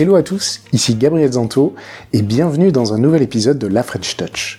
Hello 0.00 0.14
à 0.14 0.22
tous, 0.22 0.62
ici 0.72 0.94
Gabriel 0.94 1.32
Zanto 1.32 1.74
et 2.14 2.22
bienvenue 2.22 2.72
dans 2.72 2.94
un 2.94 2.98
nouvel 2.98 3.20
épisode 3.20 3.58
de 3.58 3.66
La 3.66 3.82
French 3.82 4.16
Touch. 4.16 4.58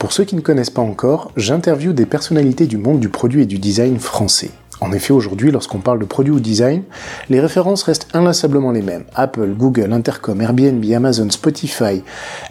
Pour 0.00 0.10
ceux 0.10 0.24
qui 0.24 0.34
ne 0.34 0.40
connaissent 0.40 0.68
pas 0.68 0.82
encore, 0.82 1.30
j'interviewe 1.36 1.92
des 1.92 2.06
personnalités 2.06 2.66
du 2.66 2.76
monde 2.76 2.98
du 2.98 3.08
produit 3.08 3.42
et 3.42 3.46
du 3.46 3.60
design 3.60 4.00
français. 4.00 4.50
En 4.80 4.90
effet, 4.90 5.12
aujourd'hui, 5.12 5.52
lorsqu'on 5.52 5.78
parle 5.78 6.00
de 6.00 6.06
produit 6.06 6.32
ou 6.32 6.40
design, 6.40 6.82
les 7.28 7.38
références 7.38 7.84
restent 7.84 8.08
inlassablement 8.14 8.72
les 8.72 8.82
mêmes. 8.82 9.04
Apple, 9.14 9.54
Google, 9.56 9.92
Intercom, 9.92 10.40
Airbnb, 10.40 10.84
Amazon, 10.92 11.30
Spotify. 11.30 12.02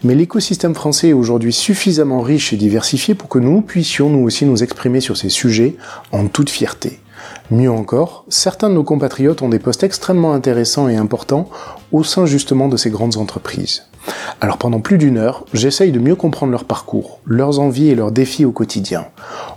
Mais 0.05 0.15
l'écosystème 0.15 0.75
français 0.75 1.09
est 1.09 1.13
aujourd'hui 1.13 1.51
suffisamment 1.51 2.21
riche 2.21 2.53
et 2.53 2.57
diversifié 2.57 3.15
pour 3.15 3.27
que 3.27 3.39
nous 3.39 3.59
puissions 3.59 4.09
nous 4.09 4.23
aussi 4.23 4.45
nous 4.45 4.63
exprimer 4.63 5.01
sur 5.01 5.17
ces 5.17 5.27
sujets 5.27 5.75
en 6.13 6.27
toute 6.27 6.49
fierté. 6.49 7.01
Mieux 7.51 7.71
encore, 7.71 8.23
certains 8.29 8.69
de 8.69 8.75
nos 8.75 8.83
compatriotes 8.83 9.41
ont 9.41 9.49
des 9.49 9.59
postes 9.59 9.83
extrêmement 9.83 10.33
intéressants 10.33 10.87
et 10.87 10.95
importants 10.95 11.49
au 11.91 12.03
sein 12.03 12.25
justement 12.25 12.67
de 12.67 12.77
ces 12.77 12.89
grandes 12.89 13.17
entreprises. 13.17 13.83
Alors 14.41 14.57
pendant 14.57 14.79
plus 14.79 14.97
d'une 14.97 15.17
heure, 15.17 15.45
j'essaye 15.53 15.91
de 15.91 15.99
mieux 15.99 16.15
comprendre 16.15 16.51
leur 16.51 16.63
parcours, 16.63 17.19
leurs 17.25 17.59
envies 17.59 17.89
et 17.89 17.95
leurs 17.95 18.11
défis 18.11 18.45
au 18.45 18.51
quotidien. 18.51 19.07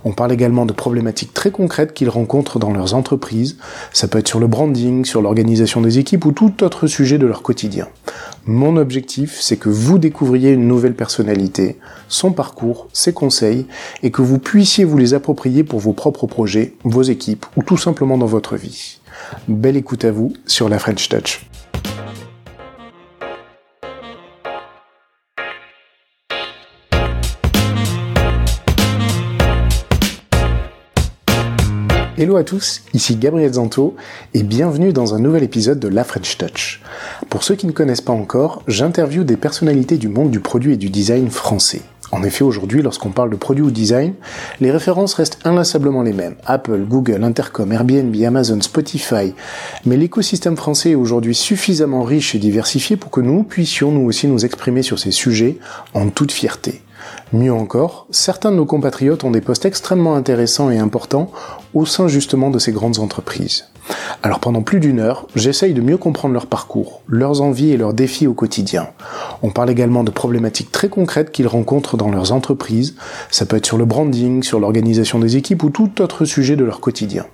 On 0.03 0.11
parle 0.11 0.33
également 0.33 0.65
de 0.65 0.73
problématiques 0.73 1.33
très 1.33 1.51
concrètes 1.51 1.93
qu'ils 1.93 2.09
rencontrent 2.09 2.59
dans 2.59 2.71
leurs 2.71 2.93
entreprises. 2.93 3.57
Ça 3.93 4.07
peut 4.07 4.19
être 4.19 4.27
sur 4.27 4.39
le 4.39 4.47
branding, 4.47 5.05
sur 5.05 5.21
l'organisation 5.21 5.81
des 5.81 5.99
équipes 5.99 6.25
ou 6.25 6.31
tout 6.33 6.63
autre 6.63 6.87
sujet 6.87 7.17
de 7.17 7.25
leur 7.25 7.41
quotidien. 7.41 7.87
Mon 8.45 8.75
objectif, 8.75 9.39
c'est 9.39 9.55
que 9.55 9.69
vous 9.69 9.97
découvriez 9.97 10.51
une 10.51 10.67
nouvelle 10.67 10.95
personnalité, 10.95 11.79
son 12.09 12.33
parcours, 12.33 12.89
ses 12.91 13.13
conseils, 13.13 13.65
et 14.01 14.11
que 14.11 14.21
vous 14.21 14.37
puissiez 14.37 14.83
vous 14.83 14.97
les 14.97 15.13
approprier 15.13 15.63
pour 15.63 15.79
vos 15.79 15.93
propres 15.93 16.27
projets, 16.27 16.73
vos 16.83 17.03
équipes 17.03 17.45
ou 17.55 17.63
tout 17.63 17.77
simplement 17.77 18.17
dans 18.17 18.25
votre 18.25 18.57
vie. 18.57 18.99
Belle 19.47 19.77
écoute 19.77 20.03
à 20.03 20.11
vous 20.11 20.33
sur 20.45 20.67
la 20.67 20.79
French 20.79 21.07
Touch. 21.07 21.47
Hello 32.23 32.37
à 32.37 32.45
tous, 32.45 32.83
ici 32.93 33.17
Gabriel 33.17 33.51
Zanto 33.51 33.97
et 34.33 34.43
bienvenue 34.43 34.93
dans 34.93 35.13
un 35.13 35.19
nouvel 35.19 35.43
épisode 35.43 35.77
de 35.77 35.89
La 35.89 36.05
French 36.05 36.37
Touch. 36.37 36.81
Pour 37.29 37.43
ceux 37.43 37.55
qui 37.55 37.67
ne 37.67 37.73
connaissent 37.73 37.99
pas 37.99 38.13
encore, 38.13 38.63
j'interviewe 38.65 39.25
des 39.25 39.35
personnalités 39.35 39.97
du 39.97 40.07
monde 40.07 40.31
du 40.31 40.39
produit 40.39 40.71
et 40.71 40.77
du 40.77 40.89
design 40.89 41.29
français. 41.29 41.81
En 42.13 42.23
effet, 42.23 42.45
aujourd'hui, 42.45 42.81
lorsqu'on 42.81 43.11
parle 43.11 43.29
de 43.29 43.35
produit 43.35 43.61
ou 43.61 43.71
design, 43.71 44.13
les 44.61 44.71
références 44.71 45.15
restent 45.15 45.39
inlassablement 45.43 46.01
les 46.01 46.13
mêmes. 46.13 46.35
Apple, 46.45 46.85
Google, 46.87 47.25
Intercom, 47.25 47.73
Airbnb, 47.73 48.15
Amazon, 48.23 48.61
Spotify. 48.61 49.33
Mais 49.85 49.97
l'écosystème 49.97 50.55
français 50.55 50.91
est 50.91 50.95
aujourd'hui 50.95 51.35
suffisamment 51.35 52.03
riche 52.03 52.35
et 52.35 52.39
diversifié 52.39 52.95
pour 52.95 53.11
que 53.11 53.19
nous 53.19 53.43
puissions 53.43 53.91
nous 53.91 54.05
aussi 54.07 54.27
nous 54.27 54.45
exprimer 54.45 54.81
sur 54.81 54.97
ces 54.97 55.11
sujets 55.11 55.57
en 55.93 56.07
toute 56.07 56.31
fierté. 56.31 56.82
Mieux 57.33 57.51
encore, 57.51 58.05
certains 58.11 58.51
de 58.51 58.57
nos 58.57 58.65
compatriotes 58.67 59.23
ont 59.23 59.31
des 59.31 59.41
postes 59.41 59.65
extrêmement 59.65 60.13
intéressants 60.13 60.69
et 60.69 60.77
importants 60.77 61.31
au 61.73 61.83
sein 61.83 62.07
justement 62.07 62.51
de 62.51 62.59
ces 62.59 62.71
grandes 62.71 62.99
entreprises. 62.99 63.72
Alors 64.21 64.39
pendant 64.39 64.61
plus 64.61 64.79
d'une 64.79 64.99
heure, 64.99 65.27
j'essaye 65.35 65.73
de 65.73 65.81
mieux 65.81 65.97
comprendre 65.97 66.33
leur 66.33 66.47
parcours, 66.47 67.01
leurs 67.07 67.41
envies 67.41 67.71
et 67.71 67.77
leurs 67.77 67.93
défis 67.93 68.25
au 68.25 68.33
quotidien. 68.33 68.87
On 69.41 69.49
parle 69.49 69.69
également 69.69 70.05
de 70.05 70.11
problématiques 70.11 70.71
très 70.71 70.87
concrètes 70.87 71.31
qu'ils 71.31 71.47
rencontrent 71.47 71.97
dans 71.97 72.09
leurs 72.09 72.31
entreprises. 72.31 72.95
Ça 73.31 73.45
peut 73.45 73.57
être 73.57 73.65
sur 73.65 73.77
le 73.77 73.83
branding, 73.83 74.41
sur 74.41 74.61
l'organisation 74.61 75.19
des 75.19 75.35
équipes 75.35 75.63
ou 75.63 75.69
tout 75.69 76.01
autre 76.01 76.23
sujet 76.23 76.55
de 76.55 76.63
leur 76.63 76.79
quotidien. 76.79 77.25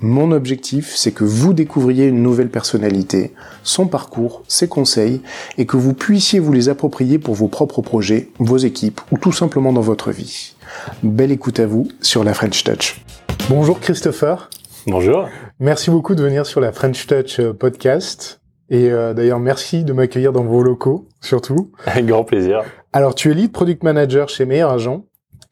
Mon 0.00 0.32
objectif, 0.32 0.94
c'est 0.96 1.12
que 1.12 1.24
vous 1.24 1.52
découvriez 1.52 2.06
une 2.06 2.22
nouvelle 2.22 2.48
personnalité, 2.48 3.34
son 3.62 3.86
parcours, 3.86 4.42
ses 4.48 4.66
conseils, 4.66 5.20
et 5.58 5.66
que 5.66 5.76
vous 5.76 5.92
puissiez 5.92 6.38
vous 6.38 6.54
les 6.54 6.70
approprier 6.70 7.18
pour 7.18 7.34
vos 7.34 7.48
propres 7.48 7.82
projets, 7.82 8.30
vos 8.38 8.56
équipes 8.56 9.02
ou 9.10 9.18
tout 9.18 9.32
simplement 9.32 9.74
dans 9.74 9.82
votre 9.82 10.10
vie. 10.10 10.54
Belle 11.02 11.32
écoute 11.32 11.60
à 11.60 11.66
vous 11.66 11.88
sur 12.00 12.24
la 12.24 12.32
French 12.32 12.64
Touch. 12.64 13.02
Bonjour 13.50 13.78
Christopher. 13.78 14.48
Bonjour. 14.86 15.28
Merci 15.58 15.90
beaucoup 15.90 16.14
de 16.14 16.22
venir 16.22 16.46
sur 16.46 16.60
la 16.60 16.72
French 16.72 17.06
Touch 17.06 17.40
euh, 17.40 17.52
podcast. 17.52 18.40
Et 18.68 18.90
euh, 18.90 19.14
d'ailleurs, 19.14 19.40
merci 19.40 19.84
de 19.84 19.92
m'accueillir 19.92 20.32
dans 20.32 20.44
vos 20.44 20.62
locaux, 20.62 21.08
surtout. 21.20 21.72
Avec 21.86 22.06
grand 22.06 22.24
plaisir. 22.24 22.62
Alors, 22.92 23.14
tu 23.14 23.30
es 23.30 23.34
lead 23.34 23.52
product 23.52 23.82
manager 23.82 24.28
chez 24.28 24.46
Meilleur 24.46 24.70
Agent. 24.70 25.04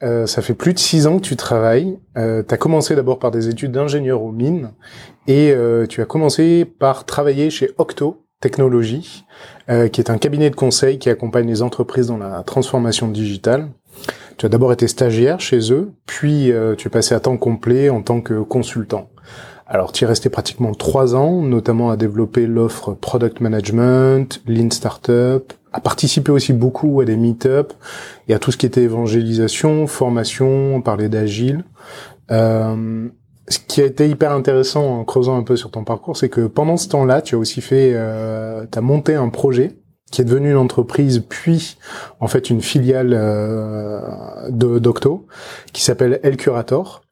Euh, 0.02 0.26
ça 0.26 0.42
fait 0.42 0.54
plus 0.54 0.74
de 0.74 0.78
six 0.78 1.06
ans 1.06 1.16
que 1.16 1.24
tu 1.24 1.36
travailles. 1.36 1.98
Euh, 2.16 2.42
tu 2.46 2.54
as 2.54 2.56
commencé 2.56 2.94
d'abord 2.94 3.18
par 3.18 3.30
des 3.30 3.48
études 3.48 3.72
d'ingénieur 3.72 4.22
aux 4.22 4.30
mines 4.30 4.72
et 5.26 5.50
euh, 5.50 5.86
tu 5.86 6.00
as 6.00 6.04
commencé 6.04 6.64
par 6.64 7.04
travailler 7.04 7.50
chez 7.50 7.70
Octo 7.78 8.24
Technologies, 8.40 9.24
qui 9.92 10.00
est 10.00 10.10
un 10.10 10.18
cabinet 10.18 10.48
de 10.48 10.54
conseil 10.54 11.00
qui 11.00 11.10
accompagne 11.10 11.48
les 11.48 11.60
entreprises 11.60 12.06
dans 12.06 12.18
la 12.18 12.44
transformation 12.44 13.08
digitale. 13.08 13.70
Tu 14.38 14.46
as 14.46 14.48
d'abord 14.48 14.72
été 14.72 14.88
stagiaire 14.88 15.40
chez 15.40 15.72
eux, 15.72 15.92
puis 16.06 16.52
tu 16.78 16.86
es 16.86 16.90
passé 16.90 17.14
à 17.14 17.20
temps 17.20 17.36
complet 17.36 17.90
en 17.90 18.02
tant 18.02 18.20
que 18.20 18.40
consultant. 18.40 19.10
Alors, 19.70 19.92
tu 19.92 20.04
es 20.04 20.06
resté 20.06 20.30
pratiquement 20.30 20.72
trois 20.72 21.14
ans, 21.14 21.42
notamment 21.42 21.90
à 21.90 21.98
développer 21.98 22.46
l'offre 22.46 22.94
Product 22.94 23.40
Management, 23.40 24.40
Lean 24.46 24.70
Startup, 24.70 25.52
à 25.74 25.80
participer 25.80 26.32
aussi 26.32 26.54
beaucoup 26.54 27.02
à 27.02 27.04
des 27.04 27.16
meet-up 27.16 27.74
et 28.28 28.34
à 28.34 28.38
tout 28.38 28.50
ce 28.50 28.56
qui 28.56 28.64
était 28.64 28.82
évangélisation, 28.82 29.86
formation, 29.86 30.80
parler 30.80 31.10
d'agile. 31.10 31.64
Euh, 32.30 33.08
ce 33.48 33.58
qui 33.58 33.82
a 33.82 33.84
été 33.84 34.08
hyper 34.08 34.32
intéressant 34.32 35.00
en 35.00 35.04
creusant 35.04 35.36
un 35.36 35.42
peu 35.42 35.56
sur 35.56 35.70
ton 35.70 35.84
parcours, 35.84 36.16
c'est 36.16 36.30
que 36.30 36.46
pendant 36.46 36.78
ce 36.78 36.88
temps-là, 36.88 37.20
tu 37.20 37.34
as 37.34 37.38
aussi 37.38 37.60
fait, 37.60 37.92
euh, 37.94 38.64
tu 38.72 38.80
monté 38.80 39.14
un 39.16 39.28
projet 39.28 39.76
qui 40.10 40.22
est 40.22 40.24
devenu 40.24 40.50
une 40.50 40.56
entreprise, 40.56 41.22
puis 41.28 41.78
en 42.20 42.28
fait 42.28 42.50
une 42.50 42.62
filiale 42.62 43.12
euh, 43.14 44.00
de 44.50 44.78
d'Octo, 44.78 45.26
qui 45.72 45.82
s'appelle 45.82 46.20
El 46.22 46.36
Curator. 46.36 47.02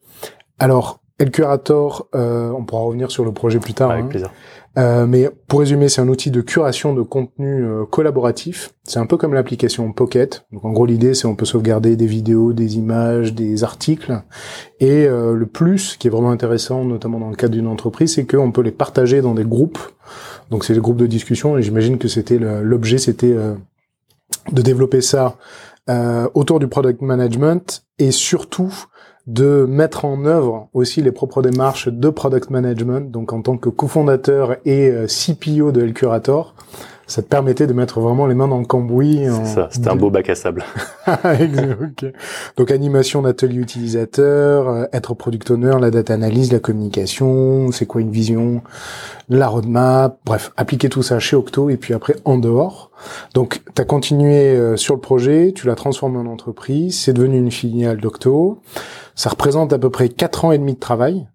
Alors, 0.58 1.00
El 1.18 1.30
Curator, 1.30 2.08
euh, 2.14 2.50
on 2.50 2.64
pourra 2.64 2.82
revenir 2.82 3.10
sur 3.10 3.24
le 3.24 3.32
projet 3.32 3.58
plus 3.58 3.74
tard. 3.74 3.90
Avec 3.90 4.04
hein. 4.04 4.08
plaisir. 4.08 4.30
Euh, 4.78 5.06
mais 5.06 5.30
pour 5.48 5.60
résumer, 5.60 5.88
c'est 5.88 6.02
un 6.02 6.08
outil 6.08 6.30
de 6.30 6.42
curation 6.42 6.92
de 6.92 7.00
contenu 7.00 7.64
euh, 7.64 7.84
collaboratif. 7.86 8.74
C'est 8.84 8.98
un 8.98 9.06
peu 9.06 9.16
comme 9.16 9.32
l'application 9.32 9.90
Pocket. 9.92 10.44
Donc 10.52 10.66
en 10.66 10.72
gros, 10.72 10.84
l'idée, 10.84 11.14
c'est 11.14 11.26
on 11.26 11.34
peut 11.34 11.46
sauvegarder 11.46 11.96
des 11.96 12.06
vidéos, 12.06 12.52
des 12.52 12.76
images, 12.76 13.32
des 13.32 13.64
articles. 13.64 14.20
Et 14.80 15.06
euh, 15.06 15.32
le 15.32 15.46
plus, 15.46 15.96
qui 15.96 16.08
est 16.08 16.10
vraiment 16.10 16.30
intéressant, 16.30 16.84
notamment 16.84 17.18
dans 17.18 17.30
le 17.30 17.36
cadre 17.36 17.54
d'une 17.54 17.68
entreprise, 17.68 18.14
c'est 18.14 18.26
qu'on 18.26 18.52
peut 18.52 18.60
les 18.60 18.70
partager 18.70 19.22
dans 19.22 19.32
des 19.32 19.44
groupes. 19.44 19.78
Donc 20.50 20.64
c'est 20.64 20.74
des 20.74 20.80
groupes 20.80 20.98
de 20.98 21.06
discussion. 21.06 21.56
Et 21.56 21.62
j'imagine 21.62 21.96
que 21.96 22.08
c'était 22.08 22.38
l'objet, 22.38 22.98
c'était 22.98 23.32
euh, 23.32 23.54
de 24.52 24.60
développer 24.60 25.00
ça 25.00 25.36
euh, 25.88 26.28
autour 26.34 26.58
du 26.58 26.68
product 26.68 27.00
management 27.00 27.84
et 27.98 28.10
surtout 28.10 28.74
de 29.26 29.66
mettre 29.68 30.04
en 30.04 30.24
œuvre 30.24 30.68
aussi 30.72 31.02
les 31.02 31.12
propres 31.12 31.42
démarches 31.42 31.88
de 31.88 32.10
product 32.10 32.50
management. 32.50 33.10
Donc 33.10 33.32
en 33.32 33.42
tant 33.42 33.56
que 33.56 33.68
cofondateur 33.68 34.56
et 34.64 34.88
euh, 34.88 35.06
CPO 35.06 35.72
de 35.72 35.82
El 35.82 35.94
Curator, 35.94 36.54
ça 37.06 37.22
te 37.22 37.28
permettait 37.28 37.66
de 37.66 37.72
mettre 37.72 38.00
vraiment 38.00 38.26
les 38.26 38.34
mains 38.34 38.48
dans 38.48 38.58
le 38.58 38.64
cambouis. 38.64 39.28
en- 39.30 39.44
C'est 39.44 39.54
ça, 39.54 39.68
c'était 39.70 39.88
un 39.88 39.96
beau 39.96 40.10
bac 40.10 40.28
à 40.28 40.34
sable. 40.34 40.64
Exact, 41.40 41.78
ok. 41.80 42.12
Donc 42.56 42.70
animation 42.70 43.22
d'atelier 43.22 43.58
utilisateur, 43.58 44.68
euh, 44.68 44.84
être 44.92 45.14
product 45.14 45.50
owner, 45.50 45.76
la 45.80 45.90
data 45.90 46.14
analyse, 46.14 46.52
la 46.52 46.58
communication, 46.58 47.70
c'est 47.72 47.86
quoi 47.86 48.00
une 48.00 48.10
vision, 48.10 48.62
la 49.28 49.46
roadmap, 49.48 50.18
bref, 50.24 50.52
appliquer 50.56 50.88
tout 50.88 51.02
ça 51.02 51.18
chez 51.18 51.36
Octo 51.36 51.70
et 51.70 51.76
puis 51.76 51.94
après 51.94 52.16
en 52.24 52.38
dehors. 52.38 52.90
Donc 53.34 53.62
tu 53.74 53.82
as 53.82 53.84
continué 53.84 54.50
euh, 54.56 54.76
sur 54.76 54.94
le 54.94 55.00
projet, 55.00 55.52
tu 55.54 55.66
l'as 55.66 55.74
transformé 55.76 56.18
en 56.18 56.26
entreprise, 56.26 56.98
c'est 56.98 57.12
devenu 57.12 57.38
une 57.38 57.50
filiale 57.50 57.98
d'Octo. 57.98 58.60
Ça 59.14 59.30
représente 59.30 59.72
à 59.72 59.78
peu 59.78 59.90
près 59.90 60.08
quatre 60.08 60.44
ans 60.44 60.52
et 60.52 60.58
demi 60.58 60.74
de 60.74 60.80
travail 60.80 61.26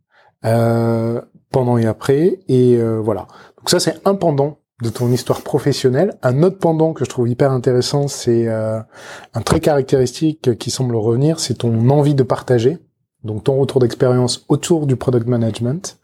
euh, 0.45 1.21
pendant 1.51 1.77
et 1.77 1.85
après 1.85 2.39
et 2.47 2.75
euh, 2.77 2.99
voilà. 3.01 3.27
Donc 3.57 3.69
ça 3.69 3.79
c'est 3.79 3.95
un 4.05 4.15
pendant 4.15 4.57
de 4.81 4.89
ton 4.89 5.11
histoire 5.11 5.41
professionnelle. 5.41 6.17
Un 6.23 6.43
autre 6.43 6.57
pendant 6.57 6.93
que 6.93 7.05
je 7.05 7.09
trouve 7.09 7.29
hyper 7.29 7.51
intéressant, 7.51 8.07
c'est 8.07 8.47
euh, 8.47 8.79
un 9.33 9.41
trait 9.41 9.59
caractéristique 9.59 10.57
qui 10.57 10.71
semble 10.71 10.95
revenir, 10.95 11.39
c'est 11.39 11.55
ton 11.55 11.89
envie 11.89 12.15
de 12.15 12.23
partager. 12.23 12.79
Donc 13.23 13.43
ton 13.43 13.57
retour 13.57 13.79
d'expérience 13.79 14.45
autour 14.49 14.87
du 14.87 14.95
product 14.95 15.27
management. 15.27 15.99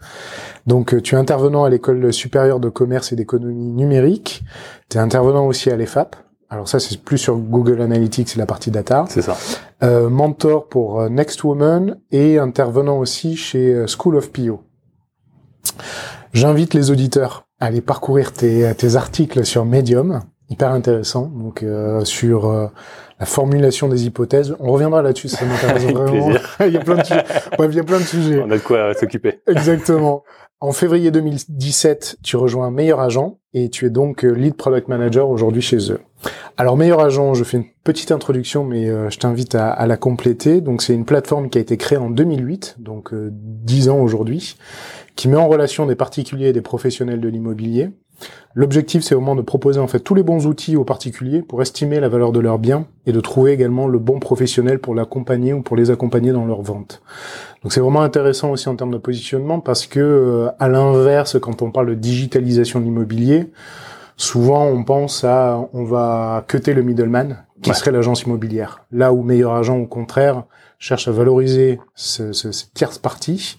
Donc 0.67 0.93
euh, 0.93 1.01
tu 1.01 1.15
es 1.15 1.17
intervenant 1.17 1.63
à 1.63 1.69
l'école 1.69 2.13
supérieure 2.13 2.59
de 2.59 2.69
commerce 2.69 3.11
et 3.11 3.15
d'économie 3.15 3.73
numérique. 3.73 4.43
Tu 4.89 4.97
es 4.97 5.01
intervenant 5.01 5.47
aussi 5.47 5.71
à 5.71 5.75
l'EFAP. 5.75 6.15
Alors 6.49 6.69
ça 6.69 6.79
c'est 6.79 7.01
plus 7.01 7.17
sur 7.17 7.37
Google 7.37 7.81
Analytics 7.81 8.35
et 8.35 8.37
la 8.37 8.45
partie 8.45 8.71
data. 8.71 9.05
C'est 9.09 9.21
ça. 9.21 9.35
Euh, 9.83 10.09
mentor 10.09 10.67
pour 10.67 11.01
euh, 11.01 11.09
Next 11.09 11.43
Woman 11.43 11.99
et 12.11 12.39
intervenant 12.39 12.99
aussi 12.99 13.35
chez 13.35 13.73
euh, 13.73 13.85
School 13.87 14.15
of 14.15 14.31
PO. 14.31 14.61
J'invite 16.33 16.73
les 16.73 16.89
auditeurs 16.89 17.46
aller 17.59 17.81
parcourir 17.81 18.33
tes, 18.33 18.71
tes 18.75 18.95
articles 18.95 19.45
sur 19.45 19.65
Medium, 19.65 20.21
hyper 20.49 20.71
intéressant, 20.71 21.27
donc 21.27 21.63
euh, 21.63 22.03
sur 22.05 22.45
euh, 22.45 22.67
la 23.19 23.25
formulation 23.25 23.87
des 23.89 24.05
hypothèses. 24.05 24.55
On 24.59 24.71
reviendra 24.71 25.01
là-dessus, 25.01 25.29
ça 25.29 25.45
m'intéresse 25.45 25.83
vraiment. 25.93 26.29
il 26.61 26.73
y 26.73 26.77
a 26.77 26.81
plein 26.81 26.97
de 26.97 27.03
sujets. 27.03 27.23
Bref, 27.57 27.69
il 27.71 27.77
y 27.77 27.79
a 27.79 27.83
plein 27.83 27.99
de 27.99 28.03
sujets. 28.03 28.41
On 28.45 28.51
a 28.51 28.57
de 28.57 28.61
quoi 28.61 28.93
s'occuper. 28.93 29.41
Exactement. 29.47 30.23
En 30.59 30.71
février 30.71 31.11
2017, 31.11 32.17
tu 32.23 32.35
rejoins 32.35 32.71
Meilleur 32.71 32.99
Agent 32.99 33.37
et 33.53 33.69
tu 33.69 33.85
es 33.85 33.89
donc 33.89 34.25
euh, 34.25 34.31
lead 34.31 34.55
product 34.55 34.87
manager 34.87 35.29
aujourd'hui 35.29 35.61
chez 35.61 35.91
eux. 35.91 35.99
Alors 36.59 36.75
Meilleur 36.75 37.01
Agent, 37.01 37.35
je 37.35 37.43
fais 37.43 37.57
une 37.57 37.65
petite 37.83 38.11
introduction, 38.11 38.65
mais 38.65 38.89
euh, 38.89 39.11
je 39.11 39.19
t'invite 39.19 39.53
à, 39.53 39.85
la 39.85 39.95
compléter. 39.95 40.59
Donc 40.59 40.81
c'est 40.81 40.95
une 40.95 41.05
plateforme 41.05 41.51
qui 41.51 41.59
a 41.59 41.61
été 41.61 41.77
créée 41.77 41.99
en 41.99 42.09
2008, 42.09 42.77
donc 42.79 43.13
euh, 43.13 43.29
10 43.31 43.89
ans 43.89 43.99
aujourd'hui, 43.99 44.57
qui 45.15 45.27
met 45.27 45.37
en 45.37 45.47
relation 45.47 45.85
des 45.85 45.95
particuliers 45.95 46.47
et 46.47 46.53
des 46.53 46.61
professionnels 46.61 47.21
de 47.21 47.27
l'immobilier 47.29 47.91
L'objectif, 48.55 49.03
c'est 49.03 49.15
moins 49.15 49.35
de 49.35 49.41
proposer 49.41 49.79
en 49.79 49.87
fait 49.87 49.99
tous 49.99 50.15
les 50.15 50.23
bons 50.23 50.47
outils 50.47 50.75
aux 50.75 50.83
particuliers 50.83 51.43
pour 51.43 51.61
estimer 51.61 51.99
la 51.99 52.09
valeur 52.09 52.31
de 52.31 52.39
leurs 52.39 52.57
biens 52.57 52.87
et 53.05 53.11
de 53.11 53.19
trouver 53.19 53.51
également 53.51 53.87
le 53.87 53.99
bon 53.99 54.19
professionnel 54.19 54.79
pour 54.79 54.95
l'accompagner 54.95 55.53
ou 55.53 55.61
pour 55.61 55.77
les 55.77 55.91
accompagner 55.91 56.31
dans 56.31 56.45
leur 56.45 56.63
vente. 56.63 57.03
Donc 57.61 57.71
c'est 57.71 57.81
vraiment 57.81 58.01
intéressant 58.01 58.49
aussi 58.49 58.67
en 58.67 58.75
termes 58.75 58.93
de 58.93 58.97
positionnement 58.97 59.59
parce 59.59 59.85
que 59.85 59.99
euh, 59.99 60.49
à 60.57 60.69
l'inverse, 60.69 61.39
quand 61.39 61.61
on 61.61 61.69
parle 61.69 61.89
de 61.89 61.93
digitalisation 61.93 62.79
de 62.79 62.85
l'immobilier, 62.85 63.51
souvent 64.17 64.65
on 64.65 64.83
pense 64.83 65.23
à 65.23 65.69
on 65.73 65.83
va 65.83 66.43
cuter 66.47 66.73
le 66.73 66.83
middleman 66.83 67.45
qui 67.61 67.73
serait 67.73 67.91
l'agence 67.91 68.23
immobilière. 68.23 68.85
Là 68.91 69.13
où 69.13 69.23
meilleur 69.23 69.53
agent 69.53 69.77
au 69.77 69.87
contraire 69.87 70.43
cherche 70.79 71.07
à 71.07 71.11
valoriser 71.11 71.79
ce, 71.95 72.33
ce, 72.33 72.51
cette 72.51 72.73
tierce 72.73 72.99
partie 72.99 73.57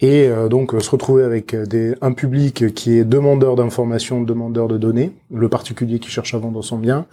et 0.00 0.28
euh, 0.28 0.48
donc 0.48 0.74
euh, 0.74 0.80
se 0.80 0.90
retrouver 0.90 1.24
avec 1.24 1.54
euh, 1.54 1.66
des, 1.66 1.94
un 2.00 2.12
public 2.12 2.72
qui 2.74 2.98
est 2.98 3.04
demandeur 3.04 3.56
d'informations, 3.56 4.22
demandeur 4.22 4.68
de 4.68 4.78
données, 4.78 5.12
le 5.32 5.48
particulier 5.48 5.98
qui 5.98 6.10
cherche 6.10 6.34
à 6.34 6.38
vendre 6.38 6.62
son 6.62 6.78
bien, 6.78 7.06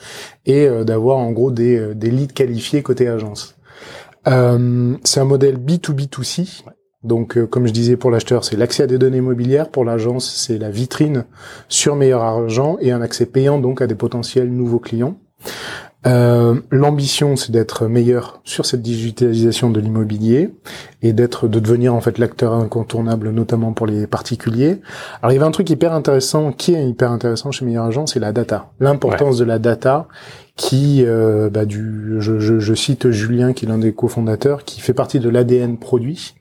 et 0.45 0.67
d'avoir 0.83 1.17
en 1.17 1.31
gros 1.31 1.51
des, 1.51 1.95
des 1.95 2.11
leads 2.11 2.33
qualifiés 2.33 2.83
côté 2.83 3.07
agence. 3.07 3.55
c'est 4.25 5.19
un 5.19 5.25
modèle 5.25 5.57
B2B2C. 5.57 6.63
Donc, 7.05 7.43
comme 7.45 7.67
je 7.67 7.73
disais, 7.73 7.95
pour 7.95 8.11
l'acheteur, 8.11 8.43
c'est 8.43 8.57
l'accès 8.57 8.83
à 8.83 8.87
des 8.87 8.97
données 8.97 9.17
immobilières. 9.17 9.69
Pour 9.69 9.85
l'agence, 9.85 10.29
c'est 10.35 10.57
la 10.57 10.69
vitrine 10.69 11.25
sur 11.69 11.95
meilleur 11.95 12.21
argent 12.21 12.77
et 12.81 12.91
un 12.91 13.01
accès 13.01 13.25
payant 13.25 13.59
donc 13.59 13.81
à 13.81 13.87
des 13.87 13.95
potentiels 13.95 14.51
nouveaux 14.51 14.79
clients. 14.79 15.17
Euh, 16.07 16.55
L'ambition, 16.69 17.35
c'est 17.35 17.51
d'être 17.51 17.87
meilleur 17.87 18.39
sur 18.43 18.65
cette 18.65 18.81
digitalisation 18.81 19.71
de 19.71 19.79
l'immobilier 19.79 20.51
et 21.01 21.13
d'être, 21.13 21.47
de 21.47 21.59
devenir 21.59 21.95
en 21.95 22.01
fait 22.01 22.19
l'acteur 22.19 22.53
incontournable, 22.53 23.31
notamment 23.31 23.73
pour 23.73 23.87
les 23.87 24.05
particuliers. 24.05 24.81
Alors, 25.21 25.31
il 25.31 25.35
y 25.35 25.37
avait 25.37 25.47
un 25.47 25.51
truc 25.51 25.69
hyper 25.69 25.93
intéressant, 25.93 26.51
qui 26.51 26.75
est 26.75 26.87
hyper 26.87 27.11
intéressant 27.11 27.51
chez 27.51 27.65
Meilleur 27.65 27.85
Agent, 27.85 28.05
c'est 28.07 28.19
la 28.19 28.31
data, 28.31 28.71
l'importance 28.79 29.37
de 29.37 29.45
la 29.45 29.57
data 29.57 30.07
qui, 30.57 31.03
euh, 31.05 31.49
bah, 31.49 31.65
du, 31.65 32.15
je, 32.19 32.39
je, 32.39 32.59
je, 32.59 32.73
cite 32.73 33.11
Julien, 33.11 33.51
qui 33.51 33.65
est 33.65 33.67
l'un 33.67 33.77
des 33.77 33.93
cofondateurs, 33.93 34.63
qui 34.63 34.79
fait 34.79 34.93
partie 34.93 35.19
de 35.19 35.27
l'ADN 35.27 35.77
produit. 35.77 36.35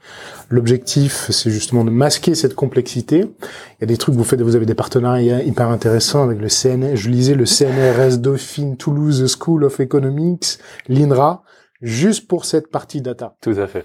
L'objectif, 0.51 1.31
c'est 1.31 1.51
justement 1.51 1.85
de 1.85 1.91
masquer 1.91 2.37
cette 2.37 2.55
complexité. 2.55 3.21
Il 3.21 3.81
y 3.81 3.85
a 3.85 3.87
des 3.87 3.97
trucs, 3.97 4.15
vous 4.15 4.23
faites, 4.23 4.41
vous 4.41 4.55
avez 4.55 4.67
des 4.67 4.75
partenariats 4.75 5.43
hyper 5.43 5.69
intéressants 5.69 6.23
avec 6.23 6.39
le 6.39 6.49
CNR. 6.49 6.95
Je 6.95 7.11
lisais 7.11 7.35
le 7.35 7.45
CNRS 7.45 8.19
Dauphine 8.19 8.77
Toulouse 8.77 9.27
School 9.37 9.65
of 9.65 9.81
Economics, 9.81 10.59
l'INRA, 10.89 11.43
juste 11.83 12.29
pour 12.29 12.45
cette 12.45 12.71
partie 12.71 13.01
data. 13.01 13.35
Tout 13.41 13.57
à 13.59 13.67
fait. 13.67 13.85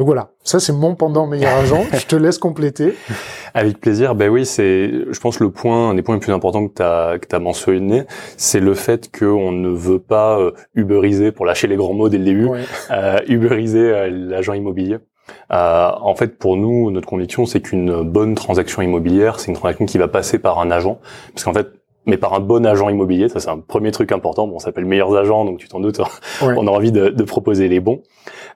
Donc 0.00 0.06
voilà, 0.06 0.30
ça 0.42 0.60
c'est 0.60 0.72
mon 0.72 0.94
pendant 0.94 1.26
meilleur 1.26 1.52
agent. 1.52 1.84
je 1.92 2.06
te 2.06 2.16
laisse 2.16 2.38
compléter. 2.38 2.94
Avec 3.52 3.78
plaisir. 3.82 4.14
Ben 4.14 4.30
oui, 4.30 4.46
c'est, 4.46 4.90
je 5.10 5.20
pense 5.20 5.40
le 5.40 5.50
point, 5.50 5.90
un 5.90 5.94
des 5.94 6.00
points 6.00 6.14
les 6.14 6.22
plus 6.22 6.32
importants 6.32 6.66
que 6.66 6.72
tu 6.72 6.82
as 6.82 7.18
que 7.18 7.36
as 7.36 7.38
mentionné, 7.38 8.04
c'est 8.38 8.60
le 8.60 8.72
fait 8.72 9.14
qu'on 9.14 9.52
ne 9.52 9.68
veut 9.68 9.98
pas 9.98 10.40
euh, 10.40 10.52
uberiser, 10.74 11.32
pour 11.32 11.44
lâcher 11.44 11.66
les 11.66 11.76
grands 11.76 11.92
mots 11.92 12.08
dès 12.08 12.16
le 12.16 12.24
début, 12.24 12.48
euh, 12.90 13.18
uberiser 13.28 13.92
euh, 13.92 14.08
l'agent 14.10 14.54
immobilier. 14.54 14.96
Euh, 15.52 15.90
en 16.00 16.14
fait, 16.14 16.38
pour 16.38 16.56
nous, 16.56 16.90
notre 16.90 17.06
conviction, 17.06 17.44
c'est 17.44 17.60
qu'une 17.60 18.02
bonne 18.02 18.34
transaction 18.34 18.80
immobilière, 18.80 19.38
c'est 19.38 19.48
une 19.48 19.56
transaction 19.56 19.84
qui 19.84 19.98
va 19.98 20.08
passer 20.08 20.38
par 20.38 20.60
un 20.60 20.70
agent, 20.70 20.98
parce 21.34 21.44
qu'en 21.44 21.52
fait, 21.52 21.68
mais 22.06 22.16
par 22.16 22.34
un 22.34 22.40
bon 22.40 22.66
agent 22.66 22.88
immobilier, 22.88 23.28
ça 23.28 23.40
c'est 23.40 23.50
un 23.50 23.58
premier 23.58 23.90
truc 23.90 24.12
important. 24.12 24.46
Bon, 24.46 24.56
on 24.56 24.58
s'appelle 24.58 24.84
meilleurs 24.84 25.14
agents, 25.16 25.44
donc 25.44 25.58
tu 25.58 25.68
t'en 25.68 25.80
doutes, 25.80 26.00
on 26.42 26.66
a 26.66 26.70
envie 26.70 26.92
de, 26.92 27.08
de 27.08 27.24
proposer 27.24 27.68
les 27.68 27.80
bons. 27.80 28.02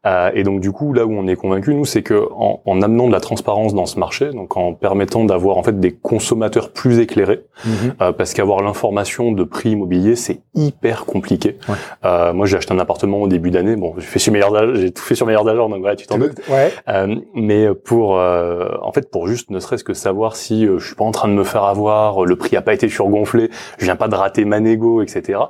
Euh, 0.07 0.31
et 0.35 0.43
donc 0.43 0.61
du 0.61 0.71
coup, 0.71 0.93
là 0.93 1.07
où 1.07 1.13
on 1.13 1.27
est 1.27 1.37
convaincu, 1.37 1.75
nous, 1.75 1.85
c'est 1.85 2.03
que 2.03 2.29
en, 2.37 2.61
en, 2.65 2.83
amenant 2.83 3.07
de 3.07 3.13
la 3.13 3.21
transparence 3.21 3.75
dans 3.75 3.87
ce 3.87 3.99
marché, 3.99 4.31
donc 4.31 4.57
en 4.57 4.75
permettant 4.75 5.25
d'avoir 5.25 5.57
en 5.57 5.63
fait 5.63 5.81
des 5.81 5.93
consommateurs 5.93 6.71
plus 6.71 6.99
éclairés, 6.99 7.45
mhm. 7.65 7.95
euh, 8.01 8.13
parce 8.13 8.35
qu'avoir 8.35 8.63
l'information 8.63 9.33
de 9.33 9.45
prix 9.45 9.71
immobilier, 9.71 10.17
c'est 10.17 10.41
hyper 10.55 11.07
compliqué. 11.07 11.57
Euh, 12.05 12.33
moi, 12.33 12.47
j'ai 12.47 12.57
acheté 12.57 12.75
un 12.75 12.79
appartement 12.79 13.23
au 13.23 13.29
début 13.29 13.51
d'année. 13.51 13.77
Bon, 13.77 13.95
j'ai 13.97 14.05
fait 14.05 14.19
sur 14.19 14.33
meilleurs, 14.33 14.75
j'ai 14.75 14.91
tout 14.91 15.03
fait 15.03 15.15
sur 15.15 15.27
meilleurs 15.27 15.49
agents, 15.49 15.69
donc 15.69 15.81
voilà, 15.81 15.97
tu 15.97 16.07
t'en 16.07 16.19
doutes. 16.19 16.41
Euh, 16.89 17.17
mais 17.35 17.69
pour, 17.75 18.19
euh, 18.19 18.69
en 18.83 18.93
fait, 18.93 19.11
pour 19.11 19.27
juste 19.27 19.51
ne 19.51 19.59
serait-ce 19.59 19.85
que 19.85 19.95
savoir 19.95 20.37
si 20.37 20.67
je 20.67 20.85
suis 20.85 20.97
pas 20.97 21.05
en 21.05 21.13
train 21.13 21.29
de 21.29 21.35
me 21.35 21.45
faire 21.45 21.65
avoir, 21.65 22.25
le 22.25 22.37
prix 22.37 22.57
a 22.57 22.63
pas 22.63 22.75
été 22.75 22.89
surgonflé, 22.89 23.34
je 23.79 23.85
viens 23.85 23.97
pas 23.97 24.09
de 24.09 24.15
rater 24.15 24.45
ma 24.45 24.61
négo, 24.61 25.03
etc. 25.03 25.41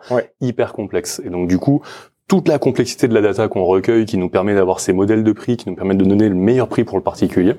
Hyper 0.41 0.73
complexe. 0.73 1.21
Et 1.25 1.31
donc 1.31 1.49
du 1.49 1.59
coup, 1.59 1.83
toute 2.29 2.49
la 2.49 2.59
complexité 2.59 3.09
de 3.09 3.15
la 3.15 3.21
data 3.21 3.49
qu'on 3.49 3.65
recueille, 3.65 4.07
qui 4.07 4.17
nous 4.17 4.29
permet 4.29 4.55
d'avoir 4.55 4.81
ces 4.81 4.93
modèles 4.93 5.25
de 5.25 5.33
prix, 5.33 5.57
qui 5.57 5.69
nous 5.69 5.77
permettent 5.77 5.99
de 5.99 6.05
donner 6.05 6.29
le 6.29 6.35
meilleur 6.35 6.69
prix 6.69 6.85
pour 6.85 6.97
le 6.97 7.03
particulier, 7.03 7.55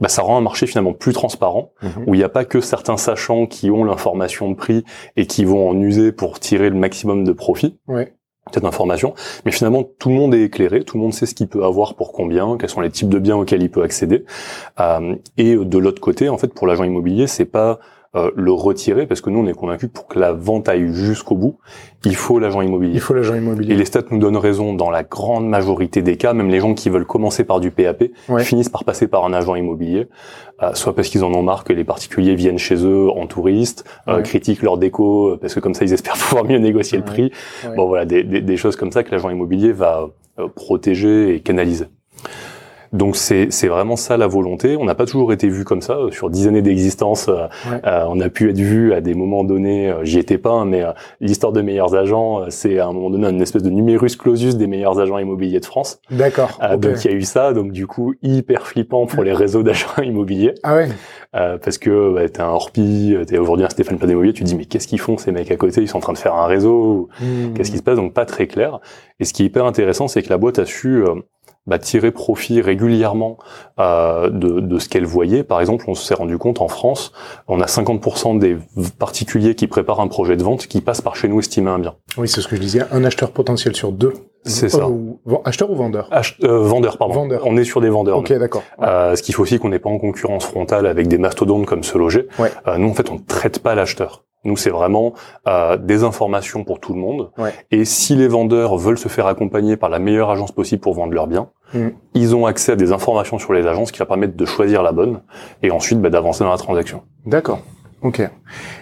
bah, 0.00 0.08
ça 0.08 0.22
rend 0.22 0.36
un 0.36 0.40
marché 0.40 0.66
finalement 0.66 0.92
plus 0.92 1.12
transparent, 1.12 1.72
mhm. 1.82 2.04
où 2.06 2.14
il 2.14 2.18
n'y 2.18 2.24
a 2.24 2.28
pas 2.28 2.44
que 2.44 2.60
certains 2.60 2.96
sachants 2.96 3.46
qui 3.46 3.70
ont 3.70 3.84
l'information 3.84 4.50
de 4.50 4.54
prix 4.54 4.84
et 5.16 5.26
qui 5.26 5.44
vont 5.44 5.68
en 5.68 5.80
user 5.80 6.12
pour 6.12 6.40
tirer 6.40 6.70
le 6.70 6.76
maximum 6.76 7.24
de 7.24 7.32
profit. 7.32 7.78
Ouais 7.86 8.12
cette 8.52 8.64
information, 8.64 9.14
mais 9.46 9.52
finalement 9.52 9.84
tout 9.98 10.10
le 10.10 10.16
monde 10.16 10.34
est 10.34 10.42
éclairé, 10.42 10.84
tout 10.84 10.98
le 10.98 11.02
monde 11.02 11.14
sait 11.14 11.26
ce 11.26 11.34
qu'il 11.34 11.48
peut 11.48 11.64
avoir 11.64 11.94
pour 11.94 12.12
combien, 12.12 12.58
quels 12.58 12.68
sont 12.68 12.82
les 12.82 12.90
types 12.90 13.08
de 13.08 13.18
biens 13.18 13.36
auxquels 13.36 13.62
il 13.62 13.70
peut 13.70 13.82
accéder. 13.82 14.24
Euh, 14.80 15.16
et 15.38 15.56
de 15.56 15.78
l'autre 15.78 16.00
côté, 16.00 16.28
en 16.28 16.36
fait, 16.36 16.52
pour 16.52 16.66
l'agent 16.66 16.84
immobilier, 16.84 17.26
c'est 17.26 17.46
pas 17.46 17.78
euh, 18.16 18.30
le 18.36 18.52
retirer 18.52 19.06
parce 19.06 19.20
que 19.20 19.30
nous 19.30 19.40
on 19.40 19.46
est 19.46 19.54
convaincus 19.54 19.90
pour 19.92 20.06
que 20.06 20.18
la 20.18 20.32
vente 20.32 20.68
aille 20.68 20.92
jusqu'au 20.92 21.34
bout, 21.34 21.58
il 22.04 22.14
faut 22.14 22.38
l'agent 22.38 22.60
immobilier. 22.62 22.94
Il 22.94 23.00
faut 23.00 23.14
l'agent 23.14 23.34
immobilier. 23.34 23.74
Et 23.74 23.76
les 23.76 23.84
stats 23.84 24.04
nous 24.10 24.18
donnent 24.18 24.36
raison 24.36 24.72
dans 24.72 24.90
la 24.90 25.02
grande 25.02 25.48
majorité 25.48 26.00
des 26.00 26.16
cas, 26.16 26.32
même 26.32 26.48
les 26.48 26.60
gens 26.60 26.74
qui 26.74 26.90
veulent 26.90 27.06
commencer 27.06 27.42
par 27.44 27.58
du 27.58 27.70
PAP 27.70 28.04
finissent 28.38 28.68
par 28.68 28.84
passer 28.84 29.08
par 29.08 29.24
un 29.24 29.32
agent 29.32 29.56
immobilier, 29.56 30.08
euh, 30.62 30.74
soit 30.74 30.94
parce 30.94 31.08
qu'ils 31.08 31.24
en 31.24 31.32
ont 31.34 31.42
marre 31.42 31.64
que 31.64 31.72
les 31.72 31.84
particuliers 31.84 32.36
viennent 32.36 32.58
chez 32.58 32.76
eux 32.76 33.10
en 33.10 33.26
touriste, 33.26 33.84
euh, 34.08 34.22
critiquent 34.22 34.62
leur 34.62 34.78
déco 34.78 35.36
parce 35.40 35.54
que 35.54 35.60
comme 35.60 35.74
ça 35.74 35.84
ils 35.84 35.92
espèrent 35.92 36.16
pouvoir 36.28 36.44
mieux 36.44 36.58
négocier 36.58 36.98
le 36.98 37.04
prix. 37.04 37.32
Bon 37.76 37.86
voilà 37.86 38.04
des, 38.04 38.22
des, 38.22 38.40
des, 38.40 38.56
choses 38.56 38.76
comme 38.76 38.92
ça 38.92 39.02
que 39.02 39.10
l'agent 39.10 39.30
immobilier 39.30 39.72
va 39.72 40.08
protéger 40.54 41.34
et 41.34 41.40
canaliser. 41.40 41.86
Donc 42.94 43.16
c'est 43.16 43.66
vraiment 43.66 43.96
ça 43.96 44.16
la 44.16 44.28
volonté. 44.28 44.76
On 44.76 44.84
n'a 44.84 44.94
pas 44.94 45.04
toujours 45.04 45.32
été 45.32 45.48
vu 45.48 45.64
comme 45.64 45.80
ça 45.80 45.98
sur 46.10 46.30
dix 46.30 46.46
années 46.46 46.62
d'existence. 46.62 47.28
Euh, 47.28 47.48
euh, 47.84 48.04
on 48.08 48.20
a 48.20 48.28
pu 48.28 48.50
être 48.50 48.58
vu 48.58 48.92
à 48.94 49.00
des 49.00 49.14
moments 49.14 49.42
donnés. 49.42 49.90
Euh, 49.90 50.04
j'y 50.04 50.20
étais 50.20 50.38
pas, 50.38 50.64
mais 50.64 50.84
l'histoire 51.20 51.52
de 51.52 51.60
meilleurs 51.60 51.96
agents, 51.96 52.44
c'est 52.50 52.78
à 52.78 52.86
un 52.86 52.92
moment 52.92 53.10
donné 53.10 53.28
une 53.28 53.42
espèce 53.42 53.64
de 53.64 53.70
numerus 53.70 54.16
clausus 54.16 54.56
des 54.56 54.68
meilleurs 54.68 55.00
agents 55.00 55.18
immobiliers 55.18 55.58
de 55.58 55.66
France. 55.66 55.98
D'accord. 56.08 56.60
Donc 56.78 57.04
il 57.04 57.10
y 57.10 57.14
a 57.14 57.16
eu 57.16 57.22
ça. 57.22 57.52
Donc 57.52 57.72
du 57.72 57.88
coup 57.88 58.14
hyper 58.22 58.64
flippant 58.64 59.06
pour 59.06 59.24
les 59.24 59.32
réseaux 59.32 59.64
d'agents 59.64 59.88
immobiliers. 60.02 60.54
Ah 60.62 60.76
ouais. 60.76 60.88
parce 61.32 61.78
que 61.78 62.14
bah, 62.14 62.28
t'es 62.28 62.42
un 62.42 62.48
Orpi, 62.48 63.16
t'es 63.26 63.38
aujourd'hui 63.38 63.66
un 63.66 63.70
Stéphane 63.70 63.98
Planémobilier, 63.98 64.32
tu 64.32 64.44
te 64.44 64.48
dis 64.48 64.54
mais 64.54 64.66
qu'est-ce 64.66 64.86
qu'ils 64.86 65.00
font 65.00 65.18
ces 65.18 65.32
mecs 65.32 65.50
à 65.50 65.56
côté? 65.56 65.82
Ils 65.82 65.88
sont 65.88 65.98
en 65.98 66.00
train 66.00 66.12
de 66.12 66.18
faire 66.18 66.36
un 66.36 66.46
réseau. 66.46 67.08
Hmm. 67.20 67.54
Qu'est-ce 67.54 67.72
qui 67.72 67.78
se 67.78 67.82
passe? 67.82 67.96
Donc 67.96 68.14
pas 68.14 68.24
très 68.24 68.46
clair. 68.46 68.78
Et 69.18 69.24
ce 69.24 69.32
qui 69.32 69.42
est 69.42 69.46
hyper 69.46 69.64
intéressant, 69.64 70.06
c'est 70.06 70.22
que 70.22 70.30
la 70.30 70.38
boîte 70.38 70.60
a 70.60 70.64
su 70.64 71.02
bah, 71.66 71.78
tirer 71.78 72.10
profit 72.10 72.60
régulièrement 72.60 73.38
euh, 73.78 74.30
de, 74.30 74.60
de, 74.60 74.78
ce 74.78 74.88
qu'elle 74.88 75.06
voyait. 75.06 75.44
Par 75.44 75.60
exemple, 75.60 75.84
on 75.88 75.94
s'est 75.94 76.14
rendu 76.14 76.38
compte 76.38 76.60
en 76.60 76.68
France, 76.68 77.12
on 77.48 77.60
a 77.60 77.66
50% 77.66 78.38
des 78.38 78.56
particuliers 78.98 79.54
qui 79.54 79.66
préparent 79.66 80.00
un 80.00 80.08
projet 80.08 80.36
de 80.36 80.42
vente 80.42 80.66
qui 80.66 80.80
passent 80.80 81.00
par 81.00 81.16
chez 81.16 81.28
nous 81.28 81.38
estimer 81.40 81.70
un 81.70 81.78
bien. 81.78 81.94
Oui, 82.18 82.28
c'est 82.28 82.40
ce 82.40 82.48
que 82.48 82.56
je 82.56 82.60
disais, 82.60 82.82
un 82.90 83.04
acheteur 83.04 83.30
potentiel 83.30 83.74
sur 83.74 83.92
deux. 83.92 84.12
C'est 84.46 84.68
ça. 84.68 84.86
acheteur 85.44 85.70
ou 85.70 85.74
vendeur? 85.74 86.10
Euh, 86.42 86.58
Vendeur, 86.58 86.98
pardon. 86.98 87.14
Vendeur. 87.14 87.42
On 87.46 87.56
est 87.56 87.64
sur 87.64 87.80
des 87.80 87.88
vendeurs. 87.88 88.18
Ok, 88.18 88.32
d'accord. 88.34 88.62
Euh, 88.82 89.16
ce 89.16 89.22
qu'il 89.22 89.34
faut 89.34 89.42
aussi 89.42 89.58
qu'on 89.58 89.70
n'est 89.70 89.78
pas 89.78 89.88
en 89.88 89.98
concurrence 89.98 90.44
frontale 90.44 90.86
avec 90.86 91.08
des 91.08 91.16
mastodontes 91.18 91.64
comme 91.64 91.82
se 91.82 91.96
loger. 91.96 92.28
Ouais. 92.38 92.50
Euh, 92.66 92.76
nous, 92.76 92.90
en 92.90 92.94
fait, 92.94 93.10
on 93.10 93.14
ne 93.14 93.20
traite 93.20 93.60
pas 93.60 93.74
l'acheteur. 93.74 94.24
Nous, 94.44 94.56
c'est 94.56 94.70
vraiment 94.70 95.14
euh, 95.46 95.76
des 95.76 96.04
informations 96.04 96.64
pour 96.64 96.80
tout 96.80 96.92
le 96.92 97.00
monde. 97.00 97.30
Et 97.70 97.84
si 97.84 98.14
les 98.14 98.28
vendeurs 98.28 98.76
veulent 98.76 98.98
se 98.98 99.08
faire 99.08 99.26
accompagner 99.26 99.76
par 99.76 99.90
la 99.90 99.98
meilleure 99.98 100.30
agence 100.30 100.52
possible 100.52 100.80
pour 100.80 100.94
vendre 100.94 101.12
leurs 101.12 101.26
biens, 101.26 101.48
mm. 101.72 101.88
ils 102.14 102.36
ont 102.36 102.46
accès 102.46 102.72
à 102.72 102.76
des 102.76 102.92
informations 102.92 103.38
sur 103.38 103.52
les 103.52 103.66
agences 103.66 103.92
qui 103.92 103.98
leur 103.98 104.08
permettent 104.08 104.36
de 104.36 104.44
choisir 104.44 104.82
la 104.82 104.92
bonne 104.92 105.22
et 105.62 105.70
ensuite 105.70 106.00
bah, 106.00 106.10
d'avancer 106.10 106.44
dans 106.44 106.50
la 106.50 106.58
transaction. 106.58 107.02
D'accord. 107.26 107.60
Ok. 108.02 108.20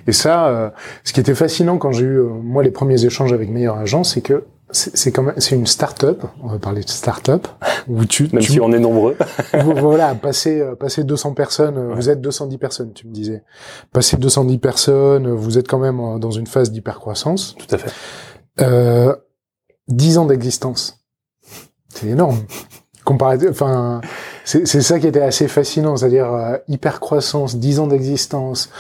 Et 0.09 0.13
ça, 0.13 0.49
euh, 0.49 0.71
ce 1.05 1.13
qui 1.13 1.21
était 1.21 1.37
fascinant 1.37 1.79
quand 1.79 1.93
j'ai 1.93 2.05
eu 2.05 2.19
euh, 2.19 2.29
moi 2.29 2.65
les 2.65 2.73
premiers 2.73 3.05
échanges 3.05 3.33
avec 3.33 3.51
Meilleure 3.51 3.79
Agence, 3.79 4.15
c'est 4.15 4.21
que 4.21 4.45
c'est 4.73 5.13
quand 5.13 5.23
même 5.23 5.35
c'est 5.39 5.55
une 5.55 5.67
start-up. 5.67 6.25
On 6.43 6.49
va 6.49 6.59
parler 6.59 6.83
de 6.83 6.89
start-up 6.89 7.47
où 7.89 8.05
tu 8.05 8.29
même 8.33 8.43
si 8.43 8.61
on 8.61 8.73
est 8.73 8.79
nombreux. 8.79 9.17
voilà, 9.77 10.15
passer 10.15 10.61
euh, 10.61 10.75
passer 10.75 11.05
200 11.05 11.35
personnes. 11.35 11.95
Vous 11.95 12.11
êtes 12.11 12.21
210 12.21 12.59
personnes, 12.59 12.93
tu 12.93 13.07
me 13.07 13.13
disais. 13.13 13.43
Passer 13.93 14.17
210 14.17 14.59
personnes, 14.59 15.31
vous 15.31 15.59
êtes 15.59 15.69
quand 15.69 15.79
même 15.79 16.19
dans 16.19 16.31
une 16.31 16.47
phase 16.47 16.71
d'hypercroissance. 16.73 17.55
Tout 17.59 17.75
à 17.75 17.79
fait. 17.79 17.93
Euh, 18.61 19.15
10 19.89 20.19
ans 20.19 20.27
d'existence. 20.27 21.01
C'est 21.89 22.09
énorme. 22.09 22.39
Comparé, 23.05 23.37
enfin, 23.49 24.01
C'est 24.45 24.65
ça 24.65 24.99
qui 25.01 25.07
était 25.07 25.21
assez 25.21 25.49
fascinant, 25.49 25.97
c'est-à-dire 25.97 26.33
euh, 26.33 26.57
hyper 26.69 27.01
croissance, 27.01 27.57
10 27.57 27.81
ans 27.81 27.87
d'existence, 27.89 28.71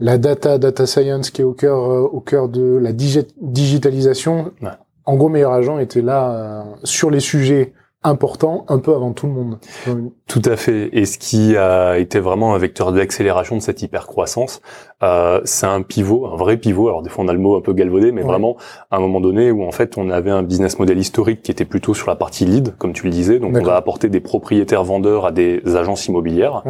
la 0.00 0.18
data, 0.18 0.58
data 0.58 0.86
science 0.86 1.30
qui 1.30 1.42
est 1.42 1.44
au 1.44 1.52
cœur, 1.52 1.78
euh, 1.78 2.00
au 2.00 2.20
cœur 2.20 2.48
de 2.48 2.78
la 2.80 2.92
digitalisation. 2.92 4.52
En 5.10 5.16
gros, 5.16 5.28
Meilleur 5.28 5.52
Agent 5.52 5.80
était 5.80 6.02
là 6.02 6.30
euh, 6.30 6.62
sur 6.84 7.10
les 7.10 7.18
sujets 7.18 7.72
important 8.04 8.64
un 8.68 8.78
peu 8.78 8.94
avant 8.94 9.12
tout 9.12 9.26
le 9.26 9.32
monde. 9.32 9.58
Tout 10.28 10.42
à 10.44 10.54
fait. 10.54 10.88
Et 10.92 11.04
ce 11.04 11.18
qui 11.18 11.56
a 11.56 11.98
été 11.98 12.20
vraiment 12.20 12.54
un 12.54 12.58
vecteur 12.58 12.92
d'accélération 12.92 13.56
de 13.56 13.60
cette 13.60 13.82
hypercroissance, 13.82 14.62
euh, 15.02 15.40
c'est 15.44 15.66
un 15.66 15.82
pivot, 15.82 16.26
un 16.26 16.36
vrai 16.36 16.56
pivot. 16.56 16.88
Alors 16.88 17.02
des 17.02 17.10
fois 17.10 17.24
on 17.24 17.28
a 17.28 17.32
le 17.32 17.38
mot 17.38 17.56
un 17.56 17.60
peu 17.60 17.72
galvaudé, 17.72 18.12
mais 18.12 18.22
vraiment 18.22 18.56
à 18.90 18.96
un 18.96 19.00
moment 19.00 19.20
donné 19.20 19.50
où 19.50 19.64
en 19.64 19.72
fait 19.72 19.96
on 19.96 20.10
avait 20.10 20.30
un 20.30 20.42
business 20.42 20.78
model 20.78 20.98
historique 20.98 21.42
qui 21.42 21.50
était 21.50 21.64
plutôt 21.64 21.94
sur 21.94 22.08
la 22.08 22.16
partie 22.16 22.44
lead, 22.44 22.74
comme 22.78 22.92
tu 22.92 23.04
le 23.04 23.10
disais. 23.10 23.38
Donc 23.38 23.56
on 23.56 23.62
va 23.62 23.76
apporter 23.76 24.08
des 24.08 24.20
propriétaires 24.20 24.84
vendeurs 24.84 25.26
à 25.26 25.32
des 25.32 25.62
agences 25.76 26.06
immobilières, 26.06 26.62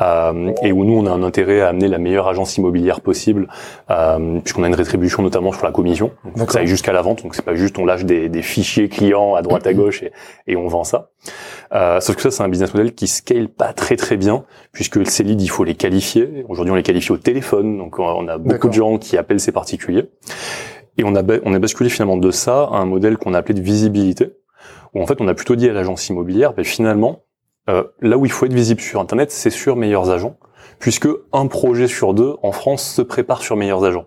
euh, 0.00 0.52
et 0.62 0.72
où 0.72 0.84
nous 0.84 0.98
on 0.98 1.06
a 1.06 1.10
un 1.10 1.22
intérêt 1.22 1.60
à 1.60 1.68
amener 1.68 1.88
la 1.88 1.98
meilleure 1.98 2.28
agence 2.28 2.56
immobilière 2.56 3.00
possible, 3.00 3.48
euh, 3.90 4.40
puisqu'on 4.40 4.62
a 4.62 4.68
une 4.68 4.74
rétribution 4.74 5.22
notamment 5.22 5.52
sur 5.52 5.64
la 5.64 5.72
commission. 5.72 6.10
Donc 6.36 6.52
ça 6.52 6.60
aille 6.60 6.66
jusqu'à 6.66 6.92
la 6.92 7.02
vente. 7.02 7.22
Donc 7.22 7.34
c'est 7.34 7.44
pas 7.44 7.54
juste 7.54 7.78
on 7.78 7.84
lâche 7.84 8.04
des, 8.04 8.28
des 8.28 8.42
fichiers 8.42 8.88
clients 8.88 9.34
à 9.34 9.42
droite 9.42 9.66
à 9.66 9.74
gauche 9.74 10.02
et, 10.02 10.12
et 10.46 10.56
on 10.56 10.68
vend 10.68 10.84
ça. 10.84 11.10
Euh, 11.72 12.00
sauf 12.00 12.16
que 12.16 12.22
ça, 12.22 12.30
c'est 12.30 12.42
un 12.42 12.48
business 12.48 12.72
model 12.74 12.94
qui 12.94 13.06
scale 13.06 13.48
pas 13.48 13.72
très 13.72 13.96
très 13.96 14.16
bien, 14.16 14.44
puisque 14.72 15.06
ces 15.06 15.22
leads, 15.22 15.42
il 15.42 15.50
faut 15.50 15.64
les 15.64 15.74
qualifier. 15.74 16.44
Aujourd'hui, 16.48 16.72
on 16.72 16.76
les 16.76 16.82
qualifie 16.82 17.12
au 17.12 17.16
téléphone, 17.18 17.59
donc 17.62 17.98
on 17.98 18.28
a 18.28 18.38
beaucoup 18.38 18.68
de 18.68 18.72
gens 18.72 18.98
qui 18.98 19.16
appellent 19.16 19.40
ces 19.40 19.52
particuliers. 19.52 20.08
Et 20.98 21.04
on 21.04 21.14
a, 21.14 21.22
on 21.44 21.54
a 21.54 21.58
basculé 21.58 21.88
finalement 21.88 22.16
de 22.16 22.30
ça 22.30 22.64
à 22.64 22.76
un 22.76 22.84
modèle 22.84 23.16
qu'on 23.16 23.32
a 23.34 23.38
appelé 23.38 23.54
de 23.54 23.62
visibilité, 23.62 24.34
où 24.94 25.02
en 25.02 25.06
fait, 25.06 25.20
on 25.20 25.28
a 25.28 25.34
plutôt 25.34 25.56
dit 25.56 25.68
à 25.68 25.72
l'agence 25.72 26.08
immobilière, 26.08 26.52
ben 26.52 26.64
finalement, 26.64 27.22
euh, 27.68 27.84
là 28.00 28.18
où 28.18 28.26
il 28.26 28.32
faut 28.32 28.46
être 28.46 28.52
visible 28.52 28.80
sur 28.80 29.00
Internet, 29.00 29.30
c'est 29.30 29.50
sur 29.50 29.76
Meilleurs 29.76 30.10
Agents, 30.10 30.36
puisque 30.78 31.08
un 31.32 31.46
projet 31.46 31.88
sur 31.88 32.14
deux 32.14 32.36
en 32.42 32.52
France 32.52 32.82
se 32.82 33.02
prépare 33.02 33.42
sur 33.42 33.56
Meilleurs 33.56 33.84
Agents. 33.84 34.06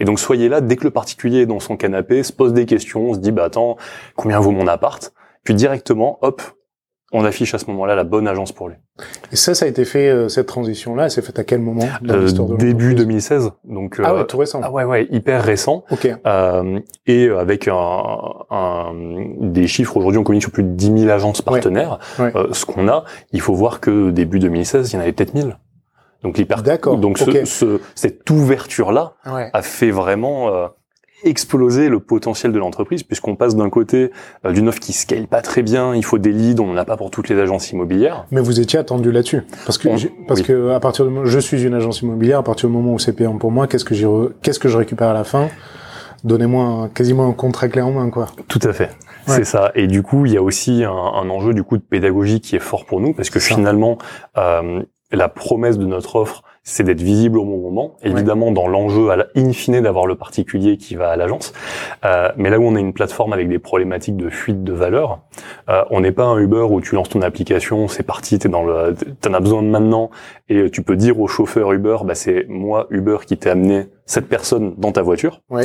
Et 0.00 0.04
donc 0.04 0.18
soyez 0.18 0.48
là 0.48 0.60
dès 0.60 0.76
que 0.76 0.84
le 0.84 0.90
particulier 0.90 1.40
est 1.40 1.46
dans 1.46 1.60
son 1.60 1.76
canapé, 1.76 2.22
se 2.22 2.32
pose 2.32 2.52
des 2.52 2.66
questions, 2.66 3.14
se 3.14 3.18
dit 3.18 3.32
bah 3.32 3.44
attends 3.44 3.76
combien 4.16 4.40
vaut 4.40 4.50
mon 4.50 4.66
appart? 4.66 5.12
Puis 5.44 5.54
directement, 5.54 6.18
hop, 6.22 6.42
on 7.14 7.24
affiche 7.24 7.54
à 7.54 7.58
ce 7.58 7.66
moment-là 7.66 7.94
la 7.94 8.02
bonne 8.02 8.26
agence 8.26 8.50
pour 8.50 8.68
lui. 8.68 8.74
Et 9.32 9.36
ça, 9.36 9.54
ça 9.54 9.66
a 9.66 9.68
été 9.68 9.84
fait, 9.84 10.08
euh, 10.08 10.28
cette 10.28 10.46
transition-là, 10.46 11.08
c'est 11.08 11.22
fait 11.22 11.38
à 11.38 11.44
quel 11.44 11.60
moment 11.60 11.86
euh, 12.10 12.28
Début 12.58 12.94
2016. 12.94 13.52
Donc, 13.64 14.00
ah 14.02 14.14
ouais, 14.14 14.20
euh, 14.20 14.24
tout 14.24 14.36
récent. 14.36 14.60
Ah 14.62 14.72
ouais, 14.72 14.82
ouais, 14.82 15.06
hyper 15.10 15.42
récent. 15.42 15.84
Ok. 15.92 16.08
Euh, 16.26 16.80
et 17.06 17.28
avec 17.28 17.68
un, 17.68 18.16
un, 18.50 18.92
des 19.40 19.68
chiffres, 19.68 19.96
aujourd'hui 19.96 20.18
on 20.18 20.24
communique 20.24 20.42
sur 20.42 20.50
plus 20.50 20.64
de 20.64 20.70
10 20.70 20.98
000 21.02 21.10
agences 21.10 21.40
partenaires. 21.40 22.00
ce 22.18 22.66
qu'on 22.66 22.88
a, 22.88 23.04
il 23.32 23.40
faut 23.40 23.54
voir 23.54 23.78
que 23.78 24.10
début 24.10 24.40
2016, 24.40 24.90
il 24.90 24.94
y 24.94 24.98
en 24.98 25.00
avait 25.02 25.12
peut-être 25.12 25.34
1000. 25.34 25.56
Donc 26.24 26.36
l'hyper. 26.36 26.62
D'accord. 26.62 26.98
Donc 26.98 27.18
ce, 27.18 27.44
ce, 27.44 27.80
cette 27.94 28.28
ouverture-là 28.28 29.14
a 29.24 29.62
fait 29.62 29.92
vraiment 29.92 30.68
exploser 31.24 31.88
le 31.88 32.00
potentiel 32.00 32.52
de 32.52 32.58
l'entreprise 32.58 33.02
puisqu'on 33.02 33.36
passe 33.36 33.56
d'un 33.56 33.70
côté 33.70 34.10
euh, 34.44 34.52
d'une 34.52 34.68
offre 34.68 34.80
qui 34.80 34.92
scale 34.92 35.26
pas 35.26 35.42
très 35.42 35.62
bien, 35.62 35.94
il 35.94 36.04
faut 36.04 36.18
des 36.18 36.32
leads, 36.32 36.60
on 36.60 36.66
n'en 36.66 36.76
a 36.76 36.84
pas 36.84 36.96
pour 36.96 37.10
toutes 37.10 37.28
les 37.28 37.38
agences 37.38 37.70
immobilières. 37.70 38.26
Mais 38.30 38.40
vous 38.40 38.60
étiez 38.60 38.78
attendu 38.78 39.12
là-dessus 39.12 39.42
parce 39.66 39.78
que 39.78 39.88
parce 40.26 40.42
que 40.42 40.70
à 40.70 40.80
partir 40.80 41.04
du 41.04 41.10
moment 41.10 41.26
je 41.26 41.38
suis 41.38 41.62
une 41.64 41.74
agence 41.74 42.02
immobilière, 42.02 42.38
à 42.38 42.44
partir 42.44 42.68
du 42.68 42.74
moment 42.74 42.94
où 42.94 42.98
c'est 42.98 43.12
payant 43.12 43.36
pour 43.38 43.50
moi, 43.50 43.66
qu'est-ce 43.66 43.84
que 43.84 43.94
j'ai 43.94 44.08
qu'est-ce 44.42 44.58
que 44.58 44.68
je 44.68 44.78
récupère 44.78 45.08
à 45.08 45.14
la 45.14 45.24
fin? 45.24 45.48
Donnez-moi 46.24 46.88
quasiment 46.94 47.28
un 47.28 47.32
contrat 47.32 47.68
clé 47.68 47.82
en 47.82 47.92
main 47.92 48.10
quoi. 48.10 48.26
Tout 48.48 48.60
à 48.62 48.72
fait. 48.72 48.90
C'est 49.26 49.44
ça. 49.44 49.72
Et 49.74 49.86
du 49.86 50.02
coup, 50.02 50.26
il 50.26 50.32
y 50.32 50.36
a 50.36 50.42
aussi 50.42 50.84
un, 50.84 50.90
un, 50.90 51.30
enjeu 51.30 51.54
du 51.54 51.62
coup 51.62 51.78
de 51.78 51.82
pédagogie 51.82 52.40
qui 52.40 52.56
est 52.56 52.60
fort 52.60 52.84
pour 52.84 53.00
nous 53.00 53.14
parce 53.14 53.30
que 53.30 53.40
finalement, 53.40 53.96
euh, 54.36 54.82
la 55.10 55.28
promesse 55.28 55.78
de 55.78 55.86
notre 55.86 56.16
offre, 56.16 56.42
c'est 56.64 56.82
d'être 56.82 57.02
visible 57.02 57.38
au 57.38 57.44
bon 57.44 57.58
moment. 57.58 57.96
Évidemment, 58.02 58.50
dans 58.50 58.66
l'enjeu 58.66 59.10
à 59.10 59.26
in 59.36 59.52
fine 59.52 59.82
d'avoir 59.82 60.06
le 60.06 60.14
particulier 60.14 60.78
qui 60.78 60.94
va 60.94 61.10
à 61.10 61.16
l'agence. 61.16 61.52
Euh, 62.06 62.30
mais 62.38 62.48
là 62.48 62.58
où 62.58 62.64
on 62.64 62.74
est 62.74 62.80
une 62.80 62.94
plateforme 62.94 63.34
avec 63.34 63.48
des 63.48 63.58
problématiques 63.58 64.16
de 64.16 64.30
fuite 64.30 64.64
de 64.64 64.72
valeur, 64.72 65.20
euh, 65.68 65.84
on 65.90 66.00
n'est 66.00 66.12
pas 66.12 66.24
un 66.24 66.38
Uber 66.38 66.66
où 66.70 66.80
tu 66.80 66.94
lances 66.94 67.10
ton 67.10 67.20
application, 67.20 67.86
c'est 67.86 68.02
parti, 68.02 68.38
t'es 68.38 68.48
dans 68.48 68.64
le, 68.64 68.94
t'en 69.20 69.34
as 69.34 69.40
besoin 69.40 69.62
de 69.62 69.68
maintenant, 69.68 70.10
et 70.48 70.70
tu 70.70 70.82
peux 70.82 70.96
dire 70.96 71.20
au 71.20 71.26
chauffeur 71.26 71.70
Uber, 71.72 71.98
bah 72.04 72.14
c'est 72.14 72.46
moi 72.48 72.86
Uber 72.90 73.18
qui 73.26 73.36
t'ai 73.36 73.50
amené 73.50 73.88
cette 74.06 74.28
personne 74.28 74.74
dans 74.76 74.92
ta 74.92 75.02
voiture. 75.02 75.40
Ouais. 75.48 75.64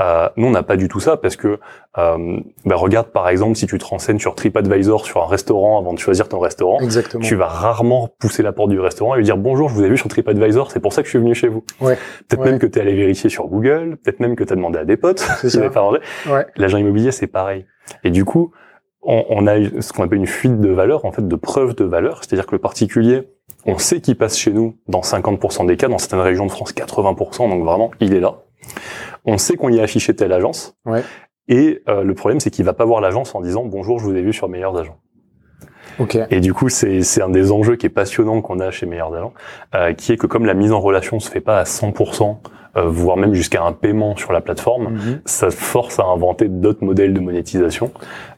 Euh, 0.00 0.28
nous, 0.36 0.46
on 0.46 0.50
n'a 0.50 0.62
pas 0.62 0.76
du 0.76 0.88
tout 0.88 1.00
ça 1.00 1.16
parce 1.16 1.36
que 1.36 1.58
euh, 1.98 2.40
bah, 2.64 2.76
regarde 2.76 3.08
par 3.08 3.28
exemple 3.28 3.56
si 3.56 3.66
tu 3.66 3.78
te 3.78 3.84
renseignes 3.84 4.20
sur 4.20 4.34
TripAdvisor 4.36 5.04
sur 5.04 5.22
un 5.22 5.26
restaurant 5.26 5.78
avant 5.78 5.92
de 5.92 5.98
choisir 5.98 6.28
ton 6.28 6.38
restaurant, 6.38 6.78
Exactement. 6.80 7.24
tu 7.24 7.34
vas 7.34 7.48
rarement 7.48 8.08
pousser 8.20 8.42
la 8.42 8.52
porte 8.52 8.70
du 8.70 8.78
restaurant 8.78 9.14
et 9.14 9.18
lui 9.18 9.24
dire 9.24 9.36
bonjour, 9.36 9.68
je 9.68 9.74
vous 9.74 9.84
ai 9.84 9.88
vu 9.88 9.96
sur 9.96 10.08
TripAdvisor, 10.08 10.70
c'est 10.70 10.80
pour 10.80 10.92
ça 10.92 11.02
que 11.02 11.06
je 11.06 11.10
suis 11.10 11.18
venu 11.18 11.34
chez 11.34 11.48
vous. 11.48 11.64
Ouais. 11.80 11.98
Peut-être 12.28 12.44
même 12.44 12.58
que 12.58 12.66
tu 12.66 12.78
es 12.78 12.82
allé 12.82 12.94
vérifier 12.94 13.28
sur 13.28 13.48
Google, 13.48 13.96
peut-être 14.02 14.20
même 14.20 14.36
que 14.36 14.44
tu 14.44 14.52
as 14.52 14.56
demandé 14.56 14.78
à 14.78 14.84
des 14.84 14.96
potes. 14.96 15.20
C'est 15.40 15.50
ça. 15.50 15.68
Pas 15.70 15.90
ouais. 15.90 16.46
L'agent 16.56 16.78
immobilier, 16.78 17.10
c'est 17.10 17.26
pareil. 17.26 17.66
Et 18.04 18.10
du 18.10 18.24
coup, 18.24 18.52
on, 19.02 19.24
on 19.30 19.46
a 19.46 19.56
ce 19.80 19.92
qu'on 19.92 20.04
appelle 20.04 20.18
une 20.18 20.26
fuite 20.26 20.60
de 20.60 20.68
valeur, 20.68 21.04
en 21.04 21.12
fait, 21.12 21.26
de 21.26 21.36
preuve 21.36 21.74
de 21.74 21.84
valeur, 21.84 22.18
c'est-à-dire 22.22 22.46
que 22.46 22.54
le 22.54 22.60
particulier 22.60 23.28
on 23.66 23.78
sait 23.78 24.00
qu'il 24.00 24.16
passe 24.16 24.38
chez 24.38 24.52
nous 24.52 24.76
dans 24.88 25.00
50% 25.00 25.66
des 25.66 25.76
cas, 25.76 25.88
dans 25.88 25.98
certaines 25.98 26.20
régions 26.20 26.46
de 26.46 26.50
France 26.50 26.72
80%, 26.72 27.48
donc 27.50 27.64
vraiment, 27.64 27.90
il 28.00 28.14
est 28.14 28.20
là. 28.20 28.36
On 29.24 29.38
sait 29.38 29.56
qu'on 29.56 29.68
y 29.68 29.80
a 29.80 29.82
affiché 29.82 30.14
telle 30.14 30.32
agence. 30.32 30.76
Ouais. 30.86 31.02
Et 31.48 31.82
euh, 31.88 32.02
le 32.04 32.14
problème, 32.14 32.40
c'est 32.40 32.50
qu'il 32.50 32.64
va 32.64 32.72
pas 32.72 32.84
voir 32.84 33.00
l'agence 33.00 33.34
en 33.34 33.40
disant 33.40 33.64
bonjour, 33.64 33.98
je 33.98 34.04
vous 34.04 34.14
ai 34.14 34.22
vu 34.22 34.32
sur 34.32 34.48
Meilleurs 34.48 34.76
Agents. 34.78 34.98
Okay. 35.98 36.24
Et 36.30 36.40
du 36.40 36.54
coup, 36.54 36.68
c'est 36.68 37.02
un 37.20 37.28
des 37.28 37.52
enjeux 37.52 37.76
qui 37.76 37.84
est 37.86 37.90
passionnant 37.90 38.40
qu'on 38.40 38.60
a 38.60 38.70
chez 38.70 38.86
Meilleurs 38.86 39.14
Agents, 39.14 39.34
euh, 39.74 39.92
qui 39.92 40.12
est 40.12 40.16
que 40.16 40.26
comme 40.26 40.46
la 40.46 40.54
mise 40.54 40.72
en 40.72 40.80
relation 40.80 41.20
se 41.20 41.30
fait 41.30 41.40
pas 41.40 41.58
à 41.58 41.64
100%, 41.64 42.38
euh, 42.76 42.84
voire 42.86 43.16
même 43.16 43.34
jusqu'à 43.34 43.62
un 43.64 43.72
paiement 43.72 44.16
sur 44.16 44.32
la 44.32 44.40
plateforme, 44.40 44.94
Mhm. 44.94 45.20
ça 45.26 45.50
force 45.50 45.98
à 45.98 46.04
inventer 46.04 46.48
d'autres 46.48 46.84
modèles 46.84 47.12
de 47.12 47.20
monétisation. 47.20 47.90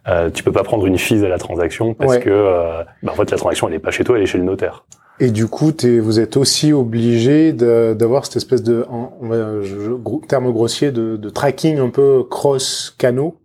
Euh, 0.09 0.31
tu 0.31 0.43
peux 0.43 0.50
pas 0.52 0.64
prendre 0.64 0.87
une 0.87 0.99
fise 0.99 1.23
à 1.23 1.29
la 1.29 1.38
transaction 1.38 1.95
parce 1.95 2.14
Ouais. 2.14 2.21
que 2.21 2.31
euh, 2.31 2.83
bah, 3.02 3.12
en 3.12 3.14
fait 3.14 3.31
la 3.31 3.37
transaction 3.37 3.69
elle 3.69 3.75
est 3.75 3.79
pas 3.79 3.91
chez 3.91 4.02
toi, 4.05 4.17
elle 4.17 4.23
est 4.23 4.26
chez 4.26 4.38
le 4.38 4.45
notaire. 4.45 4.85
Et 5.23 5.31
du 5.31 5.47
coup, 5.47 5.71
vous 6.00 6.19
êtes 6.19 6.37
aussi 6.37 6.73
obligé 6.73 7.52
d'avoir 7.52 8.26
cette 8.26 8.35
espèce 8.35 8.64
de, 8.64 8.85
on 8.91 9.29
va, 9.29 9.62
je- 9.62 10.26
terme 10.26 10.50
grossier, 10.50 10.91
de, 10.91 11.17
de 11.17 11.31
tracking 11.31 11.79
un 11.79 11.91
peu 11.91 12.25
cross 12.25 12.93
canaux. 12.99 13.37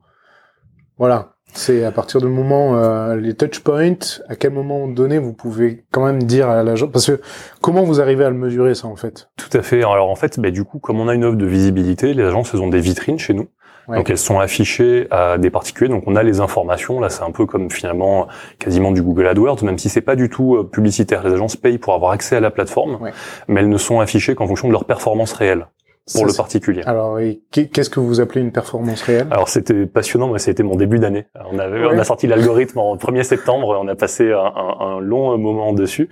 Voilà. 0.97 1.33
C'est 1.53 1.83
à 1.83 1.91
partir 1.91 2.19
du 2.19 2.25
moment 2.27 2.77
euh, 2.77 3.15
les 3.15 3.35
touch 3.35 3.59
points, 3.59 3.93
à 4.27 4.35
quel 4.35 4.53
moment 4.53 4.87
donné 4.87 5.19
vous 5.19 5.33
pouvez 5.33 5.85
quand 5.91 6.03
même 6.03 6.23
dire 6.23 6.49
à 6.49 6.63
l'agent, 6.63 6.87
parce 6.87 7.05
que 7.05 7.21
comment 7.61 7.83
vous 7.83 8.01
arrivez 8.01 8.25
à 8.25 8.29
le 8.31 8.35
mesurer 8.35 8.73
ça 8.73 8.87
en 8.87 8.95
fait? 8.95 9.29
Tout 9.37 9.55
à 9.55 9.61
fait. 9.61 9.77
Alors 9.83 10.09
en 10.09 10.15
fait, 10.15 10.39
bah, 10.39 10.49
du 10.49 10.63
coup, 10.63 10.79
comme 10.79 10.99
on 10.99 11.07
a 11.07 11.13
une 11.13 11.25
offre 11.25 11.37
de 11.37 11.45
visibilité, 11.45 12.13
les 12.15 12.23
agences 12.23 12.53
elles 12.53 12.61
ont 12.61 12.67
des 12.67 12.81
vitrines 12.81 13.19
chez 13.19 13.33
nous. 13.35 13.47
Ouais. 13.87 13.97
Donc 13.97 14.09
elles 14.09 14.17
sont 14.17 14.39
affichées 14.39 15.07
à 15.11 15.37
des 15.37 15.49
particuliers. 15.49 15.89
Donc 15.89 16.03
on 16.07 16.15
a 16.15 16.23
les 16.23 16.39
informations. 16.41 16.99
Là, 16.99 17.09
c'est 17.09 17.23
un 17.23 17.31
peu 17.31 17.45
comme 17.45 17.69
finalement 17.71 18.27
quasiment 18.59 18.91
du 18.91 19.01
Google 19.01 19.27
AdWords, 19.27 19.63
même 19.63 19.77
si 19.77 19.87
c'est 19.89 20.01
pas 20.01 20.15
du 20.15 20.29
tout 20.29 20.55
euh, 20.57 20.63
publicitaire. 20.63 21.23
Les 21.23 21.33
agences 21.33 21.55
payent 21.55 21.77
pour 21.77 21.93
avoir 21.93 22.11
accès 22.11 22.35
à 22.35 22.39
la 22.39 22.51
plateforme, 22.51 22.97
Ouais. 23.01 23.11
mais 23.47 23.61
elles 23.61 23.69
ne 23.69 23.77
sont 23.77 23.99
affichées 23.99 24.35
qu'en 24.35 24.47
fonction 24.47 24.67
de 24.67 24.73
leur 24.73 24.85
performance 24.85 25.31
réelle 25.33 25.67
pour 26.13 26.25
le 26.25 26.33
particulier. 26.33 26.81
Alors, 26.85 27.19
qu'est-ce 27.51 27.89
que 27.89 27.99
vous 27.99 28.19
appelez 28.21 28.41
une 28.41 28.51
performance 28.51 29.01
réelle? 29.01 29.27
Alors 29.31 29.49
c'était 29.49 29.85
passionnant, 29.85 30.29
mais 30.29 30.39
c'était 30.39 30.63
mon 30.63 30.75
début 30.75 30.99
d'année. 30.99 31.25
On 31.51 31.59
avait, 31.59 31.79
Ouais. 31.85 31.89
on 31.95 31.99
a 31.99 32.03
sorti 32.03 32.27
l'algorithme 32.27 32.79
en 32.79 32.95
1er 32.95 33.23
septembre, 33.23 33.77
on 33.81 33.87
a 33.87 33.95
passé 33.95 34.31
un, 34.31 34.37
un- 34.39 34.99
long 34.99 35.37
moment 35.37 35.73
dessus. 35.73 36.09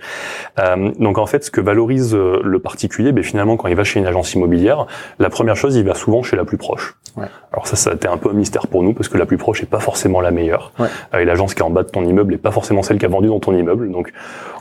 Euh, 0.58 0.92
donc 0.98 1.18
en 1.18 1.26
fait, 1.26 1.44
ce 1.44 1.50
que 1.50 1.60
valorise 1.60 2.14
euh, 2.14 2.40
le 2.44 2.58
particulier, 2.60 3.12
ben, 3.12 3.24
finalement, 3.24 3.56
quand 3.56 3.68
il 3.68 3.74
va 3.76 3.84
chez 3.84 3.98
une 4.00 4.06
agence 4.06 4.34
immobilière, 4.34 4.86
la 5.18 5.30
première 5.30 5.56
chose, 5.56 5.76
il 5.76 5.84
va 5.84 5.94
souvent 5.94 6.22
chez 6.22 6.36
la 6.36 6.44
plus 6.44 6.56
proche. 6.58 6.96
Ouais. 7.16 7.26
Alors 7.52 7.66
ça, 7.66 7.76
ça 7.76 7.90
a 7.90 7.94
été 7.94 8.06
un 8.08 8.16
peu 8.18 8.28
un 8.30 8.34
mystère 8.34 8.66
pour 8.66 8.82
nous, 8.82 8.92
parce 8.92 9.08
que 9.08 9.16
la 9.18 9.26
plus 9.26 9.38
proche 9.38 9.62
est 9.62 9.66
pas 9.66 9.80
forcément 9.80 10.20
la 10.20 10.30
meilleure. 10.30 10.72
Ouais. 10.78 10.88
Euh, 11.14 11.18
et 11.20 11.24
l'agence 11.24 11.54
qui 11.54 11.60
est 11.60 11.64
en 11.64 11.70
bas 11.70 11.82
de 11.82 11.88
ton 11.90 12.04
immeuble 12.04 12.34
est 12.34 12.38
pas 12.38 12.50
forcément 12.50 12.82
celle 12.82 12.98
qui 12.98 13.06
a 13.06 13.08
vendu 13.08 13.28
dans 13.28 13.40
ton 13.40 13.54
immeuble. 13.56 13.90
Donc 13.90 14.12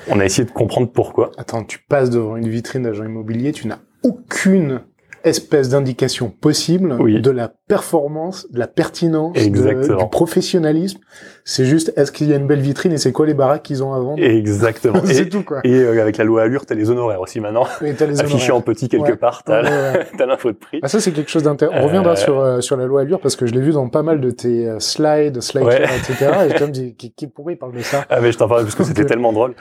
on 0.10 0.20
a 0.20 0.26
essayé 0.26 0.46
de 0.46 0.52
comprendre 0.52 0.90
pourquoi. 0.92 1.32
Attends, 1.38 1.64
tu 1.64 1.80
passes 1.80 2.10
devant 2.10 2.36
une 2.38 2.48
vitrine 2.48 2.84
d'agent 2.84 3.04
immobilier, 3.04 3.52
tu 3.52 3.68
n'as 3.68 3.80
aucune 4.04 4.82
espèce 5.26 5.70
d'indication 5.70 6.30
possible 6.30 6.96
Oui. 7.00 7.20
de 7.22 7.32
la 7.32 7.52
performance, 7.68 8.48
de 8.52 8.60
la 8.60 8.68
pertinence, 8.68 9.34
de- 9.36 9.98
du 9.98 10.10
professionnalisme. 10.12 11.00
C'est 11.44 11.66
juste, 11.66 11.94
est-ce 11.96 12.12
qu'il 12.12 12.28
y 12.30 12.34
a 12.34 12.38
une 12.38 12.48
belle 12.48 12.60
vitrine 12.62 12.92
et 12.92 12.98
c'est 12.98 13.12
quoi 13.12 13.26
les 13.26 13.34
baraques 13.36 13.64
qu'ils 13.64 13.84
ont 13.84 13.94
à 13.94 14.00
vendre 14.00 14.24
Exactement. 14.24 15.00
C'est 15.06 15.24
et 15.24 15.30
tout, 15.30 15.44
quoi. 15.44 15.60
et, 15.64 15.74
euh, 15.74 16.02
avec 16.02 16.18
la 16.18 16.24
loi 16.24 16.42
Allure, 16.44 16.66
t'as 16.66 16.74
les 16.76 16.90
honoraires 16.90 17.22
aussi 17.22 17.40
maintenant. 17.40 17.66
Et 17.84 17.94
t'as 17.94 18.06
les 18.08 18.20
Affichés 18.22 18.52
en 18.52 18.62
petit 18.62 18.88
quelque 18.90 19.04
Ouais. 19.12 19.16
part, 19.16 19.44
t'as 19.44 19.62
Ouais, 19.64 20.06
l'info 20.28 20.52
de 20.52 20.58
prix. 20.58 20.80
Ah, 20.82 20.88
ça, 20.88 21.00
c'est 21.00 21.12
quelque 21.12 21.30
chose 21.30 21.44
d'intéressant. 21.44 21.80
On 21.82 21.86
reviendra 21.86 22.14
Euh, 22.14 22.16
sur, 22.16 22.40
euh, 22.40 22.62
sur 22.62 22.78
la 22.78 22.86
loi 22.86 23.02
Allure 23.02 23.20
parce 23.20 23.36
que 23.36 23.46
je 23.46 23.54
l'ai 23.54 23.62
vu 23.62 23.72
dans 23.74 23.88
pas 23.90 24.02
mal 24.04 24.22
de 24.22 24.32
tes 24.32 24.68
euh, 24.68 24.80
slides, 24.80 25.42
slideshare, 25.42 25.82
Ouais. 25.82 25.98
etc. 25.98 26.32
Et 26.50 26.58
je 26.58 26.64
me 26.64 26.72
dis, 26.72 26.96
qui, 26.96 27.12
qui, 27.14 27.28
pourquoi 27.28 27.52
il 27.54 27.58
parle 27.58 27.74
de 27.74 27.82
ça? 27.82 28.06
Ah 28.10 28.22
mais 28.22 28.32
je 28.32 28.38
t'en 28.38 28.48
parle 28.48 28.64
parce 28.64 28.76
que 28.76 28.84
c'était 28.84 29.06
tellement 29.06 29.34
drôle. 29.34 29.54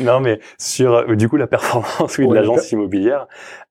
non 0.00 0.20
mais 0.20 0.40
sur 0.58 0.94
euh, 0.94 1.14
du 1.16 1.28
coup 1.28 1.36
la 1.36 1.46
performance 1.46 2.16
oui, 2.18 2.26
de 2.28 2.34
l'agence 2.34 2.70
immobilière, 2.72 3.26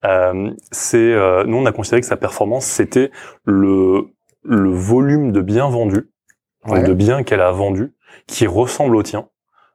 euh, 0.06 0.39
c'est 0.72 0.98
euh, 0.98 1.44
nous 1.46 1.58
on 1.58 1.66
a 1.66 1.72
considéré 1.72 2.02
que 2.02 2.08
sa 2.08 2.18
performance 2.18 2.66
c'était 2.66 3.12
le 3.46 4.08
le 4.44 4.70
volume 4.72 5.32
de 5.32 5.42
biens 5.42 5.70
vendus, 5.70 6.10
Ouais. 6.66 6.84
de 6.84 6.94
biens 6.94 7.24
qu'elle 7.24 7.42
a 7.42 7.52
vendus 7.52 7.94
qui 8.28 8.48
ressemble 8.48 8.96
au 8.96 9.04
tien. 9.04 9.28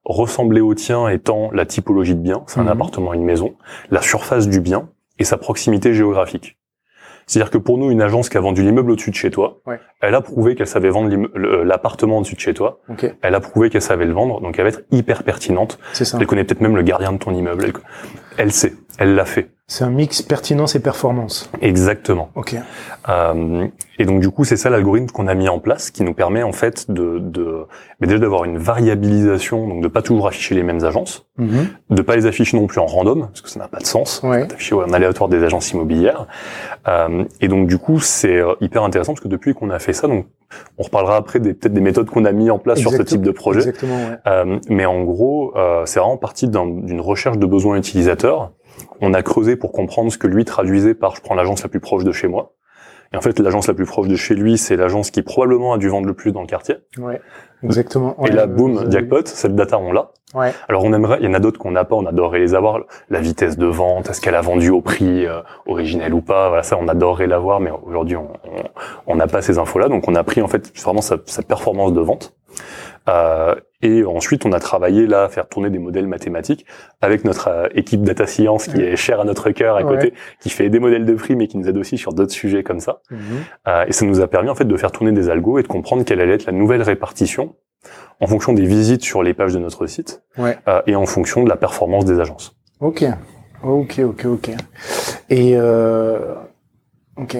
ressembler 0.06 0.60
au 0.60 0.74
tien 0.74 1.08
étant 1.08 1.50
la 1.52 1.64
typologie 1.64 2.14
de 2.14 2.20
bien, 2.20 2.42
c'est 2.46 2.60
un 2.60 2.64
Mhm. 2.64 2.68
appartement, 2.68 3.14
une 3.14 3.24
maison, 3.24 3.54
la 3.90 4.02
surface 4.02 4.48
du 4.48 4.60
bien 4.60 4.90
et 5.18 5.24
sa 5.24 5.38
proximité 5.38 5.94
géographique. 5.94 6.58
C'est-à-dire 7.26 7.50
que 7.50 7.56
pour 7.56 7.78
nous, 7.78 7.90
une 7.90 8.02
agence 8.02 8.28
qui 8.28 8.36
a 8.36 8.40
vendu 8.42 8.62
l'immeuble 8.62 8.90
au-dessus 8.90 9.08
de 9.10 9.14
chez 9.16 9.30
toi, 9.30 9.62
Ouais. 9.66 9.80
elle 10.02 10.14
a 10.14 10.20
prouvé 10.20 10.54
qu'elle 10.56 10.66
savait 10.66 10.90
vendre 10.90 11.08
le- 11.34 11.62
l'appartement 11.64 12.18
au-dessus 12.18 12.34
de 12.34 12.40
chez 12.40 12.52
toi, 12.52 12.80
elle 13.22 13.34
a 13.34 13.40
prouvé 13.40 13.70
qu'elle 13.70 13.80
savait 13.80 14.04
le 14.04 14.12
vendre, 14.12 14.42
donc 14.42 14.58
elle 14.58 14.64
va 14.64 14.68
être 14.68 14.82
hyper 14.90 15.22
pertinente. 15.22 15.78
c'est 15.94 16.04
ça. 16.04 16.18
Elle 16.20 16.26
connaît 16.26 16.44
peut-être 16.44 16.60
même 16.60 16.76
le 16.76 16.82
gardien 16.82 17.12
de 17.12 17.16
ton 17.18 17.32
immeuble. 17.32 17.64
Elle, 17.64 17.72
elle 18.36 18.52
sait, 18.52 18.74
elle 18.98 19.14
l'a 19.14 19.24
fait. 19.24 19.52
C'est 19.66 19.82
un 19.82 19.88
mix 19.90 20.20
pertinence 20.20 20.74
et 20.74 20.80
performance. 20.80 21.50
Exactement. 21.62 22.28
Ok. 22.34 22.54
Euh, 23.08 23.66
et 23.98 24.04
donc 24.04 24.20
du 24.20 24.28
coup, 24.28 24.44
c'est 24.44 24.58
ça 24.58 24.68
l'algorithme 24.68 25.06
qu'on 25.06 25.26
a 25.26 25.34
mis 25.34 25.48
en 25.48 25.58
place, 25.58 25.90
qui 25.90 26.02
nous 26.02 26.12
permet 26.12 26.42
en 26.42 26.52
fait 26.52 26.90
de, 26.90 27.18
de 27.18 27.64
mais 27.98 28.06
déjà 28.06 28.18
d'avoir 28.18 28.44
une 28.44 28.58
variabilisation, 28.58 29.66
donc 29.66 29.82
de 29.82 29.88
pas 29.88 30.02
toujours 30.02 30.26
afficher 30.26 30.54
les 30.54 30.62
mêmes 30.62 30.84
agences, 30.84 31.24
Mhm. 31.38 31.68
de 31.88 32.02
pas 32.02 32.14
les 32.14 32.26
afficher 32.26 32.58
non 32.58 32.66
plus 32.66 32.78
en 32.78 32.84
random, 32.84 33.28
parce 33.28 33.40
que 33.40 33.48
ça 33.48 33.58
n'a 33.58 33.68
pas 33.68 33.78
de 33.78 33.86
sens. 33.86 34.20
Ouais. 34.22 34.46
D'afficher 34.46 34.74
en 34.74 34.92
aléatoire 34.92 35.30
des 35.30 35.42
agences 35.42 35.70
immobilières. 35.70 36.26
Euh, 36.86 37.24
et 37.40 37.48
donc 37.48 37.66
du 37.66 37.78
coup, 37.78 38.00
c'est 38.00 38.36
euh, 38.36 38.52
hyper 38.60 38.82
intéressant 38.82 39.14
parce 39.14 39.22
que 39.22 39.28
depuis 39.28 39.54
qu'on 39.54 39.70
a 39.70 39.78
fait 39.78 39.94
ça, 39.94 40.08
donc 40.08 40.26
on 40.76 40.82
reparlera 40.82 41.16
après 41.16 41.40
des 41.40 41.54
peut-être 41.54 41.72
des 41.72 41.80
méthodes 41.80 42.10
qu'on 42.10 42.26
a 42.26 42.32
mis 42.32 42.50
en 42.50 42.58
place 42.58 42.80
sur 42.80 42.90
ce 42.92 43.00
type 43.02 43.22
de 43.22 43.30
projet. 43.30 43.60
Exactement, 43.60 43.96
ouais. 43.96 44.16
Euh, 44.26 44.58
mais 44.68 44.84
en 44.84 45.02
gros, 45.04 45.54
euh, 45.56 45.86
c'est 45.86 46.00
vraiment 46.00 46.18
parti 46.18 46.48
d'un- 46.48 46.66
d'une 46.66 47.00
recherche 47.00 47.38
de 47.38 47.46
besoins 47.46 47.76
utilisateurs. 47.76 48.52
On 49.00 49.14
a 49.14 49.22
creusé 49.22 49.56
pour 49.56 49.72
comprendre 49.72 50.10
ce 50.12 50.18
que 50.18 50.26
lui 50.26 50.44
traduisait 50.44 50.94
par 50.94 51.16
je 51.16 51.20
prends 51.20 51.34
l'agence 51.34 51.62
la 51.62 51.68
plus 51.68 51.80
proche 51.80 52.04
de 52.04 52.12
chez 52.12 52.28
moi. 52.28 52.52
Et 53.12 53.16
en 53.16 53.20
fait, 53.20 53.38
l'agence 53.38 53.68
la 53.68 53.74
plus 53.74 53.84
proche 53.84 54.08
de 54.08 54.16
chez 54.16 54.34
lui, 54.34 54.58
c'est 54.58 54.76
l'agence 54.76 55.12
qui 55.12 55.22
probablement 55.22 55.72
a 55.74 55.78
dû 55.78 55.88
vendre 55.88 56.08
le 56.08 56.14
plus 56.14 56.32
dans 56.32 56.40
le 56.40 56.48
quartier. 56.48 56.76
Ouais. 56.98 57.20
Exactement. 57.62 58.16
et 58.26 58.32
là, 58.32 58.46
boum, 58.46 58.90
jackpot, 58.90 59.24
cette 59.26 59.54
data, 59.54 59.78
on 59.78 59.92
l'a. 59.92 60.10
Ouais. 60.34 60.52
Alors 60.68 60.82
on 60.82 60.92
aimerait, 60.92 61.18
il 61.20 61.24
y 61.24 61.28
en 61.28 61.34
a 61.34 61.38
d'autres 61.38 61.60
qu'on 61.60 61.70
n'a 61.70 61.84
pas, 61.84 61.94
on 61.94 62.06
adorerait 62.06 62.40
les 62.40 62.56
avoir. 62.56 62.80
La 63.08 63.20
vitesse 63.20 63.56
de 63.56 63.66
vente, 63.66 64.10
est-ce 64.10 64.20
qu'elle 64.20 64.34
a 64.34 64.40
vendu 64.40 64.70
au 64.70 64.80
prix 64.80 65.26
euh, 65.26 65.42
originel 65.66 66.12
ou 66.12 66.22
pas? 66.22 66.48
Voilà, 66.48 66.64
ça, 66.64 66.76
on 66.76 66.88
adorerait 66.88 67.28
l'avoir, 67.28 67.60
mais 67.60 67.70
aujourd'hui, 67.70 68.16
on 69.06 69.14
n'a 69.14 69.28
pas 69.28 69.42
ces 69.42 69.58
infos-là. 69.58 69.88
Donc 69.88 70.08
on 70.08 70.14
a 70.16 70.24
pris 70.24 70.42
en 70.42 70.48
fait 70.48 70.76
vraiment 70.82 71.00
sa, 71.00 71.18
sa 71.26 71.42
performance 71.42 71.92
de 71.92 72.00
vente. 72.00 72.34
Euh, 73.08 73.54
et 73.84 74.04
ensuite, 74.04 74.46
on 74.46 74.52
a 74.52 74.58
travaillé 74.60 75.06
là 75.06 75.24
à 75.24 75.28
faire 75.28 75.46
tourner 75.48 75.70
des 75.70 75.78
modèles 75.78 76.06
mathématiques 76.06 76.64
avec 77.00 77.24
notre 77.24 77.48
euh, 77.48 77.68
équipe 77.74 78.02
data 78.02 78.26
science 78.26 78.66
qui 78.68 78.80
est 78.80 78.96
chère 78.96 79.20
à 79.20 79.24
notre 79.24 79.50
cœur 79.50 79.76
à 79.76 79.82
Ouais. 79.84 79.94
côté, 79.96 80.14
qui 80.40 80.48
fait 80.50 80.70
des 80.70 80.78
modèles 80.80 81.04
de 81.04 81.14
prix 81.14 81.36
mais 81.36 81.46
qui 81.48 81.58
nous 81.58 81.68
aide 81.68 81.76
aussi 81.76 81.98
sur 81.98 82.12
d'autres 82.14 82.32
sujets 82.32 82.62
comme 82.62 82.80
ça. 82.80 83.00
Mhm. 83.10 83.18
Euh, 83.68 83.84
et 83.86 83.92
ça 83.92 84.06
nous 84.06 84.20
a 84.20 84.26
permis 84.26 84.48
en 84.48 84.54
fait 84.54 84.64
de 84.64 84.76
faire 84.76 84.90
tourner 84.90 85.12
des 85.12 85.28
algos 85.28 85.58
et 85.58 85.62
de 85.62 85.68
comprendre 85.68 86.04
quelle 86.04 86.20
allait 86.20 86.34
être 86.34 86.46
la 86.46 86.52
nouvelle 86.52 86.82
répartition 86.82 87.54
en 88.20 88.26
fonction 88.26 88.52
des 88.54 88.64
visites 88.64 89.02
sur 89.02 89.22
les 89.22 89.34
pages 89.34 89.52
de 89.52 89.58
notre 89.58 89.86
site 89.86 90.22
Ouais. 90.38 90.56
euh, 90.68 90.80
et 90.86 90.96
en 90.96 91.04
fonction 91.06 91.42
de 91.44 91.48
la 91.50 91.56
performance 91.56 92.04
des 92.06 92.18
agences. 92.20 92.56
Ok. 92.80 93.04
Ok, 93.62 94.00
ok, 94.04 94.24
ok. 94.26 94.50
Et 95.30 95.52
euh... 95.56 96.34
ok. 97.16 97.36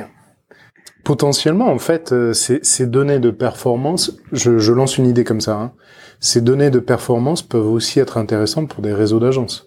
Potentiellement, 1.04 1.66
en 1.66 1.78
fait, 1.78 2.12
euh, 2.12 2.32
ces, 2.32 2.60
ces 2.62 2.86
données 2.86 3.18
de 3.18 3.30
performance, 3.30 4.16
je, 4.32 4.58
je 4.58 4.72
lance 4.72 4.96
une 4.96 5.06
idée 5.06 5.22
comme 5.24 5.42
ça. 5.42 5.52
Hein. 5.56 5.72
Ces 6.24 6.40
données 6.40 6.70
de 6.70 6.78
performance 6.78 7.42
peuvent 7.42 7.70
aussi 7.70 8.00
être 8.00 8.16
intéressantes 8.16 8.70
pour 8.70 8.82
des 8.82 8.94
réseaux 8.94 9.20
d'agences. 9.20 9.66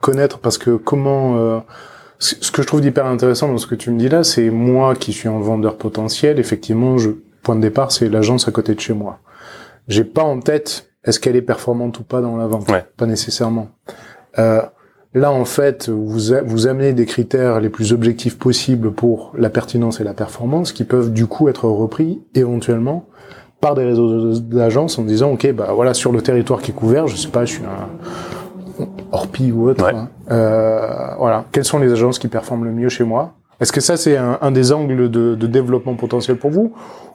Connaître, 0.00 0.38
parce 0.38 0.56
que 0.56 0.76
comment 0.76 1.36
euh, 1.36 1.58
ce 2.18 2.50
que 2.50 2.62
je 2.62 2.66
trouve 2.66 2.80
d'hyper 2.80 3.04
intéressant 3.04 3.48
dans 3.48 3.58
ce 3.58 3.66
que 3.66 3.74
tu 3.74 3.90
me 3.90 3.98
dis 3.98 4.08
là, 4.08 4.24
c'est 4.24 4.48
moi 4.48 4.94
qui 4.94 5.12
suis 5.12 5.28
un 5.28 5.38
vendeur 5.38 5.76
potentiel. 5.76 6.38
Effectivement, 6.38 6.96
je, 6.96 7.10
point 7.42 7.54
de 7.54 7.60
départ, 7.60 7.92
c'est 7.92 8.08
l'agence 8.08 8.48
à 8.48 8.50
côté 8.50 8.74
de 8.74 8.80
chez 8.80 8.94
moi. 8.94 9.18
J'ai 9.88 10.04
pas 10.04 10.22
en 10.22 10.40
tête 10.40 10.88
est-ce 11.04 11.20
qu'elle 11.20 11.36
est 11.36 11.42
performante 11.42 11.98
ou 12.00 12.02
pas 12.02 12.22
dans 12.22 12.38
la 12.38 12.46
vente. 12.46 12.70
Ouais. 12.70 12.86
Pas 12.96 13.04
nécessairement. 13.04 13.68
Euh, 14.38 14.62
là, 15.12 15.30
en 15.32 15.44
fait, 15.44 15.90
vous, 15.90 16.32
a- 16.32 16.40
vous 16.40 16.66
amenez 16.66 16.94
des 16.94 17.04
critères 17.04 17.60
les 17.60 17.68
plus 17.68 17.92
objectifs 17.92 18.38
possibles 18.38 18.90
pour 18.92 19.32
la 19.36 19.50
pertinence 19.50 20.00
et 20.00 20.04
la 20.04 20.14
performance 20.14 20.72
qui 20.72 20.84
peuvent 20.84 21.12
du 21.12 21.26
coup 21.26 21.50
être 21.50 21.66
repris 21.66 22.22
éventuellement 22.34 23.04
par 23.60 23.74
des 23.74 23.84
réseaux 23.84 24.38
d'agences 24.40 24.98
en 24.98 25.02
disant, 25.02 25.32
OK, 25.32 25.50
bah 25.52 25.70
voilà, 25.74 25.94
sur 25.94 26.12
le 26.12 26.22
territoire 26.22 26.60
qui 26.62 26.70
est 26.70 26.74
couvert, 26.74 27.06
je 27.08 27.16
sais 27.16 27.28
pas, 27.28 27.44
je 27.44 27.54
suis 27.54 27.64
un 27.64 27.88
Orpi 29.10 29.50
ou 29.50 29.68
autre, 29.68 29.84
Ouais. 29.84 29.92
hein, 29.94 30.08
euh, 30.30 31.14
voilà, 31.18 31.44
quelles 31.50 31.64
sont 31.64 31.78
les 31.78 31.90
agences 31.92 32.18
qui 32.18 32.28
performent 32.28 32.64
le 32.64 32.72
mieux 32.72 32.88
chez 32.88 33.04
moi? 33.04 33.32
Est-ce 33.60 33.72
que 33.72 33.80
ça, 33.80 33.96
c'est 33.96 34.16
un, 34.16 34.38
un 34.40 34.50
des 34.52 34.70
angles 34.72 35.10
de, 35.10 35.34
de 35.34 35.46
développement 35.48 35.94
potentiel 35.94 36.36
pour 36.36 36.50
vous? 36.50 36.72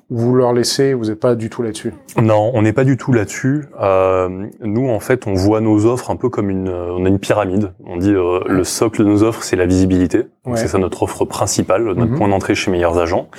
Ou 0.10 0.18
vous 0.18 0.36
leur 0.36 0.52
laissez, 0.52 0.94
vous 0.94 1.06
n'êtes 1.06 1.20
pas 1.22 1.36
du 1.36 1.50
tout 1.50 1.64
là-dessus? 1.64 1.94
Non, 2.22 2.52
on 2.54 2.62
n'est 2.64 2.74
pas 2.74 2.84
du 2.84 2.98
tout 2.98 3.14
là-dessus. 3.14 3.64
Euh, 3.82 4.48
nous, 4.62 4.90
en 4.90 5.00
fait, 5.00 5.26
on 5.26 5.34
voit 5.36 5.62
nos 5.62 5.86
offres 5.86 6.12
un 6.12 6.18
peu 6.18 6.28
comme 6.28 6.50
une, 6.50 6.68
euh, 6.68 6.92
on 6.92 7.06
a 7.06 7.08
une 7.08 7.20
pyramide. 7.20 7.72
On 7.86 7.96
dit 7.96 8.14
euh, 8.14 8.42
le 8.46 8.66
socle 8.66 9.00
de 9.06 9.08
nos 9.08 9.24
offres, 9.24 9.42
c'est 9.44 9.56
la 9.56 9.66
visibilité. 9.66 10.26
Ouais. 10.46 10.58
c'est 10.58 10.68
ça 10.68 10.78
notre 10.80 11.04
offre 11.04 11.24
principale, 11.24 11.86
notre 11.86 12.02
Mhm. 12.12 12.18
point 12.18 12.28
d'entrée 12.28 12.56
chez 12.56 12.70
meilleurs 12.70 12.98
agents. 13.00 13.30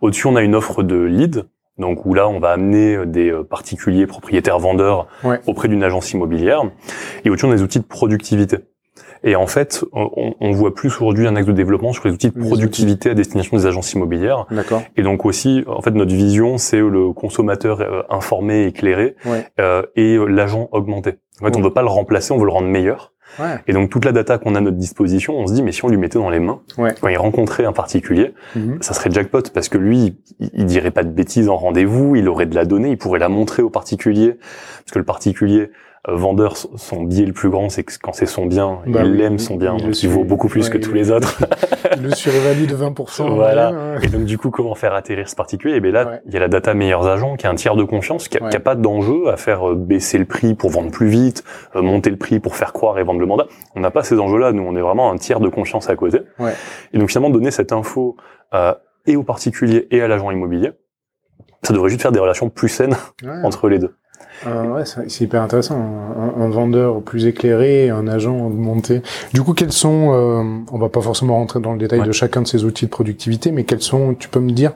Au-dessus, 0.00 0.26
on 0.26 0.34
a 0.34 0.42
une 0.42 0.56
offre 0.56 0.82
de 0.82 0.96
lead. 0.96 1.44
Donc 1.78 2.06
où 2.06 2.14
là, 2.14 2.28
on 2.28 2.38
va 2.38 2.50
amener 2.50 2.94
euh, 2.94 3.04
des 3.06 3.30
euh, 3.30 3.42
particuliers 3.42 4.06
propriétaires 4.06 4.58
vendeurs 4.58 5.08
Ouais. 5.24 5.40
auprès 5.46 5.68
d'une 5.68 5.82
agence 5.82 6.12
immobilière. 6.12 6.62
Et 7.24 7.30
au-dessus, 7.30 7.46
on 7.46 7.50
a 7.50 7.54
des 7.56 7.62
outils 7.62 7.80
de 7.80 7.84
productivité. 7.84 8.58
Et 9.26 9.36
en 9.36 9.46
fait, 9.46 9.82
on, 9.92 10.34
on 10.38 10.52
voit 10.52 10.74
plus 10.74 10.88
aujourd'hui 11.00 11.26
un 11.26 11.34
axe 11.34 11.46
de 11.46 11.52
développement 11.52 11.92
sur 11.94 12.06
les 12.06 12.12
outils 12.12 12.28
de 12.30 12.38
productivité 12.38 13.08
à 13.10 13.14
destination 13.14 13.56
des 13.56 13.64
agences 13.66 13.92
immobilières. 13.94 14.46
D'accord. 14.50 14.82
Et 14.98 15.02
donc 15.02 15.24
aussi, 15.24 15.64
en 15.66 15.80
fait, 15.80 15.92
notre 15.92 16.14
vision, 16.14 16.58
c'est 16.58 16.76
le 16.78 17.12
consommateur 17.14 17.80
euh, 17.80 18.02
informé, 18.10 18.66
éclairé, 18.66 19.16
Ouais. 19.24 19.46
euh, 19.60 19.82
et 19.96 20.18
l'agent 20.28 20.68
augmenté. 20.72 21.14
En 21.40 21.46
fait, 21.46 21.56
on 21.56 21.58
Ouais. 21.60 21.64
veut 21.64 21.72
pas 21.72 21.80
le 21.82 21.88
remplacer, 21.88 22.32
on 22.32 22.38
veut 22.38 22.44
le 22.44 22.52
rendre 22.52 22.68
meilleur. 22.68 23.13
Ouais. 23.38 23.56
Et 23.66 23.72
donc 23.72 23.90
toute 23.90 24.04
la 24.04 24.12
data 24.12 24.38
qu'on 24.38 24.54
a 24.54 24.58
à 24.58 24.60
notre 24.60 24.76
disposition, 24.76 25.34
on 25.36 25.46
se 25.46 25.54
dit, 25.54 25.62
mais 25.62 25.72
si 25.72 25.84
on 25.84 25.88
lui 25.88 25.96
mettait 25.96 26.18
dans 26.18 26.30
les 26.30 26.38
mains, 26.40 26.60
Ouais. 26.78 26.94
quand 27.00 27.08
il 27.08 27.16
rencontrait 27.16 27.64
un 27.64 27.72
particulier, 27.72 28.34
Mhm. 28.54 28.78
ça 28.80 28.94
serait 28.94 29.10
jackpot 29.10 29.42
parce 29.52 29.68
que 29.68 29.78
lui, 29.78 30.16
il, 30.40 30.50
il 30.54 30.66
dirait 30.66 30.90
pas 30.92 31.02
de 31.02 31.10
bêtises 31.10 31.48
en 31.48 31.56
rendez-vous, 31.56 32.16
il 32.16 32.28
aurait 32.28 32.46
de 32.46 32.54
la 32.54 32.64
donnée, 32.64 32.90
il 32.90 32.98
pourrait 32.98 33.18
la 33.18 33.28
montrer 33.28 33.62
au 33.62 33.70
particulier, 33.70 34.34
parce 34.34 34.92
que 34.92 34.98
le 34.98 35.04
particulier 35.04 35.70
vendeur, 36.06 36.56
son 36.56 37.02
biais 37.02 37.24
le 37.24 37.32
plus 37.32 37.48
grand, 37.48 37.70
c'est 37.70 37.82
que 37.82 37.92
quand 38.02 38.12
c'est 38.12 38.26
son 38.26 38.44
bien, 38.44 38.80
Bah 38.86 39.00
il 39.04 39.12
oui, 39.12 39.22
aime 39.22 39.38
son 39.38 39.56
bien, 39.56 39.74
il 39.78 39.84
donc 39.86 40.02
il 40.02 40.08
vaut 40.10 40.24
beaucoup 40.24 40.48
plus 40.48 40.64
Ouais, 40.66 40.70
que 40.72 40.78
tous 40.78 40.90
le- 40.90 40.96
les 40.96 41.10
autres. 41.10 41.38
Il 41.96 42.02
le 42.02 42.10
surévalue 42.14 42.66
de 42.66 42.74
20%. 42.76 43.22
en 43.30 43.34
Voilà. 43.36 43.70
ouais. 43.72 44.04
Et 44.04 44.08
donc 44.08 44.24
du 44.24 44.36
coup, 44.36 44.50
comment 44.50 44.74
faire 44.74 44.92
atterrir 44.94 45.28
ce 45.30 45.34
particulier? 45.34 45.76
Et 45.76 45.80
bien 45.80 45.92
là, 45.92 46.06
Ouais. 46.06 46.20
il 46.26 46.34
y 46.34 46.36
a 46.36 46.40
la 46.40 46.48
data 46.48 46.74
meilleurs 46.74 47.06
agents, 47.06 47.36
qui 47.36 47.46
est 47.46 47.48
un 47.48 47.54
tiers 47.54 47.74
de 47.76 47.84
confiance, 47.84 48.28
qui 48.28 48.36
a, 48.38 48.42
Ouais. 48.44 48.50
qui 48.50 48.56
a 48.56 48.60
pas 48.60 48.74
d'enjeu 48.74 49.28
à 49.28 49.36
faire 49.38 49.70
euh, 49.70 49.74
baisser 49.74 50.18
le 50.18 50.26
prix 50.26 50.54
pour 50.54 50.68
vendre 50.70 50.90
plus 50.90 51.08
vite, 51.08 51.42
euh, 51.74 51.80
monter 51.82 52.10
le 52.10 52.16
prix 52.16 52.38
pour 52.38 52.54
faire 52.56 52.72
croire 52.74 52.98
et 52.98 53.02
vendre 53.02 53.20
le 53.20 53.26
mandat. 53.26 53.46
On 53.74 53.80
n'a 53.80 53.90
pas 53.90 54.02
ces 54.02 54.18
enjeux-là. 54.20 54.52
Nous, 54.52 54.62
on 54.62 54.76
est 54.76 54.80
vraiment 54.82 55.10
un 55.10 55.16
tiers 55.16 55.40
de 55.40 55.48
confiance 55.48 55.88
à 55.88 55.96
côté. 55.96 56.20
Ouais. 56.38 56.52
Et 56.92 56.98
donc 56.98 57.08
finalement, 57.08 57.30
donner 57.30 57.50
cette 57.50 57.72
info 57.72 58.16
euh, 58.52 58.74
et 59.06 59.16
au 59.16 59.22
particulier 59.22 59.86
et 59.90 60.02
à 60.02 60.08
l'agent 60.08 60.30
immobilier, 60.30 60.72
ça 61.62 61.72
devrait 61.72 61.88
juste 61.88 62.02
faire 62.02 62.12
des 62.12 62.20
relations 62.20 62.50
plus 62.50 62.68
saines 62.68 62.94
entre 63.42 63.70
les 63.70 63.78
deux. 63.78 63.94
Euh, 64.46 64.64
ouais, 64.74 64.82
c'est 64.84 65.24
hyper 65.24 65.42
intéressant. 65.42 65.76
Un, 65.76 66.42
un 66.42 66.48
vendeur 66.48 67.02
plus 67.02 67.26
éclairé, 67.26 67.90
un 67.90 68.06
agent 68.08 68.36
augmenté. 68.36 69.02
Du 69.32 69.42
coup, 69.42 69.54
quels 69.54 69.72
sont, 69.72 70.12
euh, 70.12 70.42
on 70.72 70.78
va 70.78 70.88
pas 70.88 71.00
forcément 71.00 71.34
rentrer 71.36 71.60
dans 71.60 71.72
le 71.72 71.78
détail 71.78 72.00
Ouais. 72.00 72.06
de 72.06 72.12
chacun 72.12 72.42
de 72.42 72.46
ces 72.46 72.64
outils 72.64 72.86
de 72.86 72.90
productivité, 72.90 73.52
mais 73.52 73.64
quels 73.64 73.80
sont, 73.82 74.14
tu 74.14 74.28
peux 74.28 74.40
me 74.40 74.50
dire, 74.52 74.72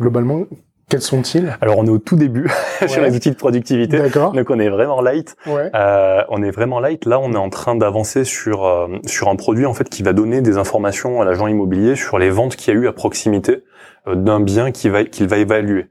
globalement, 0.00 0.42
quels 0.88 1.02
sont-ils? 1.02 1.56
Alors, 1.60 1.78
on 1.78 1.86
est 1.86 1.90
au 1.90 1.98
tout 1.98 2.14
début 2.14 2.48
sur 2.86 3.02
les 3.02 3.16
outils 3.16 3.30
de 3.30 3.36
productivité. 3.36 3.98
D'accord. 3.98 4.30
Donc, 4.32 4.48
on 4.50 4.58
est 4.60 4.68
vraiment 4.68 5.00
light. 5.00 5.34
Ouais. 5.46 5.68
Euh, 5.74 6.22
on 6.28 6.42
est 6.44 6.52
vraiment 6.52 6.78
light. 6.78 7.06
Là, 7.06 7.18
on 7.18 7.32
est 7.32 7.36
en 7.38 7.50
train 7.50 7.74
d'avancer 7.74 8.22
sur 8.24 8.64
euh, 8.64 8.86
sur 9.04 9.28
un 9.28 9.34
produit 9.34 9.66
en 9.66 9.74
fait 9.74 9.88
qui 9.88 10.04
va 10.04 10.12
donner 10.12 10.42
des 10.42 10.58
informations 10.58 11.20
à 11.20 11.24
l'agent 11.24 11.48
immobilier 11.48 11.96
sur 11.96 12.18
les 12.20 12.30
ventes 12.30 12.54
qu'il 12.54 12.72
y 12.72 12.76
a 12.76 12.80
eu 12.80 12.86
à 12.86 12.92
proximité 12.92 13.64
euh, 14.06 14.14
d'un 14.14 14.38
bien 14.38 14.70
qu'il 14.70 14.92
va 14.92 15.02
qu'il 15.04 15.26
va 15.26 15.38
évaluer. 15.38 15.86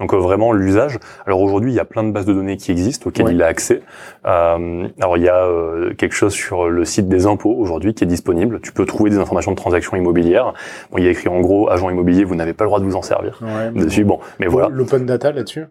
Donc 0.00 0.12
euh, 0.14 0.16
vraiment 0.18 0.52
l'usage. 0.52 0.98
Alors 1.26 1.40
aujourd'hui, 1.40 1.72
il 1.72 1.74
y 1.74 1.80
a 1.80 1.84
plein 1.84 2.02
de 2.04 2.10
bases 2.10 2.26
de 2.26 2.32
données 2.32 2.56
qui 2.56 2.70
existent 2.72 3.08
auxquelles 3.08 3.26
Ouais. 3.26 3.34
il 3.34 3.42
a 3.42 3.46
accès. 3.46 3.82
Euh, 4.26 4.88
alors 5.00 5.16
il 5.16 5.22
y 5.22 5.28
a 5.28 5.44
euh, 5.46 5.94
quelque 5.94 6.14
chose 6.14 6.32
sur 6.32 6.68
le 6.68 6.84
site 6.84 7.08
des 7.08 7.26
impôts 7.26 7.54
aujourd'hui 7.56 7.94
qui 7.94 8.04
est 8.04 8.06
disponible. 8.06 8.60
Tu 8.60 8.72
peux 8.72 8.84
trouver 8.86 9.10
des 9.10 9.18
informations 9.18 9.52
de 9.52 9.56
transactions 9.56 9.96
immobilières. 9.96 10.52
Bon, 10.90 10.98
il 10.98 11.04
y 11.04 11.08
a 11.08 11.10
écrit 11.10 11.28
en 11.28 11.40
gros 11.40 11.70
agent 11.70 11.88
immobilier, 11.90 12.24
vous 12.24 12.34
n'avez 12.34 12.52
pas 12.52 12.64
le 12.64 12.68
droit 12.68 12.80
de 12.80 12.84
vous 12.84 12.96
en 12.96 13.02
servir. 13.02 13.38
Ouais, 13.42 13.70
Dessus, 13.72 14.04
bon, 14.04 14.18
mais 14.40 14.46
voilà. 14.46 14.68
L'open 14.70 15.06
data 15.06 15.32
là-dessus. 15.32 15.64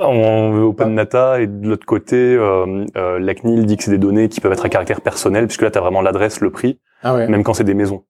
En 0.00 0.58
open 0.62 0.94
data 0.96 1.40
et 1.40 1.46
de 1.46 1.68
l'autre 1.68 1.86
côté, 1.86 2.16
euh, 2.16 2.84
euh, 2.96 3.18
la 3.18 3.34
CNIL 3.34 3.66
dit 3.66 3.76
que 3.76 3.84
c'est 3.84 3.90
des 3.90 3.98
données 3.98 4.28
qui 4.28 4.40
peuvent 4.40 4.52
être 4.52 4.64
à 4.64 4.68
caractère 4.68 5.00
personnel 5.00 5.46
puisque 5.46 5.62
là 5.62 5.70
tu 5.70 5.78
as 5.78 5.80
vraiment 5.80 6.00
l'adresse, 6.00 6.40
le 6.40 6.50
prix, 6.50 6.80
Ah 7.02 7.14
ouais. 7.14 7.28
même 7.28 7.44
quand 7.44 7.54
c'est 7.54 7.64
des 7.64 7.74
maisons. 7.74 8.02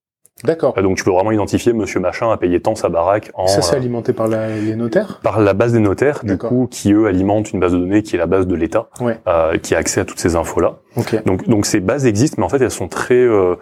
D'accord. 0.44 0.74
Euh, 0.78 0.82
donc 0.82 0.96
tu 0.96 1.04
peux 1.04 1.10
vraiment 1.10 1.32
identifier 1.32 1.72
Monsieur 1.72 2.00
Machin 2.00 2.30
a 2.30 2.36
payé 2.36 2.60
tant 2.60 2.74
sa 2.74 2.88
baraque 2.88 3.30
en 3.34 3.46
Ça, 3.46 3.62
c'est 3.62 3.74
euh, 3.74 3.78
alimenté 3.78 4.12
par 4.12 4.28
la- 4.28 4.48
les 4.56 4.76
notaires. 4.76 5.20
par 5.22 5.40
la 5.40 5.54
base 5.54 5.72
des 5.72 5.80
notaires, 5.80 6.20
du 6.22 6.38
coup, 6.38 6.68
qui 6.70 6.92
eux 6.92 7.06
alimentent 7.06 7.52
une 7.52 7.60
base 7.60 7.72
de 7.72 7.78
données 7.78 8.02
qui 8.02 8.14
est 8.14 8.18
la 8.18 8.26
base 8.26 8.46
de 8.46 8.54
l'État, 8.54 8.88
Ouais. 9.00 9.18
euh, 9.26 9.58
qui 9.58 9.74
a 9.74 9.78
accès 9.78 10.00
à 10.00 10.04
toutes 10.04 10.20
ces 10.20 10.36
infos 10.36 10.60
là. 10.60 10.76
Ok. 10.96 11.24
Donc 11.24 11.48
donc 11.48 11.66
ces 11.66 11.80
bases 11.80 12.06
existent, 12.06 12.36
mais 12.38 12.44
en 12.44 12.48
fait 12.48 12.60
elles 12.62 12.70
sont 12.70 12.88
très 12.88 13.14
euh, 13.14 13.56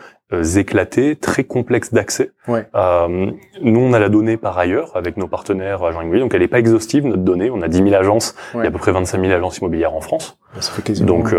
éclatés, 0.57 1.17
très 1.17 1.45
complexes 1.45 1.93
d'accès. 1.93 2.31
Ouais. 2.49 2.67
nous, 3.63 3.81
on 3.81 3.93
a 3.93 3.99
la 3.99 4.09
donnée 4.09 4.37
par 4.37 4.59
ailleurs 4.59 4.91
avec 4.97 5.17
nos 5.17 5.27
partenaires 5.29 5.83
agents 5.85 6.01
immobiliers, 6.01 6.23
donc 6.23 6.35
elle 6.35 6.41
n'est 6.41 6.49
pas 6.49 6.59
exhaustive 6.59 7.07
notre 7.07 7.23
donnée. 7.23 7.51
On 7.51 7.63
a 7.63 7.69
10 7.69 7.79
000 7.83 7.95
agences, 7.95 8.35
il 8.55 8.61
y 8.61 8.65
a 8.65 8.67
à 8.67 8.71
peu 8.71 8.79
près 8.79 8.93
25 8.93 9.21
000 9.21 9.33
agences 9.33 9.59
immobilières 9.59 9.95
en 9.95 10.01
France. 10.01 10.39
Ça 10.61 10.73
fait 10.73 10.83
quasiment, 10.83 11.07
donc 11.09 11.35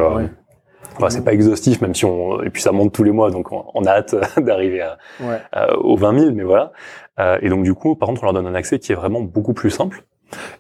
Enfin, 0.96 1.10
c'est 1.10 1.24
pas 1.24 1.34
exhaustif, 1.34 1.82
même 1.82 1.96
si 1.96 2.06
on 2.06 2.42
et 2.44 2.50
puis 2.50 2.62
ça 2.62 2.72
monte 2.72 2.94
tous 2.94 3.04
les 3.04 3.12
mois, 3.12 3.32
donc 3.32 3.52
on, 3.52 3.86
a 3.86 3.92
hâte 3.92 4.16
d'arriver 4.38 4.82
à, 4.82 4.98
ouais. 5.22 5.40
aux 5.78 5.96
20 5.96 6.20
000, 6.20 6.32
mais 6.34 6.44
voilà. 6.44 6.72
Euh, 7.20 7.38
et 7.42 7.50
donc 7.50 7.64
du 7.64 7.74
coup, 7.74 7.96
par 7.96 8.08
contre, 8.10 8.24
on 8.24 8.26
leur 8.26 8.34
donne 8.34 8.48
un 8.48 8.56
accès 8.56 8.80
qui 8.80 8.92
est 8.92 8.96
vraiment 8.96 9.22
beaucoup 9.22 9.54
plus 9.54 9.70
simple. 9.70 10.04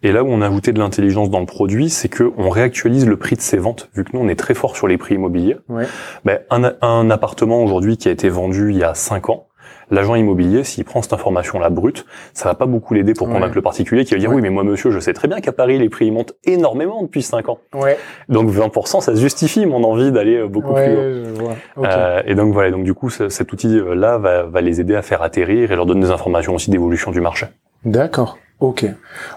Et 0.03 0.11
là 0.11 0.23
où 0.23 0.27
on 0.27 0.41
a 0.41 0.47
ajouté 0.47 0.71
de 0.71 0.79
l'intelligence 0.79 1.31
dans 1.31 1.39
le 1.39 1.47
produit, 1.47 1.89
c'est 1.89 2.09
que 2.09 2.31
on 2.37 2.49
réactualise 2.49 3.07
le 3.07 3.17
prix 3.17 3.35
de 3.35 3.41
ses 3.41 3.57
ventes, 3.57 3.89
vu 3.95 4.03
que 4.03 4.11
nous 4.13 4.19
on 4.19 4.27
est 4.27 4.35
très 4.35 4.53
fort 4.53 4.75
sur 4.75 4.87
les 4.87 4.97
prix 4.97 5.15
immobiliers. 5.15 5.57
Ouais. 5.67 5.85
Ben, 6.25 6.39
un, 6.51 6.73
un 6.81 7.09
appartement 7.09 7.63
aujourd'hui 7.63 7.97
qui 7.97 8.07
a 8.07 8.11
été 8.11 8.29
vendu 8.29 8.69
il 8.69 8.77
y 8.77 8.83
a 8.83 8.93
5 8.93 9.29
ans, 9.29 9.47
l'agent 9.91 10.15
immobilier, 10.15 10.63
s'il 10.63 10.83
prend 10.85 11.01
cette 11.01 11.13
information-là 11.13 11.69
brute, 11.69 12.05
ça 12.33 12.49
va 12.49 12.55
pas 12.55 12.65
beaucoup 12.65 12.93
l'aider 12.93 13.13
pour 13.13 13.29
convaincre 13.29 13.55
le 13.55 13.61
particulier 13.61 14.05
qui 14.05 14.13
va 14.13 14.19
dire 14.19 14.31
oui, 14.31 14.41
mais 14.41 14.49
moi, 14.49 14.63
monsieur, 14.63 14.91
je 14.91 14.99
sais 14.99 15.13
très 15.13 15.27
bien 15.27 15.41
qu'à 15.41 15.51
Paris, 15.51 15.77
les 15.77 15.89
prix 15.89 16.11
montent 16.11 16.33
énormément 16.43 17.01
depuis 17.01 17.21
5 17.21 17.49
ans. 17.49 17.59
Ouais. 17.73 17.97
Donc 18.29 18.49
20%, 18.49 19.01
ça 19.01 19.15
justifie 19.15 19.65
mon 19.65 19.83
envie 19.83 20.11
d'aller 20.11 20.37
euh, 20.37 20.47
beaucoup 20.47 20.73
plus 20.73 20.83
haut. 20.83 21.83
Euh, 21.83 22.21
et 22.25 22.35
donc 22.35 22.53
voilà, 22.53 22.71
donc 22.71 22.83
du 22.83 22.93
coup, 22.93 23.09
cet 23.09 23.51
outil-là 23.51 24.17
va, 24.17 24.43
va 24.43 24.61
les 24.61 24.81
aider 24.81 24.95
à 24.95 25.01
faire 25.01 25.21
atterrir 25.21 25.71
et 25.71 25.75
leur 25.75 25.85
donner 25.85 26.01
des 26.01 26.11
informations 26.11 26.55
aussi 26.55 26.69
d'évolution 26.71 27.11
du 27.11 27.21
marché. 27.21 27.47
D'accord. 27.85 28.37
Ok. 28.59 28.85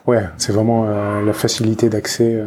Ouais, 0.07 0.23
c'est 0.37 0.53
vraiment 0.53 0.85
euh, 0.87 1.25
la 1.25 1.33
facilité 1.33 1.89
d'accès. 1.89 2.35
Euh. 2.35 2.47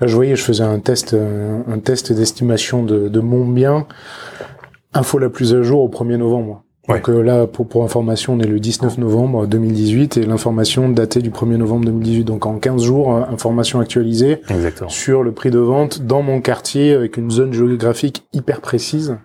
Là, 0.00 0.06
je 0.06 0.14
voyais, 0.14 0.36
je 0.36 0.42
faisais 0.42 0.64
un 0.64 0.78
test, 0.78 1.12
euh, 1.12 1.60
un 1.68 1.78
test 1.78 2.12
d'estimation 2.12 2.82
de, 2.82 3.08
de 3.08 3.20
mon 3.20 3.44
bien. 3.44 3.86
Info 4.94 5.18
la 5.18 5.28
plus 5.28 5.54
à 5.54 5.62
jour 5.62 5.82
au 5.82 5.88
1er 5.88 6.16
novembre. 6.16 6.64
Donc 6.88 7.08
euh, 7.08 7.22
là, 7.22 7.46
pour, 7.46 7.66
pour 7.66 7.84
information, 7.84 8.34
on 8.34 8.40
est 8.40 8.46
le 8.46 8.60
19 8.60 8.98
novembre 8.98 9.46
2018 9.46 10.18
et 10.18 10.26
l'information 10.26 10.88
datée 10.90 11.22
du 11.22 11.30
1er 11.30 11.56
novembre 11.56 11.86
2018. 11.86 12.24
Donc 12.24 12.44
en 12.44 12.58
15 12.58 12.82
jours, 12.82 13.14
euh, 13.14 13.22
information 13.22 13.80
actualisée 13.80 14.42
Exactement. 14.50 14.90
sur 14.90 15.22
le 15.22 15.32
prix 15.32 15.50
de 15.50 15.58
vente 15.58 16.02
dans 16.02 16.22
mon 16.22 16.40
quartier 16.40 16.92
avec 16.92 17.16
une 17.16 17.30
zone 17.30 17.52
géographique 17.52 18.26
hyper 18.32 18.60
précise. 18.60 19.16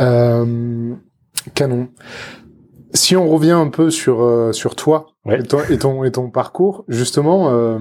Euh, 0.00 0.94
canon. 1.54 1.88
Si 2.94 3.16
on 3.16 3.28
revient 3.28 3.52
un 3.52 3.68
peu 3.68 3.90
sur 3.90 4.22
euh, 4.22 4.52
sur 4.52 4.74
toi, 4.74 5.06
et, 5.30 5.42
toi 5.44 5.62
et, 5.70 5.78
ton 5.78 6.02
et 6.04 6.10
ton 6.10 6.30
parcours, 6.30 6.84
justement, 6.88 7.78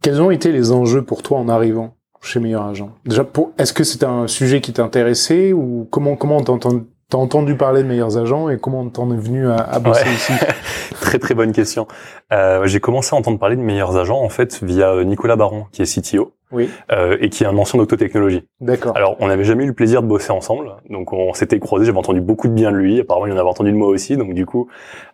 quels 0.00 0.22
ont 0.22 0.30
été 0.30 0.50
les 0.50 0.72
enjeux 0.72 1.04
pour 1.04 1.22
toi 1.22 1.38
en 1.38 1.48
arrivant 1.48 1.94
chez 2.22 2.40
Meilleur 2.40 2.62
Agent? 2.62 2.90
Déjà, 3.04 3.26
est-ce 3.58 3.72
que 3.74 3.84
c'était 3.84 4.06
un 4.06 4.26
sujet 4.26 4.60
qui 4.62 4.72
t'intéressait 4.72 5.52
ou 5.52 5.86
comment 5.90 6.16
comment 6.16 6.40
t'entends 6.40 6.80
T'as 7.08 7.18
entendu 7.18 7.54
parler 7.54 7.84
de 7.84 7.88
meilleurs 7.88 8.18
agents 8.18 8.50
et 8.50 8.58
comment 8.58 8.88
t'en 8.88 9.12
es 9.12 9.16
venu 9.16 9.48
à, 9.48 9.56
à 9.56 9.78
bosser 9.78 10.08
ici? 10.10 10.32
Très 11.00 11.20
très 11.20 11.34
bonne 11.34 11.52
question. 11.52 11.86
Euh, 12.32 12.66
j'ai 12.66 12.80
commencé 12.80 13.14
à 13.14 13.18
entendre 13.18 13.38
parler 13.38 13.54
de 13.54 13.60
meilleurs 13.60 13.96
agents 13.96 14.20
en 14.20 14.28
fait 14.28 14.60
via 14.64 14.90
euh, 14.90 15.04
Nicolas 15.04 15.36
Baron 15.36 15.66
qui 15.70 15.82
est 15.82 16.00
CTO 16.00 16.32
oui. 16.50 16.68
euh, 16.90 17.16
et 17.20 17.28
qui 17.28 17.44
est 17.44 17.46
un 17.46 17.56
ancien 17.58 17.78
d'octotechnologie. 17.78 18.42
D'accord. 18.60 18.96
Alors 18.96 19.16
on 19.20 19.28
n'avait 19.28 19.44
jamais 19.44 19.62
eu 19.62 19.68
le 19.68 19.72
plaisir 19.72 20.02
de 20.02 20.08
bosser 20.08 20.32
ensemble, 20.32 20.72
donc 20.90 21.12
on 21.12 21.32
s'était 21.32 21.60
croisés. 21.60 21.86
J'avais 21.86 21.98
entendu 21.98 22.20
beaucoup 22.20 22.48
de 22.48 22.54
bien 22.54 22.72
de 22.72 22.76
lui. 22.76 22.98
Apparemment 22.98 23.26
il 23.26 23.32
en 23.34 23.38
avait 23.38 23.48
entendu 23.48 23.70
de 23.70 23.76
moi 23.76 23.86
aussi. 23.86 24.16
Donc 24.16 24.34
du 24.34 24.44
coup 24.44 24.68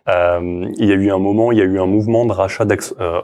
euh, 0.09 0.65
il 0.75 0.85
y 0.89 0.91
a 0.91 0.95
eu 0.95 1.11
un 1.11 1.19
moment, 1.19 1.51
il 1.51 1.59
y 1.59 1.61
a 1.61 1.65
eu 1.65 1.79
un 1.79 1.85
mouvement 1.85 2.25
de 2.25 2.31
rachat 2.31 2.65
euh, 2.65 2.77
euh, 2.99 3.21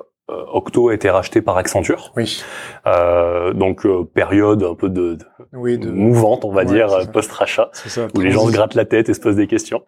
Octo 0.51 0.89
a 0.89 0.93
été 0.93 1.09
racheté 1.09 1.41
par 1.41 1.57
Accenture. 1.57 2.11
Oui. 2.15 2.43
Euh, 2.87 3.53
donc 3.53 3.85
euh, 3.85 4.03
période 4.03 4.63
un 4.63 4.75
peu 4.75 4.89
de, 4.89 5.15
de, 5.15 5.25
oui, 5.53 5.77
de... 5.77 5.89
mouvante, 5.89 6.45
on 6.45 6.51
va 6.51 6.65
dire, 6.65 6.87
post-rachat, 7.11 7.71
où 8.15 8.21
les 8.21 8.31
gens 8.31 8.47
se 8.47 8.51
grattent 8.51 8.75
la 8.75 8.85
tête 8.85 9.09
et 9.09 9.13
se 9.13 9.19
posent 9.19 9.35
des 9.35 9.47
questions. 9.47 9.83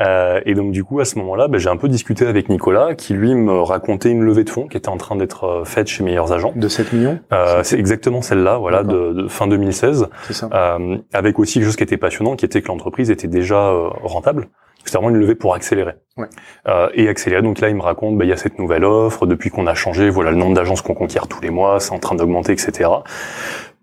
Euh, 0.00 0.40
et 0.44 0.54
donc 0.54 0.72
du 0.72 0.84
coup, 0.84 1.00
à 1.00 1.04
ce 1.04 1.18
moment-là, 1.18 1.48
ben, 1.48 1.58
j'ai 1.58 1.68
un 1.68 1.76
peu 1.76 1.88
discuté 1.88 2.26
avec 2.26 2.48
Nicolas, 2.48 2.94
qui 2.94 3.14
lui 3.14 3.34
me 3.34 3.60
racontait 3.60 4.10
une 4.10 4.22
levée 4.22 4.44
de 4.44 4.50
fonds 4.50 4.66
qui 4.68 4.76
était 4.76 4.88
en 4.88 4.96
train 4.96 5.16
d'être 5.16 5.44
euh, 5.44 5.64
faite 5.64 5.88
chez 5.88 6.04
Meilleurs 6.04 6.32
Agents. 6.32 6.52
De 6.54 6.68
7 6.68 6.92
millions 6.92 7.18
C'est 7.62 7.78
exactement 7.78 8.22
celle-là, 8.22 8.58
voilà, 8.58 8.82
de, 8.82 9.12
de, 9.12 9.28
fin 9.28 9.46
2016. 9.46 10.08
Ça. 10.30 10.78
avec 11.12 11.38
aussi 11.38 11.54
quelque 11.54 11.66
chose 11.66 11.76
qui 11.76 11.82
était 11.82 11.96
passionnant, 11.96 12.36
qui 12.36 12.44
était 12.44 12.62
que 12.62 12.68
l'entreprise 12.68 13.10
était 13.10 13.28
déjà 13.28 13.70
rentable. 14.02 14.48
C'était 14.84 14.98
vraiment 14.98 15.10
une 15.10 15.20
levée 15.20 15.34
pour 15.34 15.54
accélérer. 15.54 15.94
Ouais. 16.16 16.28
Euh, 16.68 16.88
et 16.94 17.08
accélérer. 17.08 17.42
Donc 17.42 17.60
là, 17.60 17.68
il 17.68 17.74
me 17.74 17.82
raconte, 17.82 18.16
bah, 18.16 18.24
il 18.24 18.28
y 18.28 18.32
a 18.32 18.36
cette 18.36 18.58
nouvelle 18.58 18.84
offre. 18.84 19.26
Depuis 19.26 19.50
qu'on 19.50 19.66
a 19.66 19.74
changé, 19.74 20.10
voilà 20.10 20.30
le 20.30 20.36
nombre 20.36 20.54
d'agences 20.54 20.82
qu'on 20.82 20.94
conquiert 20.94 21.26
tous 21.26 21.40
les 21.40 21.50
mois, 21.50 21.80
c'est 21.80 21.92
en 21.92 21.98
train 21.98 22.14
d'augmenter, 22.14 22.52
etc. 22.52 22.90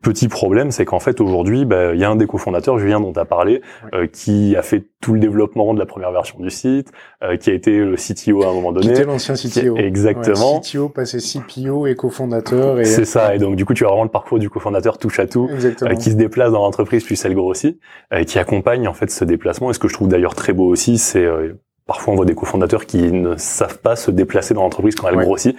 Petit 0.02 0.28
problème, 0.28 0.72
c'est 0.72 0.86
qu'en 0.86 1.00
fait 1.00 1.22
aujourd'hui, 1.22 1.66
bah, 1.66 1.94
il 1.94 2.00
y 2.00 2.04
a 2.04 2.10
un 2.10 2.16
des 2.16 2.28
cofondateurs, 2.28 2.80
Julien 2.80 3.00
dont 3.00 3.14
tu 3.14 3.20
as 3.20 3.26
parlé, 3.26 3.62
euh, 3.94 4.08
qui 4.08 4.56
a 4.56 4.62
fait 4.62 4.88
tout 5.00 5.14
le 5.14 5.20
développement 5.20 5.74
de 5.74 5.80
la 5.80 5.86
première 5.86 6.12
version 6.12 6.40
du 6.40 6.50
site, 6.50 6.92
euh, 7.24 7.38
qui 7.38 7.50
a 7.50 7.54
été 7.54 7.78
le 7.78 7.96
CTO 7.96 8.44
à 8.44 8.50
un 8.50 8.54
moment 8.54 8.72
donné. 8.72 8.88
Qui 8.88 8.94
était 8.94 9.04
l'ancien 9.04 9.36
CTO. 9.36 9.78
Exactement. 9.78 10.56
Ouais, 10.56 10.62
CTO 10.62 10.90
passé 10.90 11.20
CPO 11.20 11.88
et 11.88 11.96
cofondateur. 11.96 12.80
Et... 12.80 12.86
C'est 12.86 13.06
ça. 13.06 13.36
Et 13.36 13.40
donc 13.40 13.56
du 13.56 13.66
coup, 13.66 13.74
tu 13.74 13.86
as 13.86 13.88
vraiment 13.88 14.04
le 14.04 14.10
parcours 14.10 14.40
du 14.40 14.50
cofondateur 14.50 14.98
touche 14.98 15.20
à 15.20 15.28
tout, 15.28 15.50
euh, 15.52 15.96
qui 15.96 16.12
se 16.12 16.16
déplace 16.16 16.52
dans 16.52 16.62
l'entreprise 16.62 17.04
puis 17.04 17.20
elle 17.24 17.36
grossit, 17.36 17.80
euh, 18.14 18.20
et 18.20 18.26
qui 18.26 18.40
accompagne 18.40 18.88
en 18.88 18.94
fait 18.94 19.10
ce 19.12 19.26
déplacement. 19.26 19.72
Et 19.72 19.74
ce 19.74 19.80
que 19.80 19.88
je 19.88 19.94
trouve 19.94 20.08
d'ailleurs 20.08 20.36
très 20.36 20.54
beau 20.54 20.68
aussi, 20.68 20.98
c'est 20.98 21.26
euh, 21.26 21.54
Parfois, 21.88 22.14
on 22.14 22.16
voit 22.16 22.26
des 22.26 22.36
cofondateurs 22.36 22.86
qui 22.86 23.12
ne 23.12 23.36
savent 23.36 23.80
pas 23.80 23.96
se 23.96 24.12
déplacer 24.12 24.54
dans 24.54 24.62
l'entreprise 24.62 24.96
quand 24.96 25.10
elle 25.10 25.18
grossit. 25.18 25.58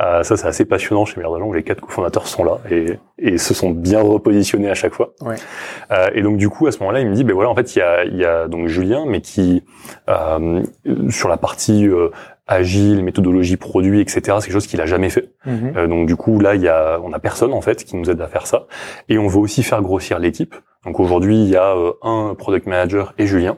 Euh, 0.00 0.22
ça, 0.22 0.36
c'est 0.36 0.46
assez 0.46 0.64
passionnant 0.64 1.04
chez 1.04 1.16
Meilleurs 1.16 1.34
Agents 1.34 1.48
où 1.48 1.52
les 1.52 1.62
quatre 1.62 1.80
cofondateurs 1.80 2.26
sont 2.26 2.44
là 2.44 2.58
et, 2.70 2.98
et 3.18 3.38
se 3.38 3.52
sont 3.54 3.70
bien 3.70 4.00
repositionnés 4.00 4.70
à 4.70 4.74
chaque 4.74 4.94
fois. 4.94 5.12
Euh, 5.90 6.06
et 6.14 6.22
donc, 6.22 6.36
du 6.36 6.48
coup, 6.48 6.66
à 6.66 6.72
ce 6.72 6.78
moment-là, 6.80 7.00
il 7.00 7.08
me 7.08 7.14
dit, 7.14 7.24
ben 7.24 7.34
voilà, 7.34 7.50
en 7.50 7.54
fait, 7.54 7.76
il 7.76 7.80
y 7.80 7.82
a, 7.82 8.04
y 8.04 8.24
a 8.24 8.48
donc 8.48 8.68
Julien, 8.68 9.04
mais 9.06 9.20
qui 9.20 9.62
euh, 10.08 10.62
sur 11.10 11.28
la 11.28 11.36
partie 11.36 11.86
euh, 11.86 12.10
agile, 12.46 13.02
méthodologie 13.02 13.56
produit, 13.56 14.00
etc. 14.00 14.20
C'est 14.22 14.46
quelque 14.46 14.52
chose 14.52 14.66
qu'il 14.66 14.80
a 14.80 14.86
jamais 14.86 15.10
fait. 15.10 15.30
Mhm. 15.46 15.72
Euh, 15.76 15.86
donc 15.86 16.06
du 16.06 16.16
coup 16.16 16.40
là, 16.40 16.54
il 16.54 16.62
y 16.62 16.68
a, 16.68 17.00
on 17.02 17.12
a 17.12 17.18
personne 17.18 17.52
en 17.52 17.60
fait 17.60 17.84
qui 17.84 17.96
nous 17.96 18.10
aide 18.10 18.20
à 18.20 18.28
faire 18.28 18.46
ça. 18.46 18.66
Et 19.08 19.18
on 19.18 19.26
veut 19.26 19.38
aussi 19.38 19.62
faire 19.62 19.82
grossir 19.82 20.18
l'équipe. 20.18 20.54
Donc 20.84 21.00
aujourd'hui, 21.00 21.36
il 21.36 21.48
y 21.48 21.56
a 21.56 21.74
euh, 21.74 21.92
un 22.02 22.34
product 22.34 22.66
manager 22.66 23.14
et 23.18 23.26
Julien. 23.26 23.56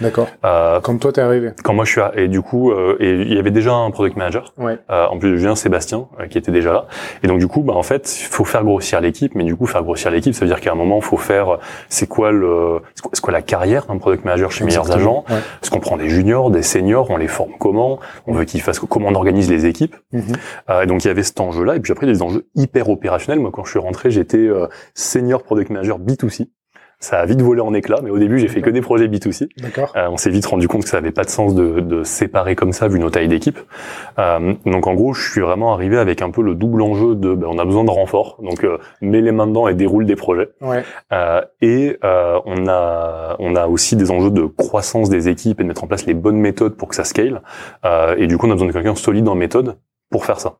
D'accord. 0.00 0.28
Euh, 0.44 0.80
quand 0.80 0.98
toi 0.98 1.12
t'es 1.12 1.20
arrivé. 1.20 1.52
Quand 1.62 1.72
moi 1.72 1.84
je 1.84 1.90
suis 1.90 2.00
et 2.14 2.28
du 2.28 2.42
coup 2.42 2.70
euh, 2.70 2.96
et 3.00 3.12
il 3.12 3.34
y 3.34 3.38
avait 3.38 3.50
déjà 3.50 3.72
un 3.72 3.90
product 3.90 4.16
manager. 4.16 4.52
Ouais. 4.58 4.78
Euh, 4.90 5.06
en 5.06 5.18
plus 5.18 5.30
de 5.30 5.36
Julien 5.36 5.56
Sébastien 5.56 6.08
euh, 6.20 6.26
qui 6.26 6.38
était 6.38 6.52
déjà 6.52 6.72
là. 6.72 6.86
Et 7.22 7.26
donc 7.26 7.38
du 7.38 7.46
coup 7.46 7.62
bah 7.62 7.74
en 7.74 7.82
fait 7.82 8.08
faut 8.08 8.44
faire 8.44 8.64
grossir 8.64 9.00
l'équipe, 9.00 9.34
mais 9.34 9.44
du 9.44 9.56
coup 9.56 9.66
faire 9.66 9.82
grossir 9.82 10.10
l'équipe 10.10 10.34
ça 10.34 10.40
veut 10.40 10.48
dire 10.50 10.60
qu'à 10.60 10.72
un 10.72 10.74
moment 10.74 11.00
faut 11.00 11.16
faire 11.16 11.58
c'est 11.88 12.06
quoi 12.06 12.30
le 12.30 12.80
c'est 13.12 13.22
quoi 13.22 13.32
la 13.32 13.42
carrière 13.42 13.86
d'un 13.86 13.98
product 13.98 14.24
manager 14.24 14.52
chez 14.52 14.64
Meilleurs 14.64 14.90
Agents? 14.90 15.24
Ouais. 15.28 15.36
Est-ce 15.62 15.70
qu'on 15.70 15.80
prend 15.80 15.96
des 15.96 16.08
juniors, 16.08 16.50
des 16.50 16.62
seniors, 16.62 17.10
on 17.10 17.16
les 17.16 17.28
forme 17.28 17.52
comment? 17.58 17.98
On 18.26 18.32
veut 18.32 18.44
qu'ils 18.44 18.60
fassent 18.60 18.78
comment 18.78 19.08
on 19.08 19.14
organise 19.14 19.50
les 19.50 19.66
équipes? 19.66 19.96
Mm-hmm. 20.12 20.82
et 20.82 20.86
donc 20.86 21.04
il 21.04 21.08
y 21.08 21.10
avait 21.10 21.22
cet 21.22 21.40
enjeu 21.40 21.64
là 21.64 21.76
et 21.76 21.80
puis 21.80 21.92
après 21.92 22.06
des 22.06 22.22
enjeux 22.22 22.46
hyper 22.54 22.88
opérationnels. 22.88 23.40
Moi 23.40 23.50
quand 23.52 23.64
je 23.64 23.70
suis 23.70 23.78
rentré 23.78 24.10
j'étais 24.10 24.48
senior 24.94 25.42
product 25.42 25.70
manager 25.70 25.98
B2C. 25.98 26.48
Ça 26.98 27.20
a 27.20 27.26
vite 27.26 27.42
volé 27.42 27.60
en 27.60 27.74
éclats, 27.74 28.00
mais 28.02 28.10
au 28.10 28.18
début, 28.18 28.38
j'ai 28.38 28.48
fait 28.48 28.62
que 28.62 28.70
des 28.70 28.80
projets 28.80 29.06
B2C. 29.06 29.48
D'accord. 29.58 29.92
Euh, 29.96 30.08
on 30.10 30.16
s'est 30.16 30.30
vite 30.30 30.46
rendu 30.46 30.66
compte 30.66 30.84
que 30.84 30.88
ça 30.88 30.96
avait 30.96 31.12
pas 31.12 31.24
de 31.24 31.28
sens 31.28 31.54
de, 31.54 31.80
de 31.80 32.04
séparer 32.04 32.56
comme 32.56 32.72
ça, 32.72 32.88
vu 32.88 32.98
nos 32.98 33.10
tailles 33.10 33.28
d'équipe. 33.28 33.58
Euh, 34.18 34.54
donc 34.64 34.86
en 34.86 34.94
gros, 34.94 35.12
je 35.12 35.30
suis 35.30 35.42
vraiment 35.42 35.74
arrivé 35.74 35.98
avec 35.98 36.22
un 36.22 36.30
peu 36.30 36.42
le 36.42 36.54
double 36.54 36.80
enjeu 36.80 37.14
de, 37.14 37.34
ben, 37.34 37.48
on 37.50 37.58
a 37.58 37.64
besoin 37.66 37.84
de 37.84 37.90
renfort, 37.90 38.38
donc 38.42 38.64
euh, 38.64 38.78
mets 39.02 39.20
les 39.20 39.32
mains 39.32 39.46
dedans 39.46 39.68
et 39.68 39.74
déroule 39.74 40.06
des 40.06 40.16
projets. 40.16 40.48
Ouais. 40.62 40.84
Euh, 41.12 41.42
et 41.60 41.98
euh, 42.02 42.40
on 42.46 42.66
a 42.66 43.36
on 43.38 43.54
a 43.56 43.66
aussi 43.66 43.96
des 43.96 44.10
enjeux 44.10 44.30
de 44.30 44.46
croissance 44.46 45.10
des 45.10 45.28
équipes 45.28 45.60
et 45.60 45.64
de 45.64 45.68
mettre 45.68 45.84
en 45.84 45.86
place 45.86 46.06
les 46.06 46.14
bonnes 46.14 46.38
méthodes 46.38 46.76
pour 46.76 46.88
que 46.88 46.94
ça 46.94 47.04
scale. 47.04 47.42
Euh, 47.84 48.14
et 48.16 48.26
du 48.26 48.38
coup, 48.38 48.46
on 48.46 48.50
a 48.50 48.54
besoin 48.54 48.68
de 48.68 48.72
quelqu'un 48.72 48.94
solide 48.94 49.28
en 49.28 49.34
méthode 49.34 49.76
pour 50.10 50.24
faire 50.24 50.40
ça. 50.40 50.58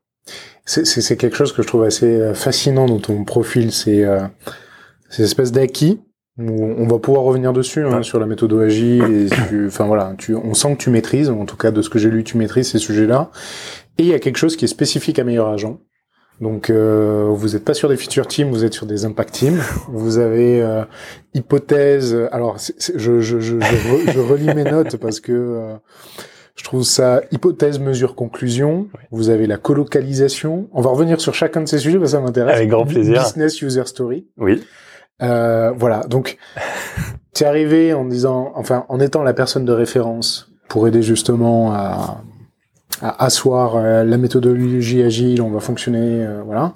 C'est 0.64 1.16
quelque 1.16 1.36
chose 1.36 1.52
que 1.52 1.62
je 1.62 1.66
trouve 1.66 1.84
assez 1.84 2.34
fascinant 2.34 2.86
dans 2.86 2.98
ton 2.98 3.24
profil, 3.24 3.70
c'est 3.70 4.04
euh, 4.04 4.20
ces 5.08 5.22
espèces 5.22 5.52
d'acquis 5.52 6.00
on 6.38 6.86
va 6.86 6.98
pouvoir 6.98 7.24
revenir 7.24 7.52
dessus 7.52 7.84
hein, 7.84 8.02
sur 8.02 8.20
la 8.20 8.26
méthodologie 8.26 8.98
et 8.98 9.26
tu, 9.48 9.66
enfin 9.66 9.86
voilà, 9.86 10.14
tu, 10.18 10.34
on 10.34 10.52
sent 10.52 10.76
que 10.76 10.82
tu 10.82 10.90
maîtrises, 10.90 11.30
en 11.30 11.46
tout 11.46 11.56
cas 11.56 11.70
de 11.70 11.80
ce 11.80 11.88
que 11.88 11.98
j'ai 11.98 12.10
lu, 12.10 12.24
tu 12.24 12.36
maîtrises 12.36 12.70
ces 12.70 12.78
sujets-là. 12.78 13.30
Et 13.98 14.02
il 14.02 14.08
y 14.08 14.14
a 14.14 14.18
quelque 14.18 14.36
chose 14.36 14.56
qui 14.56 14.66
est 14.66 14.68
spécifique 14.68 15.18
à 15.18 15.24
meilleur 15.24 15.48
agent. 15.48 15.78
Donc 16.40 16.68
euh, 16.68 17.28
vous 17.30 17.50
n'êtes 17.50 17.64
pas 17.64 17.72
sur 17.72 17.88
des 17.88 17.96
feature 17.96 18.26
teams, 18.26 18.50
vous 18.50 18.64
êtes 18.64 18.74
sur 18.74 18.84
des 18.84 19.06
impact 19.06 19.32
teams. 19.32 19.58
Vous 19.88 20.18
avez 20.18 20.60
euh, 20.60 20.84
hypothèse. 21.32 22.14
Alors 22.30 22.58
je, 22.58 23.20
je, 23.20 23.20
je, 23.20 23.40
je, 23.40 24.20
relis 24.20 24.54
mes 24.54 24.64
notes 24.64 24.96
parce 24.98 25.20
que 25.20 25.32
euh, 25.32 25.74
je 26.54 26.64
trouve 26.64 26.82
ça 26.82 27.22
hypothèse, 27.32 27.78
mesure, 27.78 28.14
conclusion. 28.14 28.88
Vous 29.10 29.30
avez 29.30 29.46
la 29.46 29.56
colocalisation. 29.56 30.68
On 30.72 30.82
va 30.82 30.90
revenir 30.90 31.22
sur 31.22 31.34
chacun 31.34 31.62
de 31.62 31.68
ces 31.68 31.78
sujets 31.78 31.98
parce 31.98 32.10
que 32.12 32.18
ça 32.18 32.22
m'intéresse. 32.22 32.56
Avec 32.56 32.68
grand 32.68 32.84
plaisir. 32.84 33.22
Business 33.22 33.62
user 33.62 33.86
story. 33.86 34.26
Oui. 34.36 34.62
Euh, 35.22 35.72
voilà, 35.76 36.00
donc 36.00 36.38
tu 37.34 37.44
es 37.44 37.46
arrivé 37.46 37.94
en 37.94 38.04
disant, 38.04 38.52
enfin, 38.54 38.84
en 38.88 39.00
étant 39.00 39.22
la 39.22 39.32
personne 39.34 39.64
de 39.64 39.72
référence 39.72 40.50
pour 40.68 40.86
aider 40.88 41.02
justement 41.02 41.72
à, 41.72 42.22
à 43.00 43.24
asseoir 43.24 43.76
euh, 43.76 44.04
la 44.04 44.16
méthodologie 44.18 45.02
agile, 45.02 45.42
on 45.42 45.50
va 45.50 45.60
fonctionner, 45.60 46.24
euh, 46.24 46.42
voilà. 46.44 46.72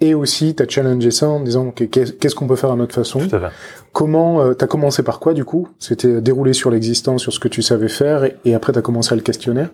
Et 0.00 0.14
aussi 0.14 0.54
tu 0.54 0.62
as 0.62 0.68
challengé 0.68 1.10
ça 1.10 1.28
en 1.28 1.40
disant 1.40 1.70
qu'est-ce 1.70 2.34
qu'on 2.34 2.46
peut 2.46 2.56
faire 2.56 2.72
à 2.72 2.76
notre 2.76 2.94
façon. 2.94 3.20
Tout 3.20 3.36
à 3.36 3.40
fait. 3.40 3.54
Comment 3.92 4.40
euh, 4.40 4.54
t'as 4.54 4.66
commencé 4.66 5.04
par 5.04 5.20
quoi 5.20 5.34
du 5.34 5.44
coup? 5.44 5.68
C'était 5.78 6.20
déroulé 6.20 6.52
sur 6.52 6.70
l'existant, 6.70 7.16
sur 7.16 7.32
ce 7.32 7.38
que 7.38 7.46
tu 7.46 7.62
savais 7.62 7.88
faire, 7.88 8.28
et, 8.44 8.54
après 8.54 8.72
t'as 8.72 8.82
commencé 8.82 9.12
à 9.12 9.16
le 9.16 9.22
questionner? 9.22 9.66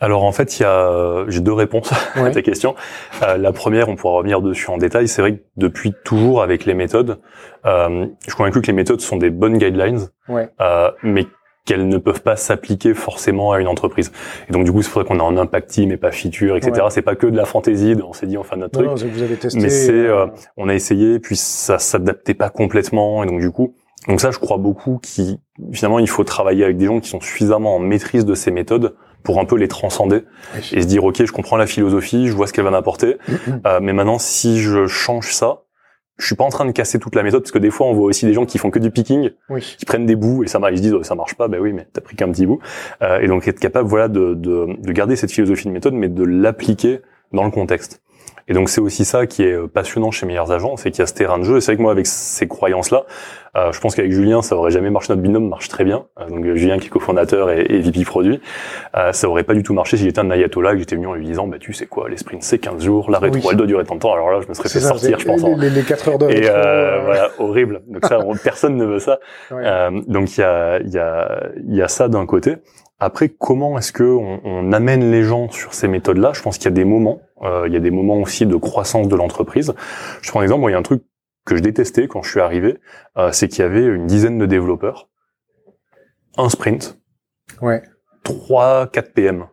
Alors 0.00 0.24
en 0.24 0.32
fait, 0.32 0.58
il 0.58 0.62
y 0.62 0.66
a 0.66 1.24
j'ai 1.28 1.40
deux 1.40 1.52
réponses 1.52 1.90
à 2.14 2.30
ta 2.30 2.42
question. 2.42 2.74
Euh, 3.22 3.36
la 3.36 3.52
première, 3.52 3.88
on 3.88 3.96
pourra 3.96 4.14
revenir 4.14 4.42
dessus 4.42 4.68
en 4.70 4.76
détail. 4.76 5.06
C'est 5.06 5.22
vrai 5.22 5.36
que 5.36 5.42
depuis 5.56 5.94
toujours 6.04 6.42
avec 6.42 6.64
les 6.64 6.74
méthodes, 6.74 7.18
euh, 7.64 8.06
je 8.20 8.30
suis 8.30 8.36
convaincu 8.36 8.60
que 8.60 8.66
les 8.66 8.72
méthodes 8.72 9.00
sont 9.00 9.16
des 9.16 9.30
bonnes 9.30 9.58
guidelines, 9.58 10.08
ouais. 10.28 10.48
euh, 10.60 10.90
mais 11.02 11.26
qu'elles 11.64 11.88
ne 11.88 11.98
peuvent 11.98 12.22
pas 12.22 12.36
s'appliquer 12.36 12.94
forcément 12.94 13.52
à 13.52 13.60
une 13.60 13.68
entreprise. 13.68 14.12
Et 14.48 14.52
donc 14.52 14.64
du 14.64 14.72
coup, 14.72 14.82
c'est 14.82 14.90
pour 14.90 15.02
ça 15.02 15.08
qu'on 15.08 15.20
a 15.20 15.22
un 15.22 15.36
impact 15.36 15.70
team 15.70 15.92
et 15.92 15.96
pas 15.96 16.12
feature, 16.12 16.56
etc. 16.56 16.86
C'est 16.90 17.02
pas 17.02 17.16
que 17.16 17.26
de 17.26 17.36
la 17.36 17.46
fantaisie, 17.46 17.94
on 18.06 18.12
s'est 18.12 18.26
dit 18.26 18.36
on 18.36 18.42
fait 18.42 18.56
notre 18.56 18.82
truc. 18.82 19.08
vous 19.08 19.22
avez 19.22 19.36
testé, 19.36 19.58
mais 19.60 19.70
c'est, 19.70 19.92
euh, 19.92 20.26
on 20.56 20.68
a 20.68 20.74
essayé, 20.74 21.18
puis 21.18 21.36
ça 21.36 21.78
s'adaptait 21.78 22.34
pas 22.34 22.50
complètement, 22.50 23.24
et 23.24 23.26
donc 23.26 23.40
du 23.40 23.50
coup, 23.50 23.74
donc 24.08 24.20
ça, 24.20 24.30
je 24.30 24.38
crois 24.38 24.58
beaucoup 24.58 24.98
qui 25.02 25.40
finalement 25.72 25.98
il 25.98 26.08
faut 26.08 26.24
travailler 26.24 26.64
avec 26.64 26.76
des 26.76 26.86
gens 26.86 27.00
qui 27.00 27.08
sont 27.08 27.20
suffisamment 27.20 27.76
en 27.76 27.78
maîtrise 27.78 28.24
de 28.24 28.34
ces 28.34 28.50
méthodes 28.50 28.94
pour 29.22 29.40
un 29.40 29.46
peu 29.46 29.56
les 29.56 29.68
transcender 29.68 30.24
et 30.72 30.82
se 30.82 30.86
dire 30.86 31.04
ok, 31.04 31.24
je 31.24 31.32
comprends 31.32 31.56
la 31.56 31.66
philosophie, 31.66 32.28
je 32.28 32.32
vois 32.34 32.46
ce 32.46 32.52
qu'elle 32.52 32.64
va 32.64 32.70
m'apporter, 32.70 33.16
euh, 33.66 33.80
mais 33.80 33.94
maintenant 33.94 34.18
si 34.18 34.60
je 34.60 34.86
change 34.86 35.32
ça, 35.32 35.62
je 36.16 36.26
suis 36.26 36.36
pas 36.36 36.44
en 36.44 36.48
train 36.48 36.64
de 36.64 36.70
casser 36.70 36.98
toute 36.98 37.14
la 37.14 37.22
méthode 37.22 37.42
parce 37.42 37.52
que 37.52 37.58
des 37.58 37.70
fois 37.70 37.86
on 37.86 37.92
voit 37.92 38.06
aussi 38.06 38.24
des 38.24 38.32
gens 38.32 38.46
qui 38.46 38.58
font 38.58 38.70
que 38.70 38.78
du 38.78 38.90
picking, 38.90 39.30
qui 39.58 39.84
prennent 39.84 40.06
des 40.06 40.16
bouts 40.16 40.44
et 40.44 40.46
ça 40.46 40.60
ils 40.70 40.76
se 40.76 40.82
disent 40.82 40.94
oh, 40.94 41.02
ça 41.02 41.14
marche 41.14 41.34
pas, 41.34 41.48
ben 41.48 41.60
oui 41.60 41.72
mais 41.72 41.86
t'as 41.92 42.00
pris 42.00 42.16
qu'un 42.16 42.30
petit 42.30 42.46
bout. 42.46 42.60
Euh, 43.02 43.20
et 43.20 43.26
donc 43.26 43.48
être 43.48 43.58
capable 43.58 43.88
voilà 43.88 44.08
de, 44.08 44.34
de, 44.34 44.76
de 44.78 44.92
garder 44.92 45.16
cette 45.16 45.32
philosophie 45.32 45.66
de 45.66 45.72
méthode 45.72 45.94
mais 45.94 46.08
de 46.08 46.24
l'appliquer 46.24 47.00
dans 47.32 47.44
le 47.44 47.50
contexte. 47.50 48.00
Et 48.48 48.52
donc 48.52 48.68
c'est 48.68 48.80
aussi 48.80 49.04
ça 49.04 49.26
qui 49.26 49.42
est 49.42 49.52
euh, 49.52 49.66
passionnant 49.66 50.10
chez 50.10 50.26
Meilleurs 50.26 50.52
Agents, 50.52 50.76
c'est 50.76 50.90
qu'il 50.90 51.00
y 51.00 51.02
a 51.02 51.06
ce 51.06 51.14
terrain 51.14 51.38
de 51.38 51.44
jeu. 51.44 51.56
Et 51.56 51.60
c'est 51.60 51.72
vrai 51.72 51.76
que 51.76 51.82
moi 51.82 51.92
avec 51.92 52.06
ces 52.06 52.46
croyances-là, 52.46 53.04
euh, 53.56 53.70
je 53.70 53.80
pense 53.80 53.94
qu'avec 53.94 54.10
Julien 54.10 54.42
ça 54.42 54.56
aurait 54.56 54.72
jamais 54.72 54.90
marché. 54.90 55.12
Notre 55.12 55.22
binôme 55.22 55.48
marche 55.48 55.68
très 55.68 55.84
bien. 55.84 56.06
Euh, 56.18 56.28
donc 56.28 56.44
Julien 56.54 56.78
qui 56.78 56.88
est 56.88 56.90
cofondateur 56.90 57.50
et, 57.50 57.64
et 57.68 57.80
VP 57.80 58.04
produit, 58.04 58.40
euh, 58.96 59.12
ça 59.12 59.28
aurait 59.28 59.44
pas 59.44 59.54
du 59.54 59.62
tout 59.62 59.74
marché 59.74 59.96
si 59.96 60.04
j'étais 60.04 60.18
un 60.18 60.30
ayatollah 60.30 60.72
que 60.72 60.78
j'étais 60.78 60.96
venu 60.96 61.06
en 61.06 61.14
lui 61.14 61.24
disant 61.24 61.46
bah 61.46 61.58
tu 61.60 61.72
sais 61.72 61.86
quoi, 61.86 62.08
les 62.08 62.16
sprints 62.16 62.42
c'est 62.42 62.58
15 62.58 62.82
jours, 62.82 63.10
la 63.10 63.20
rétro 63.20 63.50
elle 63.50 63.56
doit 63.56 63.66
durer 63.66 63.84
tant 63.84 63.94
de 63.94 64.00
temps. 64.00 64.12
Alors 64.12 64.30
là 64.30 64.40
je 64.42 64.48
me 64.48 64.54
serais 64.54 64.68
fait 64.68 64.80
sortir, 64.80 65.18
je 65.18 65.26
pense. 65.26 65.42
Les, 65.58 65.70
les 65.70 65.82
4 65.82 66.08
heures 66.08 66.18
de 66.18 66.30
Et 66.30 66.40
voilà 66.40 67.30
horrible. 67.38 67.82
Donc 67.86 68.04
ça 68.06 68.18
personne 68.42 68.76
ne 68.76 68.84
veut 68.84 68.98
ça. 68.98 69.20
donc 70.08 70.36
il 70.36 70.40
y 70.40 70.44
a 70.44 70.80
il 70.80 70.92
y 70.92 70.98
a 70.98 71.50
il 71.66 71.76
y 71.76 71.82
a 71.82 71.88
ça 71.88 72.08
d'un 72.08 72.26
côté. 72.26 72.56
Après, 73.00 73.28
comment 73.28 73.76
est-ce 73.76 73.92
que 73.92 74.04
on, 74.04 74.40
on, 74.44 74.72
amène 74.72 75.10
les 75.10 75.24
gens 75.24 75.50
sur 75.50 75.74
ces 75.74 75.88
méthodes-là? 75.88 76.30
Je 76.32 76.40
pense 76.40 76.58
qu'il 76.58 76.66
y 76.66 76.68
a 76.68 76.70
des 76.70 76.84
moments. 76.84 77.20
Euh, 77.44 77.64
il 77.66 77.74
y 77.74 77.76
a 77.76 77.80
des 77.80 77.90
moments 77.90 78.16
aussi 78.16 78.46
de 78.46 78.56
croissance 78.56 79.08
de 79.08 79.16
l'entreprise. 79.16 79.74
Je 80.22 80.30
prends 80.30 80.40
un 80.40 80.42
exemple. 80.42 80.60
Moi, 80.60 80.70
il 80.70 80.74
y 80.74 80.76
a 80.76 80.78
un 80.78 80.82
truc 80.82 81.02
que 81.44 81.56
je 81.56 81.62
détestais 81.62 82.08
quand 82.08 82.22
je 82.22 82.30
suis 82.30 82.40
arrivé, 82.40 82.78
euh, 83.18 83.30
c'est 83.32 83.48
qu'il 83.48 83.60
y 83.60 83.66
avait 83.66 83.84
une 83.84 84.06
dizaine 84.06 84.38
de 84.38 84.46
développeurs, 84.46 85.10
un 86.36 86.48
sprint, 86.48 86.98
ouais. 87.60 87.82
3, 88.22 88.86
4 88.88 89.12
PM. 89.12 89.46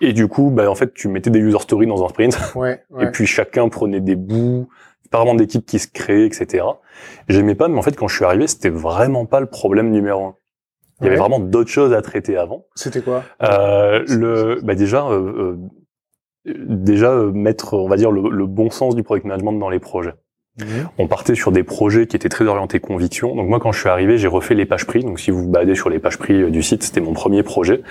Et 0.00 0.12
du 0.12 0.28
coup, 0.28 0.50
bah, 0.50 0.70
en 0.70 0.74
fait, 0.74 0.92
tu 0.94 1.08
mettais 1.08 1.30
des 1.30 1.38
user 1.38 1.58
stories 1.60 1.86
dans 1.86 2.04
un 2.04 2.08
sprint. 2.08 2.38
Ouais, 2.54 2.82
Et 3.00 3.06
puis 3.06 3.26
chacun 3.26 3.68
prenait 3.68 4.00
des 4.00 4.16
bouts, 4.16 4.68
pas 5.10 5.18
vraiment 5.18 5.34
d'équipe 5.34 5.64
qui 5.64 5.78
se 5.78 5.88
créait, 5.88 6.26
etc. 6.26 6.64
J'aimais 7.28 7.54
pas, 7.54 7.68
mais 7.68 7.78
en 7.78 7.82
fait, 7.82 7.96
quand 7.96 8.08
je 8.08 8.16
suis 8.16 8.24
arrivé, 8.24 8.46
c'était 8.46 8.70
vraiment 8.70 9.26
pas 9.26 9.40
le 9.40 9.46
problème 9.46 9.90
numéro 9.90 10.24
un. 10.24 10.36
Il 11.00 11.04
y 11.04 11.08
avait 11.08 11.18
vraiment 11.18 11.40
d'autres 11.40 11.70
choses 11.70 11.92
à 11.92 12.00
traiter 12.00 12.38
avant. 12.38 12.64
C'était 12.74 13.02
quoi? 13.02 13.22
Euh, 13.42 14.02
Le, 14.08 14.60
bah 14.62 14.74
déjà, 14.74 15.06
euh, 15.06 15.52
euh, 15.54 15.58
déjà 16.46 17.10
euh, 17.10 17.32
mettre, 17.32 17.74
on 17.74 17.88
va 17.88 17.96
dire, 17.96 18.10
le, 18.10 18.28
le, 18.30 18.46
bon 18.46 18.70
sens 18.70 18.94
du 18.94 19.02
product 19.02 19.26
management 19.26 19.52
dans 19.52 19.68
les 19.68 19.78
projets. 19.78 20.14
Mmh. 20.58 20.64
On 20.98 21.06
partait 21.06 21.34
sur 21.34 21.52
des 21.52 21.64
projets 21.64 22.06
qui 22.06 22.16
étaient 22.16 22.30
très 22.30 22.46
orientés 22.46 22.80
conviction. 22.80 23.34
Donc 23.36 23.48
moi, 23.48 23.60
quand 23.60 23.72
je 23.72 23.80
suis 23.80 23.88
arrivé, 23.88 24.16
j'ai 24.16 24.28
refait 24.28 24.54
les 24.54 24.64
pages 24.64 24.86
prix. 24.86 25.00
Donc 25.00 25.20
si 25.20 25.30
vous 25.30 25.42
vous 25.42 25.50
baladez 25.50 25.74
sur 25.74 25.90
les 25.90 25.98
pages 25.98 26.16
prix 26.16 26.50
du 26.50 26.62
site, 26.62 26.82
c'était 26.82 27.02
mon 27.02 27.12
premier 27.12 27.42
projet. 27.42 27.82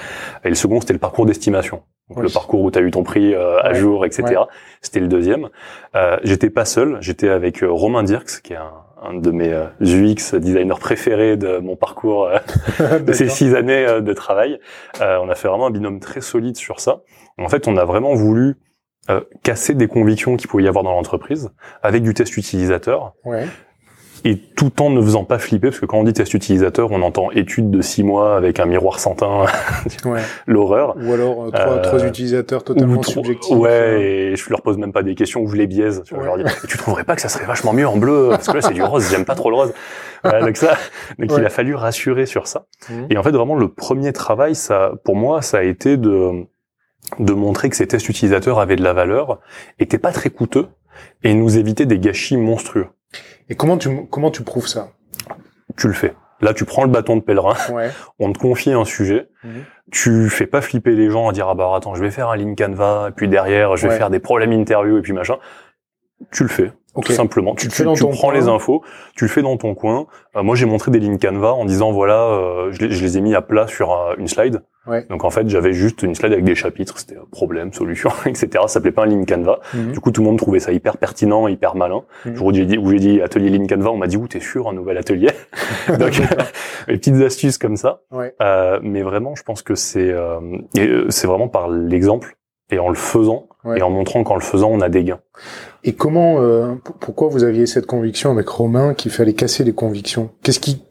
Et 0.43 0.49
le 0.49 0.55
second, 0.55 0.79
c'était 0.79 0.93
le 0.93 0.99
parcours 0.99 1.27
d'estimation. 1.27 1.83
Donc 2.09 2.23
le 2.23 2.29
parcours 2.29 2.61
où 2.61 2.71
tu 2.71 2.79
as 2.79 2.81
eu 2.81 2.91
ton 2.91 3.03
prix 3.03 3.33
euh, 3.33 3.59
à 3.61 3.73
jour, 3.73 4.05
etc. 4.05 4.23
Ouais. 4.23 4.35
C'était 4.81 4.99
le 4.99 5.07
deuxième. 5.07 5.49
Euh, 5.95 6.17
j'étais 6.23 6.49
pas 6.49 6.65
seul. 6.65 6.97
J'étais 7.01 7.29
avec 7.29 7.63
Romain 7.63 8.03
Dirks, 8.03 8.41
qui 8.41 8.53
est 8.53 8.57
un, 8.57 8.85
un 9.05 9.13
de 9.13 9.31
mes 9.31 9.53
euh, 9.53 9.67
UX 9.81 10.35
designers 10.35 10.79
préférés 10.79 11.37
de 11.37 11.59
mon 11.59 11.75
parcours 11.75 12.25
euh, 12.27 12.99
de 12.99 13.13
ces 13.13 13.29
six 13.29 13.53
années 13.55 13.85
euh, 13.85 14.01
de 14.01 14.13
travail. 14.13 14.59
on 14.99 15.29
a 15.29 15.35
fait 15.35 15.47
vraiment 15.47 15.67
un 15.67 15.71
binôme 15.71 15.99
très 15.99 16.21
solide 16.21 16.57
sur 16.57 16.79
ça. 16.79 17.01
En 17.37 17.49
fait, 17.49 17.67
on 17.67 17.77
a 17.77 17.85
vraiment 17.85 18.13
voulu 18.13 18.55
casser 19.43 19.75
des 19.75 19.87
convictions 19.87 20.35
qu'il 20.35 20.47
pouvait 20.47 20.63
y 20.63 20.67
avoir 20.67 20.83
dans 20.83 20.91
l'entreprise 20.91 21.51
avec 21.83 22.01
du 22.01 22.15
test 22.15 22.35
utilisateur. 22.37 23.13
Ouais 23.23 23.45
et 24.25 24.37
tout 24.37 24.81
en 24.81 24.89
ne 24.89 24.99
faisant 25.01 25.23
pas 25.23 25.37
flipper, 25.37 25.69
parce 25.69 25.79
que 25.79 25.85
quand 25.85 25.99
on 25.99 26.03
dit 26.03 26.11
test 26.11 26.33
utilisateur, 26.33 26.91
on 26.91 27.03
entend 27.03 27.29
étude 27.31 27.69
de 27.69 27.81
six 27.81 28.03
mois 28.03 28.35
avec 28.35 28.59
un 28.59 28.65
miroir 28.65 28.99
sans 28.99 29.13
teint, 29.13 29.45
ouais. 30.05 30.21
l'horreur. 30.47 30.95
Ou 30.99 31.13
alors 31.13 31.45
euh, 31.45 31.51
trois, 31.51 31.73
euh, 31.73 31.81
trois, 31.81 32.03
utilisateurs 32.03 32.63
totalement 32.63 33.03
subjectifs. 33.03 33.55
Ouais, 33.55 33.69
euh. 33.69 34.31
et 34.31 34.35
je 34.35 34.49
leur 34.49 34.63
pose 34.63 34.79
même 34.79 34.91
pas 34.91 35.03
des 35.03 35.13
questions 35.13 35.41
où 35.41 35.47
je 35.47 35.55
les 35.55 35.67
biaise. 35.67 36.01
Tu, 36.05 36.15
vois, 36.15 36.23
ouais. 36.23 36.43
leur 36.43 36.49
dis, 36.49 36.67
tu 36.67 36.77
trouverais 36.79 37.03
pas 37.03 37.15
que 37.15 37.21
ça 37.21 37.29
serait 37.29 37.45
vachement 37.45 37.71
mieux 37.71 37.87
en 37.87 37.97
bleu 37.97 38.29
Parce 38.31 38.47
que 38.47 38.53
là, 38.53 38.61
c'est 38.61 38.73
du 38.73 38.81
rose, 38.81 39.07
j'aime 39.11 39.25
pas 39.25 39.35
trop 39.35 39.51
le 39.51 39.57
rose. 39.57 39.73
Voilà, 40.23 40.43
donc 40.43 40.57
ça, 40.57 40.75
donc 41.19 41.31
il 41.37 41.45
a 41.45 41.49
fallu 41.49 41.75
rassurer 41.75 42.25
sur 42.25 42.47
ça. 42.47 42.65
Mmh. 42.89 42.93
Et 43.11 43.17
en 43.17 43.23
fait, 43.23 43.31
vraiment, 43.31 43.55
le 43.55 43.67
premier 43.67 44.11
travail, 44.11 44.55
ça, 44.55 44.93
pour 45.03 45.15
moi, 45.15 45.43
ça 45.43 45.59
a 45.59 45.63
été 45.63 45.97
de 45.97 46.47
de 47.19 47.33
montrer 47.33 47.69
que 47.69 47.75
ces 47.75 47.87
tests 47.87 48.09
utilisateurs 48.09 48.59
avaient 48.59 48.75
de 48.75 48.83
la 48.83 48.93
valeur, 48.93 49.39
étaient 49.79 49.97
pas 49.97 50.11
très 50.11 50.29
coûteux 50.29 50.67
et 51.23 51.33
nous 51.33 51.57
évitaient 51.57 51.85
des 51.85 51.99
gâchis 51.99 52.37
monstrueux. 52.37 52.87
Et 53.49 53.55
comment 53.55 53.77
tu 53.77 54.05
comment 54.09 54.31
tu 54.31 54.43
prouves 54.43 54.67
ça? 54.67 54.89
Tu 55.77 55.87
le 55.87 55.93
fais. 55.93 56.13
Là, 56.41 56.53
tu 56.53 56.65
prends 56.65 56.83
le 56.83 56.89
bâton 56.89 57.15
de 57.15 57.21
pèlerin, 57.21 57.55
ouais. 57.71 57.91
on 58.19 58.33
te 58.33 58.37
confie 58.37 58.71
un 58.71 58.83
sujet, 58.83 59.29
mmh. 59.43 59.49
tu 59.91 60.29
fais 60.29 60.47
pas 60.47 60.59
flipper 60.61 60.91
les 60.91 61.09
gens 61.09 61.29
à 61.29 61.31
dire 61.31 61.47
ah 61.47 61.55
bah 61.55 61.71
attends, 61.75 61.95
je 61.95 62.01
vais 62.01 62.11
faire 62.11 62.29
un 62.29 62.35
link 62.35 62.57
Canva, 62.57 63.07
et 63.09 63.11
puis 63.11 63.29
derrière 63.29 63.77
je 63.77 63.83
vais 63.83 63.93
ouais. 63.93 63.97
faire 63.97 64.09
des 64.09 64.19
problèmes 64.19 64.51
interview 64.51 64.97
et 64.97 65.01
puis 65.01 65.13
machin. 65.13 65.37
Tu 66.31 66.43
le 66.43 66.49
fais. 66.49 66.71
Okay. 66.93 67.07
Tout 67.07 67.13
simplement, 67.13 67.55
tu, 67.55 67.67
tu, 67.67 67.83
tu, 67.83 67.93
tu 67.93 68.03
prends 68.03 68.29
coin. 68.29 68.33
les 68.33 68.47
infos, 68.47 68.81
tu 69.17 69.25
le 69.25 69.29
fais 69.29 69.41
dans 69.41 69.57
ton 69.57 69.75
coin. 69.75 70.07
Euh, 70.37 70.43
moi, 70.43 70.55
j'ai 70.55 70.65
montré 70.65 70.91
des 70.91 70.99
lignes 70.99 71.19
Canva 71.19 71.51
en 71.51 71.65
disant 71.65 71.91
voilà, 71.91 72.21
euh, 72.21 72.71
je, 72.71 72.85
les, 72.85 72.91
je, 72.91 73.03
les 73.03 73.17
ai 73.17 73.21
mis 73.21 73.35
à 73.35 73.41
plat 73.41 73.67
sur 73.67 73.91
euh, 73.91 74.15
une 74.17 74.29
slide. 74.29 74.61
Ouais. 74.87 75.05
Donc 75.09 75.23
en 75.23 75.29
fait, 75.29 75.47
j'avais 75.49 75.73
juste 75.73 76.03
une 76.03 76.15
slide 76.15 76.33
avec 76.33 76.45
des 76.45 76.55
chapitres, 76.55 76.99
c'était 76.99 77.17
problème, 77.31 77.73
solution, 77.73 78.11
etc. 78.25 78.49
Ça 78.53 78.67
s'appelait 78.67 78.91
pas 78.91 79.03
un 79.03 79.07
ligne 79.07 79.25
Canva. 79.25 79.59
Mm 79.73 79.79
-hmm. 79.79 79.91
Du 79.91 79.99
coup, 79.99 80.11
tout 80.11 80.21
le 80.21 80.27
monde 80.27 80.37
trouvait 80.37 80.59
ça 80.59 80.71
hyper 80.71 80.97
pertinent, 80.97 81.47
hyper 81.47 81.75
malin. 81.75 82.01
Mm 82.01 82.29
-hmm. 82.29 82.31
Le 82.31 82.35
jour 82.35 82.47
où 82.47 82.53
j'ai 82.53 82.65
dit, 82.65 82.77
où 82.77 82.89
j'ai 82.91 82.99
dit 82.99 83.21
atelier 83.21 83.49
ligne 83.49 83.67
Canva, 83.67 83.89
on 83.91 83.97
m'a 83.97 84.07
dit 84.07 84.17
où 84.17 84.27
t'es 84.27 84.39
sûr 84.51 84.67
un 84.69 84.73
nouvel 84.73 84.97
atelier. 84.97 85.31
Donc 86.01 86.13
les 86.87 86.97
petites 86.97 87.21
astuces 87.21 87.57
comme 87.57 87.77
ça. 87.77 88.01
Ouais. 88.11 88.33
Euh, 88.41 88.79
mais 88.91 89.03
vraiment, 89.03 89.33
je 89.35 89.43
pense 89.43 89.61
que 89.61 89.75
c'est 89.75 90.11
euh, 90.11 90.39
c'est 91.09 91.27
vraiment 91.27 91.49
par 91.57 91.69
l'exemple 91.69 92.35
et 92.71 92.79
en 92.79 92.89
le 92.89 92.95
faisant 92.95 93.47
ouais. 93.63 93.79
et 93.79 93.81
en 93.81 93.89
montrant 93.89 94.23
qu'en 94.23 94.35
le 94.35 94.41
faisant, 94.41 94.69
on 94.71 94.81
a 94.81 94.89
des 94.89 95.03
gains. 95.03 95.19
Et 95.83 95.93
comment, 95.93 96.41
euh, 96.41 96.73
pourquoi 96.99 97.27
vous 97.27 97.43
aviez 97.43 97.65
cette 97.67 97.85
conviction 97.85 98.31
avec 98.31 98.47
Romain 98.47 98.93
qu'il 98.93 99.11
fallait 99.11 99.33
casser 99.33 99.63
les 99.63 99.73
convictions? 99.73 100.31
Qu'est-ce 100.41 100.59
qui 100.59 100.83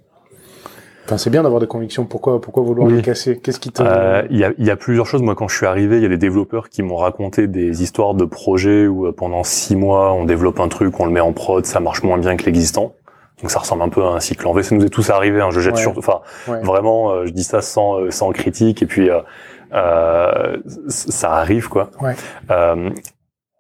Enfin, 1.05 1.19
c'est 1.19 1.31
bien 1.31 1.43
d'avoir 1.43 1.61
des 1.61 1.67
convictions. 1.67 2.07
Pourquoi, 2.07 2.41
pourquoi 2.41 2.63
vouloir 2.63 2.89
oui. 2.89 2.95
les 2.97 3.03
casser? 3.03 3.39
Qu'est-ce 3.39 3.61
qui 3.61 3.69
Il 3.69 3.87
euh, 3.87 4.23
y, 4.31 4.45
a, 4.45 4.53
y 4.57 4.71
a 4.71 4.77
plusieurs 4.77 5.07
choses. 5.07 5.21
Moi, 5.21 5.35
quand 5.35 5.49
je 5.49 5.57
suis 5.57 5.67
arrivé, 5.67 5.97
il 5.97 6.03
y 6.03 6.07
a 6.07 6.09
des 6.09 6.17
développeurs 6.17 6.71
qui 6.71 6.83
m'ont 6.83 6.97
raconté 6.97 7.47
des 7.47 7.83
histoires 7.83 8.15
de 8.15 8.25
projets 8.25 8.87
où 8.87 9.07
euh, 9.07 9.13
pendant 9.13 9.45
six 9.45 9.77
mois, 9.77 10.15
on 10.15 10.25
développe 10.25 10.61
un 10.61 10.69
truc, 10.69 10.99
on 10.99 11.05
le 11.05 11.13
met 11.13 11.21
en 11.21 11.33
prod, 11.33 11.65
ça 11.67 11.81
marche 11.81 12.03
moins 12.03 12.17
bien 12.17 12.37
que 12.37 12.45
l'existant. 12.45 12.95
Donc 13.43 13.51
ça 13.51 13.59
ressemble 13.59 13.83
un 13.83 13.91
peu 13.91 14.03
à 14.03 14.09
un 14.09 14.21
cycle 14.21 14.47
en 14.47 14.55
V. 14.55 14.63
Ça 14.63 14.75
nous 14.75 14.85
est 14.85 14.89
tous 14.89 15.11
arrivé. 15.11 15.43
Hein. 15.43 15.51
Je 15.51 15.61
jette 15.61 15.75
ouais. 15.75 15.81
sur, 15.83 15.99
enfin, 15.99 16.21
ouais. 16.49 16.63
vraiment, 16.63 17.11
euh, 17.11 17.27
je 17.27 17.33
dis 17.33 17.45
ça 17.45 17.61
sans, 17.61 18.01
euh, 18.01 18.11
sans 18.11 18.31
critique. 18.33 18.81
Et 18.83 18.87
puis, 18.87 19.11
euh, 19.11 20.57
ça 20.89 21.33
arrive, 21.33 21.69
quoi. 21.69 21.91
Ouais. 22.01 22.15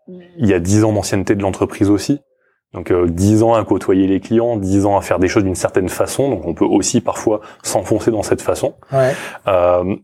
il 0.08 0.46
y 0.46 0.54
a 0.54 0.60
dix 0.60 0.84
ans 0.84 0.92
d'ancienneté 0.92 1.34
de 1.34 1.42
l'entreprise 1.42 1.90
aussi. 1.90 2.20
Donc 2.74 2.90
euh, 2.90 3.06
10 3.08 3.42
ans 3.42 3.54
à 3.54 3.64
côtoyer 3.64 4.06
les 4.06 4.20
clients, 4.20 4.56
10 4.56 4.86
ans 4.86 4.96
à 4.96 5.00
faire 5.00 5.18
des 5.18 5.28
choses 5.28 5.44
d'une 5.44 5.54
certaine 5.54 5.88
façon. 5.88 6.28
Donc 6.28 6.44
on 6.44 6.54
peut 6.54 6.64
aussi 6.64 7.00
parfois 7.00 7.40
s'enfoncer 7.62 8.10
dans 8.10 8.22
cette 8.22 8.42
façon. 8.42 8.74
Ouais. 8.92 9.14
Euh, 9.46 9.96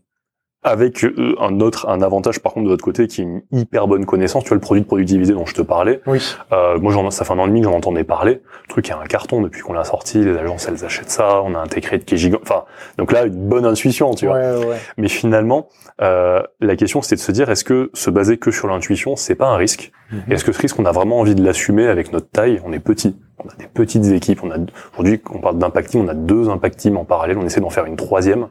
avec 0.63 1.03
euh, 1.03 1.35
un 1.39 1.59
autre, 1.59 1.89
un 1.89 2.01
avantage 2.01 2.39
par 2.39 2.53
contre 2.53 2.65
de 2.65 2.71
votre 2.71 2.83
côté 2.83 3.07
qui 3.07 3.21
est 3.21 3.23
une 3.23 3.41
hyper 3.51 3.87
bonne 3.87 4.05
connaissance. 4.05 4.43
Tu 4.43 4.49
vois 4.49 4.55
le 4.55 4.61
produit 4.61 4.81
de 4.81 4.87
productivité 4.87 5.33
dont 5.33 5.45
je 5.45 5.55
te 5.55 5.61
parlais. 5.61 6.01
Oui. 6.05 6.21
Euh, 6.51 6.77
moi, 6.79 6.93
j'en, 6.93 7.09
ça 7.09 7.25
fait 7.25 7.33
un 7.33 7.39
an 7.39 7.45
et 7.45 7.47
demi 7.47 7.61
que 7.61 7.65
j'en 7.67 7.73
entendais 7.73 8.03
parler. 8.03 8.41
Le 8.63 8.67
truc 8.69 8.89
est 8.89 8.93
un 8.93 9.05
carton 9.05 9.41
depuis 9.41 9.61
qu'on 9.61 9.73
l'a 9.73 9.83
sorti. 9.83 10.23
Les 10.23 10.37
agences, 10.37 10.67
elles 10.67 10.85
achètent 10.85 11.09
ça. 11.09 11.41
On 11.41 11.55
a 11.55 11.59
intégré 11.59 11.97
de 11.97 12.03
qui 12.03 12.13
est 12.13 12.17
gigant. 12.17 12.39
Enfin, 12.43 12.63
donc 12.97 13.11
là, 13.11 13.25
une 13.25 13.49
bonne 13.49 13.65
intuition, 13.65 14.13
tu 14.13 14.27
vois. 14.27 14.35
Ouais, 14.35 14.65
ouais. 14.65 14.77
Mais 14.97 15.07
finalement, 15.07 15.67
euh, 16.01 16.43
la 16.59 16.75
question 16.75 17.01
c'était 17.01 17.15
de 17.15 17.21
se 17.21 17.31
dire 17.31 17.49
est-ce 17.49 17.63
que 17.63 17.89
se 17.93 18.09
baser 18.11 18.37
que 18.37 18.51
sur 18.51 18.67
l'intuition, 18.67 19.15
c'est 19.15 19.35
pas 19.35 19.47
un 19.47 19.57
risque? 19.57 19.91
Mm 20.11 20.17
-hmm. 20.17 20.33
Est-ce 20.33 20.45
que 20.45 20.51
ce 20.51 20.61
risque, 20.61 20.79
on 20.79 20.85
a 20.85 20.91
vraiment 20.91 21.19
envie 21.19 21.35
de 21.35 21.43
l'assumer 21.43 21.87
avec 21.87 22.11
notre 22.13 22.29
taille? 22.29 22.61
On 22.65 22.71
est 22.73 22.79
petit. 22.79 23.15
On 23.43 23.49
a 23.49 23.55
des 23.57 23.67
petites 23.67 24.05
équipes. 24.11 24.43
On 24.43 24.51
a 24.51 24.57
aujourd'hui, 24.93 25.19
on 25.33 25.39
parle 25.39 25.57
d'impact 25.57 25.89
team, 25.89 26.01
on 26.05 26.07
a 26.07 26.13
deux 26.13 26.49
impact 26.49 26.77
teams 26.77 26.97
en 26.97 27.05
parallèle. 27.05 27.37
On 27.39 27.45
essaie 27.45 27.61
d'en 27.61 27.71
faire 27.71 27.85
une 27.85 27.95
troisième. 27.95 28.47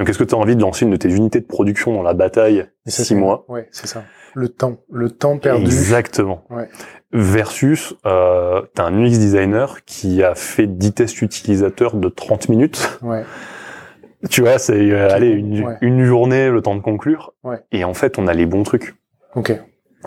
Donc, 0.00 0.08
est-ce 0.08 0.18
que 0.18 0.24
tu 0.24 0.34
as 0.34 0.38
envie 0.38 0.56
de 0.56 0.62
lancer 0.62 0.86
une 0.86 0.92
de 0.92 0.96
tes 0.96 1.10
unités 1.10 1.40
de 1.40 1.44
production 1.44 1.92
dans 1.92 2.02
la 2.02 2.14
bataille 2.14 2.64
ça, 2.86 3.04
six 3.04 3.14
mois 3.14 3.44
Ouais, 3.48 3.68
c'est 3.70 3.86
ça. 3.86 4.04
Le 4.34 4.48
temps, 4.48 4.78
le 4.90 5.10
temps 5.10 5.36
perdu. 5.36 5.66
Exactement. 5.66 6.46
Ouais. 6.48 6.70
Versus, 7.12 7.94
euh, 8.06 8.62
t'as 8.74 8.84
un 8.84 9.04
UX 9.04 9.18
designer 9.18 9.84
qui 9.84 10.22
a 10.22 10.34
fait 10.34 10.66
10 10.66 10.94
tests 10.94 11.20
utilisateurs 11.20 11.96
de 11.96 12.08
30 12.08 12.48
minutes. 12.48 12.98
Ouais. 13.02 13.24
Tu 14.30 14.40
vois, 14.40 14.58
c'est 14.58 14.90
euh, 14.90 15.10
allez 15.10 15.28
une, 15.28 15.76
une, 15.82 16.04
journée, 16.04 16.48
le 16.48 16.62
temps 16.62 16.76
de 16.76 16.80
conclure. 16.80 17.34
Ouais. 17.44 17.58
Et 17.70 17.84
en 17.84 17.92
fait, 17.92 18.18
on 18.18 18.26
a 18.26 18.32
les 18.32 18.46
bons 18.46 18.62
trucs. 18.62 18.94
Ok. 19.34 19.52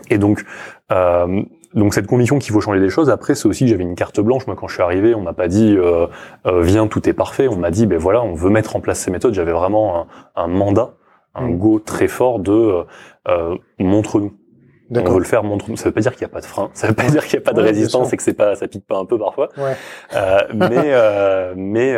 Et 0.09 0.17
donc, 0.17 0.43
euh, 0.91 1.43
donc 1.75 1.93
cette 1.93 2.07
conviction 2.07 2.39
qu'il 2.39 2.53
faut 2.53 2.61
changer 2.61 2.79
des 2.79 2.89
choses. 2.89 3.09
Après, 3.09 3.35
c'est 3.35 3.47
aussi 3.47 3.65
que 3.65 3.71
j'avais 3.71 3.83
une 3.83 3.95
carte 3.95 4.19
blanche. 4.19 4.47
Moi, 4.47 4.55
quand 4.55 4.67
je 4.67 4.75
suis 4.75 4.83
arrivé, 4.83 5.15
on 5.15 5.21
m'a 5.21 5.33
pas 5.33 5.47
dit 5.47 5.75
euh, 5.75 6.07
euh, 6.45 6.61
viens, 6.61 6.87
tout 6.87 7.07
est 7.09 7.13
parfait. 7.13 7.47
On 7.47 7.55
m'a 7.55 7.71
dit 7.71 7.85
ben 7.85 7.97
voilà, 7.97 8.21
on 8.21 8.33
veut 8.33 8.49
mettre 8.49 8.75
en 8.75 8.79
place 8.79 8.99
ces 8.99 9.11
méthodes. 9.11 9.33
J'avais 9.33 9.51
vraiment 9.51 10.07
un, 10.35 10.43
un, 10.43 10.47
mandat, 10.47 10.93
un 11.33 11.47
mm. 11.47 11.57
go 11.57 11.79
très 11.79 12.07
fort 12.07 12.39
de 12.39 12.85
euh, 13.27 13.55
montre-nous. 13.79 14.33
On 14.95 15.09
veut 15.09 15.19
le 15.19 15.25
faire, 15.25 15.43
montre-nous. 15.43 15.75
Ça 15.75 15.85
veut 15.85 15.91
pas 15.91 16.01
dire 16.01 16.11
qu'il 16.11 16.23
n'y 16.27 16.31
a 16.31 16.33
pas 16.33 16.41
de 16.41 16.45
frein. 16.45 16.69
Ça 16.73 16.87
veut 16.87 16.93
pas 16.93 17.03
dire 17.09 17.25
qu'il 17.25 17.39
n'y 17.39 17.43
a 17.43 17.45
pas 17.45 17.53
de 17.53 17.61
résistance 17.61 18.13
et 18.13 18.17
que 18.17 18.21
c'est 18.21 18.33
pas, 18.33 18.55
ça 18.55 18.67
pique 18.67 18.85
pas 18.85 18.97
un 18.97 19.05
peu 19.05 19.17
parfois. 19.17 19.49
Ouais. 19.57 19.75
Euh, 20.15 20.39
mais 20.53 21.55
mais 21.55 21.95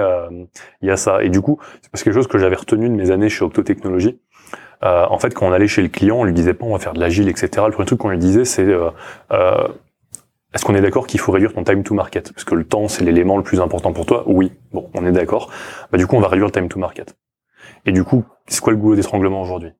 il 0.81 0.87
y 0.87 0.91
a 0.91 0.97
ça. 0.97 1.21
Et 1.21 1.29
du 1.29 1.41
coup, 1.41 1.59
c'est 1.93 2.03
quelque 2.03 2.13
chose 2.13 2.27
que 2.27 2.37
j'avais 2.37 2.55
retenu 2.55 2.87
de 2.87 2.93
mes 2.93 3.11
années 3.11 3.27
chez 3.27 3.43
Octo 3.43 3.63
Technologies 3.63 4.19
euh, 4.83 5.05
en 5.09 5.19
fait, 5.19 5.33
quand 5.33 5.47
on 5.47 5.51
allait 5.51 5.67
chez 5.67 5.81
le 5.81 5.87
client, 5.87 6.17
on 6.17 6.23
lui 6.23 6.33
disait 6.33 6.53
pas 6.53 6.65
on 6.65 6.73
va 6.73 6.79
faire 6.79 6.93
de 6.93 6.99
l'agile, 6.99 7.29
etc. 7.29 7.49
Le 7.65 7.71
premier 7.71 7.85
truc 7.85 7.99
qu'on 7.99 8.09
lui 8.09 8.17
disait, 8.17 8.45
c'est 8.45 8.63
euh, 8.63 8.89
euh, 9.31 9.67
est-ce 10.53 10.63
qu'on 10.63 10.75
est 10.75 10.81
d'accord 10.81 11.07
qu'il 11.07 11.19
faut 11.19 11.31
réduire 11.31 11.53
ton 11.53 11.63
time 11.63 11.83
to 11.83 11.93
market? 11.93 12.33
Parce 12.33 12.43
que 12.43 12.55
le 12.55 12.63
temps, 12.63 12.87
c'est 12.87 13.03
l'élément 13.03 13.37
le 13.37 13.43
plus 13.43 13.61
important 13.61 13.93
pour 13.93 14.05
toi. 14.05 14.23
Oui, 14.27 14.53
bon, 14.71 14.89
on 14.93 15.05
est 15.05 15.11
d'accord. 15.11 15.51
Bah, 15.91 15.97
du 15.97 16.07
coup, 16.07 16.15
on 16.15 16.21
va 16.21 16.27
réduire 16.27 16.47
le 16.47 16.51
time 16.51 16.69
to 16.69 16.79
market. 16.79 17.15
Et 17.85 17.91
du 17.91 18.03
coup, 18.03 18.23
c'est 18.47 18.61
quoi 18.61 18.71
le 18.71 18.77
goulot 18.79 18.95
d'étranglement 18.95 19.41
aujourd'hui? 19.41 19.71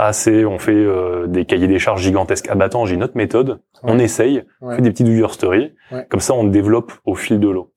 Ah, 0.00 0.12
c'est 0.12 0.44
on 0.44 0.60
fait 0.60 0.86
des 1.26 1.44
cahiers 1.44 1.66
des 1.66 1.80
charges 1.80 2.02
gigantesques. 2.02 2.46
Ah 2.48 2.54
bah 2.54 2.66
attends, 2.66 2.86
j'ai 2.86 2.94
une 2.94 3.02
autre 3.02 3.16
méthode. 3.16 3.60
On 3.82 3.98
essaye, 3.98 4.44
on 4.60 4.76
fait 4.76 4.82
des 4.82 4.90
petites 4.90 5.08
user 5.08 5.26
stories. 5.30 5.74
Comme 6.08 6.20
ça, 6.20 6.34
on 6.34 6.44
développe 6.44 6.92
au 7.04 7.16
fil 7.16 7.40
de 7.40 7.48
l'eau. 7.48 7.72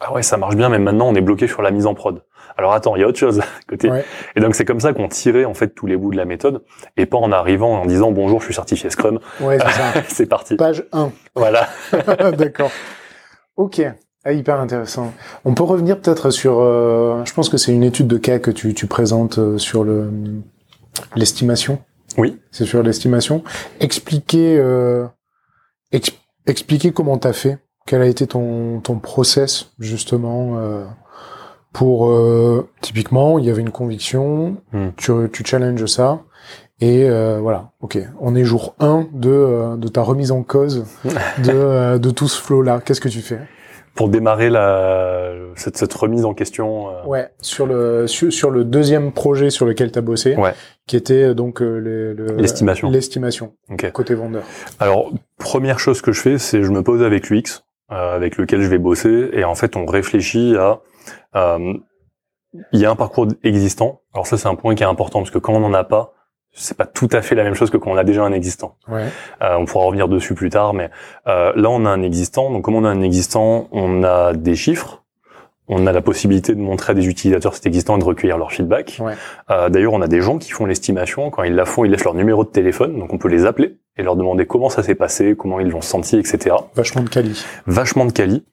Ah 0.00 0.12
ouais, 0.12 0.22
ça 0.22 0.36
marche 0.36 0.56
bien, 0.56 0.68
mais 0.68 0.78
maintenant, 0.78 1.08
on 1.08 1.14
est 1.14 1.20
bloqué 1.20 1.46
sur 1.46 1.62
la 1.62 1.70
mise 1.70 1.86
en 1.86 1.94
prod. 1.94 2.22
Alors 2.56 2.72
attends, 2.72 2.96
il 2.96 3.00
y 3.00 3.04
a 3.04 3.08
autre 3.08 3.18
chose 3.18 3.40
à 3.40 3.44
côté. 3.68 3.90
Et 4.36 4.40
donc 4.40 4.54
c'est 4.54 4.64
comme 4.64 4.80
ça 4.80 4.92
qu'on 4.92 5.08
tirait 5.08 5.44
en 5.44 5.54
fait 5.54 5.68
tous 5.68 5.86
les 5.86 5.96
bouts 5.96 6.10
de 6.10 6.16
la 6.16 6.24
méthode 6.24 6.62
et 6.96 7.06
pas 7.06 7.16
en 7.16 7.32
arrivant 7.32 7.80
en 7.80 7.86
disant 7.86 8.10
bonjour, 8.10 8.40
je 8.40 8.46
suis 8.46 8.54
certifié 8.54 8.90
Scrum. 8.90 9.18
Ouais, 9.40 9.58
c'est 9.58 9.70
ça. 9.70 9.92
c'est 10.08 10.26
parti. 10.26 10.56
Page 10.56 10.84
1. 10.92 11.10
Voilà. 11.34 11.68
D'accord. 12.36 12.70
Ok. 13.56 13.82
Ah, 14.24 14.32
hyper 14.32 14.60
intéressant. 14.60 15.14
On 15.46 15.54
peut 15.54 15.62
revenir 15.62 15.98
peut-être 15.98 16.30
sur. 16.30 16.60
Euh, 16.60 17.24
je 17.24 17.32
pense 17.32 17.48
que 17.48 17.56
c'est 17.56 17.72
une 17.72 17.84
étude 17.84 18.06
de 18.06 18.18
cas 18.18 18.38
que 18.38 18.50
tu, 18.50 18.74
tu 18.74 18.86
présentes 18.86 19.38
euh, 19.38 19.56
sur 19.56 19.82
le 19.82 20.10
l'estimation. 21.16 21.82
Oui. 22.18 22.38
C'est 22.50 22.66
sur 22.66 22.82
l'estimation. 22.82 23.42
Expliquer 23.80 24.58
euh, 24.58 25.06
expliquer 26.46 26.92
comment 26.92 27.16
t'as 27.16 27.32
fait. 27.32 27.58
Quel 27.86 28.02
a 28.02 28.06
été 28.06 28.26
ton 28.26 28.80
ton 28.80 28.98
process 28.98 29.72
justement 29.78 30.58
euh, 30.58 30.84
pour 31.72 32.10
euh, 32.10 32.68
typiquement 32.80 33.38
il 33.38 33.44
y 33.44 33.50
avait 33.50 33.60
une 33.60 33.70
conviction, 33.70 34.56
hmm. 34.72 34.88
tu, 34.96 35.12
tu 35.32 35.44
challenges 35.44 35.86
ça 35.86 36.20
et 36.82 37.04
euh, 37.10 37.38
voilà, 37.40 37.72
ok, 37.80 37.98
on 38.20 38.34
est 38.34 38.44
jour 38.44 38.74
1 38.80 39.08
de, 39.12 39.28
euh, 39.30 39.76
de 39.76 39.88
ta 39.88 40.00
remise 40.00 40.32
en 40.32 40.42
cause 40.42 40.86
de, 41.44 41.98
de 41.98 42.10
tout 42.10 42.26
ce 42.26 42.40
flow 42.40 42.62
là. 42.62 42.80
Qu'est-ce 42.82 43.02
que 43.02 43.08
tu 43.10 43.20
fais? 43.20 43.38
Pour 43.94 44.08
démarrer 44.08 44.48
la, 44.48 45.32
cette, 45.56 45.76
cette 45.76 45.92
remise 45.92 46.24
en 46.24 46.32
question 46.32 46.86
Ouais, 47.06 47.28
sur 47.42 47.66
le 47.66 48.06
sur, 48.06 48.32
sur, 48.32 48.50
le 48.50 48.64
deuxième 48.64 49.12
projet 49.12 49.50
sur 49.50 49.66
lequel 49.66 49.92
tu 49.92 49.98
as 49.98 50.02
bossé, 50.02 50.36
ouais. 50.36 50.54
qui 50.86 50.96
était 50.96 51.34
donc 51.34 51.60
l'estimation. 51.60 52.88
l'estimation 52.88 53.52
côté 53.92 54.14
vendeur. 54.14 54.44
Alors 54.78 55.10
première 55.38 55.80
chose 55.80 56.00
que 56.00 56.12
je 56.12 56.20
fais, 56.20 56.38
c'est 56.38 56.62
je 56.62 56.70
me 56.70 56.82
pose 56.82 57.02
avec 57.02 57.28
l'UX 57.28 57.62
avec 57.90 58.36
lequel 58.36 58.62
je 58.62 58.68
vais 58.68 58.78
bosser 58.78 59.30
et 59.32 59.44
en 59.44 59.54
fait 59.54 59.76
on 59.76 59.84
réfléchit 59.84 60.56
à 60.56 60.80
euh, 61.36 61.74
il 62.72 62.80
y 62.80 62.86
a 62.86 62.90
un 62.90 62.96
parcours 62.96 63.28
existant. 63.44 64.00
Alors 64.14 64.26
ça, 64.26 64.36
c'est 64.36 64.48
un 64.48 64.54
point 64.54 64.74
qui 64.74 64.82
est 64.82 64.86
important 64.86 65.20
parce 65.20 65.30
que 65.30 65.38
quand 65.38 65.54
on 65.54 65.60
n'en 65.60 65.74
a 65.74 65.84
pas, 65.84 66.12
c'est 66.52 66.76
pas 66.76 66.86
tout 66.86 67.08
à 67.12 67.22
fait 67.22 67.36
la 67.36 67.44
même 67.44 67.54
chose 67.54 67.70
que 67.70 67.76
quand 67.76 67.90
on 67.92 67.96
a 67.96 68.04
déjà 68.04 68.24
un 68.24 68.32
existant. 68.32 68.76
Ouais. 68.88 69.06
Euh, 69.42 69.56
on 69.56 69.66
pourra 69.66 69.86
revenir 69.86 70.08
dessus 70.08 70.34
plus 70.34 70.50
tard, 70.50 70.74
mais 70.74 70.90
euh, 71.28 71.52
là, 71.54 71.70
on 71.70 71.84
a 71.84 71.90
un 71.90 72.02
existant. 72.02 72.50
Donc, 72.50 72.64
comme 72.64 72.74
on 72.74 72.84
a 72.84 72.88
un 72.88 73.02
existant, 73.02 73.68
on 73.70 74.02
a 74.02 74.32
des 74.32 74.56
chiffres. 74.56 75.04
On 75.68 75.86
a 75.86 75.92
la 75.92 76.02
possibilité 76.02 76.56
de 76.56 76.60
montrer 76.60 76.90
à 76.90 76.94
des 76.94 77.06
utilisateurs 77.06 77.54
cet 77.54 77.66
existant 77.66 77.94
et 77.94 78.00
de 78.00 78.04
recueillir 78.04 78.36
leur 78.36 78.50
feedback. 78.50 78.98
Ouais. 78.98 79.14
Euh, 79.50 79.68
D'ailleurs, 79.68 79.92
on 79.92 80.00
a 80.00 80.08
des 80.08 80.20
gens 80.20 80.38
qui 80.38 80.50
font 80.50 80.66
l'estimation. 80.66 81.30
Quand 81.30 81.44
ils 81.44 81.54
la 81.54 81.64
font, 81.64 81.84
ils 81.84 81.92
laissent 81.92 82.02
leur 82.02 82.14
numéro 82.14 82.42
de 82.42 82.50
téléphone, 82.50 82.98
donc 82.98 83.12
on 83.12 83.18
peut 83.18 83.28
les 83.28 83.46
appeler 83.46 83.78
et 83.96 84.02
leur 84.02 84.16
demander 84.16 84.46
comment 84.46 84.70
ça 84.70 84.82
s'est 84.82 84.94
passé, 84.94 85.34
comment 85.36 85.60
ils 85.60 85.68
l'ont 85.68 85.80
senti, 85.80 86.16
etc. 86.16 86.56
Vachement 86.74 87.02
de 87.02 87.08
quali. 87.08 87.44
Vachement 87.66 88.06
de 88.06 88.12
quali. 88.12 88.44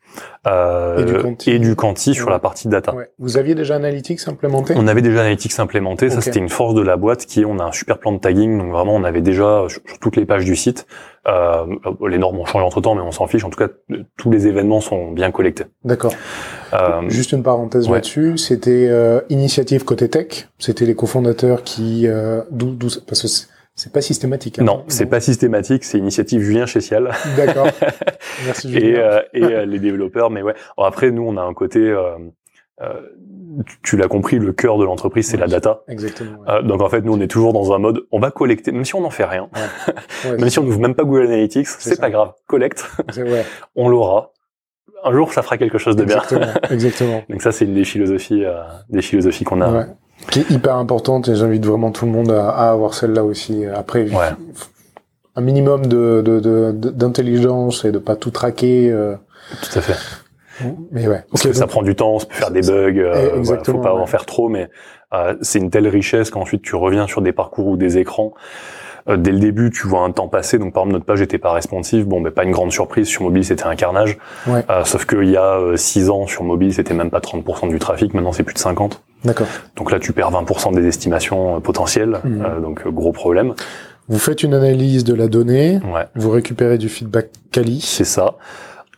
Euh, 0.48 0.98
et 1.46 1.60
du 1.60 1.76
quanti, 1.76 2.16
sur 2.16 2.30
la 2.30 2.40
partie 2.40 2.68
data. 2.68 2.96
Ouais. 2.96 3.10
Vous 3.20 3.38
aviez 3.38 3.54
déjà 3.54 3.76
Analytics 3.76 4.28
implémenté? 4.28 4.74
On 4.76 4.88
avait 4.88 5.02
déjà 5.02 5.22
Analytics 5.22 5.60
implémenté. 5.60 6.10
Ça, 6.10 6.22
c'était 6.22 6.40
une 6.40 6.50
force 6.50 6.74
de 6.74 6.82
la 6.82 6.98
boîte 6.98 7.26
qui 7.26 7.42
est, 7.42 7.46
on 7.46 7.60
a 7.60 7.66
un 7.66 7.72
super 7.72 8.00
plan 8.00 8.14
de 8.14 8.18
tagging. 8.18 8.58
Donc 8.58 8.72
vraiment, 8.72 8.96
on 8.96 9.04
avait 9.04 9.22
déjà 9.22 9.66
sur, 9.68 9.82
toutes 10.00 10.16
les 10.16 10.26
pages 10.26 10.46
du 10.46 10.56
site. 10.56 10.88
Euh, 11.28 11.66
les 12.08 12.18
normes 12.18 12.40
ont 12.40 12.46
changé 12.46 12.66
entre 12.66 12.82
temps, 12.82 12.96
mais 12.96 13.02
on 13.02 13.12
s'en 13.12 13.28
fiche. 13.28 13.44
En 13.44 13.50
tout 13.50 13.60
cas, 13.60 13.68
tous 14.18 14.32
les 14.32 14.48
événements 14.48 14.82
sont 14.82 15.12
bien 15.12 15.32
collectés. 15.32 15.66
D'accord. 15.84 16.14
Euh, 16.74 17.08
Juste 17.10 17.34
une 17.34 17.44
parenthèse 17.44 17.90
là-dessus. 17.90 18.38
C'était 18.38 18.88
euh, 18.90 19.22
initiative 19.30 19.84
côté 19.84 20.10
tech. 20.10 20.50
C'était 20.58 20.86
les 20.86 20.96
cofondateurs 20.96 21.64
qui, 21.64 22.08
euh, 22.08 22.42
d'où, 22.50 22.76
parce 23.06 23.22
que 23.22 23.28
c'est 23.78 23.94
pas 23.94 24.02
systématique. 24.02 24.58
Hein, 24.58 24.64
non, 24.64 24.84
c'est 24.88 25.06
pas 25.06 25.22
systématique. 25.22 25.84
C'est 25.84 26.00
initiative 26.00 26.42
Julien 26.42 26.66
Chessial. 26.66 27.12
D'accord. 27.38 27.68
Merci 28.46 28.74
Julien. 28.74 28.88
Et, 28.88 28.98
euh, 28.98 29.22
et 29.34 29.44
euh, 29.44 29.66
les 29.66 29.78
développeurs, 29.78 30.32
mais 30.32 30.42
ouais. 30.42 30.56
après, 30.78 31.12
nous, 31.12 31.22
on 31.22 31.38
a 31.38 31.44
un 31.44 31.54
côté. 31.54 31.80
Euh, 31.80 32.18
euh 32.82 32.94
tu 33.82 33.98
l'as 33.98 34.08
compris, 34.08 34.38
le 34.38 34.54
cœur 34.54 34.78
de 34.78 34.86
l'entreprise, 34.86 35.28
c'est 35.28 35.38
la 35.38 35.48
data. 35.48 35.82
Exactement. 35.88 36.42
Ouais. 36.48 36.62
donc 36.62 36.80
en 36.82 36.90
fait, 36.90 37.02
nous, 37.02 37.14
on 37.14 37.20
est 37.20 37.28
toujours 37.28 37.52
dans 37.54 37.74
un 37.74 37.80
mode, 37.80 38.06
on 38.12 38.20
va 38.20 38.30
collecter, 38.30 38.72
même 38.72 38.86
si 38.86 38.94
on 38.94 39.02
n'en 39.02 39.10
fait 39.10 39.26
rien, 39.26 39.50
ouais. 39.56 40.32
même 40.38 40.50
si 40.50 40.60
on 40.60 40.64
n'ouvre 40.64 40.80
même 40.80 40.94
pas 40.94 41.04
Google 41.04 41.24
Analytics, 41.24 41.68
c'est 41.68 42.00
pas 42.00 42.12
grave, 42.12 42.34
collecte, 42.46 42.88
on 43.76 43.90
l'aura. 43.90 44.32
Un 45.04 45.12
jour, 45.12 45.34
ça 45.34 45.42
fera 45.42 45.58
quelque 45.58 45.80
chose 45.80 45.96
de 45.96 46.04
bien. 46.04 46.18
Exactement. 46.18 46.54
Exactement. 46.70 47.24
donc 47.28 47.42
ça, 47.42 47.52
c'est 47.52 47.66
une 47.66 47.74
des 47.74 47.84
philosophies, 47.84 48.44
des 48.90 49.02
philosophies 49.02 49.44
qu'on 49.44 49.62
a 49.62 49.88
qui 50.32 50.40
est 50.40 50.50
hyper 50.50 50.76
importante 50.76 51.28
et 51.30 51.36
j'invite 51.36 51.66
vraiment 51.66 51.92
tout 51.92 52.06
le 52.06 52.12
monde 52.12 52.32
à, 52.32 52.50
à 52.50 52.72
avoir 52.72 52.94
celle-là 52.94 53.24
aussi. 53.24 53.66
Après, 53.66 54.08
un 55.36 55.42
minimum 55.42 55.86
de 55.86 56.22
d'intelligence 56.74 57.86
et 57.86 57.92
de 57.92 58.00
pas 58.00 58.16
tout 58.16 58.32
traquer. 58.32 58.90
Euh... 58.92 59.16
Tout 59.62 59.80
à 59.80 59.82
fait. 59.82 59.96
Mais 60.92 61.08
ouais. 61.08 61.24
Parce 61.32 61.44
que 61.44 61.54
ça 61.54 61.68
prend 61.68 61.84
du 61.84 61.96
temps, 61.96 62.18
ça 62.18 62.26
peut 62.26 62.34
faire 62.34 62.52
des 62.52 62.62
bugs. 62.62 63.00
Euh, 63.00 63.42
voilà, 63.44 63.64
faut 63.64 63.78
pas 63.78 63.94
en 63.94 64.08
faire 64.08 64.26
trop, 64.26 64.50
mais 64.50 64.70
euh, 65.14 65.36
c'est 65.42 65.60
une 65.60 65.70
telle 65.70 65.88
richesse 65.88 66.32
qu'ensuite 66.32 66.64
tu 66.64 66.76
reviens 66.76 67.06
sur 67.08 67.22
des 67.22 67.32
parcours 67.32 67.68
ou 67.68 67.78
des 67.78 68.00
écrans. 68.00 68.34
Euh, 69.08 69.16
dès 69.16 69.32
le 69.32 69.40
début, 69.40 69.70
tu 69.72 69.88
vois 69.88 70.02
un 70.02 70.12
temps 70.12 70.28
passé. 70.28 70.58
Donc, 70.58 70.74
par 70.74 70.84
exemple, 70.84 70.94
notre 70.94 71.06
page 71.06 71.22
était 71.22 71.38
pas 71.38 71.54
responsive. 71.54 72.06
Bon, 72.06 72.20
mais 72.20 72.32
pas 72.32 72.44
une 72.44 72.52
grande 72.52 72.72
surprise. 72.72 73.08
Sur 73.08 73.24
mobile, 73.24 73.46
c'était 73.46 73.66
un 73.66 73.76
carnage. 73.76 74.18
Ouais. 74.48 74.66
Euh, 74.70 74.84
sauf 74.84 75.06
qu'il 75.06 75.30
y 75.30 75.38
a 75.38 75.60
6 75.76 76.10
ans, 76.10 76.28
sur 76.28 76.44
mobile, 76.44 76.74
c'était 76.74 76.94
même 76.94 77.10
pas 77.10 77.20
30% 77.20 77.70
du 77.70 77.80
trafic. 77.80 78.14
Maintenant, 78.14 78.34
c'est 78.34 78.44
plus 78.44 78.54
de 78.54 78.60
50. 78.60 79.02
D'accord. 79.28 79.48
Donc 79.76 79.92
là, 79.92 80.00
tu 80.00 80.14
perds 80.14 80.32
20% 80.32 80.74
des 80.74 80.88
estimations 80.88 81.58
euh, 81.58 81.60
potentielles, 81.60 82.22
mmh. 82.24 82.46
euh, 82.46 82.60
donc 82.62 82.88
euh, 82.88 82.92
gros 82.92 83.12
problème. 83.12 83.54
Vous 84.08 84.20
faites 84.20 84.42
une 84.42 84.54
analyse 84.54 85.04
de 85.04 85.14
la 85.14 85.28
donnée, 85.28 85.82
ouais. 85.94 86.06
vous 86.16 86.30
récupérez 86.30 86.78
du 86.78 86.88
feedback 86.88 87.30
quali. 87.52 87.82
C'est 87.82 88.06
ça. 88.06 88.36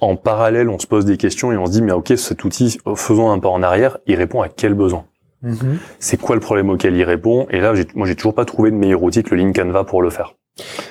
En 0.01 0.15
parallèle, 0.15 0.69
on 0.69 0.77
se 0.77 0.85
pose 0.85 1.03
des 1.03 1.17
questions 1.17 1.51
et 1.51 1.57
on 1.57 1.65
se 1.65 1.71
dit, 1.71 1.81
mais 1.81 1.91
ok, 1.91 2.13
cet 2.15 2.43
outil, 2.43 2.77
faisons 2.95 3.31
un 3.31 3.39
pas 3.39 3.49
en 3.49 3.63
arrière, 3.63 3.97
il 4.05 4.15
répond 4.15 4.43
à 4.43 4.49
quel 4.49 4.75
besoin? 4.75 5.05
Mmh. 5.41 5.55
C'est 5.97 6.17
quoi 6.17 6.35
le 6.35 6.41
problème 6.41 6.69
auquel 6.69 6.95
il 6.95 7.03
répond? 7.03 7.47
Et 7.49 7.59
là, 7.59 7.73
moi, 7.95 8.05
j'ai 8.05 8.15
toujours 8.15 8.35
pas 8.35 8.45
trouvé 8.45 8.69
de 8.69 8.75
meilleur 8.75 9.01
outil 9.01 9.23
que 9.23 9.33
le 9.33 9.41
Link 9.41 9.55
Canva 9.55 9.83
pour 9.83 10.03
le 10.03 10.11
faire. 10.11 10.35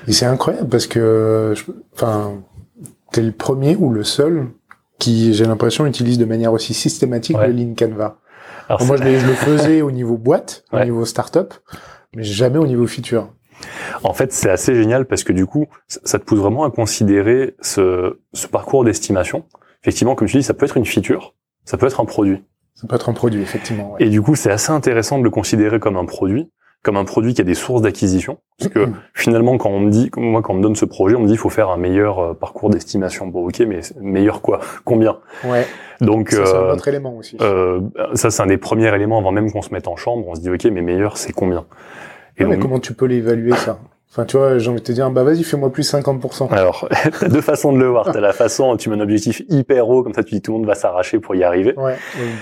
Et 0.08 0.12
c'est 0.12 0.26
incroyable 0.26 0.68
parce 0.68 0.88
que, 0.88 1.54
enfin, 1.94 2.32
t'es 3.12 3.22
le 3.22 3.32
premier 3.32 3.76
ou 3.76 3.90
le 3.90 4.02
seul 4.02 4.48
qui, 4.98 5.32
j'ai 5.32 5.44
l'impression, 5.44 5.86
utilise 5.86 6.18
de 6.18 6.24
manière 6.24 6.52
aussi 6.52 6.74
systématique 6.74 7.38
ouais. 7.38 7.46
le 7.46 7.52
Link 7.52 7.78
Canva. 7.78 8.18
Alors 8.68 8.84
moi, 8.84 8.96
je, 8.96 9.02
je, 9.02 9.26
le 9.26 9.32
faisais 9.34 9.82
au 9.82 9.90
niveau 9.90 10.16
boîte, 10.16 10.64
ouais. 10.72 10.82
au 10.82 10.84
niveau 10.84 11.04
startup, 11.04 11.54
mais 12.14 12.22
jamais 12.22 12.58
au 12.58 12.66
niveau 12.66 12.86
feature. 12.86 13.32
En 14.04 14.12
fait, 14.12 14.32
c'est 14.32 14.50
assez 14.50 14.74
génial 14.74 15.06
parce 15.06 15.24
que 15.24 15.32
du 15.32 15.46
coup, 15.46 15.66
ça 15.86 16.18
te 16.18 16.24
pousse 16.24 16.38
vraiment 16.38 16.64
à 16.64 16.70
considérer 16.70 17.56
ce, 17.60 18.20
ce 18.32 18.46
parcours 18.46 18.84
d'estimation. 18.84 19.44
Effectivement, 19.82 20.14
comme 20.14 20.28
tu 20.28 20.36
dis, 20.36 20.42
ça 20.42 20.54
peut 20.54 20.66
être 20.66 20.76
une 20.76 20.84
feature, 20.84 21.34
ça 21.64 21.76
peut 21.76 21.86
être 21.86 22.00
un 22.00 22.04
produit. 22.04 22.44
Ça 22.74 22.86
peut 22.86 22.94
être 22.94 23.08
un 23.08 23.12
produit, 23.12 23.42
effectivement. 23.42 23.92
Ouais. 23.92 24.04
Et 24.04 24.08
du 24.08 24.22
coup, 24.22 24.36
c'est 24.36 24.50
assez 24.50 24.70
intéressant 24.70 25.18
de 25.18 25.24
le 25.24 25.30
considérer 25.30 25.80
comme 25.80 25.96
un 25.96 26.04
produit, 26.04 26.50
comme 26.82 26.96
un 26.96 27.04
produit 27.04 27.34
qui 27.34 27.40
a 27.40 27.44
des 27.44 27.54
sources 27.54 27.82
d'acquisition. 27.82 28.38
Parce 28.58 28.70
que 28.72 28.88
finalement, 29.14 29.56
quand 29.58 29.70
on 29.70 29.80
me 29.80 29.90
dit, 29.90 30.10
moi, 30.16 30.42
quand 30.42 30.54
on 30.54 30.56
me 30.56 30.62
donne 30.62 30.76
ce 30.76 30.84
projet, 30.84 31.16
on 31.16 31.20
me 31.20 31.26
dit, 31.26 31.34
il 31.34 31.38
faut 31.38 31.50
faire 31.50 31.70
un 31.70 31.76
meilleur 31.76 32.18
euh, 32.18 32.34
parcours 32.34 32.70
d'estimation. 32.70 33.26
Bon, 33.26 33.46
ok, 33.46 33.60
mais 33.60 33.80
meilleur 34.00 34.42
quoi? 34.42 34.60
Combien? 34.84 35.18
Ouais. 35.44 35.66
Donc, 36.00 36.30
ça, 36.30 36.46
c'est 36.46 36.54
euh, 36.54 36.70
un 36.70 36.74
autre 36.74 36.88
élément 36.88 37.16
aussi. 37.16 37.36
Euh, 37.40 37.80
ça, 38.14 38.30
c'est 38.30 38.42
un 38.42 38.46
des 38.46 38.58
premiers 38.58 38.94
éléments 38.94 39.18
avant 39.18 39.32
même 39.32 39.50
qu'on 39.50 39.62
se 39.62 39.72
mette 39.72 39.88
en 39.88 39.96
chambre. 39.96 40.26
On 40.28 40.34
se 40.34 40.40
dit, 40.40 40.50
ok, 40.50 40.64
mais 40.66 40.82
meilleur, 40.82 41.16
c'est 41.18 41.32
combien? 41.32 41.66
Et 42.36 42.44
ouais, 42.44 42.46
donc, 42.46 42.56
mais 42.56 42.62
comment 42.62 42.78
tu 42.78 42.94
peux 42.94 43.06
l'évaluer 43.06 43.54
ça? 43.56 43.80
Enfin, 44.18 44.26
tu 44.26 44.36
vois, 44.36 44.58
j'ai 44.58 44.68
envie 44.68 44.80
de 44.80 44.84
te 44.84 44.90
dire, 44.90 45.08
bah 45.12 45.22
vas-y, 45.22 45.44
fais-moi 45.44 45.70
plus 45.70 45.94
50%. 45.94 46.50
Alors, 46.50 46.88
t'as 47.20 47.28
deux 47.28 47.40
façons 47.40 47.72
de 47.72 47.78
le 47.78 47.86
voir. 47.86 48.10
T'as 48.12 48.18
la 48.18 48.32
façon, 48.32 48.76
tu 48.76 48.90
mets 48.90 48.96
un 48.96 49.00
objectif 49.00 49.42
hyper 49.48 49.88
haut, 49.88 50.02
comme 50.02 50.12
ça 50.12 50.24
tu 50.24 50.34
dis 50.34 50.42
tout 50.42 50.50
le 50.50 50.58
monde 50.58 50.66
va 50.66 50.74
s'arracher 50.74 51.20
pour 51.20 51.36
y 51.36 51.44
arriver. 51.44 51.72
Ouais. 51.76 51.94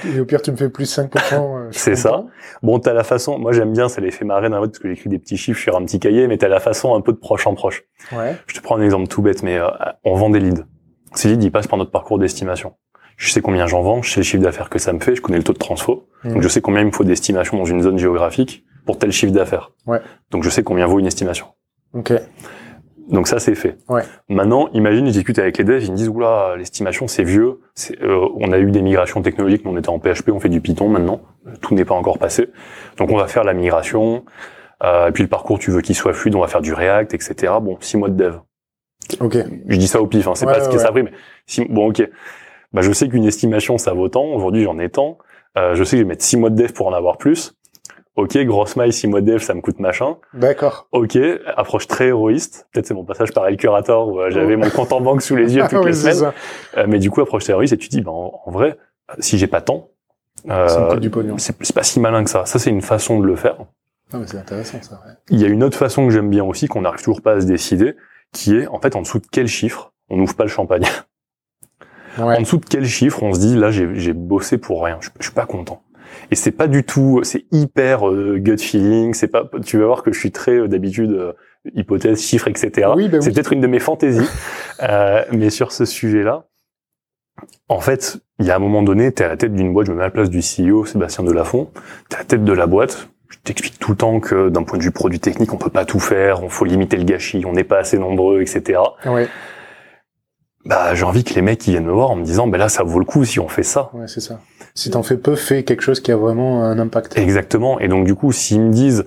Et 0.06 0.18
au 0.18 0.24
pire, 0.24 0.40
tu 0.40 0.50
me 0.52 0.56
fais 0.56 0.70
plus 0.70 0.90
5%. 0.90 1.10
Euh, 1.34 1.68
c'est 1.72 1.94
ça. 1.94 2.24
Bon, 2.62 2.78
t'as 2.78 2.94
la 2.94 3.04
façon, 3.04 3.38
moi 3.38 3.52
j'aime 3.52 3.74
bien, 3.74 3.90
ça 3.90 4.00
les 4.00 4.10
fait 4.10 4.24
marrer 4.24 4.48
d'un 4.48 4.58
parce 4.60 4.78
que 4.78 4.88
j'écris 4.88 5.10
des 5.10 5.18
petits 5.18 5.36
chiffres 5.36 5.60
sur 5.60 5.76
un 5.76 5.84
petit 5.84 6.00
cahier, 6.00 6.26
mais 6.28 6.38
t'as 6.38 6.48
la 6.48 6.60
façon 6.60 6.94
un 6.94 7.02
peu 7.02 7.12
de 7.12 7.18
proche 7.18 7.46
en 7.46 7.54
proche. 7.54 7.84
Ouais. 8.10 8.36
Je 8.46 8.54
te 8.54 8.62
prends 8.62 8.78
un 8.78 8.82
exemple 8.82 9.08
tout 9.08 9.20
bête, 9.20 9.42
mais 9.42 9.58
euh, 9.58 9.68
on 10.02 10.14
vend 10.14 10.30
des 10.30 10.40
leads. 10.40 10.64
Ces 11.12 11.28
leads, 11.28 11.44
ils 11.44 11.52
passent 11.52 11.66
par 11.66 11.78
notre 11.78 11.90
parcours 11.90 12.18
d'estimation. 12.18 12.72
Je 13.18 13.30
sais 13.30 13.42
combien 13.42 13.66
j'en 13.66 13.82
vends, 13.82 14.00
je 14.00 14.10
sais 14.12 14.20
le 14.20 14.24
chiffre 14.24 14.42
d'affaires 14.42 14.70
que 14.70 14.78
ça 14.78 14.94
me 14.94 15.00
fait, 15.00 15.14
je 15.14 15.20
connais 15.20 15.38
le 15.38 15.44
taux 15.44 15.52
de 15.52 15.58
transfo. 15.58 16.08
Mmh. 16.24 16.32
Donc 16.32 16.42
je 16.42 16.48
sais 16.48 16.62
combien 16.62 16.80
il 16.80 16.86
me 16.86 16.92
faut 16.92 17.04
d'estimation 17.04 17.58
dans 17.58 17.66
une 17.66 17.82
zone 17.82 17.98
géographique 17.98 18.64
pour 18.86 18.98
tel 18.98 19.12
chiffre 19.12 19.32
d'affaires. 19.34 19.72
Ouais. 19.86 20.00
Donc 20.30 20.42
je 20.42 20.48
sais 20.48 20.62
combien 20.62 20.86
vaut 20.86 21.00
une 21.00 21.06
estimation. 21.06 21.48
Ok. 21.96 22.12
Donc 23.08 23.28
ça 23.28 23.38
c'est 23.38 23.54
fait. 23.54 23.78
Ouais. 23.88 24.02
Maintenant, 24.28 24.68
imagine, 24.72 25.06
je 25.06 25.12
discute 25.12 25.38
avec 25.38 25.58
les 25.58 25.64
devs, 25.64 25.84
ils 25.84 25.92
me 25.92 25.96
disent 25.96 26.08
oula, 26.08 26.56
l'estimation 26.56 27.06
c'est 27.06 27.22
vieux. 27.22 27.60
Euh, 28.02 28.28
on 28.36 28.50
a 28.52 28.58
eu 28.58 28.70
des 28.70 28.82
migrations 28.82 29.22
technologiques, 29.22 29.64
mais 29.64 29.70
on 29.70 29.76
était 29.76 29.88
en 29.88 29.98
PHP, 29.98 30.30
on 30.32 30.40
fait 30.40 30.48
du 30.48 30.60
Python 30.60 30.88
maintenant. 30.88 31.20
Tout 31.60 31.74
n'est 31.74 31.84
pas 31.84 31.94
encore 31.94 32.18
passé. 32.18 32.48
Donc 32.96 33.10
on 33.10 33.16
va 33.16 33.28
faire 33.28 33.44
la 33.44 33.54
migration. 33.54 34.24
Euh, 34.82 35.08
et 35.08 35.12
puis 35.12 35.22
le 35.22 35.28
parcours, 35.28 35.58
tu 35.58 35.70
veux 35.70 35.80
qu'il 35.80 35.94
soit 35.94 36.12
fluide, 36.12 36.34
on 36.34 36.40
va 36.40 36.48
faire 36.48 36.60
du 36.60 36.74
React, 36.74 37.14
etc. 37.14 37.54
Bon, 37.62 37.78
six 37.80 37.96
mois 37.96 38.08
de 38.08 38.16
dev. 38.16 38.34
Ok. 39.20 39.38
Je 39.68 39.76
dis 39.76 39.86
ça 39.86 40.02
au 40.02 40.06
pif, 40.06 40.26
hein, 40.26 40.32
c'est 40.34 40.46
pas 40.46 40.60
ce 40.60 40.78
ça 40.78 40.88
a 40.88 40.90
pris, 40.92 41.04
mais 41.04 41.12
bon, 41.68 41.90
ok. 41.90 42.08
Bah, 42.72 42.82
je 42.82 42.92
sais 42.92 43.08
qu'une 43.08 43.24
estimation 43.24 43.78
ça 43.78 43.92
vaut 43.92 44.08
tant. 44.08 44.24
Aujourd'hui, 44.24 44.64
j'en 44.64 44.78
ai 44.78 44.88
tant. 44.88 45.18
Euh, 45.56 45.74
je 45.74 45.84
sais 45.84 45.92
que 45.92 45.98
je 45.98 46.02
vais 46.02 46.08
mettre 46.08 46.24
six 46.24 46.36
mois 46.36 46.50
de 46.50 46.56
dev 46.56 46.72
pour 46.72 46.88
en 46.88 46.92
avoir 46.92 47.16
plus. 47.18 47.54
Ok, 48.16 48.38
grosse 48.38 48.76
maille, 48.76 48.94
6 48.94 49.08
mois 49.08 49.20
de 49.20 49.30
dev, 49.30 49.42
ça 49.42 49.52
me 49.52 49.60
coûte 49.60 49.78
machin. 49.78 50.16
D'accord. 50.32 50.88
Ok, 50.90 51.18
approche 51.54 51.86
très 51.86 52.06
héroïste. 52.06 52.66
Peut-être 52.72 52.86
c'est 52.86 52.94
mon 52.94 53.04
passage 53.04 53.32
par 53.32 53.46
El 53.46 53.58
Curator 53.58 54.08
où 54.08 54.20
euh, 54.20 54.30
j'avais 54.30 54.56
mon 54.56 54.70
compte 54.70 54.90
en 54.92 55.02
banque 55.02 55.20
sous 55.20 55.36
les 55.36 55.54
yeux 55.54 55.64
toutes 55.70 55.84
les 55.84 55.92
semaines. 55.92 56.32
Euh, 56.78 56.86
mais 56.88 56.98
du 56.98 57.10
coup, 57.10 57.20
approche 57.20 57.44
très 57.44 57.52
héroïste 57.52 57.74
et 57.74 57.76
tu 57.76 57.88
dis, 57.88 58.00
ben, 58.00 58.12
en, 58.12 58.50
vrai, 58.50 58.78
si 59.18 59.36
j'ai 59.36 59.46
pas 59.46 59.60
tant, 59.60 59.90
euh, 60.48 60.66
c'est 61.36 61.74
pas 61.74 61.82
si 61.82 62.00
malin 62.00 62.24
que 62.24 62.30
ça. 62.30 62.46
Ça, 62.46 62.58
c'est 62.58 62.70
une 62.70 62.80
façon 62.80 63.20
de 63.20 63.26
le 63.26 63.36
faire. 63.36 63.58
Ah, 64.12 64.18
mais 64.18 64.26
c'est 64.26 64.38
intéressant 64.38 64.80
ça. 64.80 65.02
Ouais. 65.06 65.12
Il 65.28 65.38
y 65.38 65.44
a 65.44 65.48
une 65.48 65.62
autre 65.62 65.76
façon 65.76 66.06
que 66.06 66.12
j'aime 66.12 66.30
bien 66.30 66.44
aussi, 66.44 66.68
qu'on 66.68 66.80
n'arrive 66.80 67.00
toujours 67.00 67.20
pas 67.20 67.32
à 67.32 67.40
se 67.42 67.46
décider, 67.46 67.96
qui 68.32 68.56
est 68.56 68.66
en 68.68 68.80
fait 68.80 68.96
en 68.96 69.02
dessous 69.02 69.18
de 69.18 69.26
quel 69.30 69.46
chiffre 69.46 69.92
on 70.08 70.16
n'ouvre 70.16 70.36
pas 70.36 70.44
le 70.44 70.50
champagne. 70.50 70.84
Ouais. 72.18 72.36
En 72.38 72.40
dessous 72.40 72.56
de 72.56 72.64
quel 72.64 72.86
chiffre 72.86 73.22
on 73.22 73.34
se 73.34 73.40
dit 73.40 73.56
là 73.56 73.70
j'ai 73.70 74.14
bossé 74.14 74.56
pour 74.56 74.82
rien, 74.82 74.96
je, 75.02 75.10
je 75.18 75.24
suis 75.24 75.34
pas 75.34 75.44
content 75.44 75.82
et 76.30 76.34
c'est 76.34 76.52
pas 76.52 76.66
du 76.66 76.84
tout, 76.84 77.20
c'est 77.22 77.44
hyper 77.52 78.08
euh, 78.08 78.38
gut 78.38 78.58
feeling. 78.58 79.14
C'est 79.14 79.28
pas, 79.28 79.48
tu 79.64 79.78
vas 79.78 79.86
voir 79.86 80.02
que 80.02 80.12
je 80.12 80.18
suis 80.18 80.32
très 80.32 80.52
euh, 80.52 80.68
d'habitude 80.68 81.12
euh, 81.12 81.32
hypothèse, 81.74 82.20
chiffres, 82.22 82.48
etc. 82.48 82.88
Oui, 82.94 83.08
bah 83.08 83.18
c'est 83.20 83.32
peut-être 83.32 83.52
une 83.52 83.60
de 83.60 83.66
mes 83.66 83.80
fantaisies, 83.80 84.28
mais 85.32 85.50
sur 85.50 85.72
ce 85.72 85.84
sujet-là, 85.84 86.46
en 87.68 87.80
fait, 87.80 88.18
il 88.38 88.46
y 88.46 88.50
a 88.50 88.56
un 88.56 88.60
moment 88.60 88.82
donné, 88.82 89.12
tu 89.12 89.22
es 89.22 89.26
à 89.26 89.28
la 89.28 89.36
tête 89.36 89.54
d'une 89.54 89.72
boîte. 89.72 89.86
Je 89.86 89.92
me 89.92 89.96
mets 89.96 90.04
à 90.04 90.06
la 90.06 90.10
place 90.10 90.30
du 90.30 90.40
CEO 90.40 90.86
Sébastien 90.86 91.24
Delafont. 91.24 91.70
T'es 92.08 92.16
à 92.16 92.18
la 92.20 92.24
tête 92.24 92.44
de 92.44 92.52
la 92.52 92.66
boîte. 92.66 93.08
Je 93.28 93.38
t'explique 93.44 93.78
tout 93.78 93.90
le 93.90 93.96
temps 93.96 94.20
que 94.20 94.48
d'un 94.48 94.62
point 94.62 94.78
de 94.78 94.84
vue 94.84 94.92
produit 94.92 95.18
technique, 95.18 95.52
on 95.52 95.56
peut 95.56 95.70
pas 95.70 95.84
tout 95.84 95.98
faire. 95.98 96.42
On 96.42 96.48
faut 96.48 96.64
limiter 96.64 96.96
le 96.96 97.04
gâchis. 97.04 97.44
On 97.44 97.52
n'est 97.52 97.64
pas 97.64 97.78
assez 97.78 97.98
nombreux, 97.98 98.40
etc. 98.40 98.80
Ouais. 99.04 99.28
Bah, 100.66 100.96
j'ai 100.96 101.04
envie 101.04 101.22
que 101.22 101.32
les 101.32 101.42
mecs 101.42 101.64
ils 101.68 101.70
viennent 101.70 101.86
me 101.86 101.92
voir 101.92 102.10
en 102.10 102.16
me 102.16 102.24
disant, 102.24 102.48
ben 102.48 102.58
là, 102.58 102.68
ça 102.68 102.82
vaut 102.82 102.98
le 102.98 103.04
coup 103.04 103.24
si 103.24 103.38
on 103.38 103.46
fait 103.46 103.62
ça. 103.62 103.90
Ouais, 103.94 104.08
c'est 104.08 104.20
ça. 104.20 104.40
Si 104.74 104.90
t'en 104.90 105.04
fais 105.04 105.16
peu, 105.16 105.36
fais 105.36 105.62
quelque 105.62 105.80
chose 105.80 106.00
qui 106.00 106.10
a 106.10 106.16
vraiment 106.16 106.64
un 106.64 106.78
impact. 106.80 107.16
Exactement. 107.16 107.78
Et 107.78 107.86
donc 107.86 108.04
du 108.04 108.16
coup, 108.16 108.32
s'ils 108.32 108.60
me 108.60 108.72
disent, 108.72 109.04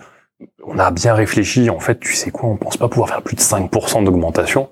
on 0.63 0.79
a 0.79 0.89
bien 0.89 1.13
réfléchi, 1.13 1.69
en 1.69 1.79
fait, 1.79 1.99
tu 1.99 2.13
sais 2.13 2.31
quoi, 2.31 2.47
on 2.49 2.55
pense 2.55 2.77
pas 2.77 2.87
pouvoir 2.87 3.09
faire 3.09 3.21
plus 3.21 3.35
de 3.35 3.41
5% 3.41 4.05
d'augmentation, 4.05 4.69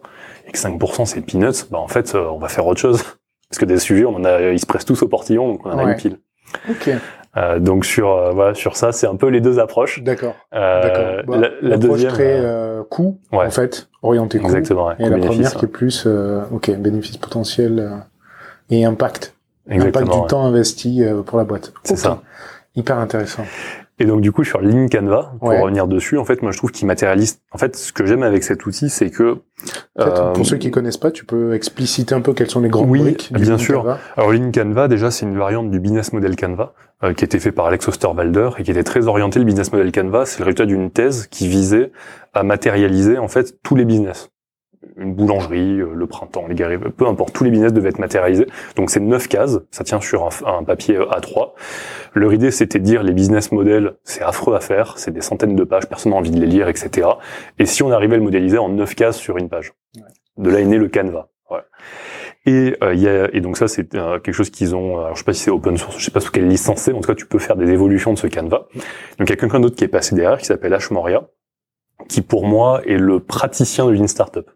et 0.47 0.51
que 0.51 0.57
5% 0.57 1.05
c'est 1.05 1.21
peanuts, 1.21 1.67
bah 1.69 1.77
en 1.77 1.89
fait, 1.89 2.15
euh, 2.15 2.29
on 2.31 2.37
va 2.37 2.47
faire 2.47 2.65
autre 2.65 2.79
chose. 2.79 3.03
Parce 3.49 3.59
que 3.59 3.65
des 3.65 3.79
sujets, 3.79 4.05
on 4.05 4.15
en 4.15 4.23
a, 4.23 4.51
ils 4.51 4.59
se 4.59 4.65
pressent 4.65 4.85
tous 4.85 5.01
au 5.01 5.09
portillon, 5.09 5.49
donc 5.49 5.65
on 5.65 5.71
en 5.71 5.77
a 5.77 5.83
une 5.83 5.95
pile. 5.95 6.19
Ok. 6.69 6.89
Euh, 7.37 7.59
donc 7.59 7.85
sur 7.85 8.09
euh, 8.11 8.31
voilà 8.31 8.53
sur 8.55 8.75
ça, 8.75 8.91
c'est 8.91 9.07
un 9.07 9.15
peu 9.15 9.27
les 9.27 9.41
deux 9.41 9.59
approches. 9.59 10.01
D'accord. 10.01 10.33
Euh, 10.53 10.81
D'accord. 10.81 11.23
Bah, 11.27 11.37
la, 11.37 11.69
la 11.69 11.77
deuxième 11.77 12.11
très 12.11 12.39
euh, 12.39 12.83
coût 12.83 13.19
ouais. 13.31 13.45
en 13.45 13.51
fait, 13.51 13.89
orienté 14.01 14.39
coût. 14.39 14.45
Exactement. 14.45 14.87
Ouais, 14.87 14.95
et 14.99 15.09
la 15.09 15.17
première 15.17 15.53
qui 15.53 15.65
est 15.65 15.69
plus 15.69 16.07
ok 16.51 16.71
bénéfice 16.77 17.17
potentiel 17.17 17.91
et 18.69 18.85
impact. 18.85 19.35
Exactement, 19.69 20.05
Impact 20.05 20.21
du 20.21 20.27
temps 20.27 20.45
investi 20.45 21.03
pour 21.25 21.37
la 21.37 21.43
boîte. 21.43 21.73
C'est 21.83 21.93
okay. 21.93 22.01
ça. 22.01 22.21
Hyper 22.75 22.97
intéressant. 22.99 23.43
Et 23.99 24.05
donc 24.05 24.21
du 24.21 24.31
coup 24.31 24.43
sur 24.43 24.61
Lean 24.61 24.87
Canva, 24.87 25.33
pour 25.39 25.49
ouais. 25.49 25.59
revenir 25.59 25.87
dessus, 25.87 26.17
en 26.17 26.25
fait 26.25 26.41
moi 26.43 26.51
je 26.51 26.57
trouve 26.57 26.71
qu'il 26.71 26.85
matérialise. 26.85 27.39
En 27.51 27.57
fait 27.57 27.75
ce 27.75 27.91
que 27.91 28.05
j'aime 28.05 28.21
avec 28.21 28.43
cet 28.43 28.65
outil, 28.65 28.89
c'est 28.89 29.09
que 29.09 29.39
fait, 29.65 30.03
euh, 30.03 30.33
pour 30.33 30.45
ceux 30.45 30.57
qui 30.57 30.69
connaissent 30.69 30.97
pas, 30.97 31.09
tu 31.09 31.25
peux 31.25 31.55
expliciter 31.55 32.13
un 32.13 32.21
peu 32.21 32.33
quelles 32.33 32.49
sont 32.49 32.61
les 32.61 32.69
grandes 32.69 32.89
oui, 32.89 32.99
briques. 32.99 33.31
bien 33.33 33.53
Lean 33.53 33.57
sûr. 33.57 33.81
Canva. 33.81 33.99
Alors 34.15 34.31
Lean 34.31 34.51
Canva 34.51 34.87
déjà 34.87 35.09
c'est 35.09 35.25
une 35.25 35.37
variante 35.37 35.71
du 35.71 35.79
business 35.79 36.13
model 36.13 36.35
Canva 36.35 36.73
euh, 37.03 37.13
qui 37.13 37.25
était 37.25 37.39
fait 37.39 37.51
par 37.51 37.65
Alex 37.65 37.87
Osterwalder 37.87 38.51
et 38.59 38.63
qui 38.63 38.69
était 38.69 38.83
très 38.83 39.07
orienté. 39.07 39.39
Le 39.39 39.45
business 39.45 39.71
model 39.71 39.91
Canva, 39.91 40.25
c'est 40.27 40.39
le 40.39 40.45
résultat 40.45 40.65
d'une 40.67 40.91
thèse 40.91 41.25
qui 41.27 41.47
visait 41.47 41.91
à 42.33 42.43
matérialiser 42.43 43.17
en 43.17 43.27
fait 43.27 43.55
tous 43.63 43.75
les 43.75 43.85
business 43.85 44.29
une 44.97 45.13
boulangerie, 45.13 45.79
euh, 45.79 45.93
le 45.93 46.07
printemps, 46.07 46.47
les 46.47 46.55
guerriers, 46.55 46.77
peu 46.77 47.07
importe, 47.07 47.33
tous 47.33 47.43
les 47.43 47.51
business 47.51 47.73
devaient 47.73 47.89
être 47.89 47.99
matérialisés. 47.99 48.47
Donc 48.75 48.89
c'est 48.89 48.99
neuf 48.99 49.27
cases, 49.27 49.59
ça 49.71 49.83
tient 49.83 50.01
sur 50.01 50.25
un, 50.25 50.29
un, 50.59 50.63
papier 50.63 50.97
A3. 50.97 51.51
Leur 52.13 52.33
idée 52.33 52.51
c'était 52.51 52.79
de 52.79 52.83
dire 52.83 53.03
les 53.03 53.13
business 53.13 53.51
models, 53.51 53.95
c'est 54.03 54.23
affreux 54.23 54.55
à 54.55 54.59
faire, 54.59 54.97
c'est 54.97 55.11
des 55.11 55.21
centaines 55.21 55.55
de 55.55 55.63
pages, 55.63 55.87
personne 55.87 56.11
n'a 56.11 56.17
envie 56.17 56.31
de 56.31 56.39
les 56.39 56.47
lire, 56.47 56.67
etc. 56.67 57.07
Et 57.59 57.65
si 57.65 57.83
on 57.83 57.91
arrivait 57.91 58.15
à 58.15 58.17
le 58.17 58.23
modéliser 58.23 58.57
en 58.57 58.69
neuf 58.69 58.95
cases 58.95 59.17
sur 59.17 59.37
une 59.37 59.49
page, 59.49 59.73
ouais. 59.95 60.01
de 60.37 60.49
là 60.49 60.59
est 60.59 60.65
né 60.65 60.77
le 60.77 60.89
Canva. 60.89 61.29
Ouais. 61.49 61.61
Et, 62.45 62.77
euh, 62.81 62.93
y 62.93 63.07
a, 63.07 63.29
et 63.33 63.41
donc 63.41 63.57
ça 63.57 63.67
c'est 63.67 63.93
euh, 63.95 64.19
quelque 64.19 64.33
chose 64.33 64.49
qu'ils 64.49 64.75
ont, 64.75 64.99
alors 64.99 65.15
je 65.15 65.19
sais 65.19 65.25
pas 65.25 65.33
si 65.33 65.43
c'est 65.43 65.51
open 65.51 65.77
source, 65.77 65.97
je 65.99 66.05
sais 66.05 66.11
pas 66.11 66.21
sous 66.21 66.31
quelle 66.31 66.47
licence 66.47 66.79
c'est, 66.79 66.91
mais 66.91 66.97
en 66.97 67.01
tout 67.01 67.09
cas 67.09 67.15
tu 67.15 67.25
peux 67.25 67.39
faire 67.39 67.57
des 67.57 67.69
évolutions 67.69 68.13
de 68.13 68.17
ce 68.17 68.27
Canva. 68.27 68.67
Donc 69.17 69.27
il 69.27 69.29
y 69.29 69.33
a 69.33 69.35
quelqu'un 69.35 69.59
d'autre 69.59 69.75
qui 69.75 69.83
est 69.83 69.89
passé 69.89 70.15
derrière 70.15 70.39
qui 70.39 70.45
s'appelle 70.45 70.73
H. 70.73 70.93
Moria, 70.93 71.27
qui 72.07 72.21
pour 72.21 72.45
moi 72.45 72.81
est 72.85 72.97
le 72.97 73.19
praticien 73.19 73.85
de 73.85 73.91
Lean 73.91 74.07
Startup. 74.07 74.49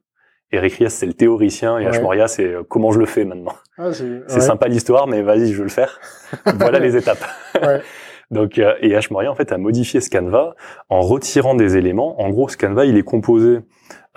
Eric 0.52 0.74
Ries, 0.76 0.90
c'est 0.90 1.06
le 1.06 1.14
théoricien, 1.14 1.78
et 1.78 1.86
ouais. 1.86 1.92
H. 1.92 2.02
Moria, 2.02 2.28
c'est 2.28 2.46
euh, 2.46 2.64
comment 2.68 2.92
je 2.92 3.00
le 3.00 3.06
fais 3.06 3.26
maintenant? 3.26 3.54
Ah, 3.78 3.94
c'est 3.94 4.04
ouais. 4.04 4.42
sympa 4.42 4.68
l'histoire, 4.68 5.08
mais 5.08 5.22
vas-y, 5.22 5.52
je 5.52 5.58
veux 5.58 5.64
le 5.64 5.70
faire. 5.70 6.00
voilà 6.56 6.80
les 6.80 6.96
étapes. 6.98 7.24
Ouais. 7.62 7.82
Donc, 8.32 8.58
euh, 8.58 8.74
et 8.82 8.90
H. 8.90 9.12
Moria, 9.12 9.30
en 9.30 9.36
fait, 9.36 9.52
a 9.52 9.58
modifié 9.58 10.00
ce 10.00 10.10
Canva 10.10 10.56
en 10.90 11.02
retirant 11.02 11.54
des 11.54 11.78
éléments. 11.78 12.20
En 12.22 12.30
gros, 12.30 12.48
ce 12.48 12.58
Canva, 12.58 12.86
il 12.86 12.98
est 12.98 13.04
composé 13.04 13.60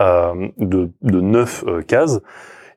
euh, 0.00 0.48
de, 0.58 0.90
de 1.02 1.20
neuf 1.20 1.64
euh, 1.66 1.82
cases. 1.82 2.20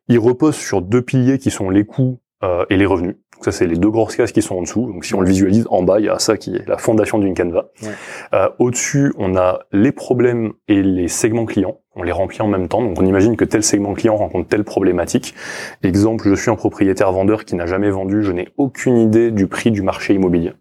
Il 0.07 0.19
repose 0.19 0.55
sur 0.55 0.81
deux 0.81 1.01
piliers 1.01 1.37
qui 1.37 1.51
sont 1.51 1.69
les 1.69 1.85
coûts 1.85 2.19
euh, 2.43 2.65
et 2.69 2.77
les 2.77 2.85
revenus. 2.85 3.17
Donc 3.37 3.45
ça, 3.45 3.51
c'est 3.51 3.67
les 3.67 3.75
deux 3.75 3.91
grosses 3.91 4.15
cases 4.15 4.31
qui 4.31 4.41
sont 4.41 4.55
en 4.55 4.63
dessous. 4.63 4.91
Donc 4.91 5.05
si 5.05 5.13
on 5.13 5.21
le 5.21 5.27
visualise, 5.27 5.67
en 5.69 5.83
bas, 5.83 5.99
il 5.99 6.07
y 6.07 6.09
a 6.09 6.17
ça 6.17 6.37
qui 6.37 6.55
est 6.55 6.67
la 6.67 6.79
fondation 6.79 7.19
d'une 7.19 7.35
Canva. 7.35 7.69
Ouais. 7.83 7.89
Euh, 8.33 8.49
Au-dessus, 8.57 9.13
on 9.19 9.35
a 9.35 9.59
les 9.71 9.91
problèmes 9.91 10.53
et 10.67 10.81
les 10.81 11.07
segments 11.07 11.45
clients. 11.45 11.77
On 11.95 12.01
les 12.01 12.11
remplit 12.11 12.41
en 12.41 12.47
même 12.47 12.67
temps. 12.67 12.81
Donc 12.81 12.99
on 12.99 13.05
imagine 13.05 13.37
que 13.37 13.45
tel 13.45 13.61
segment 13.61 13.93
client 13.93 14.15
rencontre 14.15 14.49
telle 14.49 14.63
problématique. 14.63 15.35
Exemple, 15.83 16.27
je 16.27 16.33
suis 16.33 16.49
un 16.49 16.55
propriétaire 16.55 17.11
vendeur 17.11 17.45
qui 17.45 17.55
n'a 17.55 17.67
jamais 17.67 17.91
vendu. 17.91 18.23
Je 18.23 18.31
n'ai 18.31 18.49
aucune 18.57 18.97
idée 18.97 19.29
du 19.29 19.45
prix 19.45 19.69
du 19.69 19.83
marché 19.83 20.15
immobilier. 20.15 20.53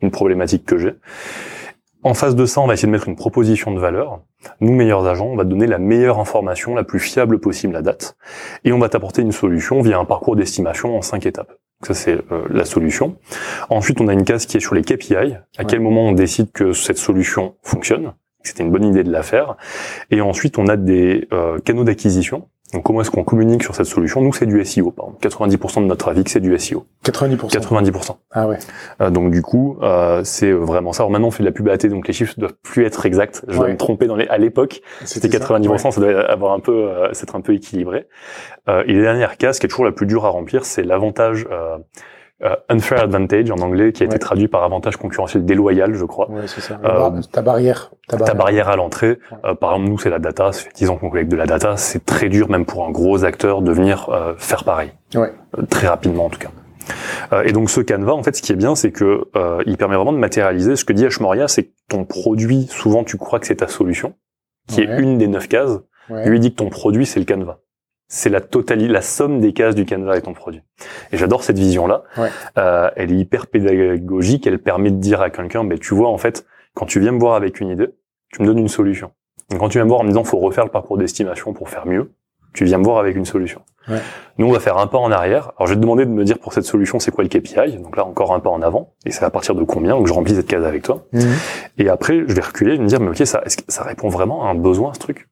Une 0.00 0.12
problématique 0.12 0.64
que 0.64 0.78
j'ai. 0.78 0.94
En 2.04 2.14
face 2.14 2.36
de 2.36 2.46
ça, 2.46 2.60
on 2.60 2.66
va 2.66 2.74
essayer 2.74 2.86
de 2.86 2.92
mettre 2.92 3.08
une 3.08 3.16
proposition 3.16 3.72
de 3.72 3.80
valeur. 3.80 4.22
Nous, 4.60 4.72
meilleurs 4.72 5.06
agents, 5.06 5.26
on 5.26 5.36
va 5.36 5.44
te 5.44 5.50
donner 5.50 5.66
la 5.66 5.78
meilleure 5.78 6.18
information, 6.18 6.74
la 6.74 6.84
plus 6.84 7.00
fiable 7.00 7.40
possible 7.40 7.76
à 7.76 7.82
date. 7.82 8.16
Et 8.64 8.72
on 8.72 8.78
va 8.78 8.88
t'apporter 8.88 9.22
une 9.22 9.32
solution 9.32 9.82
via 9.82 9.98
un 9.98 10.06
parcours 10.06 10.34
d'estimation 10.34 10.96
en 10.96 11.02
cinq 11.02 11.26
étapes. 11.26 11.52
Ça, 11.82 11.94
c'est 11.94 12.18
euh, 12.30 12.44
la 12.50 12.64
solution. 12.64 13.16
Ensuite, 13.70 14.00
on 14.00 14.08
a 14.08 14.12
une 14.12 14.24
case 14.24 14.44
qui 14.44 14.58
est 14.58 14.60
sur 14.60 14.74
les 14.74 14.82
KPI. 14.82 15.14
À 15.14 15.22
ouais. 15.22 15.40
quel 15.66 15.80
moment 15.80 16.08
on 16.08 16.12
décide 16.12 16.52
que 16.52 16.72
cette 16.72 16.98
solution 16.98 17.54
fonctionne? 17.62 18.12
Que 18.42 18.48
C'était 18.48 18.62
une 18.62 18.70
bonne 18.70 18.84
idée 18.84 19.02
de 19.02 19.10
la 19.10 19.22
faire. 19.22 19.56
Et 20.10 20.20
ensuite, 20.20 20.58
on 20.58 20.66
a 20.66 20.76
des 20.76 21.26
euh, 21.32 21.58
canaux 21.58 21.84
d'acquisition. 21.84 22.48
Donc, 22.72 22.84
comment 22.84 23.00
est-ce 23.00 23.10
qu'on 23.10 23.24
communique 23.24 23.62
sur 23.64 23.74
cette 23.74 23.86
solution? 23.86 24.20
Nous, 24.20 24.32
c'est 24.32 24.46
du 24.46 24.64
SEO. 24.64 24.92
Par 24.92 25.06
exemple, 25.06 25.26
90% 25.48 25.80
de 25.82 25.86
notre 25.86 26.08
avis, 26.08 26.22
c'est 26.26 26.40
du 26.40 26.56
SEO. 26.58 26.84
90%. 27.04 27.48
90%. 27.50 28.16
Ah 28.30 28.46
ouais. 28.46 28.58
Euh, 29.00 29.10
donc, 29.10 29.30
du 29.32 29.42
coup, 29.42 29.76
euh, 29.82 30.22
c'est 30.24 30.52
vraiment 30.52 30.92
ça. 30.92 31.02
Alors 31.02 31.10
maintenant, 31.10 31.28
on 31.28 31.30
fait 31.32 31.42
de 31.42 31.48
la 31.48 31.52
pub 31.52 31.68
AT, 31.68 31.88
donc 31.88 32.06
les 32.06 32.12
chiffres 32.14 32.34
doivent 32.38 32.54
plus 32.62 32.84
être 32.84 33.04
exacts. 33.06 33.42
Je 33.48 33.52
Ouais. 33.54 33.58
dois 33.58 33.68
me 33.68 33.76
tromper 33.76 34.06
dans 34.06 34.16
les. 34.16 34.28
À 34.28 34.38
l'époque, 34.38 34.82
c'était 35.04 35.28
90%. 35.28 35.90
Ça, 35.90 36.00
doit 36.00 36.20
avoir 36.30 36.52
un 36.52 36.60
peu, 36.60 36.72
euh, 36.90 37.12
s'être 37.12 37.34
un 37.34 37.40
peu 37.40 37.54
équilibré. 37.54 38.06
Euh, 38.68 38.84
et 38.86 38.92
la 38.94 39.02
dernière 39.02 39.36
case, 39.36 39.58
qui 39.58 39.66
est 39.66 39.68
toujours 39.68 39.84
la 39.84 39.92
plus 39.92 40.06
dure 40.06 40.24
à 40.24 40.28
remplir, 40.28 40.64
c'est 40.64 40.82
l'avantage. 40.82 41.46
Euh, 42.42 42.56
unfair 42.70 43.02
advantage 43.02 43.50
en 43.50 43.58
anglais, 43.58 43.92
qui 43.92 44.02
a 44.02 44.06
Ouais. 44.06 44.12
été 44.14 44.18
traduit 44.18 44.48
par 44.48 44.62
avantage 44.64 44.96
concurrentiel 44.96 45.44
déloyal, 45.44 45.92
je 45.92 46.04
crois. 46.06 46.30
Ouais, 46.30 46.46
c'est 46.46 46.62
ça. 46.62 46.80
Euh, 46.84 47.10
ta 47.30 47.42
barrière. 47.42 47.90
Ta 48.08 48.16
barrière. 48.16 48.32
Ta 48.32 48.34
barrière 48.34 48.68
à 48.70 48.76
l'entrée, 48.76 49.18
Ouais. 49.30 49.38
euh, 49.44 49.54
par 49.54 49.72
exemple, 49.74 49.90
nous, 49.90 49.98
c'est 49.98 50.08
la 50.08 50.18
data. 50.18 50.50
Ça 50.52 50.62
fait 50.62 50.72
10 50.74 50.88
ans 50.88 50.96
qu'on 50.96 51.10
collecte 51.10 51.30
de 51.30 51.36
la 51.36 51.44
data. 51.44 51.76
C'est 51.76 52.04
très 52.06 52.30
dur, 52.30 52.48
même 52.48 52.64
pour 52.64 52.86
un 52.86 52.90
gros 52.90 53.24
acteur, 53.24 53.60
de 53.60 53.70
venir 53.72 54.08
euh, 54.08 54.32
faire 54.38 54.64
pareil. 54.64 54.90
Ouais. 55.14 55.32
Euh, 55.58 55.62
très 55.68 55.86
rapidement, 55.88 56.24
en 56.26 56.30
tout 56.30 56.38
cas. 56.38 56.48
Euh, 57.34 57.42
et 57.44 57.52
donc, 57.52 57.68
ce 57.68 57.82
Canva, 57.82 58.14
en 58.14 58.22
fait, 58.22 58.34
ce 58.34 58.40
qui 58.40 58.52
est 58.52 58.56
bien, 58.56 58.74
c'est 58.74 58.90
que 58.90 59.28
euh, 59.36 59.62
il 59.66 59.76
permet 59.76 59.96
vraiment 59.96 60.14
de 60.14 60.18
matérialiser. 60.18 60.76
Ce 60.76 60.86
que 60.86 60.94
dit 60.94 61.04
H. 61.04 61.20
Moria, 61.22 61.46
c'est 61.46 61.64
que 61.64 61.70
ton 61.90 62.04
produit, 62.06 62.66
souvent, 62.70 63.04
tu 63.04 63.18
crois 63.18 63.38
que 63.38 63.46
c'est 63.46 63.56
ta 63.56 63.68
solution, 63.68 64.14
qui 64.66 64.80
est 64.80 64.98
une 64.98 65.18
des 65.18 65.28
neuf 65.28 65.46
cases, 65.46 65.78
lui 66.08 66.40
dit 66.40 66.52
que 66.52 66.56
ton 66.56 66.70
produit 66.70 67.04
c'est 67.06 67.20
le 67.20 67.26
canevas. 67.26 67.58
C'est 68.12 68.28
la 68.28 68.40
totalité, 68.40 68.92
la 68.92 69.02
somme 69.02 69.40
des 69.40 69.52
cases 69.52 69.76
du 69.76 69.84
canevas 69.84 70.16
est 70.16 70.22
ton 70.22 70.34
produit. 70.34 70.62
Et 71.12 71.16
j'adore 71.16 71.44
cette 71.44 71.58
vision-là. 71.58 72.02
Euh, 72.58 72.90
elle 72.96 73.12
est 73.12 73.16
hyper 73.16 73.46
pédagogique. 73.46 74.48
Elle 74.48 74.58
permet 74.58 74.90
de 74.90 74.96
dire 74.96 75.20
à 75.22 75.30
quelqu'un, 75.30 75.62
ben 75.62 75.78
tu 75.78 75.94
vois 75.94 76.08
en 76.08 76.18
fait, 76.18 76.44
quand 76.74 76.86
tu 76.86 76.98
viens 76.98 77.12
me 77.12 77.20
voir 77.20 77.36
avec 77.36 77.60
une 77.60 77.68
idée, 77.68 77.88
tu 78.32 78.42
me 78.42 78.48
donnes 78.48 78.58
une 78.58 78.68
solution. 78.68 79.12
Donc, 79.48 79.60
quand 79.60 79.68
tu 79.68 79.78
viens 79.78 79.84
me 79.84 79.88
voir 79.88 80.00
en 80.00 80.04
me 80.04 80.08
disant 80.08 80.24
faut 80.24 80.38
refaire 80.38 80.64
le 80.64 80.70
parcours 80.70 80.98
d'estimation 80.98 81.52
pour 81.52 81.68
faire 81.68 81.86
mieux, 81.86 82.12
tu 82.52 82.64
viens 82.64 82.78
me 82.78 82.84
voir 82.84 82.98
avec 82.98 83.14
une 83.14 83.24
solution. 83.24 83.62
Ouais. 83.88 84.00
Nous, 84.38 84.46
on 84.48 84.50
va 84.50 84.58
faire 84.58 84.76
un 84.78 84.88
pas 84.88 84.98
en 84.98 85.12
arrière. 85.12 85.52
Alors, 85.56 85.68
je 85.68 85.72
vais 85.72 85.76
te 85.76 85.80
demander 85.80 86.04
de 86.04 86.10
me 86.10 86.24
dire 86.24 86.40
pour 86.40 86.52
cette 86.52 86.64
solution, 86.64 86.98
c'est 86.98 87.12
quoi 87.12 87.22
le 87.22 87.30
KPI. 87.30 87.78
Donc 87.78 87.96
là, 87.96 88.04
encore 88.04 88.34
un 88.34 88.40
pas 88.40 88.50
en 88.50 88.60
avant. 88.60 88.94
Et 89.06 89.12
c'est 89.12 89.24
à 89.24 89.30
partir 89.30 89.54
de 89.54 89.62
combien 89.62 89.96
Donc, 89.96 90.08
je 90.08 90.12
remplis 90.12 90.34
cette 90.34 90.48
case 90.48 90.64
avec 90.64 90.82
toi? 90.82 91.04
Mhm. 91.12 91.32
Et 91.78 91.88
après, 91.88 92.24
je 92.26 92.34
vais 92.34 92.42
reculer 92.42 92.74
et 92.74 92.78
me 92.78 92.88
dire, 92.88 92.98
mais 92.98 93.10
ok, 93.10 93.24
ça, 93.24 93.42
ça 93.46 93.84
répond 93.84 94.08
vraiment 94.08 94.46
à 94.46 94.50
un 94.50 94.56
besoin, 94.56 94.92
ce 94.94 94.98
truc? 94.98 95.28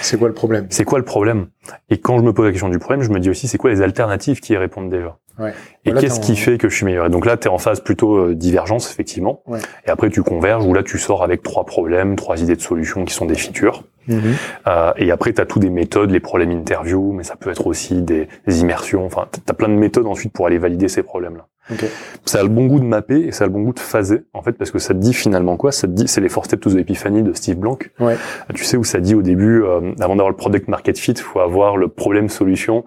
C'est 0.00 0.18
quoi 0.18 0.28
le 0.28 0.34
problème? 0.34 0.66
C'est 0.70 0.84
quoi 0.84 0.98
le 0.98 1.04
problème? 1.04 1.46
Et 1.88 1.98
quand 1.98 2.18
je 2.18 2.22
me 2.22 2.32
pose 2.32 2.44
la 2.44 2.50
question 2.50 2.68
du 2.68 2.78
problème, 2.78 3.02
je 3.02 3.10
me 3.10 3.20
dis 3.20 3.30
aussi, 3.30 3.48
c'est 3.48 3.58
quoi 3.58 3.70
les 3.70 3.82
alternatives 3.82 4.40
qui 4.40 4.52
y 4.52 4.56
répondent 4.56 4.90
déjà? 4.90 5.16
Ouais. 5.38 5.54
Et 5.86 5.92
qu'est-ce 5.92 6.20
qui 6.20 6.36
fait 6.36 6.58
que 6.58 6.68
je 6.68 6.76
suis 6.76 6.84
meilleur? 6.84 7.06
Et 7.06 7.10
donc 7.10 7.24
là, 7.24 7.36
tu 7.36 7.48
es 7.48 7.50
en 7.50 7.58
phase 7.58 7.80
plutôt 7.80 8.16
euh, 8.16 8.34
divergence, 8.34 8.90
effectivement. 8.90 9.42
Ouais. 9.46 9.60
Et 9.86 9.90
après, 9.90 10.10
tu 10.10 10.22
converges, 10.22 10.66
ou 10.66 10.74
là, 10.74 10.82
tu 10.82 10.98
sors 10.98 11.22
avec 11.22 11.42
trois 11.42 11.64
problèmes, 11.64 12.16
trois 12.16 12.42
idées 12.42 12.56
de 12.56 12.60
solutions 12.60 13.04
qui 13.04 13.14
sont 13.14 13.24
des 13.24 13.34
features. 13.34 13.84
Mhm. 14.08 14.34
Euh, 14.66 14.92
et 14.96 15.10
après, 15.10 15.32
tu 15.32 15.40
as 15.40 15.46
tous 15.46 15.58
des 15.58 15.70
méthodes, 15.70 16.10
les 16.10 16.20
problèmes 16.20 16.50
interview, 16.50 17.12
mais 17.12 17.22
ça 17.22 17.36
peut 17.36 17.50
être 17.50 17.66
aussi 17.66 18.02
des, 18.02 18.28
des 18.46 18.60
immersions. 18.60 19.04
Enfin, 19.04 19.26
tu 19.32 19.40
as 19.48 19.54
plein 19.54 19.68
de 19.68 19.74
méthodes 19.74 20.06
ensuite 20.06 20.32
pour 20.32 20.46
aller 20.46 20.58
valider 20.58 20.88
ces 20.88 21.02
problèmes-là. 21.02 21.46
Okay. 21.70 21.86
Ça 22.24 22.40
a 22.40 22.42
le 22.42 22.48
bon 22.48 22.66
goût 22.66 22.80
de 22.80 22.84
mapper 22.84 23.20
et 23.20 23.30
ça 23.30 23.44
a 23.44 23.46
le 23.46 23.52
bon 23.52 23.60
goût 23.62 23.72
de 23.72 23.78
phaser, 23.78 24.24
en 24.32 24.42
fait, 24.42 24.50
parce 24.52 24.72
que 24.72 24.80
ça 24.80 24.94
te 24.94 24.98
dit 24.98 25.14
finalement 25.14 25.56
quoi? 25.56 25.70
Ça 25.70 25.86
te 25.86 25.92
dit, 25.92 26.08
c'est 26.08 26.20
les 26.20 26.28
Four 26.28 26.44
Steps 26.44 26.60
to 26.60 26.70
the 26.70 26.78
Epiphany 26.78 27.22
de 27.22 27.32
Steve 27.34 27.56
Blank. 27.56 27.92
Ouais. 28.00 28.14
Euh, 28.14 28.52
tu 28.52 28.64
sais 28.64 28.76
où 28.76 28.82
ça 28.82 28.98
dit 28.98 29.14
au 29.14 29.22
début, 29.22 29.62
euh, 29.62 29.92
avant 30.00 30.16
d'avoir 30.16 30.28
le 30.28 30.34
product 30.34 30.66
market 30.66 30.98
fit, 30.98 31.14
faut 31.14 31.38
avoir 31.38 31.76
le 31.76 31.86
problème 31.86 32.28
solution. 32.28 32.84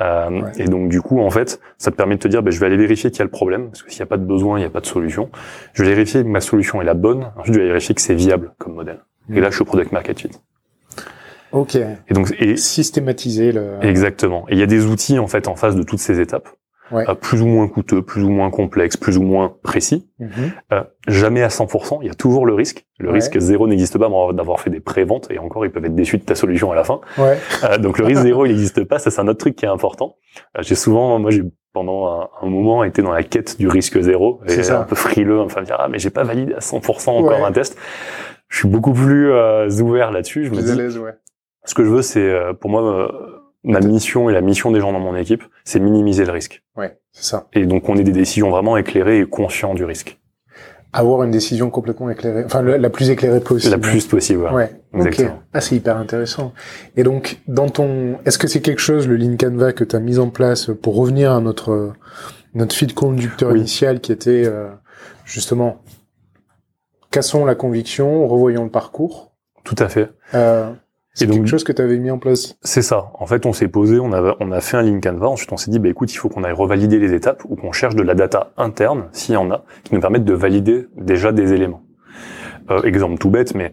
Euh, 0.00 0.42
Et 0.58 0.64
donc 0.64 0.88
du 0.88 1.00
coup, 1.00 1.20
en 1.20 1.30
fait, 1.30 1.60
ça 1.78 1.92
te 1.92 1.96
permet 1.96 2.16
de 2.16 2.20
te 2.20 2.26
dire, 2.26 2.42
ben, 2.42 2.50
je 2.50 2.58
vais 2.58 2.66
aller 2.66 2.76
vérifier 2.76 3.10
qu'il 3.10 3.20
y 3.20 3.22
a 3.22 3.26
le 3.26 3.30
problème, 3.30 3.66
parce 3.68 3.84
que 3.84 3.92
s'il 3.92 4.00
n'y 4.00 4.08
a 4.08 4.10
pas 4.10 4.16
de 4.18 4.24
besoin, 4.24 4.58
il 4.58 4.62
n'y 4.62 4.66
a 4.66 4.70
pas 4.70 4.80
de 4.80 4.86
solution. 4.86 5.30
Je 5.72 5.84
vais 5.84 5.90
vérifier 5.90 6.24
que 6.24 6.28
ma 6.28 6.40
solution 6.40 6.82
est 6.82 6.84
la 6.84 6.94
bonne. 6.94 7.30
Ensuite, 7.36 7.54
je 7.54 7.60
vais 7.60 7.66
vérifier 7.68 7.94
que 7.94 8.00
c'est 8.00 8.14
viable 8.14 8.54
comme 8.58 8.74
modèle. 8.74 9.04
Et 9.32 9.40
là, 9.40 9.50
je 9.50 9.54
suis 9.54 9.62
au 9.62 9.66
product 9.66 9.92
market 9.92 10.18
fit. 10.18 10.30
Ok. 11.56 11.74
Et 11.74 12.14
donc 12.14 12.34
et 12.38 12.56
systématiser 12.56 13.50
le. 13.50 13.78
Exactement. 13.80 14.44
Et 14.48 14.52
il 14.52 14.58
y 14.58 14.62
a 14.62 14.66
des 14.66 14.86
outils 14.86 15.18
en 15.18 15.26
fait 15.26 15.48
en 15.48 15.56
face 15.56 15.74
de 15.74 15.82
toutes 15.82 15.98
ces 15.98 16.20
étapes, 16.20 16.48
ouais. 16.92 17.08
euh, 17.08 17.14
plus 17.14 17.40
ou 17.40 17.46
moins 17.46 17.66
coûteux, 17.66 18.02
plus 18.02 18.22
ou 18.22 18.28
moins 18.28 18.50
complexes, 18.50 18.98
plus 18.98 19.16
ou 19.16 19.22
moins 19.22 19.54
précis. 19.62 20.06
Mm-hmm. 20.20 20.28
euh, 20.74 20.82
jamais 21.08 21.42
à 21.42 21.48
100%. 21.48 22.00
Il 22.02 22.08
y 22.08 22.10
a 22.10 22.14
toujours 22.14 22.44
le 22.44 22.52
risque. 22.52 22.86
Le 22.98 23.10
risque 23.10 23.38
zéro 23.38 23.66
n'existe 23.68 23.98
pas 23.98 24.10
d'avoir 24.32 24.60
fait 24.60 24.70
des 24.70 24.80
préventes 24.80 25.30
et 25.30 25.38
encore 25.38 25.64
ils 25.64 25.70
peuvent 25.70 25.84
être 25.84 25.94
déçus 25.94 26.18
de 26.18 26.24
ta 26.24 26.34
solution 26.34 26.72
à 26.72 26.74
la 26.74 26.84
fin. 26.84 27.00
Ouais. 27.16 27.38
Euh, 27.64 27.78
donc 27.78 27.98
le 27.98 28.04
risque 28.04 28.22
zéro 28.22 28.44
il 28.44 28.50
n'existe 28.50 28.84
pas. 28.84 28.98
Ça 28.98 29.10
c'est 29.10 29.20
un 29.20 29.28
autre 29.28 29.38
truc 29.38 29.56
qui 29.56 29.64
est 29.64 29.68
important. 29.68 30.16
Euh, 30.58 30.62
j'ai 30.62 30.74
souvent, 30.74 31.18
moi 31.18 31.30
j'ai 31.30 31.42
pendant 31.72 32.06
un, 32.06 32.28
un, 32.42 32.48
moment 32.48 32.84
été 32.84 33.02
dans 33.02 33.12
la 33.12 33.22
quête 33.22 33.58
du 33.58 33.68
risque 33.68 34.00
zéro 34.00 34.40
et 34.46 34.70
un 34.70 34.84
peu 34.84 34.96
frileux, 34.96 35.40
enfin 35.40 35.62
dire 35.62 35.76
ah 35.78 35.88
mais 35.88 35.98
j'ai 35.98 36.10
pas 36.10 36.22
validé 36.22 36.54
à 36.54 36.60
100% 36.60 37.10
encore 37.10 37.44
un 37.44 37.52
test. 37.52 37.76
Je 38.48 38.58
suis 38.58 38.68
beaucoup 38.68 38.92
plus 38.92 39.30
euh, 39.32 39.68
ouvert 39.80 40.12
là-dessus. 40.12 40.46
Je 40.46 40.50
me 40.50 40.62
dis, 40.62 40.98
ouais. 40.98 41.14
Ce 41.66 41.74
que 41.74 41.84
je 41.84 41.90
veux, 41.90 42.02
c'est 42.02 42.20
euh, 42.20 42.52
pour 42.54 42.70
moi 42.70 42.82
euh, 42.82 43.08
ma 43.64 43.80
mission 43.80 44.30
et 44.30 44.32
la 44.32 44.40
mission 44.40 44.70
des 44.70 44.80
gens 44.80 44.92
dans 44.92 45.00
mon 45.00 45.16
équipe, 45.16 45.42
c'est 45.64 45.80
minimiser 45.80 46.24
le 46.24 46.32
risque. 46.32 46.62
Ouais, 46.76 46.98
c'est 47.12 47.24
ça. 47.24 47.48
Et 47.52 47.66
donc 47.66 47.88
on 47.88 47.96
ait 47.96 48.04
des 48.04 48.12
décisions 48.12 48.50
vraiment 48.50 48.76
éclairées 48.76 49.20
et 49.20 49.26
conscients 49.26 49.74
du 49.74 49.84
risque. 49.84 50.18
Avoir 50.92 51.24
une 51.24 51.30
décision 51.30 51.68
complètement 51.68 52.08
éclairée, 52.08 52.44
enfin 52.46 52.62
la 52.62 52.88
plus 52.88 53.10
éclairée 53.10 53.40
possible. 53.40 53.72
La 53.72 53.78
plus 53.78 54.06
possible. 54.06 54.44
Ouais. 54.44 54.52
ouais. 54.52 54.70
Exactement. 54.94 55.42
Ah, 55.52 55.60
c'est 55.60 55.76
hyper 55.76 55.98
intéressant. 55.98 56.54
Et 56.96 57.02
donc 57.02 57.38
dans 57.48 57.68
ton, 57.68 58.18
est-ce 58.24 58.38
que 58.38 58.46
c'est 58.46 58.62
quelque 58.62 58.80
chose 58.80 59.06
le 59.06 59.16
Lean 59.16 59.36
Canva 59.36 59.72
que 59.72 59.84
tu 59.84 59.94
as 59.94 60.00
mis 60.00 60.18
en 60.18 60.30
place 60.30 60.70
pour 60.80 60.96
revenir 60.96 61.32
à 61.32 61.40
notre 61.40 61.92
notre 62.54 62.74
fil 62.74 62.94
conducteur 62.94 63.54
initial 63.54 64.00
qui 64.00 64.12
était 64.12 64.44
euh, 64.46 64.68
justement 65.24 65.82
cassons 67.10 67.44
la 67.44 67.54
conviction, 67.54 68.26
revoyons 68.26 68.64
le 68.64 68.70
parcours. 68.70 69.32
Tout 69.64 69.76
à 69.78 69.88
fait. 69.88 70.10
Euh, 70.34 70.70
c'est 71.16 71.26
quelque 71.26 71.46
chose 71.46 71.64
que 71.64 71.72
tu 71.72 71.80
avais 71.80 71.98
mis 71.98 72.10
en 72.10 72.18
place. 72.18 72.58
C'est 72.62 72.82
ça. 72.82 73.10
En 73.14 73.24
fait, 73.24 73.46
on 73.46 73.54
s'est 73.54 73.68
posé, 73.68 73.98
on 73.98 74.12
a, 74.12 74.36
on 74.38 74.52
a 74.52 74.60
fait 74.60 74.76
un 74.76 74.82
link 74.82 75.02
canva. 75.02 75.28
Ensuite, 75.28 75.50
on 75.50 75.56
s'est 75.56 75.70
dit, 75.70 75.78
bah 75.78 75.88
écoute, 75.88 76.12
il 76.12 76.16
faut 76.18 76.28
qu'on 76.28 76.44
aille 76.44 76.52
revalider 76.52 76.98
les 76.98 77.14
étapes 77.14 77.42
ou 77.48 77.56
qu'on 77.56 77.72
cherche 77.72 77.94
de 77.94 78.02
la 78.02 78.14
data 78.14 78.52
interne, 78.58 79.08
s'il 79.12 79.34
y 79.34 79.38
en 79.38 79.50
a, 79.50 79.64
qui 79.82 79.94
nous 79.94 80.00
permettent 80.00 80.26
de 80.26 80.34
valider 80.34 80.88
déjà 80.96 81.32
des 81.32 81.54
éléments. 81.54 81.82
Euh, 82.70 82.82
exemple 82.82 83.16
tout 83.16 83.30
bête, 83.30 83.54
mais 83.54 83.72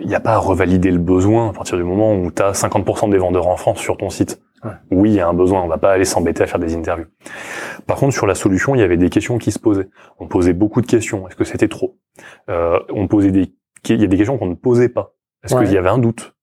il 0.00 0.06
n'y 0.06 0.14
a 0.14 0.20
pas 0.20 0.32
à 0.34 0.38
revalider 0.38 0.90
le 0.90 0.98
besoin 0.98 1.48
à 1.48 1.52
partir 1.52 1.78
du 1.78 1.84
moment 1.84 2.14
où 2.14 2.30
tu 2.30 2.42
as 2.42 2.52
50% 2.52 3.10
des 3.10 3.18
vendeurs 3.18 3.46
en 3.46 3.56
France 3.56 3.78
sur 3.78 3.96
ton 3.96 4.10
site. 4.10 4.42
Ouais. 4.62 4.72
Oui, 4.90 5.10
il 5.10 5.14
y 5.14 5.20
a 5.20 5.28
un 5.28 5.34
besoin, 5.34 5.62
on 5.62 5.68
va 5.68 5.78
pas 5.78 5.92
aller 5.92 6.04
s'embêter 6.04 6.42
à 6.42 6.46
faire 6.46 6.58
des 6.58 6.74
interviews. 6.74 7.06
Par 7.86 7.96
contre, 7.96 8.12
sur 8.12 8.26
la 8.26 8.34
solution, 8.34 8.74
il 8.74 8.80
y 8.80 8.84
avait 8.84 8.96
des 8.98 9.08
questions 9.08 9.38
qui 9.38 9.50
se 9.50 9.58
posaient. 9.58 9.88
On 10.18 10.26
posait 10.26 10.52
beaucoup 10.52 10.80
de 10.82 10.86
questions. 10.86 11.26
Est-ce 11.26 11.36
que 11.36 11.44
c'était 11.44 11.68
trop? 11.68 11.96
Euh, 12.50 12.78
On 12.90 13.06
posait 13.06 13.30
des, 13.30 13.54
il 13.88 14.00
y 14.00 14.04
a 14.04 14.08
des 14.08 14.16
questions 14.16 14.36
qu'on 14.38 14.46
ne 14.46 14.54
posait 14.54 14.88
pas. 14.88 15.14
Est-ce 15.44 15.54
qu'il 15.56 15.72
y 15.72 15.78
avait 15.78 15.88
un 15.88 15.98
doute? 15.98 16.35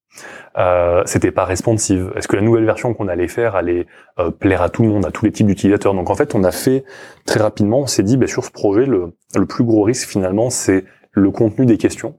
Euh, 0.57 1.01
c'était 1.05 1.31
pas 1.31 1.45
responsive 1.45 2.11
Est-ce 2.15 2.27
que 2.27 2.35
la 2.35 2.41
nouvelle 2.41 2.65
version 2.65 2.93
qu'on 2.93 3.07
allait 3.07 3.27
faire 3.27 3.55
allait 3.55 3.87
euh, 4.19 4.29
plaire 4.29 4.61
à 4.61 4.69
tout 4.69 4.83
le 4.83 4.89
monde, 4.89 5.05
à 5.05 5.11
tous 5.11 5.25
les 5.25 5.31
types 5.31 5.47
d'utilisateurs? 5.47 5.93
Donc 5.93 6.09
en 6.09 6.15
fait, 6.15 6.35
on 6.35 6.43
a 6.43 6.51
fait 6.51 6.83
très 7.25 7.39
rapidement, 7.39 7.79
on 7.79 7.87
s'est 7.87 8.03
dit, 8.03 8.17
bah, 8.17 8.27
sur 8.27 8.45
ce 8.45 8.51
projet, 8.51 8.85
le, 8.85 9.13
le 9.35 9.45
plus 9.45 9.63
gros 9.63 9.83
risque 9.83 10.07
finalement, 10.07 10.49
c'est 10.49 10.85
le 11.11 11.31
contenu 11.31 11.65
des 11.65 11.77
questions 11.77 12.15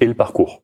et 0.00 0.06
le 0.06 0.14
parcours. 0.14 0.62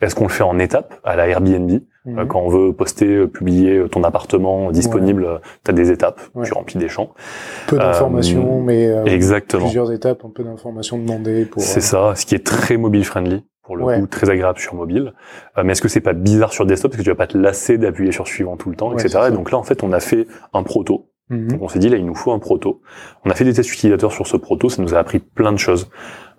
Est-ce 0.00 0.14
qu'on 0.14 0.24
le 0.24 0.30
fait 0.30 0.42
en 0.44 0.58
étapes 0.58 0.94
à 1.04 1.16
la 1.16 1.28
Airbnb? 1.28 1.80
Mhm. 2.04 2.18
euh, 2.18 2.26
Quand 2.26 2.40
on 2.40 2.48
veut 2.48 2.72
poster, 2.72 3.06
euh, 3.06 3.26
publier 3.26 3.84
ton 3.90 4.04
appartement 4.04 4.70
disponible, 4.70 5.40
tu 5.64 5.70
as 5.70 5.74
des 5.74 5.90
étapes, 5.90 6.20
tu 6.44 6.52
remplis 6.52 6.78
des 6.78 6.88
champs. 6.88 7.14
Peu 7.66 7.78
d'informations, 7.78 8.60
mais 8.62 8.88
exactement. 9.06 9.64
plusieurs 9.64 9.92
étapes, 9.92 10.24
un 10.24 10.30
peu 10.30 10.44
d'informations 10.44 10.98
demandées. 10.98 11.46
pour. 11.46 11.62
C'est 11.62 11.80
ça, 11.80 12.14
ce 12.14 12.26
qui 12.26 12.34
est 12.34 12.44
très 12.46 12.76
mobile 12.76 13.04
friendly 13.04 13.44
pour 13.64 13.76
le 13.76 14.00
coup 14.00 14.06
très 14.06 14.30
agréable 14.30 14.58
sur 14.58 14.74
mobile. 14.74 15.14
Euh, 15.58 15.62
mais 15.64 15.72
est-ce 15.72 15.82
que 15.82 15.88
c'est 15.88 16.00
pas 16.00 16.12
bizarre 16.12 16.52
sur 16.52 16.66
desktop 16.66 16.92
parce 16.92 16.98
que 16.98 17.04
tu 17.04 17.10
vas 17.10 17.16
pas 17.16 17.26
te 17.26 17.38
lasser 17.38 17.78
d'appuyer 17.78 18.12
sur 18.12 18.26
suivant 18.26 18.56
tout 18.56 18.70
le 18.70 18.76
temps, 18.76 18.96
etc. 18.96 19.28
Et 19.28 19.30
donc 19.30 19.50
là 19.50 19.58
en 19.58 19.62
fait 19.62 19.82
on 19.82 19.92
a 19.92 20.00
fait 20.00 20.26
un 20.52 20.62
proto. 20.62 21.10
Mhm. 21.30 21.48
Donc 21.48 21.62
on 21.62 21.68
s'est 21.68 21.78
dit 21.78 21.88
là 21.88 21.96
il 21.96 22.04
nous 22.04 22.14
faut 22.14 22.32
un 22.32 22.38
proto. 22.38 22.82
On 23.24 23.30
a 23.30 23.34
fait 23.34 23.44
des 23.44 23.54
tests 23.54 23.72
utilisateurs 23.72 24.12
sur 24.12 24.26
ce 24.26 24.36
proto, 24.36 24.68
ça 24.68 24.82
nous 24.82 24.94
a 24.94 24.98
appris 24.98 25.18
plein 25.18 25.52
de 25.52 25.58
choses. 25.58 25.90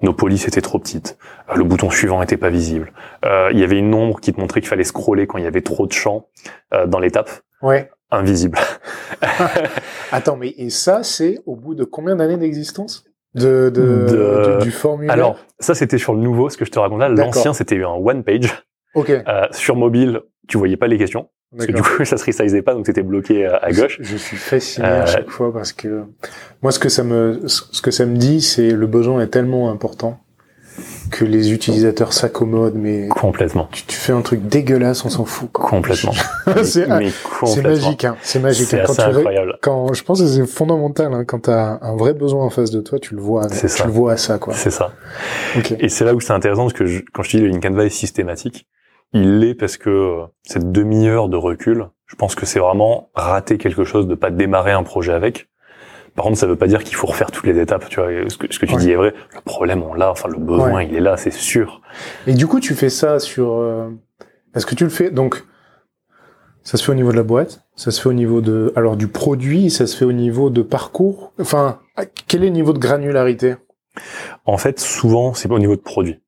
Nos 0.01 0.13
polices 0.13 0.47
étaient 0.47 0.61
trop 0.61 0.77
petites, 0.77 1.17
euh, 1.49 1.55
le 1.55 1.63
bouton 1.63 1.89
suivant 1.89 2.21
était 2.21 2.37
pas 2.37 2.49
visible. 2.49 2.93
Euh, 3.23 3.49
il 3.51 3.59
y 3.59 3.63
avait 3.63 3.79
une 3.79 3.93
ombre 3.93 4.19
qui 4.19 4.33
te 4.33 4.39
montrait 4.39 4.61
qu'il 4.61 4.69
fallait 4.69 4.83
scroller 4.83 5.25
quand 5.25 5.37
il 5.37 5.43
y 5.43 5.47
avait 5.47 5.61
trop 5.61 5.87
de 5.87 5.93
champs 5.93 6.27
euh, 6.73 6.85
dans 6.85 6.99
l'étape. 6.99 7.29
Ouais. 7.61 7.89
Invisible. 8.11 8.59
Attends, 10.11 10.37
mais 10.37 10.53
et 10.57 10.69
ça 10.69 11.01
c'est 11.01 11.39
au 11.45 11.55
bout 11.55 11.73
de 11.73 11.83
combien 11.83 12.15
d'années 12.15 12.37
d'existence? 12.37 13.05
De, 13.35 13.69
de, 13.69 14.59
Du, 14.61 14.71
formulaire 14.71 15.13
Alors, 15.13 15.37
ça, 15.59 15.75
c'était 15.75 15.97
sur 15.97 16.13
le 16.13 16.21
nouveau, 16.21 16.49
ce 16.49 16.57
que 16.57 16.65
je 16.65 16.71
te 16.71 16.79
racontais. 16.79 17.09
L'ancien, 17.09 17.53
c'était 17.53 17.81
un 17.83 17.89
one 17.89 18.23
page. 18.23 18.63
Ok. 18.95 19.09
Euh, 19.09 19.21
sur 19.51 19.75
mobile, 19.75 20.21
tu 20.47 20.57
voyais 20.57 20.77
pas 20.77 20.87
les 20.87 20.97
questions. 20.97 21.29
Parce 21.51 21.67
que 21.67 21.71
du 21.73 21.81
coup, 21.81 22.03
ça 22.05 22.17
se 22.17 22.25
resizait 22.25 22.61
pas, 22.61 22.73
donc 22.73 22.85
c'était 22.85 23.03
bloqué 23.03 23.45
à, 23.45 23.71
gauche. 23.71 23.97
Je, 24.01 24.17
suis 24.17 24.37
fasciné 24.37 24.87
à 24.87 25.03
euh, 25.03 25.05
chaque 25.05 25.29
fois 25.29 25.53
parce 25.53 25.73
que 25.73 26.03
moi, 26.61 26.71
ce 26.71 26.79
que 26.79 26.89
ça 26.89 27.03
me, 27.03 27.47
ce 27.47 27.81
que 27.81 27.91
ça 27.91 28.05
me 28.05 28.15
dit, 28.15 28.41
c'est 28.41 28.71
le 28.71 28.87
besoin 28.87 29.21
est 29.21 29.27
tellement 29.27 29.69
important 29.69 30.19
que 31.11 31.25
les 31.25 31.53
utilisateurs 31.53 32.13
s'accommodent, 32.13 32.75
mais 32.75 33.07
complètement. 33.09 33.67
Tu, 33.71 33.85
tu, 33.85 33.95
fais 33.95 34.11
un 34.11 34.21
truc 34.21 34.47
dégueulasse, 34.47 35.05
on 35.05 35.09
s'en 35.09 35.25
fout. 35.25 35.49
Complètement. 35.51 36.13
c'est 36.63 36.87
magique, 36.87 38.05
hein. 38.05 38.17
C'est 38.21 38.39
magique. 38.39 38.73
Hein. 38.73 38.83
Quand 38.85 38.99
incroyable. 38.99 39.57
Quand 39.61 39.93
je 39.93 40.03
pense 40.03 40.21
que 40.21 40.27
c'est 40.27 40.45
fondamental. 40.45 41.13
Hein. 41.13 41.23
Quand 41.25 41.39
t'as 41.39 41.79
un 41.81 41.95
vrai 41.95 42.13
besoin 42.13 42.45
en 42.45 42.49
face 42.49 42.71
de 42.71 42.81
toi, 42.81 42.99
tu 42.99 43.15
le 43.15 43.21
vois. 43.21 43.47
Tu 43.47 43.67
ça. 43.67 43.85
le 43.85 43.91
vois 43.91 44.13
à 44.13 44.17
ça, 44.17 44.37
quoi. 44.37 44.53
C'est 44.53 44.71
ça. 44.71 44.91
Et 45.79 45.89
c'est 45.89 46.05
là 46.05 46.13
où 46.13 46.19
c'est 46.19 46.33
intéressant 46.33 46.63
parce 46.63 46.73
que 46.73 47.03
quand 47.13 47.23
je 47.23 47.37
dis 47.37 47.39
le 47.39 47.59
Canva 47.59 47.85
est 47.85 47.89
systématique, 47.89 48.67
il 49.13 49.39
l'est 49.39 49.55
parce 49.55 49.77
que 49.77 49.89
euh, 49.89 50.25
cette 50.43 50.71
demi-heure 50.71 51.29
de 51.29 51.37
recul, 51.37 51.87
je 52.05 52.15
pense 52.15 52.35
que 52.35 52.45
c'est 52.45 52.59
vraiment 52.59 53.09
rater 53.15 53.57
quelque 53.57 53.83
chose 53.83 54.07
de 54.07 54.15
pas 54.15 54.29
démarrer 54.29 54.71
un 54.71 54.83
projet 54.83 55.13
avec 55.13 55.47
par 56.15 56.25
contre, 56.25 56.37
ça 56.37 56.47
veut 56.47 56.55
pas 56.55 56.67
dire 56.67 56.83
qu'il 56.83 56.95
faut 56.95 57.07
refaire 57.07 57.29
toutes 57.29 57.45
les 57.45 57.59
étapes. 57.59 57.89
Tu 57.89 57.99
vois, 57.99 58.09
ce 58.29 58.37
que, 58.37 58.51
ce 58.51 58.57
que 58.57 58.65
tu 58.65 58.75
dis 58.77 58.91
est 58.91 58.95
vrai. 58.95 59.13
Le 59.33 59.41
problème, 59.41 59.83
on 59.83 59.93
l'a. 59.93 60.09
Enfin, 60.09 60.29
le 60.29 60.37
besoin, 60.37 60.81
il 60.81 60.95
est 60.95 61.01
là, 61.01 61.17
c'est 61.17 61.33
sûr. 61.33 61.81
Et 62.25 62.33
du 62.33 62.47
coup, 62.47 62.59
tu 62.59 62.73
fais 62.73 62.89
ça 62.89 63.19
sur. 63.19 63.53
Euh... 63.53 63.89
Est-ce 64.55 64.65
que 64.65 64.75
tu 64.75 64.85
le 64.85 64.89
fais 64.89 65.11
donc 65.11 65.43
Ça 66.63 66.77
se 66.77 66.83
fait 66.83 66.91
au 66.93 66.95
niveau 66.95 67.11
de 67.11 67.17
la 67.17 67.23
boîte. 67.23 67.65
Ça 67.75 67.91
se 67.91 68.01
fait 68.01 68.07
au 68.07 68.13
niveau 68.13 68.39
de. 68.39 68.71
Alors 68.77 68.95
du 68.95 69.09
produit. 69.09 69.69
Ça 69.69 69.87
se 69.87 69.97
fait 69.97 70.05
au 70.05 70.13
niveau 70.13 70.49
de 70.49 70.61
parcours. 70.61 71.33
Enfin, 71.39 71.79
quel 72.27 72.43
est 72.43 72.47
le 72.47 72.53
niveau 72.53 72.71
de 72.71 72.79
granularité? 72.79 73.55
En 74.45 74.57
fait, 74.57 74.79
souvent, 74.79 75.33
c'est 75.33 75.49
pas 75.49 75.55
au 75.55 75.59
niveau 75.59 75.75
de 75.75 75.81
produit. 75.81 76.21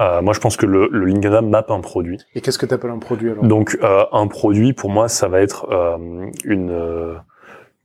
Euh, 0.00 0.20
moi, 0.22 0.34
je 0.34 0.40
pense 0.40 0.56
que 0.56 0.66
le, 0.66 0.88
le 0.90 1.06
LinkedIn 1.06 1.42
map 1.42 1.64
un 1.68 1.80
produit. 1.80 2.18
Et 2.34 2.40
qu'est-ce 2.40 2.58
que 2.58 2.66
tu 2.66 2.74
appelles 2.74 2.90
un 2.90 2.98
produit 2.98 3.30
alors? 3.30 3.44
Donc, 3.44 3.78
euh, 3.82 4.04
un 4.12 4.26
produit, 4.26 4.72
pour 4.72 4.90
moi, 4.90 5.08
ça 5.08 5.28
va 5.28 5.40
être 5.40 5.68
euh, 5.70 6.26
une 6.44 6.70
euh, 6.70 7.14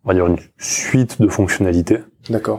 on 0.10 0.14
va 0.14 0.16
dire 0.16 0.26
une 0.26 0.38
suite 0.58 1.22
de 1.22 1.28
fonctionnalités 1.28 2.00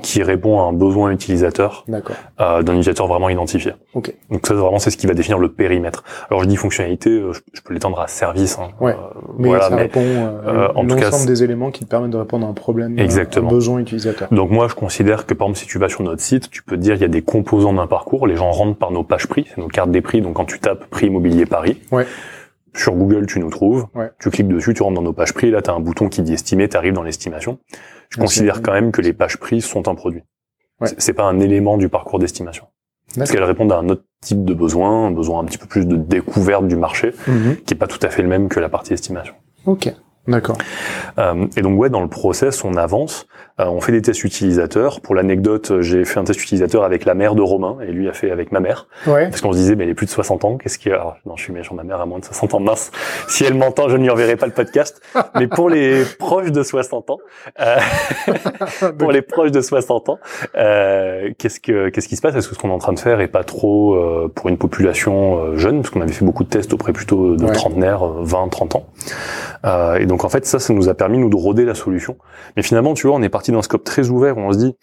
qui 0.02 0.22
répond 0.22 0.60
à 0.60 0.64
un 0.64 0.72
besoin 0.72 1.10
utilisateur 1.10 1.84
euh, 1.88 2.62
d'un 2.62 2.74
utilisateur 2.74 3.08
vraiment 3.08 3.28
identifié. 3.28 3.72
Okay. 3.94 4.14
Donc 4.30 4.46
ça 4.46 4.54
vraiment 4.54 4.78
c'est 4.78 4.90
ce 4.90 4.96
qui 4.96 5.06
va 5.08 5.14
définir 5.14 5.38
le 5.38 5.48
périmètre. 5.48 6.04
Alors 6.28 6.42
je 6.42 6.48
dis 6.48 6.56
fonctionnalité, 6.56 7.10
euh, 7.10 7.32
je, 7.32 7.60
peux 7.60 7.74
l'étendre 7.74 8.00
à 8.00 8.06
service. 8.06 8.58
Hein. 8.58 8.68
Ouais. 8.80 8.92
Euh, 8.92 9.20
mais 9.38 9.48
voilà, 9.48 9.68
ça 9.68 9.76
répond 9.76 10.00
euh, 10.00 10.68
en 10.74 10.84
l'ensemble 10.84 11.26
des 11.26 11.42
éléments 11.42 11.70
qui 11.70 11.84
te 11.84 11.90
permettent 11.90 12.12
de 12.12 12.16
répondre 12.16 12.46
à 12.46 12.50
un 12.50 12.54
problème, 12.54 12.98
exactement. 12.98 13.48
un 13.48 13.52
besoin 13.52 13.78
utilisateur. 13.80 14.28
Donc 14.30 14.50
moi 14.50 14.68
je 14.68 14.74
considère 14.74 15.26
que 15.26 15.34
par 15.34 15.48
exemple 15.48 15.58
si 15.58 15.66
tu 15.66 15.78
vas 15.78 15.88
sur 15.88 16.02
notre 16.02 16.22
site, 16.22 16.50
tu 16.50 16.62
peux 16.62 16.76
te 16.76 16.80
dire 16.80 16.94
il 16.94 17.00
y 17.00 17.04
a 17.04 17.08
des 17.08 17.22
composants 17.22 17.72
d'un 17.72 17.86
parcours, 17.88 18.26
les 18.28 18.36
gens 18.36 18.50
rentrent 18.50 18.78
par 18.78 18.92
nos 18.92 19.02
pages 19.02 19.26
prix, 19.26 19.46
c'est 19.48 19.58
nos 19.60 19.68
cartes 19.68 19.90
des 19.90 20.02
prix. 20.02 20.20
Donc 20.20 20.34
quand 20.34 20.46
tu 20.46 20.60
tapes 20.60 20.86
prix 20.86 21.06
immobilier 21.06 21.46
Paris. 21.46 21.80
Ouais 21.90 22.06
sur 22.74 22.94
Google, 22.94 23.26
tu 23.26 23.40
nous 23.40 23.50
trouves. 23.50 23.86
Tu 24.20 24.30
cliques 24.30 24.48
dessus, 24.48 24.74
tu 24.74 24.82
rentres 24.82 24.96
dans 24.96 25.02
nos 25.02 25.12
pages 25.12 25.32
prix. 25.32 25.50
Là, 25.50 25.62
tu 25.62 25.70
as 25.70 25.74
un 25.74 25.80
bouton 25.80 26.08
qui 26.08 26.22
dit 26.22 26.34
estimer, 26.34 26.68
tu 26.68 26.76
arrives 26.76 26.92
dans 26.92 27.02
l'estimation. 27.02 27.58
Je 28.10 28.18
considère 28.18 28.62
quand 28.62 28.72
même 28.72 28.92
que 28.92 29.00
les 29.00 29.12
pages 29.12 29.38
prix 29.38 29.60
sont 29.60 29.88
un 29.88 29.94
produit. 29.94 30.22
C'est 30.98 31.12
pas 31.12 31.24
un 31.24 31.40
élément 31.40 31.76
du 31.76 31.88
parcours 31.88 32.18
d'estimation. 32.18 32.66
Parce 33.16 33.30
qu'elles 33.30 33.44
répondent 33.44 33.72
à 33.72 33.78
un 33.78 33.88
autre 33.88 34.04
type 34.20 34.44
de 34.44 34.54
besoin, 34.54 35.06
un 35.06 35.10
besoin 35.10 35.40
un 35.40 35.44
petit 35.44 35.58
peu 35.58 35.66
plus 35.66 35.84
de 35.84 35.96
découverte 35.96 36.66
du 36.68 36.76
marché, 36.76 37.12
mhm. 37.26 37.56
qui 37.56 37.74
est 37.74 37.76
pas 37.76 37.88
tout 37.88 37.98
à 38.02 38.08
fait 38.08 38.22
le 38.22 38.28
même 38.28 38.48
que 38.48 38.60
la 38.60 38.68
partie 38.68 38.92
estimation. 38.92 39.34
Ok. 39.66 39.92
D'accord. 40.28 40.58
Euh, 41.18 41.46
et 41.56 41.62
donc 41.62 41.78
ouais, 41.78 41.90
dans 41.90 42.02
le 42.02 42.08
process, 42.08 42.62
on 42.64 42.74
avance, 42.74 43.26
on 43.68 43.80
fait 43.80 43.92
des 43.92 44.02
tests 44.02 44.24
utilisateurs. 44.24 45.00
Pour 45.00 45.14
l'anecdote, 45.14 45.80
j'ai 45.80 46.04
fait 46.04 46.18
un 46.18 46.24
test 46.24 46.42
utilisateur 46.42 46.84
avec 46.84 47.04
la 47.04 47.14
mère 47.14 47.34
de 47.34 47.42
Romain 47.42 47.78
et 47.86 47.92
lui 47.92 48.08
a 48.08 48.12
fait 48.12 48.30
avec 48.30 48.52
ma 48.52 48.60
mère. 48.60 48.86
Ouais. 49.06 49.28
Parce 49.28 49.40
qu'on 49.40 49.52
se 49.52 49.58
disait, 49.58 49.76
mais 49.76 49.84
elle 49.84 49.90
est 49.90 49.94
plus 49.94 50.06
de 50.06 50.10
60 50.10 50.44
ans, 50.44 50.56
qu'est-ce 50.56 50.78
qu'il 50.78 50.92
y 50.92 50.94
a? 50.94 51.16
Non, 51.26 51.36
je 51.36 51.42
suis 51.42 51.52
méchant, 51.52 51.74
ma 51.74 51.82
mère 51.82 52.00
a 52.00 52.06
moins 52.06 52.18
de 52.18 52.24
60 52.24 52.54
ans, 52.54 52.60
mince. 52.60 52.90
Si 53.28 53.44
elle 53.44 53.54
m'entend, 53.54 53.88
je 53.88 53.96
ne 53.96 54.02
lui 54.02 54.10
enverrai 54.10 54.36
pas 54.36 54.46
le 54.46 54.52
podcast. 54.52 55.00
mais 55.34 55.46
pour 55.46 55.68
les 55.68 56.04
proches 56.18 56.52
de 56.52 56.62
60 56.62 57.10
ans, 57.10 57.18
euh, 57.60 57.76
pour 58.98 59.12
les 59.12 59.22
proches 59.22 59.50
de 59.50 59.60
60 59.60 60.08
ans, 60.08 60.18
euh, 60.56 61.30
qu'est-ce 61.38 61.60
que 61.60 61.88
qu'est-ce 61.88 62.08
qui 62.08 62.16
se 62.16 62.22
passe? 62.22 62.34
Est-ce 62.34 62.48
que 62.48 62.54
ce 62.54 62.60
qu'on 62.60 62.70
est 62.70 62.74
en 62.74 62.78
train 62.78 62.92
de 62.92 62.98
faire 62.98 63.20
est 63.20 63.28
pas 63.28 63.44
trop 63.44 63.94
euh, 63.94 64.30
pour 64.34 64.48
une 64.48 64.58
population 64.58 65.56
jeune? 65.56 65.82
Parce 65.82 65.90
qu'on 65.90 66.00
avait 66.00 66.12
fait 66.12 66.24
beaucoup 66.24 66.44
de 66.44 66.48
tests 66.48 66.72
auprès 66.72 66.92
plutôt 66.92 67.36
de 67.36 67.46
trentenaires, 67.52 68.04
20, 68.04 68.48
30 68.48 68.76
ans. 68.76 68.86
et 69.98 70.06
donc 70.06 70.24
en 70.24 70.28
fait, 70.28 70.46
ça, 70.46 70.58
ça 70.58 70.72
nous 70.72 70.88
a 70.88 70.94
permis 70.94 71.18
nous 71.18 71.28
de 71.28 71.36
roder 71.36 71.64
la 71.64 71.74
solution. 71.74 72.16
Mais 72.56 72.62
finalement, 72.62 72.94
tu 72.94 73.06
vois, 73.06 73.16
on 73.16 73.22
est 73.22 73.28
parti 73.28 73.49
d'un 73.50 73.62
scope 73.62 73.84
très 73.84 74.08
ouvert 74.08 74.36
où 74.36 74.40
on 74.40 74.52
se 74.52 74.58
dit, 74.58 74.76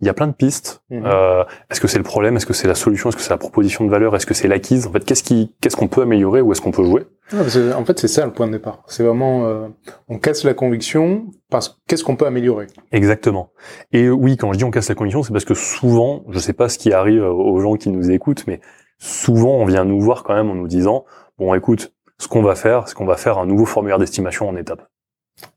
il 0.00 0.06
y 0.06 0.10
a 0.10 0.14
plein 0.14 0.28
de 0.28 0.32
pistes. 0.32 0.82
Mhm. 0.90 1.02
Euh, 1.06 1.44
est-ce 1.70 1.80
que 1.80 1.88
c'est 1.88 1.98
le 1.98 2.04
problème? 2.04 2.36
Est-ce 2.36 2.46
que 2.46 2.52
c'est 2.52 2.68
la 2.68 2.74
solution? 2.74 3.08
Est-ce 3.08 3.16
que 3.16 3.22
c'est 3.22 3.30
la 3.30 3.38
proposition 3.38 3.84
de 3.84 3.90
valeur? 3.90 4.14
Est-ce 4.14 4.26
que 4.26 4.34
c'est 4.34 4.48
l'acquise? 4.48 4.86
En 4.86 4.92
fait, 4.92 5.04
qu'est-ce 5.04 5.22
qui, 5.22 5.54
qu'est-ce 5.60 5.76
qu'on 5.76 5.88
peut 5.88 6.02
améliorer 6.02 6.40
Où 6.40 6.52
est-ce 6.52 6.60
qu'on 6.60 6.70
peut 6.70 6.84
jouer? 6.84 7.06
En 7.32 7.84
fait, 7.84 7.98
c'est 7.98 8.08
ça 8.08 8.24
le 8.24 8.32
point 8.32 8.46
de 8.46 8.52
départ. 8.52 8.84
C'est 8.86 9.02
vraiment, 9.02 9.46
euh, 9.46 9.68
on 10.08 10.18
casse 10.18 10.44
la 10.44 10.54
conviction 10.54 11.26
parce 11.50 11.80
qu'est-ce 11.86 12.04
qu'on 12.04 12.16
peut 12.16 12.26
améliorer? 12.26 12.68
Exactement. 12.92 13.50
Et 13.92 14.08
oui, 14.08 14.36
quand 14.36 14.52
je 14.52 14.58
dis 14.58 14.64
on 14.64 14.70
casse 14.70 14.88
la 14.88 14.94
conviction, 14.94 15.22
c'est 15.22 15.32
parce 15.32 15.44
que 15.44 15.54
souvent, 15.54 16.24
je 16.28 16.38
sais 16.38 16.52
pas 16.52 16.68
ce 16.68 16.78
qui 16.78 16.92
arrive 16.92 17.24
aux 17.24 17.60
gens 17.60 17.74
qui 17.74 17.90
nous 17.90 18.10
écoutent, 18.10 18.46
mais 18.46 18.60
souvent 18.98 19.56
on 19.56 19.64
vient 19.64 19.84
nous 19.84 20.00
voir 20.00 20.22
quand 20.22 20.34
même 20.34 20.50
en 20.50 20.54
nous 20.54 20.68
disant, 20.68 21.04
bon, 21.38 21.52
écoute, 21.54 21.92
ce 22.18 22.28
qu'on 22.28 22.42
va 22.42 22.54
faire, 22.54 22.88
c'est 22.88 22.94
qu'on 22.94 23.06
va 23.06 23.16
faire 23.16 23.38
un 23.38 23.46
nouveau 23.46 23.64
formulaire 23.66 23.98
d'estimation 23.98 24.48
en 24.48 24.56
étapes. 24.56 24.88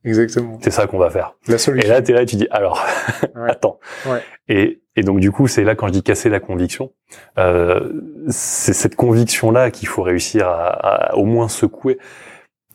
Exactement. 0.04 0.60
C'est 0.62 0.72
ça 0.72 0.88
qu'on 0.88 0.98
va 0.98 1.10
faire. 1.10 1.36
La 1.48 1.58
solution. 1.58 1.88
Et 1.88 1.92
là, 1.92 2.02
t'es 2.02 2.14
là, 2.14 2.26
tu 2.26 2.36
dis, 2.36 2.48
alors, 2.52 2.86
attends. 3.48 3.80
Ouais. 4.06 4.22
Et, 4.48 4.82
et 4.96 5.04
donc, 5.04 5.20
du 5.20 5.32
coup, 5.32 5.48
c'est 5.48 5.64
là 5.64 5.76
quand 5.76 5.88
je 5.88 5.94
dis 5.94 6.04
casser 6.04 6.30
la 6.30 6.40
conviction. 6.40 6.92
Euh, 7.38 7.92
c'est 8.28 8.74
cette 8.74 8.96
conviction-là 8.96 9.72
qu'il 9.72 9.88
faut 9.88 10.04
réussir 10.04 10.48
à, 10.48 11.12
à, 11.12 11.16
au 11.16 11.26
moins 11.26 11.48
secouer. 11.48 11.98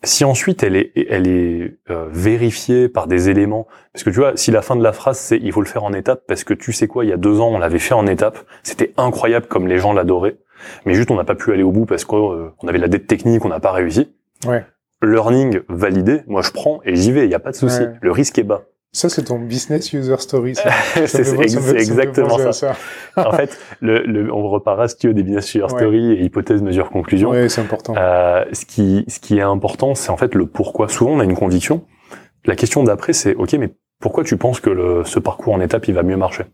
Si 0.02 0.24
ensuite 0.24 0.62
elle 0.62 0.76
est, 0.76 0.92
elle 1.08 1.26
est 1.26 1.78
euh, 1.90 2.06
vérifiée 2.10 2.88
par 2.88 3.06
des 3.08 3.28
éléments, 3.28 3.66
parce 3.92 4.04
que 4.04 4.10
tu 4.10 4.20
vois, 4.20 4.36
si 4.36 4.50
la 4.50 4.62
fin 4.62 4.76
de 4.76 4.82
la 4.82 4.92
phrase 4.92 5.18
c'est 5.18 5.38
il 5.38 5.50
faut 5.52 5.62
le 5.62 5.66
faire 5.66 5.84
en 5.84 5.92
étape, 5.94 6.22
parce 6.28 6.44
que 6.44 6.54
tu 6.54 6.72
sais 6.72 6.86
quoi, 6.86 7.04
il 7.04 7.08
y 7.08 7.12
a 7.14 7.16
deux 7.16 7.40
ans 7.40 7.48
on 7.48 7.58
l'avait 7.58 7.78
fait 7.78 7.94
en 7.94 8.06
étape, 8.06 8.38
c'était 8.62 8.92
incroyable 8.98 9.46
comme 9.46 9.66
les 9.66 9.78
gens 9.78 9.94
l'adoraient, 9.94 10.36
mais 10.84 10.94
juste 10.94 11.10
on 11.10 11.16
n'a 11.16 11.24
pas 11.24 11.34
pu 11.34 11.50
aller 11.50 11.62
au 11.62 11.72
bout 11.72 11.86
parce 11.86 12.04
qu'on 12.04 12.32
euh, 12.34 12.68
avait 12.68 12.78
la 12.78 12.88
dette 12.88 13.06
technique, 13.06 13.44
on 13.46 13.48
n'a 13.48 13.58
pas 13.58 13.72
réussi. 13.72 14.14
Ouais 14.46 14.64
learning 15.02 15.60
validé, 15.68 16.22
moi 16.26 16.42
je 16.42 16.50
prends 16.50 16.80
et 16.84 16.96
j'y 16.96 17.12
vais, 17.12 17.24
il 17.24 17.28
n'y 17.28 17.34
a 17.34 17.38
pas 17.38 17.50
de 17.50 17.56
souci. 17.56 17.82
Le 18.00 18.12
risque 18.12 18.38
est 18.38 18.44
bas. 18.44 18.62
Ça, 18.92 19.10
c'est 19.10 19.24
ton 19.24 19.38
business 19.38 19.92
user 19.92 20.16
story. 20.16 20.54
c'est 21.06 21.38
exactement 21.76 22.50
ça. 22.52 22.74
en 23.16 23.32
fait, 23.32 23.58
le, 23.80 23.98
le, 24.06 24.32
on 24.32 24.48
reparlera 24.48 24.88
si 24.88 24.96
tu 24.96 25.08
veux 25.08 25.14
des 25.14 25.22
business 25.22 25.54
user 25.54 25.68
story 25.68 26.12
et 26.12 26.24
hypothèse, 26.24 26.62
mesure, 26.62 26.88
conclusion. 26.88 27.30
Oui, 27.30 27.50
c'est 27.50 27.60
important. 27.60 27.94
Euh, 27.98 28.46
ce 28.52 28.64
qui, 28.64 29.04
ce 29.08 29.20
qui 29.20 29.36
est 29.36 29.42
important, 29.42 29.94
c'est 29.94 30.08
en 30.08 30.16
fait 30.16 30.34
le 30.34 30.46
pourquoi. 30.46 30.88
Souvent, 30.88 31.10
on 31.10 31.20
a 31.20 31.24
une 31.24 31.36
conviction. 31.36 31.84
La 32.46 32.56
question 32.56 32.84
d'après, 32.84 33.12
c'est 33.12 33.34
ok, 33.34 33.52
mais 33.54 33.74
pourquoi 34.00 34.24
tu 34.24 34.38
penses 34.38 34.60
que 34.60 34.70
le, 34.70 35.04
ce 35.04 35.18
parcours 35.18 35.52
en 35.52 35.60
étape, 35.60 35.88
il 35.88 35.94
va 35.94 36.02
mieux 36.02 36.16
marcher? 36.16 36.44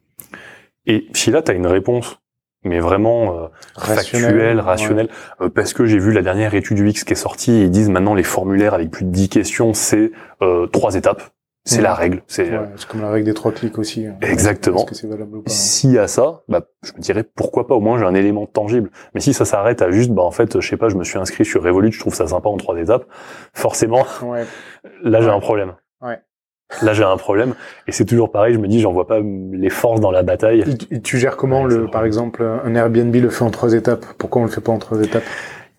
Et 0.87 1.07
si 1.13 1.31
là, 1.31 1.43
tu 1.43 1.53
as 1.53 1.55
une 1.55 1.69
réponse 1.69 2.19
mais 2.65 2.81
vraiment 2.81 3.37
euh, 3.37 3.49
factuel, 3.79 4.61
rationnel, 4.61 5.09
euh, 5.41 5.49
parce 5.49 5.73
que 5.73 5.85
j'ai 5.87 5.99
vu 5.99 6.13
la 6.13 6.23
dernière 6.23 6.55
étude 6.55 6.79
UX 6.79 7.05
qui 7.05 7.13
est 7.13 7.17
sortie 7.17 7.53
et 7.53 7.63
ils 7.65 7.71
disent 7.71 7.91
maintenant 7.91 8.15
les 8.15 8.23
formulaires 8.23 8.75
avec 8.75 8.91
plus 8.91 9.05
de 9.05 9.11
10 9.11 9.29
questions, 9.29 9.75
c'est 9.75 10.13
euh, 10.43 10.67
trois 10.67 10.95
étapes. 10.95 11.23
C'est 11.65 11.81
la 11.81 11.95
règle. 11.95 12.25
C'est 12.27 12.51
ouais, 12.51 12.71
comme 12.89 13.03
la 13.03 13.11
règle 13.11 13.27
des 13.27 13.35
trois 13.35 13.53
clics 13.53 13.79
aussi. 13.79 14.05
Hein. 14.05 14.17
Exactement. 14.21 14.85
S'il 15.47 15.93
y 15.93 15.99
a 15.99 16.09
ça, 16.09 16.43
bah, 16.49 16.63
je 16.83 16.93
me 16.95 16.99
dirais 16.99 17.23
pourquoi 17.23 17.69
pas. 17.69 17.77
Au 17.77 17.81
moins 17.81 18.01
j'ai 18.01 18.05
un 18.05 18.15
élément 18.15 18.47
tangible. 18.47 18.91
Mais 19.15 19.21
si 19.21 19.33
ça 19.33 19.45
s'arrête 19.45 19.81
à 19.81 19.93
juste, 19.93 20.11
bah 20.11 20.23
en 20.23 20.33
fait, 20.33 20.61
je 20.61 20.69
sais 20.69 20.77
pas, 20.77 20.89
je 20.89 20.97
me 20.97 21.05
suis 21.05 21.19
inscrit 21.19 21.45
sur 21.45 21.63
Revolut, 21.63 21.93
je 21.93 22.01
trouve 22.01 22.17
ça 22.17 22.27
sympa 22.27 22.49
en 22.49 22.57
trois 22.57 22.77
étapes. 22.79 23.07
Forcément, 23.55 24.05
ouais. 24.25 24.45
là 25.05 25.21
j'ai 25.21 25.29
un 25.29 25.39
problème. 25.39 25.75
Ouais. 26.01 26.19
Là, 26.81 26.95
j'ai 26.95 27.05
un 27.05 27.17
problème. 27.17 27.55
Et 27.87 27.93
c'est 27.93 28.05
toujours 28.05 28.33
pareil, 28.33 28.55
je 28.55 28.59
me 28.59 28.69
dis, 28.69 28.81
j'en 28.81 28.93
vois 28.93 29.07
pas 29.07 29.21
les 29.21 29.71
forces 29.71 30.01
dans 30.01 30.11
la 30.11 30.23
bataille. 30.23 30.65
Et 30.91 31.01
tu 31.01 31.19
gères 31.19 31.37
comment, 31.37 31.65
le, 31.65 31.87
par 31.87 32.05
exemple, 32.05 32.43
un 32.43 32.75
Airbnb 32.75 33.15
le 33.15 33.29
fait 33.29 33.45
en 33.45 33.51
trois 33.51 33.75
étapes? 33.75 34.07
Pourquoi 34.19 34.43
on 34.43 34.45
le 34.47 34.51
fait 34.51 34.61
pas 34.61 34.73
en 34.73 34.79
trois 34.79 35.01
étapes? 35.03 35.25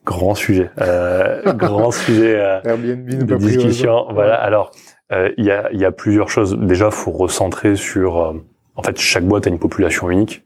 Grand 0.06 0.36
sujet. 0.36 0.70
Euh, 0.82 1.54
grand 1.54 1.92
sujet 1.92 2.36
euh, 2.38 2.60
Airbnb 2.64 3.08
de 3.08 3.36
discussion. 3.38 4.06
Voilà, 4.12 4.36
alors, 4.36 4.72
euh, 5.12 5.32
il 5.38 5.46
y, 5.46 5.52
a, 5.52 5.72
y 5.74 5.86
a 5.86 5.92
plusieurs 5.92 6.30
choses. 6.30 6.58
Déjà, 6.60 6.92
faut 6.92 7.12
recentrer 7.12 7.76
sur... 7.76 8.22
Euh, 8.22 8.34
en 8.76 8.82
fait, 8.82 9.00
chaque 9.00 9.24
boîte 9.24 9.46
a 9.48 9.50
une 9.50 9.60
population 9.60 10.10
unique. 10.10 10.44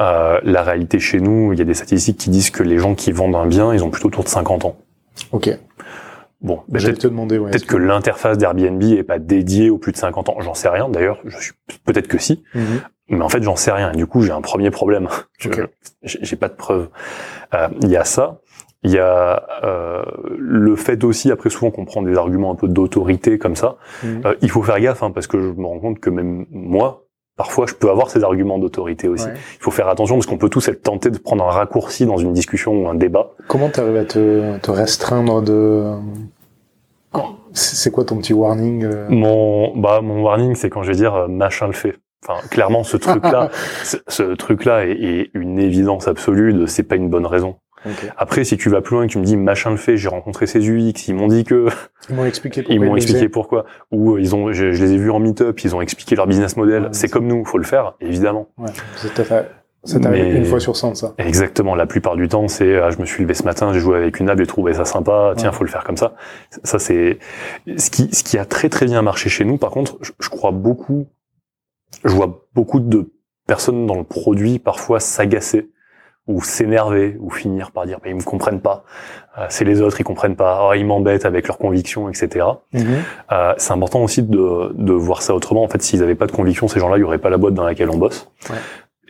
Euh, 0.00 0.40
la 0.42 0.62
réalité 0.62 0.98
chez 0.98 1.20
nous, 1.20 1.52
il 1.52 1.58
y 1.58 1.62
a 1.62 1.64
des 1.64 1.74
statistiques 1.74 2.18
qui 2.18 2.30
disent 2.30 2.50
que 2.50 2.62
les 2.62 2.78
gens 2.78 2.94
qui 2.94 3.12
vendent 3.12 3.36
un 3.36 3.46
bien, 3.46 3.72
ils 3.72 3.84
ont 3.84 3.90
plutôt 3.90 4.08
autour 4.08 4.24
de 4.24 4.28
50 4.28 4.64
ans. 4.64 4.76
Ok. 5.32 5.50
Bon, 6.40 6.60
peut-être 6.72 7.00
peut 7.00 7.66
que, 7.66 7.76
l'interface 7.76 8.38
d'Airbnb 8.38 8.82
est 8.82 9.02
pas 9.02 9.18
dédiée 9.18 9.70
aux 9.70 9.78
plus 9.78 9.92
de 9.92 9.96
50 9.96 10.28
ans. 10.28 10.36
J'en 10.38 10.54
sais 10.54 10.68
rien. 10.68 10.88
D'ailleurs, 10.88 11.20
je 11.24 11.36
suis 11.36 11.52
peut-être 11.84 12.06
que 12.06 12.18
si, 12.18 12.44
mhm. 12.54 12.80
mais 13.08 13.22
en 13.22 13.28
fait, 13.28 13.42
j'en 13.42 13.56
sais 13.56 13.72
rien. 13.72 13.90
Du 13.92 14.06
coup, 14.06 14.22
j'ai 14.22 14.30
un 14.30 14.40
premier 14.40 14.70
problème. 14.70 15.08
J'ai 16.02 16.36
pas 16.36 16.48
de 16.48 16.54
preuves. 16.54 16.88
Euh, 17.54 17.68
il 17.82 17.88
y 17.88 17.96
a 17.96 18.04
ça. 18.04 18.40
Il 18.84 18.92
y 18.92 18.98
a 18.98 19.42
euh, 19.64 20.04
le 20.38 20.76
fait 20.76 21.02
aussi, 21.02 21.32
après 21.32 21.50
souvent 21.50 21.72
qu'on 21.72 21.84
prend 21.84 22.02
des 22.02 22.16
arguments 22.16 22.52
un 22.52 22.54
peu 22.54 22.68
d'autorité 22.68 23.36
comme 23.36 23.56
ça, 23.56 23.76
mhm. 24.04 24.22
euh, 24.24 24.34
il 24.40 24.50
faut 24.50 24.62
faire 24.62 24.78
gaffe 24.80 25.02
hein, 25.02 25.10
parce 25.10 25.26
que 25.26 25.40
je 25.40 25.48
me 25.48 25.66
rends 25.66 25.80
compte 25.80 25.98
que 25.98 26.10
même 26.10 26.46
moi, 26.50 27.07
parfois, 27.38 27.66
je 27.66 27.72
peux 27.72 27.88
avoir 27.88 28.10
ces 28.10 28.22
arguments 28.24 28.58
d'autorité 28.58 29.08
aussi. 29.08 29.28
Il 29.28 29.62
faut 29.62 29.70
faire 29.70 29.88
attention 29.88 30.16
parce 30.16 30.26
qu'on 30.26 30.36
peut 30.36 30.50
tous 30.50 30.68
être 30.68 30.82
tenté 30.82 31.08
de 31.08 31.18
prendre 31.18 31.44
un 31.44 31.50
raccourci 31.50 32.04
dans 32.04 32.18
une 32.18 32.34
discussion 32.34 32.72
ou 32.72 32.88
un 32.88 32.94
débat. 32.94 33.30
Comment 33.46 33.70
tu 33.70 33.80
arrives 33.80 33.96
à 33.96 34.04
te, 34.04 34.58
te 34.58 34.70
restreindre 34.70 35.40
de 35.40 35.94
c'est 37.54 37.90
quoi 37.90 38.04
ton 38.04 38.18
petit 38.18 38.34
warning 38.34 38.84
euh? 38.84 39.06
Mon 39.08 39.76
bah 39.76 40.00
mon 40.00 40.22
warning 40.22 40.54
c'est 40.54 40.70
quand 40.70 40.82
je 40.82 40.88
vais 40.88 40.96
dire 40.96 41.14
euh, 41.14 41.28
machin 41.28 41.66
le 41.66 41.72
fait. 41.72 41.96
Enfin 42.22 42.46
clairement 42.48 42.84
ce 42.84 42.96
truc 42.96 43.24
là 43.24 43.50
ce, 44.06 44.34
truc 44.34 44.64
là 44.64 44.86
est, 44.86 44.92
est, 44.92 45.30
une 45.34 45.58
évidence 45.58 46.06
absolue 46.06 46.52
de 46.52 46.66
c'est 46.66 46.82
pas 46.82 46.96
une 46.96 47.08
bonne 47.08 47.26
raison. 47.26 47.56
Après, 48.16 48.44
si 48.44 48.56
tu 48.56 48.68
vas 48.68 48.80
plus 48.80 48.94
loin 48.94 49.04
et 49.04 49.06
que 49.06 49.12
tu 49.12 49.18
me 49.18 49.24
dis 49.24 49.36
machin 49.36 49.70
le 49.70 49.76
fait, 49.76 49.96
j'ai 49.96 50.08
rencontré 50.08 50.46
ces 50.46 50.60
UX, 50.60 51.08
ils 51.08 51.14
m'ont 51.14 51.28
dit 51.28 51.44
que 51.44 51.68
ils 52.08 52.14
m'ont 52.14 52.24
expliqué 52.24 52.62
pourquoi 52.62 52.74
ils 52.74 52.80
m'ont 52.80 52.96
expliqué 52.96 53.28
pourquoi 53.28 53.64
ou 53.90 54.14
euh, 54.14 54.20
ils 54.20 54.34
ont 54.34 54.52
je, 54.52 54.66
les 54.66 54.92
ai 54.92 54.96
vus 54.96 55.10
en 55.10 55.18
meetup, 55.18 55.62
ils 55.64 55.74
ont 55.74 55.80
expliqué 55.80 56.16
leur 56.16 56.26
business 56.26 56.56
model. 56.56 56.88
c'est 56.92 57.08
comme 57.08 57.26
nous, 57.26 57.44
faut 57.44 57.58
le 57.58 57.64
faire 57.64 57.94
évidemment. 58.00 58.48
Ouais, 58.58 58.70
ça 59.84 60.00
t'arrive 60.00 60.34
une 60.34 60.44
fois 60.44 60.60
sur 60.60 60.76
100 60.76 60.96
ça. 60.96 61.14
Exactement, 61.18 61.74
la 61.74 61.86
plupart 61.86 62.16
du 62.16 62.28
temps 62.28 62.48
c'est 62.48 62.76
ah, 62.78 62.90
je 62.90 62.98
me 62.98 63.06
suis 63.06 63.22
levé 63.22 63.34
ce 63.34 63.44
matin, 63.44 63.72
j'ai 63.72 63.80
joué 63.80 63.96
avec 63.96 64.18
une 64.18 64.28
app, 64.28 64.38
j'ai 64.38 64.46
trouvé 64.46 64.74
ça 64.74 64.84
sympa, 64.84 65.34
tiens, 65.36 65.52
faut 65.52 65.64
le 65.64 65.70
faire 65.70 65.84
comme 65.84 65.96
ça. 65.96 66.14
Ça 66.64 66.78
c'est 66.78 67.18
ce 67.76 67.90
qui 67.90 68.12
ce 68.12 68.24
qui 68.24 68.38
a 68.38 68.44
très 68.44 68.68
très 68.68 68.86
bien 68.86 69.02
marché 69.02 69.28
chez 69.28 69.44
nous. 69.44 69.56
Par 69.56 69.70
contre, 69.70 69.96
je, 70.00 70.12
je 70.18 70.28
crois 70.28 70.50
beaucoup 70.50 71.06
je 72.04 72.10
vois 72.10 72.46
beaucoup 72.54 72.80
de 72.80 73.12
personnes 73.46 73.86
dans 73.86 73.96
le 73.96 74.04
produit 74.04 74.58
parfois 74.58 75.00
s'agacer 75.00 75.70
ou 76.28 76.42
s'énerver 76.42 77.16
ou 77.20 77.30
finir 77.30 77.72
par 77.72 77.86
dire 77.86 77.98
bah, 77.98 78.08
ils 78.08 78.14
me 78.14 78.22
comprennent 78.22 78.60
pas 78.60 78.84
euh, 79.38 79.46
c'est 79.48 79.64
les 79.64 79.80
autres 79.80 80.00
ils 80.00 80.04
comprennent 80.04 80.36
pas 80.36 80.68
oh, 80.68 80.74
ils 80.74 80.86
m'embêtent 80.86 81.24
avec 81.24 81.48
leurs 81.48 81.58
convictions 81.58 82.08
etc 82.08 82.46
mm-hmm. 82.72 82.84
euh, 83.32 83.54
c'est 83.56 83.72
important 83.72 84.02
aussi 84.02 84.22
de, 84.22 84.72
de 84.74 84.92
voir 84.92 85.22
ça 85.22 85.34
autrement 85.34 85.64
en 85.64 85.68
fait 85.68 85.82
s'ils 85.82 86.02
avaient 86.02 86.14
pas 86.14 86.26
de 86.26 86.32
conviction 86.32 86.68
ces 86.68 86.78
gens-là 86.78 86.98
il 86.98 87.00
y 87.00 87.04
aurait 87.04 87.18
pas 87.18 87.30
la 87.30 87.38
boîte 87.38 87.54
dans 87.54 87.64
laquelle 87.64 87.90
on 87.90 87.98
bosse 87.98 88.30
ouais. 88.50 88.56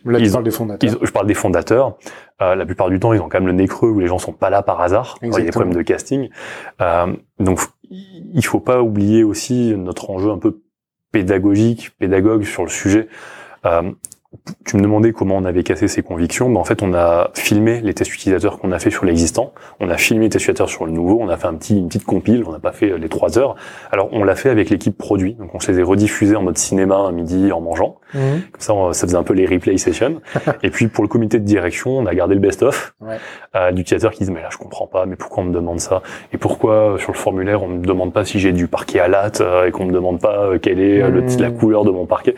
Là, 0.05 0.21
tu 0.21 0.31
parles 0.31 0.45
des 0.45 0.51
fondateurs. 0.51 0.99
je 1.03 1.11
parle 1.11 1.27
des 1.27 1.35
fondateurs. 1.35 1.99
Euh, 2.41 2.55
la 2.55 2.67
plupart 2.67 2.89
du 2.89 3.01
temps, 3.01 3.13
ils 3.13 3.21
ont 3.21 3.29
quand 3.29 3.39
même 3.39 3.47
le 3.47 3.53
nez 3.53 3.67
creux 3.67 3.91
où 3.91 4.01
les 4.01 4.07
gens 4.07 4.19
sont 4.19 4.33
pas 4.33 4.51
là 4.51 4.63
par 4.63 4.81
hasard. 4.81 5.17
Il 5.23 5.33
y 5.33 5.37
a 5.37 5.41
des 5.41 5.51
problèmes 5.51 5.75
de 5.75 5.83
casting. 5.83 6.29
Euh, 6.81 7.15
donc, 7.41 7.61
il 7.91 8.45
faut 8.45 8.61
pas 8.61 8.83
oublier 8.83 9.25
aussi 9.25 9.75
notre 9.77 10.11
enjeu 10.11 10.31
un 10.31 10.39
peu 10.39 10.61
pédagogique, 11.13 11.97
pédagogue 11.99 12.45
sur 12.45 12.63
le 12.63 12.69
sujet. 12.69 13.09
Euh, 13.65 13.91
tu 14.67 14.77
me 14.77 14.83
demandais 14.83 15.13
comment 15.13 15.37
on 15.37 15.45
avait 15.47 15.63
cassé 15.63 15.89
ses 15.89 16.03
convictions. 16.03 16.51
Ben, 16.51 16.61
en 16.61 16.65
fait, 16.65 16.83
on 16.83 16.93
a 16.93 17.31
filmé 17.35 17.81
les 17.81 17.95
tests 17.95 18.13
utilisateurs 18.13 18.59
qu'on 18.59 18.73
a 18.73 18.79
fait 18.79 18.91
sur 18.91 19.07
l'existant. 19.07 19.55
On 19.81 19.89
a 19.89 19.97
filmé 19.97 20.27
les 20.27 20.29
tests 20.29 20.45
utilisateurs 20.45 20.69
sur 20.69 20.85
le 20.85 20.93
nouveau. 20.93 21.19
On 21.21 21.29
a 21.29 21.37
fait 21.39 21.47
un 21.47 21.55
petit, 21.55 21.79
une 21.79 21.89
petite 21.89 22.05
compile. 22.05 22.45
On 22.47 22.53
n'a 22.53 22.59
pas 22.59 22.73
fait 22.73 22.99
les 22.99 23.09
trois 23.09 23.39
heures. 23.39 23.57
Alors, 23.91 24.11
on 24.13 24.25
l'a 24.25 24.35
fait 24.35 24.51
avec 24.51 24.69
l'équipe 24.69 24.97
produit. 24.97 25.35
Donc, 25.35 25.55
on 25.55 25.61
se 25.61 25.73
les 25.73 25.81
a 25.81 25.85
rediffusés 25.85 26.37
en 26.37 26.43
mode 26.43 26.59
cinéma 26.59 27.07
à 27.09 27.13
midi 27.13 27.51
en 27.53 27.63
mangeant. 27.63 27.97
Mmh. 28.13 28.19
Comme 28.53 28.61
ça, 28.61 28.75
ça 28.93 29.07
faisait 29.07 29.17
un 29.17 29.23
peu 29.23 29.33
les 29.33 29.47
replay 29.47 29.79
sessions. 29.79 30.21
et 30.63 30.71
puis, 30.71 30.89
pour 30.89 31.03
le 31.03 31.09
comité 31.09 31.39
de 31.39 31.45
direction, 31.45 31.97
on 31.97 32.05
a 32.05 32.15
gardé 32.15 32.35
le 32.35 32.41
best-of 32.41 32.95
ouais. 33.01 33.17
euh, 33.57 33.73
d'utilisateurs 33.73 34.13
qui 34.13 34.19
disent, 34.19 34.31
mais 34.31 34.43
là, 34.43 34.49
je 34.51 34.59
comprends 34.59 34.87
pas. 34.87 35.07
Mais 35.07 35.17
pourquoi 35.17 35.43
on 35.43 35.47
me 35.47 35.55
demande 35.55 35.81
ça? 35.81 36.03
Et 36.35 36.39
pourquoi, 36.39 36.75
euh, 36.75 36.99
sur 36.99 37.13
le 37.13 37.19
formulaire, 37.19 37.63
on 37.63 37.69
me 37.69 37.85
demande 37.85 38.13
pas 38.13 38.27
si 38.27 38.39
j'ai 38.39 38.53
du 38.53 38.69
parquet 38.69 39.01
à 39.01 39.09
latte 39.09 39.41
euh, 39.41 39.67
et 39.67 39.71
qu'on 39.71 39.87
me 39.87 39.93
demande 39.93 40.21
pas 40.21 40.45
euh, 40.45 40.59
quelle 40.59 40.81
est 40.81 41.09
le, 41.09 41.25
la 41.39 41.51
couleur 41.51 41.85
de 41.85 41.91
mon 41.91 42.05
parquet? 42.05 42.35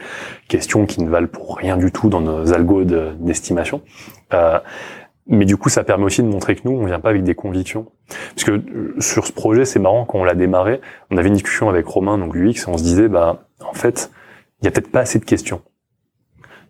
Questions 0.51 0.85
qui 0.85 1.01
ne 1.01 1.09
valent 1.09 1.29
pour 1.29 1.57
rien 1.57 1.77
du 1.77 1.93
tout 1.93 2.09
dans 2.09 2.21
nos 2.21 2.53
algos 2.53 2.83
d'estimation. 2.83 3.83
Euh, 4.35 4.59
mais 5.29 5.45
du 5.45 5.57
coup, 5.57 5.69
ça 5.69 5.85
permet 5.85 6.05
aussi 6.05 6.25
de 6.25 6.27
montrer 6.27 6.57
que 6.57 6.63
nous, 6.65 6.73
on 6.73 6.87
vient 6.87 6.99
pas 6.99 7.11
avec 7.11 7.23
des 7.23 7.37
convictions. 7.37 7.87
Parce 8.35 8.43
que 8.43 8.51
euh, 8.51 8.97
sur 8.99 9.29
ce 9.29 9.33
projet, 9.33 9.65
c'est 9.65 9.79
marrant, 9.79 10.05
quand 10.05 10.19
on 10.19 10.25
l'a 10.25 10.35
démarré, 10.35 10.81
on 11.13 11.19
avait 11.19 11.29
une 11.29 11.35
discussion 11.35 11.69
avec 11.69 11.87
Romain, 11.87 12.19
donc 12.19 12.35
UX, 12.35 12.49
et 12.49 12.69
on 12.69 12.77
se 12.77 12.83
disait, 12.83 13.07
bah, 13.07 13.45
en 13.61 13.75
fait, 13.75 14.11
il 14.61 14.65
y 14.65 14.69
a 14.69 14.73
peut-être 14.73 14.91
pas 14.91 15.01
assez 15.01 15.21
de 15.21 15.25
questions. 15.25 15.63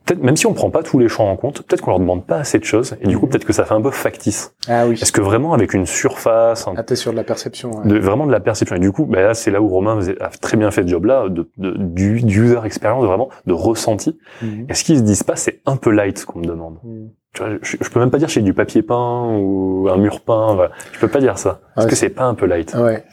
Peut-être, 0.05 0.23
même 0.23 0.37
si 0.37 0.47
on 0.47 0.55
prend 0.55 0.71
pas 0.71 0.83
tous 0.83 0.99
les 0.99 1.09
champs 1.09 1.31
en 1.31 1.37
compte, 1.37 1.63
peut-être 1.63 1.83
qu'on 1.83 1.91
leur 1.91 2.01
demande 2.01 2.27
pas 2.27 2.39
assez 2.39 2.59
de 2.59 2.65
choses, 2.65 2.97
et 3.01 3.07
du 3.07 3.19
coup, 3.19 3.27
mhm. 3.27 3.33
peut-être 3.33 3.45
que 3.45 3.53
ça 3.53 3.65
fait 3.65 3.75
un 3.75 3.83
peu 3.83 3.91
factice. 3.91 4.55
Ah 4.69 4.87
oui. 4.87 4.99
Est-ce 5.01 5.13
que 5.13 5.21
vraiment 5.21 5.53
avec 5.53 5.75
une 5.75 5.87
surface... 5.87 6.67
Ah, 6.77 6.83
t'es 6.83 6.97
sur 6.97 7.13
de 7.13 7.17
la 7.17 7.25
perception. 7.25 7.71
De, 7.85 7.99
vraiment 7.99 8.27
de 8.27 8.33
la 8.33 8.41
perception. 8.41 8.77
Et 8.77 8.81
du 8.81 8.93
coup, 8.93 9.05
bah 9.05 9.23
là, 9.23 9.35
c'est 9.35 9.51
là 9.51 9.61
où 9.61 9.69
Romain 9.69 10.01
a 10.21 10.29
très 10.29 10.57
bien 10.57 10.71
fait 10.71 10.83
ce 10.83 10.89
job-là, 10.89 11.29
de, 11.29 11.49
de, 11.59 11.75
du, 11.77 12.19
user 12.19 12.61
experience, 12.65 13.05
vraiment, 13.05 13.29
de 13.47 13.53
ressenti. 13.53 14.19
Mhm. 14.43 14.67
Et 14.69 14.75
ce 14.75 14.85
qu'ils 14.85 14.99
se 14.99 15.03
disent 15.03 15.23
pas, 15.23 15.37
c'est 15.37 15.61
un 15.67 15.77
peu 15.77 15.91
light 15.91 16.25
qu'on 16.25 16.41
me 16.41 16.47
demande. 16.47 16.79
Mhm. 16.83 17.11
Tu 17.33 17.43
vois, 17.43 17.53
je, 17.63 17.77
je, 17.81 17.91
peux 17.91 18.01
même 18.01 18.11
pas 18.11 18.19
dire 18.19 18.29
j'ai 18.29 18.43
du 18.43 18.55
papier 18.55 18.83
peint 18.83 19.37
ou 19.39 19.89
un 19.89 19.97
mur 19.97 20.21
peint. 20.21 20.55
Voilà. 20.55 20.73
Je 20.93 20.99
peux 20.99 21.09
pas 21.09 21.21
dire 21.21 21.39
ça 21.39 21.61
parce 21.77 21.87
que 21.87 21.95
c'est 21.95 22.11
pas 22.11 22.25
un 22.25 22.35
peu 22.35 22.47
light. 22.47 22.75
Ouais. 22.75 23.05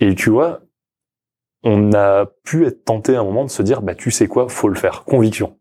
Et 0.00 0.16
tu 0.16 0.30
vois, 0.30 0.62
on 1.62 1.92
a 1.92 2.26
pu 2.44 2.66
être 2.66 2.84
tenté 2.84 3.14
à 3.14 3.20
un 3.20 3.24
moment 3.24 3.44
de 3.44 3.50
se 3.50 3.62
dire 3.62 3.82
bah 3.82 3.94
tu 3.94 4.10
sais 4.10 4.26
quoi, 4.26 4.48
faut 4.48 4.68
le 4.68 4.74
faire. 4.74 5.04
Conviction. 5.04 5.56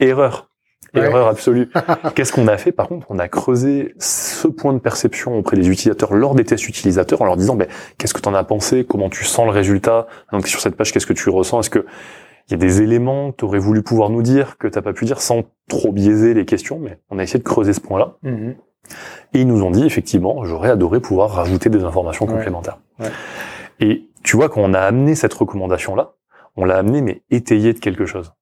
Erreur. 0.00 0.50
Erreur 0.94 1.28
absolue. 1.28 1.70
Qu'est-ce 2.14 2.32
qu'on 2.32 2.48
a 2.48 2.56
fait 2.56 2.72
Par 2.72 2.88
contre, 2.88 3.06
on 3.10 3.18
a 3.18 3.28
creusé 3.28 3.94
ce 3.98 4.48
point 4.48 4.72
de 4.72 4.78
perception 4.78 5.38
auprès 5.38 5.56
des 5.56 5.68
utilisateurs 5.68 6.12
lors 6.14 6.34
des 6.34 6.44
tests 6.44 6.68
utilisateurs 6.68 7.22
en 7.22 7.26
leur 7.26 7.36
disant, 7.36 7.54
ben, 7.54 7.68
qu'est-ce 7.96 8.14
que 8.14 8.20
tu 8.20 8.28
en 8.28 8.34
as 8.34 8.42
pensé? 8.44 8.84
Comment 8.84 9.08
tu 9.08 9.24
sens 9.24 9.46
le 9.46 9.52
résultat? 9.52 10.08
Donc 10.32 10.48
sur 10.48 10.60
cette 10.60 10.74
page, 10.76 10.92
qu'est-ce 10.92 11.06
que 11.06 11.12
tu 11.12 11.28
ressens? 11.30 11.60
Est-ce 11.60 11.70
que 11.70 11.86
il 12.48 12.52
y 12.52 12.54
a 12.54 12.58
des 12.58 12.82
éléments? 12.82 13.30
Que 13.30 13.36
tu 13.36 13.44
aurais 13.44 13.60
voulu 13.60 13.82
pouvoir 13.82 14.10
nous 14.10 14.22
dire 14.22 14.58
que 14.58 14.66
t'as 14.66 14.82
pas 14.82 14.92
pu 14.92 15.04
dire 15.04 15.20
sans 15.20 15.44
trop 15.68 15.92
biaiser 15.92 16.34
les 16.34 16.44
questions, 16.44 16.80
mais 16.80 16.98
on 17.08 17.18
a 17.20 17.22
essayé 17.22 17.38
de 17.38 17.44
creuser 17.44 17.72
ce 17.72 17.80
point-là. 17.80 18.16
Mhm. 18.22 18.56
Et 19.34 19.40
ils 19.42 19.46
nous 19.46 19.62
ont 19.62 19.70
dit 19.70 19.84
effectivement, 19.84 20.44
j'aurais 20.44 20.70
adoré 20.70 20.98
pouvoir 20.98 21.30
rajouter 21.30 21.70
des 21.70 21.84
informations 21.84 22.26
complémentaires. 22.26 22.78
Ouais. 22.98 23.10
Et 23.78 24.08
tu 24.24 24.36
vois, 24.36 24.48
quand 24.48 24.60
on 24.60 24.74
a 24.74 24.80
amené 24.80 25.14
cette 25.14 25.32
recommandation-là, 25.34 26.14
on 26.56 26.64
l'a 26.64 26.76
amené 26.76 27.02
mais 27.02 27.22
étayé 27.30 27.72
de 27.72 27.78
quelque 27.78 28.06
chose. 28.06 28.32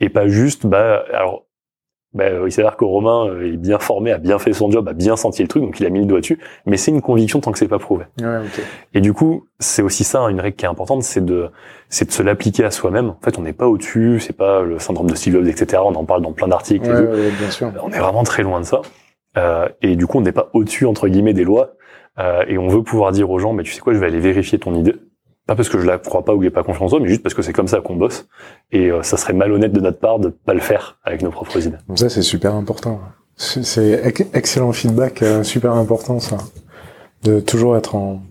Et 0.00 0.08
pas 0.08 0.28
juste, 0.28 0.66
bah, 0.66 1.04
alors 1.12 1.44
ben, 2.14 2.44
il 2.46 2.52
s'avère 2.52 2.76
que 2.76 2.84
Romain 2.84 3.26
euh, 3.26 3.52
est 3.52 3.56
bien 3.56 3.80
formé, 3.80 4.12
a 4.12 4.18
bien 4.18 4.38
fait 4.38 4.52
son 4.52 4.70
job, 4.70 4.88
a 4.88 4.92
bien 4.92 5.16
senti 5.16 5.42
le 5.42 5.48
truc, 5.48 5.64
donc 5.64 5.80
il 5.80 5.86
a 5.86 5.90
mis 5.90 5.98
le 5.98 6.06
doigt 6.06 6.20
dessus. 6.20 6.38
Mais 6.64 6.76
c'est 6.76 6.92
une 6.92 7.02
conviction 7.02 7.40
tant 7.40 7.50
que 7.50 7.58
c'est 7.58 7.66
pas 7.66 7.80
prouvé. 7.80 8.04
Ouais, 8.20 8.38
okay. 8.38 8.62
Et 8.94 9.00
du 9.00 9.12
coup, 9.12 9.48
c'est 9.58 9.82
aussi 9.82 10.04
ça 10.04 10.20
une 10.30 10.40
règle 10.40 10.56
qui 10.56 10.64
est 10.64 10.68
importante, 10.68 11.02
c'est 11.02 11.24
de 11.24 11.50
c'est 11.88 12.06
de 12.06 12.12
se 12.12 12.22
l'appliquer 12.22 12.64
à 12.64 12.70
soi-même. 12.70 13.10
En 13.10 13.18
fait, 13.20 13.36
on 13.36 13.42
n'est 13.42 13.52
pas 13.52 13.66
au-dessus, 13.66 14.20
c'est 14.20 14.36
pas 14.36 14.62
le 14.62 14.78
syndrome 14.78 15.10
de 15.10 15.16
Steve 15.16 15.34
Jobs, 15.34 15.46
etc. 15.48 15.82
On 15.84 15.94
en 15.94 16.04
parle 16.04 16.22
dans 16.22 16.32
plein 16.32 16.48
d'articles. 16.48 16.88
Ouais, 16.88 17.30
bien 17.30 17.50
sûr. 17.50 17.72
On 17.82 17.90
est 17.90 17.98
vraiment 17.98 18.22
très 18.22 18.44
loin 18.44 18.60
de 18.60 18.64
ça. 18.64 18.82
Euh, 19.36 19.68
et 19.82 19.96
du 19.96 20.06
coup, 20.06 20.18
on 20.18 20.22
n'est 20.22 20.32
pas 20.32 20.50
au-dessus 20.52 20.86
entre 20.86 21.08
guillemets 21.08 21.34
des 21.34 21.44
lois. 21.44 21.72
Euh, 22.20 22.44
et 22.46 22.58
on 22.58 22.68
veut 22.68 22.84
pouvoir 22.84 23.10
dire 23.10 23.28
aux 23.28 23.40
gens, 23.40 23.52
mais 23.52 23.64
tu 23.64 23.72
sais 23.72 23.80
quoi, 23.80 23.92
je 23.92 23.98
vais 23.98 24.06
aller 24.06 24.20
vérifier 24.20 24.58
ton 24.60 24.72
idée 24.76 24.94
pas 25.46 25.54
parce 25.54 25.68
que 25.68 25.78
je 25.78 25.86
la 25.86 25.98
crois 25.98 26.24
pas 26.24 26.34
ou 26.34 26.42
j'ai 26.42 26.50
pas 26.50 26.62
confiance 26.62 26.92
en 26.92 26.96
eux, 26.96 27.00
mais 27.00 27.08
juste 27.08 27.22
parce 27.22 27.34
que 27.34 27.42
c'est 27.42 27.52
comme 27.52 27.68
ça 27.68 27.80
qu'on 27.80 27.96
bosse. 27.96 28.26
Et 28.72 28.90
euh, 28.90 29.02
ça 29.02 29.16
serait 29.16 29.34
malhonnête 29.34 29.72
de 29.72 29.80
notre 29.80 29.98
part 29.98 30.18
de 30.18 30.28
pas 30.28 30.54
le 30.54 30.60
faire 30.60 30.98
avec 31.04 31.22
nos 31.22 31.30
propres 31.30 31.66
idées. 31.66 31.76
Ça, 31.96 32.08
c'est 32.08 32.22
super 32.22 32.54
important. 32.54 33.00
C'est 33.36 34.14
excellent 34.32 34.72
feedback, 34.72 35.22
euh, 35.22 35.42
super 35.42 35.72
important 35.72 36.20
ça. 36.20 36.38
De 37.24 37.40
toujours 37.40 37.76
être 37.76 37.94
en 37.94 38.22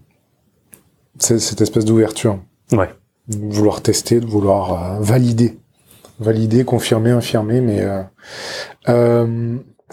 cette 1.19 1.61
espèce 1.61 1.85
d'ouverture. 1.85 2.39
Ouais. 2.71 2.89
De 3.27 3.53
vouloir 3.53 3.81
tester, 3.81 4.19
de 4.19 4.25
vouloir 4.25 4.73
euh, 4.73 4.99
valider, 5.01 5.57
valider, 6.19 6.63
confirmer, 6.65 7.11
infirmer, 7.11 7.61
mais 7.61 7.85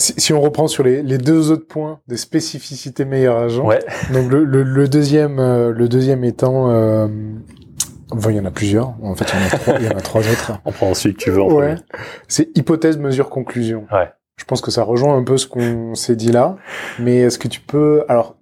euh, 0.01 0.13
si, 0.17 0.33
on 0.33 0.41
reprend 0.41 0.67
sur 0.67 0.85
les, 0.85 1.03
les, 1.03 1.19
deux 1.19 1.51
autres 1.51 1.67
points 1.67 2.01
des 2.09 2.17
spécificités 2.17 3.05
meilleur 3.05 3.37
agent, 3.37 3.65
ouais. 3.65 3.81
donc 4.13 4.31
le, 4.31 4.45
le, 4.45 4.63
le 4.63 4.89
deuxième, 4.89 5.39
euh, 5.39 5.73
le 5.73 5.89
deuxième 5.89 6.25
étant, 6.25 6.71
euh, 6.71 7.09
enfin, 8.11 8.31
il 8.31 8.37
y 8.37 8.41
en 8.41 8.45
a 8.45 8.51
plusieurs. 8.51 8.95
En 9.03 9.15
fait, 9.15 9.27
il 9.33 9.41
y 9.41 9.43
en 9.43 9.47
a 9.47 9.51
trois, 9.59 9.75
il 9.79 9.87
y 9.87 9.89
en 9.89 9.99
a 9.99 10.01
trois 10.01 10.21
autres. 10.23 10.53
On 10.65 10.73
prend 10.73 10.95
celui 10.95 11.15
que 11.15 11.21
tu 11.21 11.31
veux. 11.31 11.43
En 11.43 11.53
ouais. 11.53 11.75
C'est 12.29 12.57
hypothèse, 12.57 12.99
mesure, 12.99 13.31
conclusion. 13.31 13.87
Ouais. 13.93 14.11
Je 14.37 14.45
pense 14.45 14.61
que 14.63 14.71
ça 14.71 14.83
rejoint 14.83 15.17
un 15.17 15.23
peu 15.23 15.37
ce 15.37 15.47
qu'on 15.47 15.95
s'est 15.95 16.17
dit 16.17 16.33
là. 16.33 16.57
Mais 16.99 17.19
est-ce 17.19 17.39
que 17.39 17.49
tu 17.49 17.61
peux, 17.61 18.05
alors, 18.09 18.37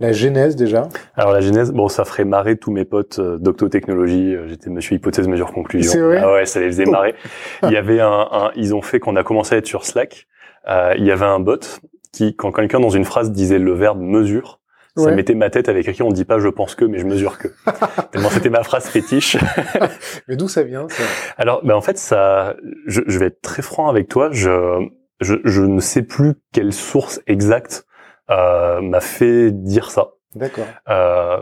la 0.00 0.12
genèse 0.12 0.56
déjà? 0.56 0.88
Alors 1.14 1.32
la 1.32 1.42
genèse, 1.42 1.72
bon, 1.72 1.88
ça 1.88 2.06
ferait 2.06 2.24
marrer 2.24 2.56
tous 2.56 2.70
mes 2.70 2.86
potes 2.86 3.18
euh, 3.18 3.36
d'octotechnologie. 3.36 4.34
Euh, 4.34 4.48
j'étais 4.48 4.70
Monsieur 4.70 4.96
hypothèse 4.96 5.28
mesure 5.28 5.52
conclusion. 5.52 5.92
C'est 5.92 6.00
vrai? 6.00 6.20
Ah 6.22 6.32
ouais, 6.32 6.46
ça 6.46 6.58
les 6.58 6.68
faisait 6.68 6.86
marrer. 6.86 7.14
il 7.64 7.70
y 7.70 7.76
avait 7.76 8.00
un, 8.00 8.26
un, 8.32 8.50
ils 8.56 8.74
ont 8.74 8.80
fait 8.80 8.98
qu'on 8.98 9.14
a 9.16 9.22
commencé 9.22 9.54
à 9.54 9.58
être 9.58 9.66
sur 9.66 9.84
Slack 9.84 10.26
euh, 10.68 10.94
il 10.96 11.04
y 11.04 11.10
avait 11.10 11.26
un 11.26 11.40
bot 11.40 11.80
qui, 12.12 12.34
quand 12.36 12.52
quelqu'un 12.52 12.80
dans 12.80 12.90
une 12.90 13.04
phrase 13.04 13.30
disait 13.30 13.58
le 13.58 13.72
verbe 13.72 14.00
mesure, 14.00 14.60
ça 14.96 15.10
mettait 15.12 15.34
ma 15.34 15.50
tête 15.50 15.68
avec 15.68 15.88
écrit 15.88 16.02
on 16.02 16.10
dit 16.10 16.24
pas 16.24 16.38
je 16.38 16.48
pense 16.48 16.74
que 16.74 16.84
mais 16.84 16.98
je 16.98 17.06
mesure 17.06 17.38
que. 17.38 17.48
Tellement 18.12 18.28
c'était 18.28 18.50
ma 18.50 18.62
phrase 18.62 18.86
fétiche. 18.86 19.38
Mais 20.28 20.36
d'où 20.36 20.48
ça 20.48 20.62
vient 20.62 20.88
ça? 20.88 21.02
Alors 21.38 21.64
ben 21.64 21.74
en 21.74 21.80
fait 21.80 21.96
ça 21.96 22.56
je, 22.86 23.00
je, 23.06 23.18
vais 23.18 23.26
être 23.26 23.40
très 23.40 23.62
franc 23.62 23.88
avec 23.88 24.08
toi 24.08 24.30
je 24.32 24.88
je, 25.20 25.36
je 25.44 25.62
ne 25.62 25.80
sais 25.80 26.02
plus 26.02 26.34
quelle 26.52 26.72
source 26.72 27.20
exacte 27.26 27.86
euh, 28.30 28.80
m'a 28.80 29.00
fait 29.00 29.50
dire 29.50 29.90
ça. 29.90 30.10
D'accord. 30.34 30.66
Euh, 30.88 31.40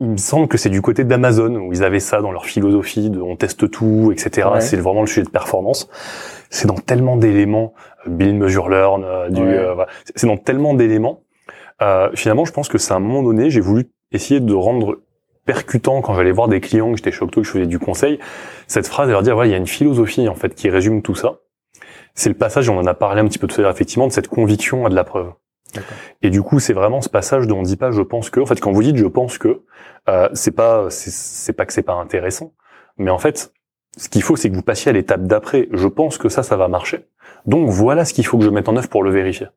il 0.00 0.08
me 0.08 0.16
semble 0.16 0.48
que 0.48 0.58
c'est 0.58 0.70
du 0.70 0.82
côté 0.82 1.04
d'Amazon 1.04 1.54
où 1.56 1.72
ils 1.72 1.84
avaient 1.84 2.00
ça 2.00 2.20
dans 2.20 2.32
leur 2.32 2.46
philosophie 2.46 3.10
de 3.10 3.20
on 3.20 3.36
teste 3.36 3.70
tout, 3.70 4.10
etc. 4.12 4.48
C'est 4.58 4.76
vraiment 4.76 5.02
le 5.02 5.06
sujet 5.06 5.22
de 5.22 5.30
performance. 5.30 5.88
C'est 6.52 6.68
dans 6.68 6.74
tellement 6.74 7.16
d'éléments, 7.16 7.72
euh, 8.06 8.10
Bill 8.10 8.34
Measure 8.34 8.68
Learn, 8.68 9.04
euh, 9.04 9.30
du, 9.30 9.42
euh, 9.42 9.74
c'est 10.14 10.26
dans 10.26 10.36
tellement 10.36 10.74
d'éléments. 10.74 11.22
Euh, 11.80 12.10
finalement, 12.14 12.44
je 12.44 12.52
pense 12.52 12.68
que 12.68 12.76
c'est 12.76 12.92
à 12.92 12.96
un 12.96 13.00
moment 13.00 13.22
donné, 13.22 13.48
j'ai 13.48 13.60
voulu 13.60 13.90
essayer 14.12 14.38
de 14.38 14.54
rendre 14.54 14.98
percutant 15.46 16.02
quand 16.02 16.14
j'allais 16.14 16.30
voir 16.30 16.48
des 16.48 16.60
clients, 16.60 16.90
que 16.90 16.98
j'étais 16.98 17.10
choqué, 17.10 17.40
que 17.40 17.46
je 17.46 17.50
faisais 17.50 17.66
du 17.66 17.78
conseil, 17.78 18.18
cette 18.66 18.86
phrase 18.86 19.08
et 19.08 19.12
leur 19.12 19.22
dire, 19.22 19.34
voilà, 19.34 19.48
il 19.48 19.52
y 19.52 19.54
a 19.54 19.58
une 19.58 19.66
philosophie 19.66 20.28
en 20.28 20.34
fait 20.34 20.54
qui 20.54 20.68
résume 20.68 21.00
tout 21.00 21.14
ça. 21.14 21.38
C'est 22.14 22.28
le 22.28 22.36
passage, 22.36 22.68
on 22.68 22.78
en 22.78 22.86
a 22.86 22.94
parlé 22.94 23.22
un 23.22 23.26
petit 23.26 23.38
peu 23.38 23.46
tout 23.46 23.58
à 23.58 23.62
l'heure, 23.62 23.72
effectivement, 23.72 24.06
de 24.06 24.12
cette 24.12 24.28
conviction 24.28 24.84
à 24.84 24.90
de 24.90 24.94
la 24.94 25.04
preuve. 25.04 25.32
Et 26.20 26.28
du 26.28 26.42
coup, 26.42 26.60
c'est 26.60 26.74
vraiment 26.74 27.00
ce 27.00 27.08
passage 27.08 27.46
dont 27.46 27.60
on 27.60 27.62
dit 27.62 27.78
pas 27.78 27.90
je 27.92 28.02
pense 28.02 28.28
que. 28.28 28.40
En 28.40 28.46
fait, 28.46 28.60
quand 28.60 28.72
vous 28.72 28.82
dites 28.82 28.96
je 28.96 29.06
pense 29.06 29.38
que, 29.38 29.62
euh, 30.10 30.28
c'est 30.34 30.50
pas 30.50 30.90
c'est 30.90 31.54
pas 31.54 31.64
que 31.64 31.72
c'est 31.72 31.82
pas 31.82 31.94
intéressant, 31.94 32.52
mais 32.98 33.10
en 33.10 33.18
fait, 33.18 33.54
ce 33.96 34.08
qu'il 34.08 34.22
faut, 34.22 34.36
c'est 34.36 34.50
que 34.50 34.54
vous 34.54 34.62
passiez 34.62 34.90
à 34.90 34.92
l'étape 34.92 35.22
d'après. 35.24 35.68
Je 35.72 35.86
pense 35.86 36.18
que 36.18 36.28
ça, 36.28 36.42
ça 36.42 36.56
va 36.56 36.68
marcher. 36.68 37.06
Donc 37.46 37.68
voilà 37.68 38.04
ce 38.04 38.14
qu'il 38.14 38.26
faut 38.26 38.38
que 38.38 38.44
je 38.44 38.50
mette 38.50 38.68
en 38.68 38.76
œuvre 38.76 38.88
pour 38.88 39.02
le 39.02 39.10
vérifier. 39.10 39.48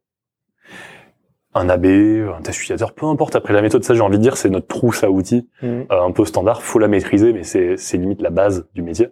Un 1.53 1.69
AB, 1.69 1.86
un 1.86 2.41
test 2.41 2.59
utilisateur, 2.59 2.93
peu 2.93 3.05
importe. 3.05 3.36
Après 3.36 3.53
la 3.53 3.61
méthode, 3.61 3.83
ça, 3.86 3.93
j'ai 3.93 4.01
envie 4.01 4.17
de 4.17 4.23
dire, 4.23 4.36
c'est 4.36 4.49
notre 4.49 4.67
trousse 4.67 5.03
à 5.05 5.09
outils, 5.09 5.47
mmh. 5.61 5.67
euh, 5.67 5.86
un 5.89 6.11
peu 6.11 6.25
standard. 6.25 6.61
Faut 6.61 6.79
la 6.79 6.89
maîtriser, 6.89 7.31
mais 7.31 7.43
c'est 7.43 7.97
limite 7.97 8.21
la 8.21 8.29
base 8.29 8.67
du 8.73 8.81
métier. 8.81 9.07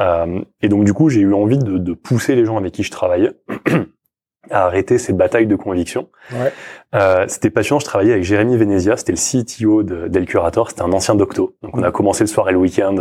Euh, 0.00 0.40
et 0.60 0.68
donc 0.68 0.84
du 0.84 0.92
coup, 0.92 1.08
j'ai 1.08 1.20
eu 1.20 1.34
envie 1.34 1.58
de, 1.58 1.78
de 1.78 1.92
pousser 1.92 2.34
les 2.34 2.44
gens 2.44 2.56
avec 2.56 2.72
qui 2.72 2.82
je 2.82 2.90
travaillais 2.90 3.30
à 4.50 4.64
arrêter 4.64 4.98
cette 4.98 5.16
bataille 5.16 5.46
de 5.46 5.54
conviction. 5.54 6.08
Ouais. 6.32 6.52
Euh, 6.96 7.26
c'était 7.28 7.50
passionnant, 7.50 7.78
je 7.78 7.84
travaillais 7.84 8.12
avec 8.12 8.24
Jérémy 8.24 8.56
Venezia, 8.56 8.96
c'était 8.96 9.12
le 9.12 9.18
CTO 9.18 9.84
de, 9.84 10.08
d'El 10.08 10.26
Curator, 10.26 10.70
c'était 10.70 10.82
un 10.82 10.92
ancien 10.92 11.14
docto. 11.14 11.56
Donc 11.62 11.76
on 11.76 11.82
a 11.84 11.92
commencé 11.92 12.24
le 12.24 12.28
soir 12.28 12.48
et 12.48 12.52
le 12.52 12.58
week-end 12.58 12.96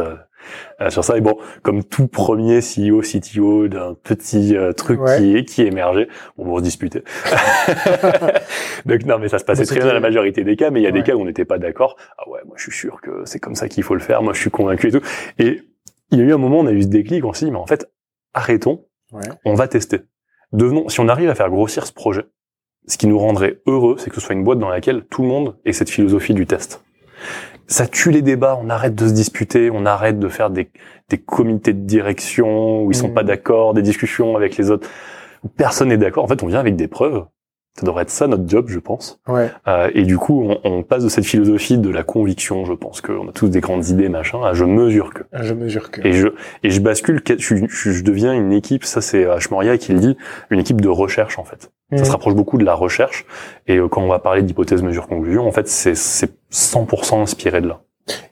euh, 0.82 0.90
sur 0.90 1.04
ça. 1.04 1.18
Et 1.18 1.22
bon, 1.22 1.38
comme 1.62 1.84
tout 1.84 2.08
premier 2.08 2.60
CEO, 2.60 3.02
CTO 3.02 3.68
d'un 3.68 3.96
petit 3.96 4.56
euh, 4.56 4.74
truc 4.74 5.00
qui, 5.18 5.46
qui 5.46 5.64
émergeait, 5.64 6.08
on 6.38 6.52
va 6.52 6.60
se 6.60 6.64
disputer. 6.64 7.04
Donc 8.86 9.06
non, 9.06 9.20
mais 9.20 9.30
ça 9.30 9.40
se 9.40 9.46
passait 9.46 9.66
très 9.66 9.78
bien 9.78 9.88
dans 9.88 9.94
la 9.94 10.00
majorité 10.00 10.44
des 10.44 10.56
cas, 10.56 10.70
mais 10.70 10.82
il 10.82 10.84
y 10.84 10.88
a 10.88 10.92
des 10.92 11.04
cas 11.04 11.16
où 11.16 11.22
on 11.22 11.26
n'était 11.26 11.46
pas 11.46 11.58
d'accord. 11.58 11.96
Ah 12.18 12.30
ouais, 12.30 12.40
moi 12.46 12.56
je 12.58 12.64
suis 12.64 12.72
sûr 12.72 13.02
que 13.02 13.24
c'est 13.26 13.40
comme 13.40 13.56
ça 13.56 13.68
qu'il 13.68 13.84
faut 13.84 13.96
le 13.96 14.02
faire, 14.02 14.24
moi 14.24 14.34
je 14.34 14.40
suis 14.40 14.52
convaincu 14.52 14.88
et 14.88 14.92
tout. 14.92 15.02
Et 15.40 15.62
il 16.12 16.20
y 16.20 16.22
a 16.22 16.26
eu 16.26 16.34
un 16.34 16.38
moment, 16.38 16.60
on 16.60 16.68
a 16.68 16.72
eu 16.72 16.82
ce 16.82 16.88
déclic, 16.88 17.24
on 17.26 17.34
s'est 17.34 17.46
dit, 17.46 17.52
mais 17.52 17.58
en 17.58 17.68
fait, 17.68 17.90
arrêtons, 18.34 18.86
on 19.46 19.54
va 19.54 19.68
tester 19.68 20.02
devenons, 20.54 20.90
si 20.90 21.00
on 21.00 21.08
arrive 21.08 21.30
à 21.30 21.36
faire 21.36 21.50
grossir 21.50 21.86
ce 21.86 21.94
projet, 21.94 22.26
ce 22.88 22.98
qui 22.98 23.08
nous 23.08 23.20
rendrait 23.20 23.62
heureux, 23.68 23.96
c'est 23.98 24.10
que 24.10 24.16
ce 24.16 24.22
soit 24.22 24.36
une 24.36 24.44
boîte 24.44 24.60
dans 24.60 24.70
laquelle 24.70 25.06
tout 25.06 25.22
le 25.22 25.28
monde 25.28 25.58
ait 25.66 25.74
cette 25.74 25.90
philosophie 25.90 26.34
du 26.34 26.46
test. 26.46 26.84
Ça 27.72 27.88
tue 27.88 28.12
les 28.12 28.22
débats, 28.22 28.60
on 28.62 28.70
arrête 28.70 28.96
de 28.96 29.08
se 29.08 29.14
disputer, 29.14 29.72
on 29.72 29.86
arrête 29.86 30.20
de 30.20 30.28
faire 30.28 30.50
des, 30.50 30.70
des 31.10 31.18
comités 31.18 31.74
de 31.74 31.86
direction 31.86 32.84
où 32.84 32.92
ils 32.92 32.96
sont 32.96 33.08
mmh. 33.10 33.14
pas 33.14 33.24
d'accord, 33.24 33.74
des 33.74 33.82
discussions 33.82 34.36
avec 34.36 34.58
les 34.58 34.70
autres 34.70 34.90
où 35.44 35.48
personne 35.48 35.88
n'est 35.88 35.98
d'accord. 35.98 36.26
En 36.26 36.28
fait, 36.28 36.44
on 36.44 36.48
vient 36.48 36.60
avec 36.60 36.76
des 36.76 36.90
preuves 36.90 37.26
ça 37.76 37.86
devrait 37.86 38.04
être 38.04 38.10
ça 38.10 38.28
notre 38.28 38.48
job, 38.48 38.66
je 38.68 38.80
pense. 38.80 39.20
Ouais. 39.28 39.50
Euh, 39.68 39.90
et 39.94 40.04
du 40.04 40.18
coup, 40.18 40.44
on, 40.44 40.60
on, 40.64 40.84
passe 40.84 41.04
de 41.04 41.10
cette 41.10 41.26
philosophie 41.26 41.78
de 41.78 41.90
la 41.90 42.04
conviction, 42.04 42.66
je 42.66 42.74
pense 42.74 43.02
qu'on 43.02 43.30
a 43.30 43.32
tous 43.32 43.48
des 43.48 43.62
grandes 43.62 43.88
idées, 43.88 44.10
machin, 44.10 44.44
à 44.44 44.54
je 44.54 44.66
mesure 44.66 45.14
que. 45.14 45.24
je 45.32 45.54
mesure 45.54 45.90
que. 45.90 46.06
Et 46.06 46.14
je 46.14 46.28
et 46.64 46.70
je 46.70 46.82
bascule, 46.82 47.22
je, 47.26 47.56
je, 47.68 47.92
je 47.92 48.04
deviens 48.04 48.34
une 48.34 48.52
équipe. 48.52 48.84
Ça, 48.84 49.02
c'est 49.02 49.26
Ashmoria 49.26 49.78
qui 49.78 49.94
le 49.94 50.00
dit, 50.00 50.18
une 50.50 50.60
équipe 50.60 50.82
de 50.82 50.90
recherche 50.90 51.40
en 51.40 51.44
fait. 51.44 51.72
Ça 51.92 51.98
mhm. 51.98 52.06
se 52.06 52.12
rapproche 52.12 52.36
beaucoup 52.36 52.58
de 52.58 52.66
la 52.66 52.74
recherche. 52.74 53.26
Et 53.68 53.78
euh, 53.78 53.88
quand 53.88 54.02
on 54.02 54.08
va 54.08 54.20
parler 54.20 54.44
d'hypothèse, 54.44 54.82
mesure, 54.82 55.08
conclusion, 55.08 55.48
en 55.48 55.52
fait, 55.52 55.68
c'est 55.68 55.96
c'est 55.96 56.32
100% 56.52 57.22
inspiré 57.22 57.62
de 57.62 57.68
là. 57.68 57.82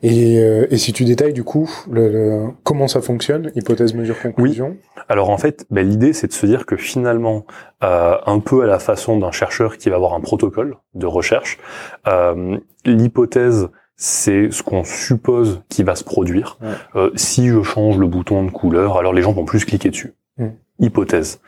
Et, 0.02 0.40
euh, 0.40 0.68
et, 0.72 0.78
si 0.78 0.94
tu 0.94 1.06
détailles 1.06 1.34
du 1.34 1.44
coup 1.44 1.70
le, 1.92 2.48
comment 2.64 2.88
ça 2.88 3.02
fonctionne, 3.02 3.52
hypothèse, 3.56 3.94
mesure, 3.94 4.20
conclusion? 4.22 4.70
Oui. 4.70 5.04
Alors 5.08 5.30
en 5.30 5.38
fait, 5.38 5.66
ben, 5.70 5.88
l'idée 5.88 6.14
c'est 6.14 6.28
de 6.28 6.34
se 6.34 6.46
dire 6.46 6.66
que 6.66 6.76
finalement, 6.76 7.46
euh, 7.84 8.16
un 8.26 8.40
peu 8.40 8.64
à 8.64 8.68
la 8.68 8.80
façon 8.80 9.18
d'un 9.18 9.32
chercheur 9.32 9.78
qui 9.78 9.90
va 9.90 9.96
avoir 9.96 10.14
un 10.14 10.22
protocole 10.22 10.78
de 10.96 11.06
recherche, 11.06 11.60
euh, 12.08 12.58
l'hypothèse 12.86 13.70
c'est 14.02 14.50
ce 14.50 14.64
qu'on 14.64 14.86
suppose 14.86 15.62
qui 15.68 15.84
va 15.84 15.94
se 15.94 16.06
produire. 16.06 16.58
Euh, 16.96 17.12
si 17.16 17.50
je 17.50 17.62
change 17.64 17.98
le 17.98 18.08
bouton 18.08 18.46
de 18.46 18.50
couleur, 18.50 18.98
alors 18.98 19.12
les 19.12 19.22
gens 19.22 19.34
vont 19.34 19.44
plus 19.44 19.66
cliquer 19.66 19.90
dessus. 19.90 20.14
Mm. 20.38 20.48
Hypothèse. 20.80 21.42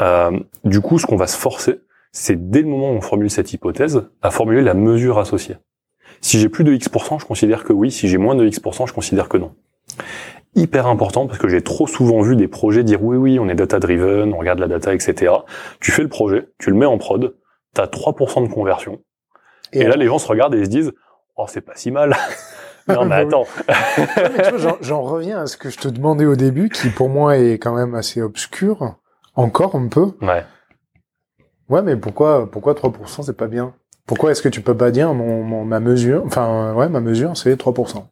Euh, 0.00 0.40
du 0.64 0.80
coup, 0.80 0.98
ce 0.98 1.04
qu'on 1.04 1.16
va 1.16 1.26
se 1.26 1.36
forcer, 1.36 1.80
c'est 2.10 2.48
dès 2.48 2.62
le 2.62 2.68
moment 2.68 2.92
où 2.92 2.94
on 2.94 3.02
formule 3.02 3.30
cette 3.30 3.52
hypothèse, 3.52 4.08
à 4.22 4.30
formuler 4.30 4.62
la 4.62 4.72
mesure 4.72 5.18
associée. 5.18 5.56
Si 6.20 6.38
j'ai 6.38 6.48
plus 6.48 6.64
de 6.64 6.72
X%, 6.72 7.18
je 7.18 7.26
considère 7.26 7.64
que 7.64 7.72
oui. 7.72 7.90
Si 7.90 8.08
j'ai 8.08 8.18
moins 8.18 8.34
de 8.34 8.46
X%, 8.46 8.86
je 8.86 8.92
considère 8.92 9.28
que 9.28 9.36
non. 9.36 9.54
Hyper 10.54 10.86
important 10.86 11.26
parce 11.26 11.38
que 11.38 11.48
j'ai 11.48 11.62
trop 11.62 11.86
souvent 11.86 12.20
vu 12.22 12.34
des 12.34 12.48
projets 12.48 12.82
dire 12.82 13.02
oui, 13.02 13.16
oui, 13.16 13.38
on 13.38 13.48
est 13.48 13.54
data 13.54 13.78
driven, 13.78 14.32
on 14.32 14.38
regarde 14.38 14.58
la 14.58 14.66
data, 14.66 14.94
etc. 14.94 15.32
Tu 15.80 15.92
fais 15.92 16.02
le 16.02 16.08
projet, 16.08 16.48
tu 16.58 16.70
le 16.70 16.76
mets 16.76 16.86
en 16.86 16.98
prod, 16.98 17.34
tu 17.74 17.80
as 17.80 17.86
3% 17.86 18.48
de 18.48 18.52
conversion. 18.52 19.00
Et, 19.72 19.84
là, 19.84 19.96
les 19.96 20.06
gens 20.06 20.18
se 20.18 20.26
regardent 20.26 20.54
et 20.54 20.64
se 20.64 20.70
disent, 20.70 20.92
oh, 21.36 21.44
c'est 21.46 21.60
pas 21.60 21.74
si 21.76 21.90
mal. 21.90 22.16
non, 22.88 23.04
mais 23.04 23.16
attends. 23.16 23.44
J'en 24.80 25.02
reviens 25.02 25.40
à 25.42 25.46
ce 25.46 25.56
que 25.56 25.68
je 25.68 25.78
te 25.78 25.88
demandais 25.88 26.24
au 26.24 26.36
début, 26.36 26.70
qui 26.70 26.88
pour 26.88 27.08
moi 27.08 27.36
est 27.36 27.58
quand 27.58 27.74
même 27.74 27.94
assez 27.94 28.22
obscur. 28.22 28.96
Encore 29.34 29.76
un 29.76 29.88
peu. 29.88 30.12
Ouais. 30.22 30.44
Ouais, 31.68 31.82
mais 31.82 31.96
pourquoi, 31.96 32.50
pourquoi 32.50 32.72
3% 32.72 33.22
c'est 33.22 33.36
pas 33.36 33.46
bien? 33.46 33.74
Pourquoi 34.08 34.30
est-ce 34.30 34.40
que 34.40 34.48
tu 34.48 34.62
peux 34.62 34.76
pas 34.76 34.90
dire 34.90 35.12
mon, 35.12 35.64
ma 35.64 35.80
mesure, 35.80 36.22
enfin 36.26 36.72
ouais, 36.72 36.88
ma 36.88 37.00
mesure 37.00 37.36
c'est 37.36 37.54
3%. 37.54 38.04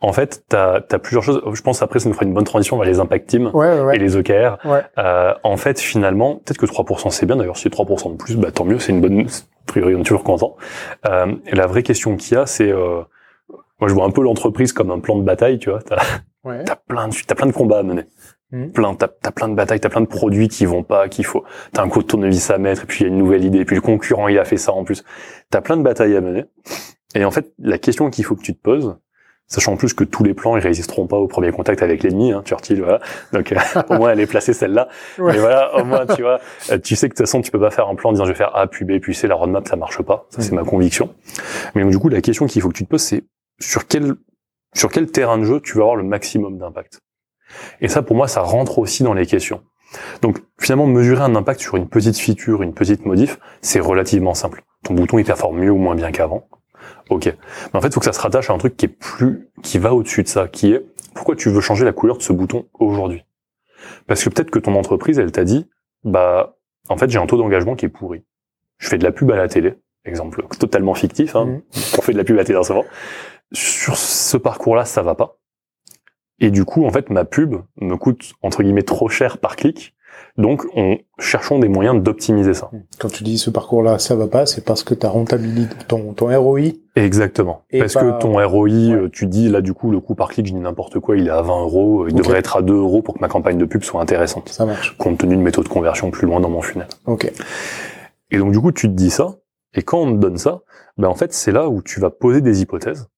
En 0.00 0.12
fait, 0.12 0.44
tu 0.48 0.56
as, 0.56 0.80
plusieurs 0.98 1.22
choses. 1.22 1.42
Je 1.52 1.62
pense 1.62 1.82
après 1.82 1.98
ça 1.98 2.08
nous 2.08 2.14
fera 2.14 2.24
une 2.24 2.32
bonne 2.32 2.44
transition 2.44 2.78
vers 2.78 2.86
les 2.86 2.98
impact 2.98 3.28
teams 3.28 3.52
et 3.92 3.98
les 3.98 4.16
OKR. 4.16 4.56
Euh, 4.98 5.34
en 5.42 5.56
fait, 5.58 5.80
finalement, 5.80 6.36
peut-être 6.36 6.56
que 6.56 6.66
3% 6.66 7.10
c'est 7.10 7.26
bien. 7.26 7.36
D'ailleurs, 7.36 7.58
si 7.58 7.64
c'est 7.64 7.72
3% 7.72 8.12
de 8.12 8.16
plus, 8.16 8.36
bah 8.36 8.50
tant 8.50 8.64
mieux. 8.64 8.78
C'est 8.78 8.92
une 8.92 9.02
bonne. 9.02 9.20
A 9.20 9.66
priori, 9.66 9.94
on 9.94 10.00
est 10.00 10.04
toujours 10.04 10.24
content. 10.24 10.56
Euh, 11.06 11.34
et 11.46 11.54
la 11.54 11.66
vraie 11.66 11.82
question 11.82 12.16
qu'il 12.16 12.34
y 12.34 12.40
a, 12.40 12.46
c'est 12.46 12.72
euh, 12.72 13.02
moi 13.80 13.88
je 13.88 13.92
vois 13.92 14.06
un 14.06 14.10
peu 14.10 14.22
l'entreprise 14.22 14.72
comme 14.72 14.90
un 14.90 14.98
plan 14.98 15.18
de 15.18 15.24
bataille. 15.24 15.58
Tu 15.58 15.68
vois, 15.68 15.82
t'as 15.82 15.96
as 15.96 16.76
plein 16.88 17.08
de 17.08 17.14
as 17.14 17.34
plein 17.34 17.46
de 17.46 17.52
combats 17.52 17.80
à 17.80 17.82
mener. 17.82 18.04
Mmh. 18.50 18.68
Plein, 18.68 18.94
t'as 18.94 19.08
as 19.24 19.32
plein 19.32 19.48
de 19.48 19.54
batailles, 19.54 19.80
t'as 19.80 19.90
plein 19.90 20.00
de 20.00 20.06
produits 20.06 20.48
qui 20.48 20.64
vont 20.64 20.82
pas, 20.82 21.08
qu'il 21.08 21.26
faut. 21.26 21.44
T'as 21.72 21.82
un 21.82 21.88
coup 21.88 22.02
de 22.02 22.06
tournevis 22.06 22.50
à 22.50 22.58
mettre, 22.58 22.84
et 22.84 22.86
puis 22.86 23.00
il 23.00 23.02
y 23.02 23.10
a 23.10 23.12
une 23.12 23.18
nouvelle 23.18 23.44
idée, 23.44 23.58
et 23.58 23.64
puis 23.64 23.76
le 23.76 23.82
concurrent 23.82 24.28
il 24.28 24.38
a 24.38 24.44
fait 24.44 24.56
ça 24.56 24.72
en 24.72 24.84
plus. 24.84 25.04
T'as 25.50 25.60
plein 25.60 25.76
de 25.76 25.82
batailles 25.82 26.16
à 26.16 26.20
mener. 26.20 26.44
Et 27.14 27.24
en 27.24 27.30
fait, 27.30 27.52
la 27.58 27.78
question 27.78 28.08
qu'il 28.10 28.24
faut 28.24 28.36
que 28.36 28.42
tu 28.42 28.54
te 28.54 28.60
poses, 28.60 28.96
sachant 29.48 29.72
en 29.72 29.76
plus 29.76 29.94
que 29.94 30.04
tous 30.04 30.24
les 30.24 30.34
plans 30.34 30.56
ils 30.56 30.62
résisteront 30.62 31.06
pas 31.06 31.16
au 31.16 31.26
premier 31.26 31.50
contact 31.50 31.82
avec 31.82 32.02
l'ennemi, 32.02 32.32
hein, 32.32 32.42
Churchill, 32.44 32.80
voilà. 32.80 33.00
Donc 33.32 33.52
euh, 33.52 33.56
au 33.90 33.94
moins 33.94 34.12
elle 34.12 34.20
est 34.20 34.26
placée 34.26 34.52
celle-là. 34.52 34.88
Mais 35.18 35.38
voilà, 35.38 35.74
au 35.76 35.84
moins 35.84 36.06
tu 36.06 36.22
vois, 36.22 36.40
euh, 36.70 36.78
tu 36.78 36.96
sais 36.96 37.08
que 37.08 37.14
de 37.14 37.18
toute 37.18 37.26
façon 37.26 37.40
tu 37.40 37.50
peux 37.50 37.60
pas 37.60 37.70
faire 37.70 37.88
un 37.88 37.94
plan 37.94 38.10
en 38.10 38.12
disant 38.12 38.24
je 38.24 38.32
vais 38.32 38.36
faire 38.36 38.54
A 38.56 38.66
puis 38.66 38.84
B 38.84 38.98
puis 39.00 39.14
C, 39.14 39.26
la 39.26 39.34
roadmap 39.34 39.66
ça 39.66 39.76
marche 39.76 40.00
pas. 40.02 40.26
Ça 40.30 40.42
c'est 40.42 40.52
mmh. 40.52 40.56
ma 40.56 40.64
conviction. 40.64 41.14
Mais 41.74 41.82
donc, 41.82 41.90
du 41.90 41.98
coup 41.98 42.08
la 42.08 42.20
question 42.20 42.46
qu'il 42.46 42.62
faut 42.62 42.68
que 42.68 42.76
tu 42.76 42.84
te 42.84 42.90
poses 42.90 43.02
c'est 43.02 43.24
sur 43.58 43.86
quel 43.86 44.14
sur 44.74 44.90
quel 44.90 45.10
terrain 45.10 45.38
de 45.38 45.44
jeu 45.44 45.60
tu 45.60 45.78
vas 45.78 45.84
avoir 45.84 45.96
le 45.96 46.04
maximum 46.04 46.58
d'impact? 46.58 47.00
Et 47.80 47.88
ça, 47.88 48.02
pour 48.02 48.16
moi, 48.16 48.28
ça 48.28 48.40
rentre 48.40 48.78
aussi 48.78 49.02
dans 49.02 49.14
les 49.14 49.26
questions. 49.26 49.62
Donc, 50.20 50.38
finalement, 50.60 50.86
mesurer 50.86 51.22
un 51.22 51.34
impact 51.34 51.60
sur 51.60 51.76
une 51.76 51.88
petite 51.88 52.18
feature, 52.18 52.62
une 52.62 52.74
petite 52.74 53.06
modif, 53.06 53.38
c'est 53.62 53.80
relativement 53.80 54.34
simple. 54.34 54.62
Ton 54.84 54.94
bouton, 54.94 55.18
il 55.18 55.24
performe 55.24 55.58
mieux 55.58 55.70
ou 55.70 55.78
moins 55.78 55.94
bien 55.94 56.10
qu'avant. 56.12 56.48
Ok. 57.10 57.24
Mais 57.26 57.78
en 57.78 57.80
fait, 57.80 57.88
il 57.88 57.94
faut 57.94 58.00
que 58.00 58.06
ça 58.06 58.12
se 58.12 58.20
rattache 58.20 58.50
à 58.50 58.52
un 58.52 58.58
truc 58.58 58.76
qui 58.76 58.86
est 58.86 58.88
plus, 58.88 59.48
qui 59.62 59.78
va 59.78 59.94
au-dessus 59.94 60.22
de 60.22 60.28
ça, 60.28 60.46
qui 60.46 60.72
est, 60.72 60.84
pourquoi 61.14 61.36
tu 61.36 61.48
veux 61.48 61.60
changer 61.60 61.84
la 61.84 61.92
couleur 61.92 62.18
de 62.18 62.22
ce 62.22 62.32
bouton 62.32 62.66
aujourd'hui? 62.78 63.24
Parce 64.06 64.22
que 64.22 64.28
peut-être 64.28 64.50
que 64.50 64.58
ton 64.58 64.74
entreprise, 64.74 65.18
elle 65.18 65.32
t'a 65.32 65.44
dit, 65.44 65.66
bah, 66.04 66.56
en 66.88 66.96
fait, 66.96 67.10
j'ai 67.10 67.18
un 67.18 67.26
taux 67.26 67.38
d'engagement 67.38 67.74
qui 67.74 67.86
est 67.86 67.90
pourri. 67.90 68.24
Je 68.78 68.88
fais 68.88 68.98
de 68.98 69.04
la 69.04 69.10
pub 69.10 69.30
à 69.30 69.36
la 69.36 69.48
télé, 69.48 69.74
exemple 70.04 70.44
totalement 70.58 70.94
fictif, 70.94 71.34
hein. 71.34 71.46
Mmh. 71.46 71.60
On 71.98 72.02
fait 72.02 72.12
de 72.12 72.18
la 72.18 72.24
pub 72.24 72.36
à 72.36 72.40
la 72.40 72.44
télé 72.44 72.58
en 72.58 72.62
ce 72.62 72.72
moment. 72.72 72.86
Sur 73.52 73.96
ce 73.96 74.36
parcours-là, 74.36 74.84
ça 74.84 75.02
va 75.02 75.14
pas. 75.14 75.38
Et 76.40 76.50
du 76.50 76.64
coup, 76.64 76.84
en 76.84 76.90
fait, 76.90 77.10
ma 77.10 77.24
pub 77.24 77.56
me 77.80 77.96
coûte 77.96 78.32
entre 78.42 78.62
guillemets 78.62 78.82
trop 78.82 79.08
cher 79.08 79.38
par 79.38 79.56
clic. 79.56 79.94
Donc, 80.36 80.64
on 80.74 80.98
cherchons 81.18 81.58
des 81.58 81.68
moyens 81.68 82.00
d'optimiser 82.00 82.54
ça. 82.54 82.70
Quand 82.98 83.08
tu 83.08 83.24
dis 83.24 83.38
ce 83.38 83.50
parcours-là, 83.50 83.98
ça 83.98 84.14
va 84.14 84.28
pas, 84.28 84.46
c'est 84.46 84.64
parce 84.64 84.84
que 84.84 84.94
ta 84.94 85.08
rentabilité, 85.08 85.74
ton, 85.88 86.12
ton 86.12 86.26
ROI. 86.26 86.60
Exactement. 86.94 87.62
Parce 87.76 87.94
que 87.94 88.18
ton 88.20 88.34
ROI, 88.34 88.70
euh, 88.70 89.08
tu 89.12 89.26
dis 89.26 89.48
là 89.48 89.60
du 89.60 89.72
coup 89.74 89.90
le 89.90 90.00
coût 90.00 90.14
par 90.14 90.28
clic, 90.28 90.46
je 90.46 90.52
dis 90.52 90.58
n'importe 90.58 91.00
quoi, 91.00 91.16
il 91.16 91.26
est 91.26 91.30
à 91.30 91.42
20 91.42 91.62
euros, 91.62 92.06
il 92.08 92.14
devrait 92.14 92.38
être 92.38 92.56
à 92.56 92.62
2 92.62 92.72
euros 92.72 93.02
pour 93.02 93.14
que 93.14 93.20
ma 93.20 93.28
campagne 93.28 93.58
de 93.58 93.64
pub 93.64 93.82
soit 93.82 94.00
intéressante. 94.00 94.48
Ça 94.48 94.64
marche. 94.64 94.96
Compte 94.96 95.18
tenu 95.18 95.36
de 95.36 95.42
méthodes 95.42 95.64
de 95.64 95.68
conversion 95.68 96.10
plus 96.10 96.26
loin 96.26 96.40
dans 96.40 96.50
mon 96.50 96.62
funnel. 96.62 96.88
Ok. 97.06 97.30
Et 98.30 98.38
donc 98.38 98.52
du 98.52 98.60
coup, 98.60 98.72
tu 98.72 98.88
te 98.88 98.94
dis 98.94 99.10
ça, 99.10 99.36
et 99.74 99.82
quand 99.82 99.98
on 99.98 100.12
te 100.12 100.18
donne 100.18 100.38
ça, 100.38 100.60
ben 100.96 101.08
en 101.08 101.14
fait 101.14 101.32
c'est 101.32 101.52
là 101.52 101.68
où 101.68 101.82
tu 101.82 102.00
vas 102.00 102.10
poser 102.10 102.40
des 102.40 102.62
hypothèses, 102.62 103.08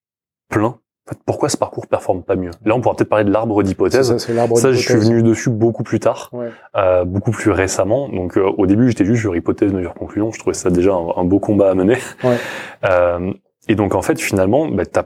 plein 0.48 0.78
pourquoi 1.26 1.48
ce 1.48 1.56
parcours 1.56 1.86
performe 1.86 2.22
pas 2.22 2.36
mieux? 2.36 2.50
Là, 2.64 2.74
on 2.74 2.80
pourra 2.80 2.94
peut-être 2.94 3.08
parler 3.08 3.24
de 3.24 3.30
l'arbre 3.30 3.62
d'hypothèse. 3.62 4.16
Ça, 4.16 4.46
ça 4.56 4.72
je 4.72 4.78
suis 4.78 4.94
venu 4.94 5.22
dessus 5.22 5.50
beaucoup 5.50 5.82
plus 5.82 6.00
tard, 6.00 6.30
euh, 6.76 7.04
beaucoup 7.04 7.30
plus 7.30 7.50
récemment. 7.50 8.08
Donc, 8.08 8.36
euh, 8.36 8.42
au 8.42 8.66
début, 8.66 8.88
j'étais 8.88 9.04
juste 9.04 9.22
sur 9.22 9.34
hypothèse, 9.36 9.72
mesure, 9.72 9.94
conclusion. 9.94 10.32
Je 10.32 10.38
trouvais 10.38 10.54
ça 10.54 10.70
déjà 10.70 10.92
un, 10.92 11.24
beau 11.24 11.38
combat 11.38 11.70
à 11.70 11.74
mener. 11.74 11.98
Ouais. 12.24 12.36
Euh, 12.88 13.32
et 13.68 13.74
donc, 13.74 13.94
en 13.94 14.00
fait, 14.00 14.18
finalement, 14.18 14.66
bah, 14.66 14.86
t'as 14.86 15.04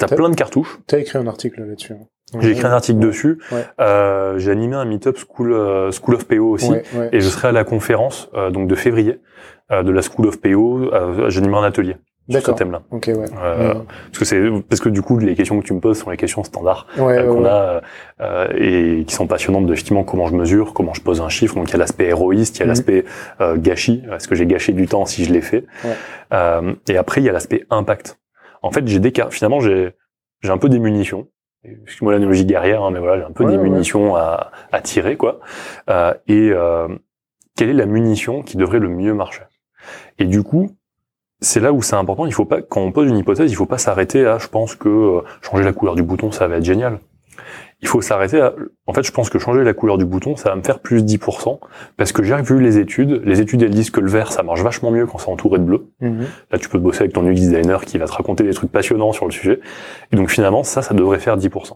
as 0.00 0.08
plein 0.08 0.28
de 0.28 0.34
cartouches. 0.34 0.80
T'as 0.88 0.98
écrit 0.98 1.18
un 1.18 1.28
article 1.28 1.62
là-dessus. 1.62 1.92
Hein. 1.92 2.40
J'ai 2.40 2.50
écrit 2.50 2.66
un 2.66 2.72
article 2.72 2.98
dessus. 2.98 3.38
Euh, 3.78 4.38
j'ai 4.38 4.50
animé 4.50 4.74
un 4.74 4.84
meetup 4.84 5.16
School 5.16 5.52
School 5.92 6.14
of 6.16 6.26
PO 6.26 6.50
aussi, 6.50 6.72
et 7.12 7.20
je 7.20 7.28
serai 7.28 7.48
à 7.48 7.52
la 7.52 7.62
conférence 7.62 8.28
donc 8.52 8.66
de 8.66 8.74
février 8.74 9.20
de 9.70 9.90
la 9.90 10.02
School 10.02 10.26
of 10.26 10.40
PO. 10.40 10.90
J'anime 11.28 11.54
un 11.54 11.62
atelier 11.62 11.96
sur 12.30 12.40
ce 12.42 12.50
thème-là. 12.52 12.82
Ouais. 12.90 13.02
Euh, 13.08 13.74
Parce 13.74 14.18
que 14.18 14.24
c'est 14.24 14.40
parce 14.68 14.80
que 14.80 14.88
du 14.88 15.02
coup 15.02 15.18
les 15.18 15.34
questions 15.34 15.60
que 15.60 15.66
tu 15.66 15.72
me 15.72 15.80
poses 15.80 15.98
sont 15.98 16.10
les 16.10 16.16
questions 16.16 16.44
standards 16.44 16.86
euh, 16.98 17.26
qu'on 17.26 17.44
a 17.44 17.80
euh, 18.20 18.48
et 18.56 19.04
qui 19.04 19.14
sont 19.14 19.26
passionnantes 19.26 19.66
de 19.66 19.72
effectivement 19.72 20.04
comment 20.04 20.28
je 20.28 20.34
mesure, 20.34 20.72
comment 20.72 20.94
je 20.94 21.02
pose 21.02 21.20
un 21.20 21.28
chiffre. 21.28 21.56
Donc 21.56 21.68
il 21.68 21.72
y 21.72 21.76
a 21.76 21.78
l'aspect 21.78 22.06
héroïste, 22.06 22.58
il 22.58 22.60
y 22.60 22.62
a 22.62 22.66
mhm. 22.66 22.70
l'aspect 22.70 23.04
euh, 23.40 23.56
gâchis. 23.56 24.02
Est-ce 24.12 24.28
que 24.28 24.34
j'ai 24.34 24.46
gâché 24.46 24.72
du 24.72 24.86
temps 24.86 25.04
si 25.06 25.24
je 25.24 25.32
l'ai 25.32 25.40
fait 25.40 25.64
Et 26.88 26.96
après 26.96 27.20
il 27.20 27.24
y 27.24 27.28
a 27.28 27.32
l'aspect 27.32 27.64
impact. 27.70 28.18
En 28.62 28.70
fait 28.70 28.86
j'ai 28.86 29.00
des 29.00 29.12
finalement 29.30 29.60
j'ai 29.60 29.92
j'ai 30.42 30.50
un 30.50 30.58
peu 30.58 30.68
des 30.68 30.78
munitions. 30.78 31.28
Excuse-moi 31.64 32.12
l'analogie 32.12 32.44
guerrière, 32.44 32.82
hein, 32.82 32.90
mais 32.90 32.98
voilà 32.98 33.18
j'ai 33.18 33.24
un 33.24 33.32
peu 33.32 33.44
des 33.44 33.56
munitions 33.56 34.16
à, 34.16 34.50
à 34.72 34.80
tirer 34.80 35.16
quoi. 35.16 35.40
et 36.28 36.52
quelle 37.56 37.68
est 37.68 37.74
la 37.74 37.86
munition 37.86 38.42
qui 38.42 38.56
devrait 38.56 38.78
le 38.78 38.88
mieux 38.88 39.14
marcher? 39.14 39.42
Et 40.18 40.24
du 40.24 40.42
coup 40.42 40.70
c'est 41.42 41.60
là 41.60 41.72
où 41.72 41.82
c'est 41.82 41.96
important. 41.96 42.24
Il 42.26 42.32
faut 42.32 42.44
pas, 42.44 42.62
quand 42.62 42.80
on 42.80 42.92
pose 42.92 43.08
une 43.08 43.18
hypothèse, 43.18 43.50
il 43.50 43.54
faut 43.54 43.66
pas 43.66 43.78
s'arrêter 43.78 44.24
à, 44.24 44.38
je 44.38 44.48
pense 44.48 44.74
que 44.74 44.88
euh, 44.88 45.20
changer 45.42 45.64
la 45.64 45.72
couleur 45.72 45.94
du 45.94 46.02
bouton, 46.02 46.30
ça 46.30 46.48
va 46.48 46.56
être 46.56 46.64
génial. 46.64 47.00
Il 47.80 47.88
faut 47.88 48.00
s'arrêter 48.00 48.40
à, 48.40 48.54
en 48.86 48.92
fait, 48.94 49.02
je 49.02 49.10
pense 49.10 49.28
que 49.28 49.40
changer 49.40 49.64
la 49.64 49.74
couleur 49.74 49.98
du 49.98 50.04
bouton, 50.04 50.36
ça 50.36 50.50
va 50.50 50.56
me 50.56 50.62
faire 50.62 50.78
plus 50.78 51.02
10%, 51.02 51.58
parce 51.96 52.12
que 52.12 52.22
j'ai 52.22 52.40
vu 52.42 52.60
les 52.60 52.78
études. 52.78 53.22
Les 53.24 53.40
études, 53.40 53.62
elles 53.62 53.70
disent 53.70 53.90
que 53.90 54.00
le 54.00 54.08
vert, 54.08 54.30
ça 54.30 54.44
marche 54.44 54.62
vachement 54.62 54.92
mieux 54.92 55.06
quand 55.06 55.18
c'est 55.18 55.30
entouré 55.30 55.58
de 55.58 55.64
bleu. 55.64 55.88
Mhm. 56.00 56.26
Là, 56.52 56.58
tu 56.58 56.68
peux 56.68 56.78
bosser 56.78 57.00
avec 57.00 57.12
ton 57.12 57.26
UX 57.26 57.34
designer 57.34 57.84
qui 57.84 57.98
va 57.98 58.06
te 58.06 58.12
raconter 58.12 58.44
des 58.44 58.54
trucs 58.54 58.70
passionnants 58.70 59.12
sur 59.12 59.24
le 59.24 59.32
sujet. 59.32 59.60
Et 60.12 60.16
donc, 60.16 60.30
finalement, 60.30 60.62
ça, 60.62 60.80
ça 60.80 60.94
devrait 60.94 61.18
faire 61.18 61.36
10%. 61.36 61.72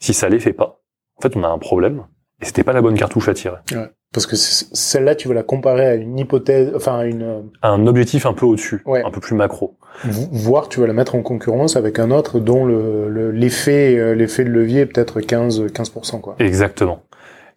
Si 0.00 0.14
ça 0.14 0.28
les 0.28 0.40
fait 0.40 0.52
pas, 0.52 0.80
en 1.16 1.22
fait, 1.22 1.36
on 1.36 1.44
a 1.44 1.48
un 1.48 1.58
problème, 1.58 2.02
et 2.42 2.46
c'était 2.46 2.64
pas 2.64 2.72
la 2.72 2.82
bonne 2.82 2.98
cartouche 2.98 3.28
à 3.28 3.34
tirer. 3.34 3.58
Ouais. 3.70 3.88
Parce 4.12 4.26
que 4.26 4.34
celle-là, 4.34 5.14
tu 5.14 5.28
veux 5.28 5.34
la 5.34 5.44
comparer 5.44 5.86
à 5.86 5.94
une 5.94 6.18
hypothèse, 6.18 6.72
enfin 6.74 6.98
à 6.98 7.04
une... 7.04 7.22
Euh, 7.22 7.40
un 7.62 7.86
objectif 7.86 8.26
un 8.26 8.32
peu 8.32 8.44
au-dessus, 8.44 8.82
un 8.86 9.10
peu 9.10 9.20
plus 9.20 9.36
macro. 9.36 9.76
Voire 10.04 10.68
tu 10.68 10.80
vas 10.80 10.86
la 10.86 10.92
mettre 10.92 11.14
en 11.14 11.22
concurrence 11.22 11.76
avec 11.76 11.98
un 11.98 12.10
autre 12.10 12.40
dont 12.40 12.66
l'effet 12.66 13.94
le, 13.94 14.14
l'effet 14.14 14.44
de 14.44 14.50
levier 14.50 14.80
est 14.80 14.86
peut-être 14.86 15.20
15 15.20 15.66
15% 15.66 16.20
quoi. 16.20 16.36
Exactement. 16.38 17.02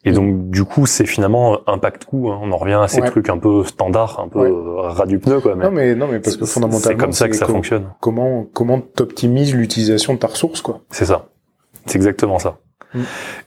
Et 0.05 0.11
donc 0.11 0.49
du 0.49 0.65
coup, 0.65 0.85
c'est 0.85 1.05
finalement 1.05 1.59
impact 1.67 2.05
coût. 2.05 2.29
Hein. 2.29 2.39
On 2.41 2.51
en 2.51 2.57
revient 2.57 2.79
à 2.81 2.87
ces 2.87 3.01
trucs 3.01 3.29
un 3.29 3.37
peu 3.37 3.63
standards, 3.63 4.19
un 4.19 4.27
peu 4.27 4.39
ouais. 4.39 4.89
ras 4.89 5.05
du 5.05 5.17
pneu, 5.17 5.39
quoi. 5.39 5.55
Mais 5.55 5.63
non, 5.63 5.71
mais 5.71 5.95
non, 5.95 6.07
mais 6.07 6.19
parce 6.19 6.35
que 6.35 6.45
fondamentalement, 6.45 6.81
c'est 6.81 6.97
comme 6.97 7.13
ça 7.13 7.29
que 7.29 7.35
ça 7.35 7.45
fonctionne. 7.45 7.89
Comment 8.01 8.45
comment 8.53 8.81
t'optimises 8.81 9.55
l'utilisation 9.55 10.13
de 10.13 10.19
ta 10.19 10.27
ressource, 10.27 10.61
quoi. 10.61 10.81
C'est 10.89 11.05
ça. 11.05 11.27
C'est 11.85 11.95
exactement 11.95 12.37
ça. 12.37 12.57
Mm. 12.93 12.99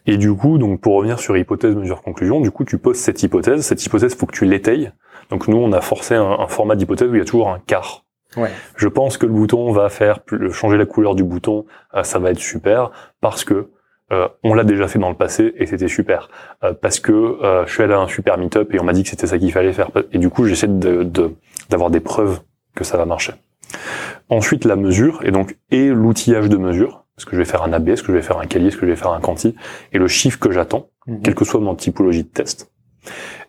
Et 0.07 0.17
du 0.17 0.35
coup, 0.35 0.59
donc 0.59 0.81
pour 0.81 0.95
revenir 0.95 1.19
sur 1.19 1.37
hypothèse, 1.37 1.75
mesure, 1.75 2.03
conclusion, 2.03 2.41
du 2.41 2.51
coup, 2.51 2.65
tu 2.65 2.79
poses 2.79 2.97
cette 2.97 3.23
hypothèse. 3.23 3.63
Cette 3.63 3.85
hypothèse, 3.85 4.15
faut 4.15 4.27
que 4.27 4.35
tu 4.35 4.45
l'étayes. 4.45 4.93
Donc 5.31 5.49
nous, 5.49 5.57
on 5.57 5.73
a 5.73 5.81
forcé 5.81 6.15
un, 6.15 6.31
un 6.39 6.47
format 6.47 6.77
d'hypothèse 6.77 7.09
où 7.09 7.15
il 7.15 7.19
y 7.19 7.23
a 7.23 7.25
toujours 7.25 7.51
un 7.51 7.59
quart. 7.59 8.05
Ouais. 8.37 8.51
Je 8.77 8.89
pense 8.89 9.17
que 9.17 9.27
le 9.27 9.33
bouton 9.33 9.73
va 9.73 9.89
faire 9.89 10.21
changer 10.53 10.77
la 10.77 10.85
couleur 10.85 11.15
du 11.15 11.25
bouton, 11.25 11.65
euh, 11.95 12.03
ça 12.03 12.19
va 12.19 12.31
être 12.31 12.39
super 12.39 12.91
parce 13.21 13.45
que 13.45 13.71
euh, 14.13 14.29
on 14.45 14.55
l'a 14.55 14.63
déjà 14.63 14.87
fait 14.87 15.01
dans 15.01 15.09
le 15.09 15.17
passé 15.17 15.53
et 15.57 15.67
c'était 15.67 15.89
super 15.89 16.29
euh, 16.63 16.73
parce 16.73 17.01
que 17.01 17.13
euh, 17.13 17.67
je 17.67 17.73
suis 17.73 17.83
allé 17.83 17.93
à 17.93 17.99
un 17.99 18.07
super 18.07 18.39
meet-up 18.39 18.73
et 18.73 18.79
on 18.79 18.85
m'a 18.85 18.93
dit 18.93 19.03
que 19.03 19.09
c'était 19.09 19.27
ça 19.27 19.37
qu'il 19.37 19.51
fallait 19.51 19.73
faire 19.73 19.91
et 20.13 20.19
du 20.19 20.31
coup 20.31 20.45
j'essaie 20.45 20.69
de 20.69 21.03
d'avoir 21.69 21.91
des 21.91 21.99
preuves 21.99 22.41
que 22.77 22.85
ça 22.85 22.97
va 22.97 23.05
marcher. 23.05 23.33
Ensuite 24.29 24.65
la 24.65 24.77
mesure 24.77 25.23
et 25.25 25.33
donc 25.33 25.57
et 25.73 25.89
l'outillage 25.89 26.49
de 26.49 26.57
mesure 26.57 27.06
est-ce 27.19 27.27
que 27.27 27.33
je 27.33 27.39
vais 27.39 27.45
faire 27.45 27.63
un 27.63 27.73
AB, 27.73 27.89
est-ce 27.89 28.03
que 28.03 28.09
je 28.09 28.17
vais 28.17 28.23
faire 28.23 28.39
un 28.39 28.47
Kali, 28.47 28.69
est-ce 28.69 28.77
que 28.77 28.87
je 28.87 28.91
vais 28.91 28.97
faire 28.97 29.13
un 29.13 29.21
quanti? 29.21 29.55
Et 29.93 29.99
le 29.99 30.09
chiffre 30.09 30.39
que 30.39 30.51
j'attends, 30.51 30.91
mhm. 31.07 31.23
quelle 31.23 31.35
que 31.35 31.45
soit 31.45 31.61
mon 31.61 31.75
typologie 31.75 32.25
de 32.25 32.29
test. 32.29 32.71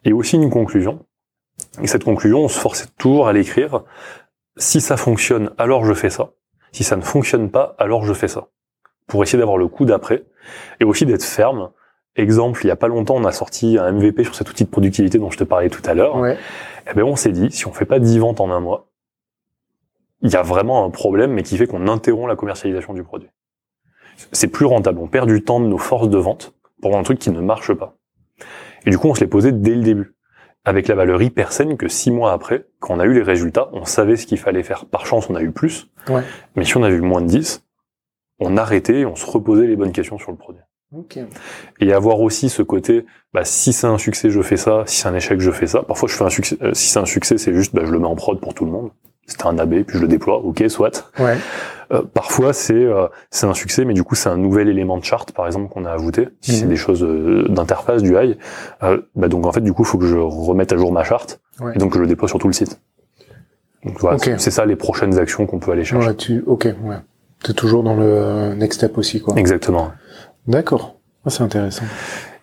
Et 0.06 0.14
aussi 0.14 0.38
une 0.38 0.50
conclusion. 0.50 1.06
Et 1.82 1.88
cette 1.88 2.04
conclusion, 2.04 2.40
on 2.40 2.48
se 2.48 2.60
force 2.60 2.88
toujours 2.98 3.28
à 3.28 3.34
l'écrire. 3.34 3.84
Si 4.56 4.80
ça 4.80 4.96
fonctionne, 4.96 5.52
alors 5.58 5.86
je 5.86 5.94
fais 5.94 6.10
ça. 6.10 6.32
Si 6.72 6.84
ça 6.84 6.96
ne 6.96 7.02
fonctionne 7.02 7.50
pas, 7.50 7.76
alors 7.78 8.06
je 8.06 8.14
fais 8.14 8.28
ça 8.28 8.48
pour 9.08 9.24
essayer 9.24 9.40
d'avoir 9.40 9.58
le 9.58 9.68
coup 9.68 9.86
d'après 9.86 10.26
et 10.80 10.84
aussi 10.84 11.06
d'être 11.06 11.24
ferme. 11.24 11.72
Exemple, 12.16 12.62
il 12.64 12.68
y 12.68 12.72
a 12.72 12.76
pas 12.76 12.88
longtemps, 12.88 13.16
on 13.16 13.26
a 13.26 13.32
sorti 13.32 13.78
un 13.78 13.92
MVP 13.92 14.24
sur 14.24 14.36
cet 14.36 14.50
outil 14.50 14.66
de 14.66 14.70
productivité 14.70 15.18
dont 15.18 15.30
je 15.30 15.38
te 15.38 15.44
parlais 15.44 15.70
tout 15.70 15.84
à 15.86 15.94
l'heure. 15.94 16.18
Ouais. 16.18 16.38
Eh 16.90 16.94
ben 16.94 17.04
on 17.04 17.16
s'est 17.16 17.32
dit, 17.32 17.52
si 17.52 17.68
on 17.68 17.74
fait 17.74 17.86
pas 17.86 18.00
10 18.00 18.20
ventes 18.20 18.42
en 18.42 18.52
un 18.52 18.60
mois, 18.60 18.88
il 20.22 20.32
y 20.32 20.36
a 20.36 20.42
vraiment 20.42 20.84
un 20.84 20.90
problème, 20.90 21.32
mais 21.32 21.44
qui 21.44 21.58
fait 21.58 21.68
qu'on 21.68 21.88
interrompt 21.88 22.28
la 22.28 22.36
commercialisation 22.36 22.94
du 22.94 23.04
produit. 23.04 23.30
C'est 24.32 24.48
plus 24.48 24.66
rentable. 24.66 25.00
On 25.00 25.08
perd 25.08 25.28
du 25.28 25.44
temps 25.44 25.60
de 25.60 25.68
nos 25.68 25.78
forces 25.78 26.10
de 26.10 26.18
vente 26.18 26.54
pour 26.82 26.98
un 26.98 27.04
truc 27.04 27.20
qui 27.20 27.32
ne 27.32 27.40
marche 27.40 27.74
pas. 27.74 27.96
Et 28.86 28.90
du 28.90 28.98
coup, 28.98 29.08
on 29.08 29.16
se 29.16 29.22
l'est 29.22 29.28
posé 29.28 29.52
dès 29.52 29.76
le 29.76 29.82
début. 29.82 30.16
Avec 30.66 30.88
la 30.88 30.96
valeur 30.96 31.22
hyper 31.22 31.54
saine 31.54 31.78
que 31.78 31.88
six 31.88 32.12
mois 32.12 32.34
après, 32.34 32.66
quand 32.80 32.96
on 32.96 33.00
a 33.00 33.06
eu 33.06 33.14
les 33.14 33.22
résultats, 33.22 33.70
on 33.72 33.86
savait 33.86 34.18
ce 34.18 34.26
qu'il 34.26 34.38
fallait 34.38 34.64
faire. 34.64 34.86
Par 34.86 35.06
chance, 35.06 35.30
on 35.30 35.36
a 35.36 35.42
eu 35.42 35.52
plus. 35.52 35.90
Ouais. 36.10 36.24
Mais 36.56 36.66
si 36.66 36.76
on 36.78 36.84
a 36.84 36.90
eu 36.90 37.00
moins 37.00 37.22
de 37.22 37.28
10, 37.28 37.66
on 38.40 38.58
arrêtait 38.58 39.00
et 39.00 39.06
on 39.06 39.16
se 39.16 39.26
reposait 39.26 39.68
les 39.68 39.76
bonnes 39.76 39.94
questions 39.94 40.18
sur 40.18 40.32
le 40.32 40.38
produit. 40.38 40.62
Et 41.80 41.92
avoir 41.92 42.22
aussi 42.22 42.50
ce 42.50 42.62
côté, 42.62 43.06
bah, 43.34 43.44
si 43.44 43.74
c'est 43.74 43.88
un 43.88 43.98
succès, 43.98 44.30
je 44.30 44.42
fais 44.42 44.58
ça. 44.58 44.84
Si 44.86 45.02
c'est 45.02 45.08
un 45.08 45.16
échec, 45.16 45.40
je 45.40 45.52
fais 45.52 45.68
ça. 45.68 45.84
Parfois, 45.84 46.08
je 46.08 46.16
fais 46.16 46.24
un 46.24 46.30
succès. 46.30 46.58
Euh, 46.62 46.74
si 46.74 46.90
c'est 46.90 47.00
un 47.00 47.06
succès, 47.06 47.38
c'est 47.38 47.54
juste, 47.54 47.76
bah, 47.76 47.84
je 47.86 47.92
le 47.92 48.00
mets 48.00 48.08
en 48.08 48.16
prod 48.16 48.40
pour 48.40 48.54
tout 48.54 48.66
le 48.66 48.72
monde. 48.72 48.92
C'était 49.28 49.46
un 49.46 49.58
AB, 49.60 49.84
puis 49.84 49.98
je 49.98 50.02
le 50.02 50.08
déploie. 50.08 50.40
Ok, 50.40 50.64
soit. 50.70 51.12
Ouais. 51.20 51.38
Euh, 51.92 52.02
parfois, 52.14 52.54
c'est 52.54 52.74
euh, 52.74 53.08
c'est 53.30 53.46
un 53.46 53.54
succès, 53.54 53.86
mais 53.86 53.94
du 53.94 54.04
coup, 54.04 54.16
c'est 54.16 54.30
un 54.30 54.38
nouvel 54.38 54.70
élément 54.70 54.98
de 54.98 55.04
charte, 55.04 55.32
par 55.34 55.46
exemple, 55.46 55.72
qu'on 55.72 55.86
a 55.86 55.92
ajouté. 55.92 56.30
Si 56.42 56.54
c'est 56.54 56.64
mhm. 56.64 56.70
des 56.70 56.76
choses 56.76 57.08
d'interface, 57.50 58.02
du 58.02 58.16
high, 58.16 58.38
bah, 59.16 59.28
donc 59.28 59.46
en 59.46 59.52
fait, 59.52 59.62
du 59.62 59.74
coup, 59.74 59.84
il 59.84 59.88
faut 59.88 59.98
que 59.98 60.08
je 60.08 60.18
remette 60.18 60.74
à 60.74 60.78
jour 60.78 60.92
ma 60.92 61.04
charte, 61.04 61.42
et 61.76 61.78
donc 61.78 61.92
que 61.92 61.98
je 61.98 62.02
le 62.02 62.08
déploie 62.08 62.28
sur 62.28 62.40
tout 62.40 62.48
le 62.48 62.54
site. 62.54 62.80
Donc 63.84 64.00
voilà, 64.00 64.18
c'est 64.18 64.52
ça 64.52 64.66
les 64.66 64.76
prochaines 64.76 65.18
actions 65.20 65.46
qu'on 65.46 65.60
peut 65.60 65.72
aller 65.72 65.84
chercher. 65.84 66.08
Ouais, 66.08 66.16
tu... 66.16 66.44
Ok, 66.46 66.66
ouais. 66.66 66.98
T'es 67.44 67.54
toujours 67.54 67.84
dans 67.84 67.96
le 67.96 68.56
next 68.56 68.80
step 68.80 68.98
aussi, 68.98 69.22
quoi. 69.22 69.36
Exactement. 69.38 69.92
D'accord. 70.48 70.98
Ah, 71.26 71.30
c'est 71.30 71.44
intéressant. 71.44 71.86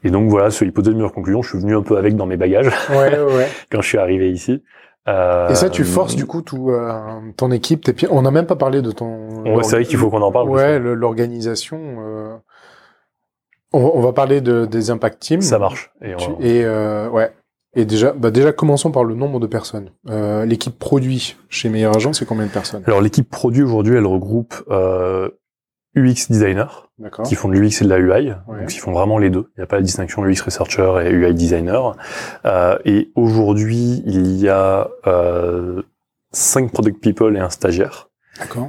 Et 0.04 0.10
donc 0.10 0.28
voilà, 0.28 0.50
ce 0.50 0.64
hypothèse 0.64 0.92
de 0.92 0.96
meilleure 0.98 1.12
conclusion, 1.12 1.42
je 1.42 1.48
suis 1.48 1.58
venu 1.58 1.74
un 1.74 1.82
peu 1.82 1.96
avec 1.96 2.14
dans 2.14 2.26
mes 2.26 2.36
bagages 2.36 2.70
ouais, 2.90 3.18
ouais. 3.18 3.48
quand 3.72 3.80
je 3.80 3.88
suis 3.88 3.98
arrivé 3.98 4.30
ici. 4.30 4.62
Euh... 5.08 5.48
Et 5.48 5.54
ça, 5.54 5.68
tu 5.68 5.84
forces 5.84 6.16
du 6.16 6.26
coup 6.26 6.42
tout 6.42 6.70
euh, 6.70 7.20
ton 7.36 7.50
équipe. 7.50 7.84
Tes... 7.84 8.08
On 8.10 8.22
n'a 8.22 8.30
même 8.30 8.46
pas 8.46 8.56
parlé 8.56 8.82
de 8.82 8.90
ton. 8.90 9.42
Ouais, 9.44 9.62
c'est 9.62 9.76
vrai 9.76 9.84
qu'il 9.84 9.98
faut 9.98 10.10
qu'on 10.10 10.22
en 10.22 10.32
parle. 10.32 10.48
Ouais, 10.48 10.78
l'organisation. 10.78 11.78
Euh... 11.98 12.36
On, 13.72 13.92
on, 13.94 14.00
va 14.00 14.12
parler 14.12 14.40
de, 14.40 14.66
des 14.66 14.90
impact 14.90 15.20
teams. 15.20 15.42
Ça 15.42 15.58
marche. 15.58 15.92
Et, 16.00 16.12
et 16.40 16.64
euh, 16.64 17.08
ouais. 17.10 17.32
Et 17.76 17.84
déjà, 17.84 18.12
bah 18.12 18.30
déjà, 18.30 18.52
commençons 18.52 18.92
par 18.92 19.02
le 19.02 19.16
nombre 19.16 19.40
de 19.40 19.48
personnes. 19.48 19.90
Euh, 20.08 20.44
l'équipe 20.44 20.78
produit 20.78 21.36
chez 21.48 21.68
Meilleur 21.68 21.96
Agent, 21.96 22.12
c'est 22.12 22.24
combien 22.24 22.46
de 22.46 22.50
personnes? 22.52 22.84
Alors 22.86 23.00
l'équipe 23.00 23.28
produit 23.28 23.64
aujourd'hui, 23.64 23.96
elle 23.96 24.06
regroupe 24.06 24.54
euh, 24.70 25.28
UX 25.96 26.30
designers 26.30 26.88
qui 27.24 27.34
font 27.34 27.48
de 27.48 27.54
l'UX 27.54 27.80
et 27.80 27.84
de 27.84 27.88
la 27.88 27.98
UI, 27.98 28.34
donc 28.46 28.74
ils 28.74 28.78
font 28.78 28.92
vraiment 28.92 29.18
les 29.18 29.30
deux. 29.30 29.50
Il 29.56 29.60
n'y 29.60 29.64
a 29.64 29.66
pas 29.66 29.76
la 29.76 29.82
distinction 29.82 30.24
UX 30.24 30.42
researcher 30.44 31.02
et 31.04 31.10
UI 31.10 31.34
designer. 31.34 31.96
Euh, 32.44 32.78
et 32.84 33.10
aujourd'hui, 33.14 34.02
il 34.06 34.36
y 34.36 34.48
a 34.48 34.88
euh, 35.06 35.82
cinq 36.32 36.72
product 36.72 37.00
people 37.00 37.36
et 37.36 37.40
un 37.40 37.50
stagiaire. 37.50 38.08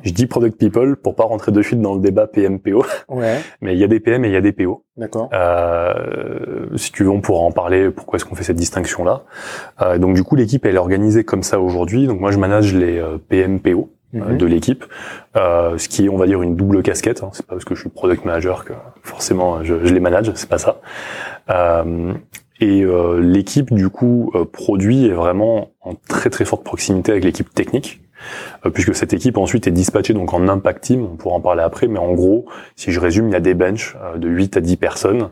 Je 0.03 0.11
dis 0.11 0.27
product 0.27 0.57
people 0.57 0.95
pour 0.95 1.15
pas 1.15 1.23
rentrer 1.23 1.51
de 1.51 1.61
suite 1.61 1.81
dans 1.81 1.95
le 1.95 2.01
débat 2.01 2.27
PM-PO. 2.27 2.85
Ouais. 3.09 3.39
Mais 3.61 3.73
il 3.73 3.79
y 3.79 3.83
a 3.83 3.87
des 3.87 3.99
PM 3.99 4.23
et 4.25 4.27
il 4.27 4.33
y 4.33 4.37
a 4.37 4.41
des 4.41 4.51
PO. 4.51 4.83
D'accord. 4.97 5.29
Euh, 5.33 6.67
si 6.75 6.91
tu 6.91 7.03
veux, 7.03 7.09
on 7.09 7.21
pourra 7.21 7.41
en 7.41 7.51
parler. 7.51 7.89
Pourquoi 7.89 8.17
est-ce 8.17 8.25
qu'on 8.25 8.35
fait 8.35 8.43
cette 8.43 8.57
distinction-là 8.57 9.23
euh, 9.81 9.97
Donc 9.97 10.15
du 10.15 10.23
coup, 10.23 10.35
l'équipe 10.35 10.65
elle 10.65 10.75
est 10.75 10.79
organisée 10.79 11.23
comme 11.23 11.43
ça 11.43 11.59
aujourd'hui. 11.59 12.07
Donc 12.07 12.19
moi, 12.19 12.31
je 12.31 12.37
manage 12.37 12.73
les 12.75 12.99
euh, 12.99 13.17
PM-PO. 13.17 13.89
Euh, 14.15 14.19
mhm. 14.19 14.37
de 14.37 14.45
l'équipe, 14.45 14.85
euh, 15.35 15.77
ce 15.77 15.89
qui 15.89 16.05
est 16.05 16.09
on 16.09 16.17
va 16.17 16.25
dire 16.25 16.41
une 16.41 16.55
double 16.55 16.81
casquette. 16.83 17.21
Hein. 17.21 17.31
C'est 17.33 17.45
pas 17.45 17.55
parce 17.55 17.65
que 17.65 17.75
je 17.75 17.81
suis 17.81 17.89
product 17.89 18.23
manager 18.23 18.63
que 18.63 18.73
forcément 19.03 19.63
je, 19.63 19.75
je 19.83 19.93
les 19.93 19.99
manage, 19.99 20.31
c'est 20.35 20.47
pas 20.47 20.57
ça. 20.57 20.79
Euh, 21.49 22.13
et 22.61 22.83
euh, 22.83 23.19
l'équipe 23.19 23.73
du 23.73 23.89
coup 23.89 24.31
produit 24.53 25.07
est 25.07 25.13
vraiment 25.13 25.71
en 25.81 25.95
très 26.07 26.29
très 26.29 26.45
forte 26.45 26.63
proximité 26.63 27.11
avec 27.11 27.25
l'équipe 27.25 27.53
technique 27.53 27.99
euh, 28.65 28.69
puisque 28.69 28.95
cette 28.95 29.13
équipe 29.13 29.37
ensuite 29.37 29.67
est 29.67 29.71
dispatchée 29.71 30.13
donc 30.13 30.33
en 30.33 30.47
impact 30.47 30.83
team, 30.83 31.03
on 31.03 31.15
pourra 31.15 31.35
en 31.35 31.41
parler 31.41 31.63
après, 31.63 31.87
mais 31.87 31.99
en 31.99 32.13
gros, 32.13 32.45
si 32.75 32.91
je 32.91 32.99
résume, 32.99 33.27
il 33.27 33.33
y 33.33 33.35
a 33.35 33.41
des 33.41 33.53
benches 33.53 33.95
euh, 34.01 34.17
de 34.17 34.27
8 34.27 34.57
à 34.57 34.61
10 34.61 34.77
personnes 34.77 35.29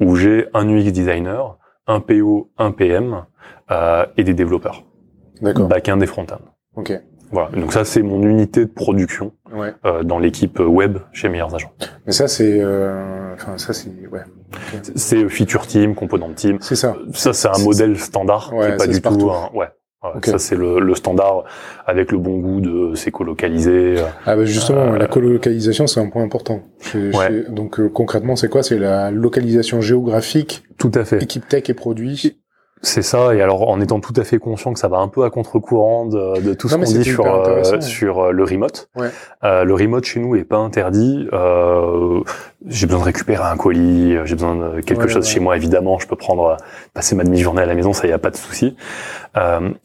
où 0.00 0.16
j'ai 0.16 0.46
un 0.54 0.68
UX 0.68 0.90
designer, 0.92 1.58
un 1.86 2.00
PO, 2.00 2.50
un 2.58 2.72
PM 2.72 3.24
euh, 3.70 4.06
et 4.16 4.24
des 4.24 4.34
développeurs. 4.34 4.84
D'accord. 5.40 5.68
Back-end 5.68 6.00
et 6.00 6.06
front-end. 6.06 6.40
Ok. 6.76 6.92
Voilà. 7.32 7.48
Donc 7.58 7.72
ça, 7.72 7.84
c'est 7.84 8.02
mon 8.02 8.22
unité 8.22 8.66
de 8.66 8.70
production 8.70 9.32
ouais. 9.52 9.74
euh, 9.84 10.02
dans 10.02 10.18
l'équipe 10.18 10.60
web 10.60 10.98
chez 11.12 11.28
Meilleurs 11.28 11.54
Agents. 11.54 11.72
Mais 12.06 12.12
ça, 12.12 12.28
c'est, 12.28 12.60
euh... 12.60 13.34
enfin 13.34 13.58
ça, 13.58 13.72
c'est, 13.72 13.90
ouais. 14.10 14.20
C'est 14.94 15.28
feature 15.28 15.66
team, 15.66 15.94
component 15.94 16.32
team. 16.34 16.58
C'est 16.60 16.76
ça. 16.76 16.94
Ça, 17.14 17.32
c'est 17.32 17.48
un 17.48 17.62
modèle 17.64 17.98
standard 17.98 18.52
ouais, 18.54 18.66
qui 18.66 18.72
est 18.72 18.76
pas 18.76 18.86
du 18.86 19.00
tout. 19.00 19.30
Un... 19.30 19.50
Ouais. 19.54 19.68
Ça 20.24 20.38
c'est 20.38 20.56
le, 20.56 20.80
le, 20.80 20.94
standard 20.96 21.44
avec 21.86 22.10
le 22.10 22.18
bon 22.18 22.38
goût 22.38 22.60
de 22.60 22.94
c'est 22.96 23.12
colocalisé. 23.12 23.94
Ah 24.26 24.34
bah 24.34 24.44
justement, 24.44 24.94
euh, 24.94 24.98
la 24.98 25.06
colocalisation 25.06 25.86
c'est 25.86 26.00
un 26.00 26.08
point 26.08 26.24
important. 26.24 26.60
donc 27.48 27.78
euh, 27.78 27.88
concrètement 27.88 28.34
c'est 28.34 28.48
quoi? 28.48 28.64
C'est 28.64 28.78
la 28.78 29.12
localisation 29.12 29.80
géographique. 29.80 30.64
Tout 30.76 30.90
à 30.94 31.04
fait. 31.04 31.22
Équipe 31.22 31.46
tech 31.48 31.70
et 31.70 31.74
produits. 31.74 32.41
C'est 32.84 33.02
ça, 33.02 33.32
et 33.32 33.40
alors 33.40 33.68
en 33.68 33.80
étant 33.80 34.00
tout 34.00 34.12
à 34.16 34.24
fait 34.24 34.38
conscient 34.38 34.72
que 34.72 34.78
ça 34.80 34.88
va 34.88 34.98
un 34.98 35.06
peu 35.06 35.22
à 35.22 35.30
contre-courant 35.30 36.06
de, 36.06 36.40
de, 36.40 36.52
tout 36.52 36.68
ce 36.68 36.74
qu'on 36.74 36.82
dit 36.82 37.04
sur 37.04 37.24
euh, 37.24 37.80
sur 37.80 38.18
euh, 38.18 38.32
le 38.32 38.42
remote. 38.42 38.90
Ouais. 38.96 39.08
Euh, 39.44 39.62
le 39.62 39.72
remote 39.72 40.04
chez 40.04 40.18
nous 40.18 40.34
est 40.34 40.42
pas 40.42 40.56
interdit. 40.56 41.28
Euh, 41.32 42.20
j'ai 42.66 42.86
besoin 42.86 42.98
de 42.98 43.04
récupérer 43.04 43.44
un 43.44 43.56
colis, 43.56 44.16
j'ai 44.24 44.34
besoin 44.34 44.56
de 44.56 44.80
quelque 44.80 45.06
chose 45.06 45.28
chez 45.28 45.38
moi 45.38 45.56
évidemment. 45.56 46.00
Je 46.00 46.08
peux 46.08 46.16
prendre 46.16 46.56
passer 46.92 47.14
ma 47.14 47.22
demi-journée 47.22 47.62
à 47.62 47.66
la 47.66 47.76
maison, 47.76 47.92
ça 47.92 48.08
y 48.08 48.12
a 48.12 48.18
pas 48.18 48.30
de 48.30 48.36
souci. 48.36 48.76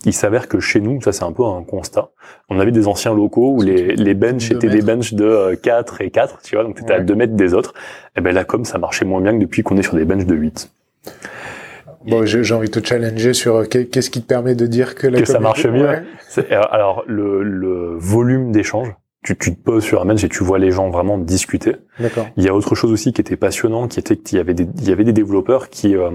il 0.06 0.14
s'avère 0.14 0.48
que 0.48 0.60
chez 0.60 0.80
nous, 0.80 1.00
ça 1.00 1.12
c'est 1.12 1.24
un 1.24 1.32
peu 1.32 1.46
un 1.46 1.62
constat. 1.62 2.10
On 2.50 2.60
avait 2.60 2.72
des 2.72 2.88
anciens 2.88 3.14
locaux 3.14 3.54
où 3.58 3.62
les 3.62 3.96
les 3.96 4.16
benches 4.16 4.50
étaient 4.50 4.70
des 4.70 4.82
benches 4.82 5.14
de 5.14 5.54
4 5.62 6.02
et 6.02 6.10
4, 6.10 6.40
tu 6.44 6.56
vois, 6.56 6.64
donc 6.64 6.80
c'était 6.80 6.94
à 6.94 7.00
2 7.00 7.14
mètres 7.14 7.36
des 7.36 7.54
autres. 7.54 7.76
Et 8.16 8.22
ben 8.22 8.34
là 8.34 8.44
comme 8.44 8.66
ça 8.66 8.80
marchait 8.80 9.06
moins 9.06 9.22
bien 9.22 9.34
que 9.34 9.42
depuis 9.42 9.62
qu'on 9.62 9.78
est 9.78 9.84
sur 9.84 9.96
des 9.96 10.06
benches 10.06 10.26
de 10.26 10.36
8. 10.36 10.72
Bon, 12.08 12.26
j'ai 12.26 12.54
envie 12.54 12.70
de 12.70 12.80
te 12.80 12.86
challenger 12.86 13.34
sur 13.34 13.56
euh, 13.58 13.66
qu'est-ce 13.66 14.10
qui 14.10 14.22
te 14.22 14.28
permet 14.28 14.56
de 14.56 14.66
dire 14.66 14.96
que 14.96 15.08
la 15.08 15.20
que 15.20 15.26
ça 15.26 15.40
marche 15.40 15.66
mieux. 15.66 15.88
Euh, 15.88 16.62
alors 16.72 17.04
le, 17.08 17.44
le 17.44 17.98
volume 17.98 18.52
d'échange. 18.52 18.94
Tu, 19.24 19.36
tu, 19.36 19.54
te 19.54 19.62
poses 19.62 19.84
sur 19.84 20.02
un 20.02 20.06
bench 20.06 20.24
et 20.24 20.30
tu 20.30 20.44
vois 20.44 20.58
les 20.58 20.72
gens 20.72 20.90
vraiment 20.90 21.18
discuter. 21.18 21.76
D'accord. 22.00 22.28
Il 22.38 22.46
y 22.46 22.48
a 22.48 22.54
autre 22.54 22.76
chose 22.76 22.94
aussi 22.94 23.12
qui 23.12 23.20
était 23.20 23.36
passionnant, 23.36 23.90
qui 23.90 24.00
était 24.00 24.16
qu'il 24.16 24.38
y 24.38 24.42
avait 24.42 24.54
des, 24.54 24.66
il 24.78 24.88
y 24.88 24.92
avait 24.92 25.04
des 25.04 25.12
développeurs 25.12 25.70
qui 25.70 25.98
euh, 25.98 26.12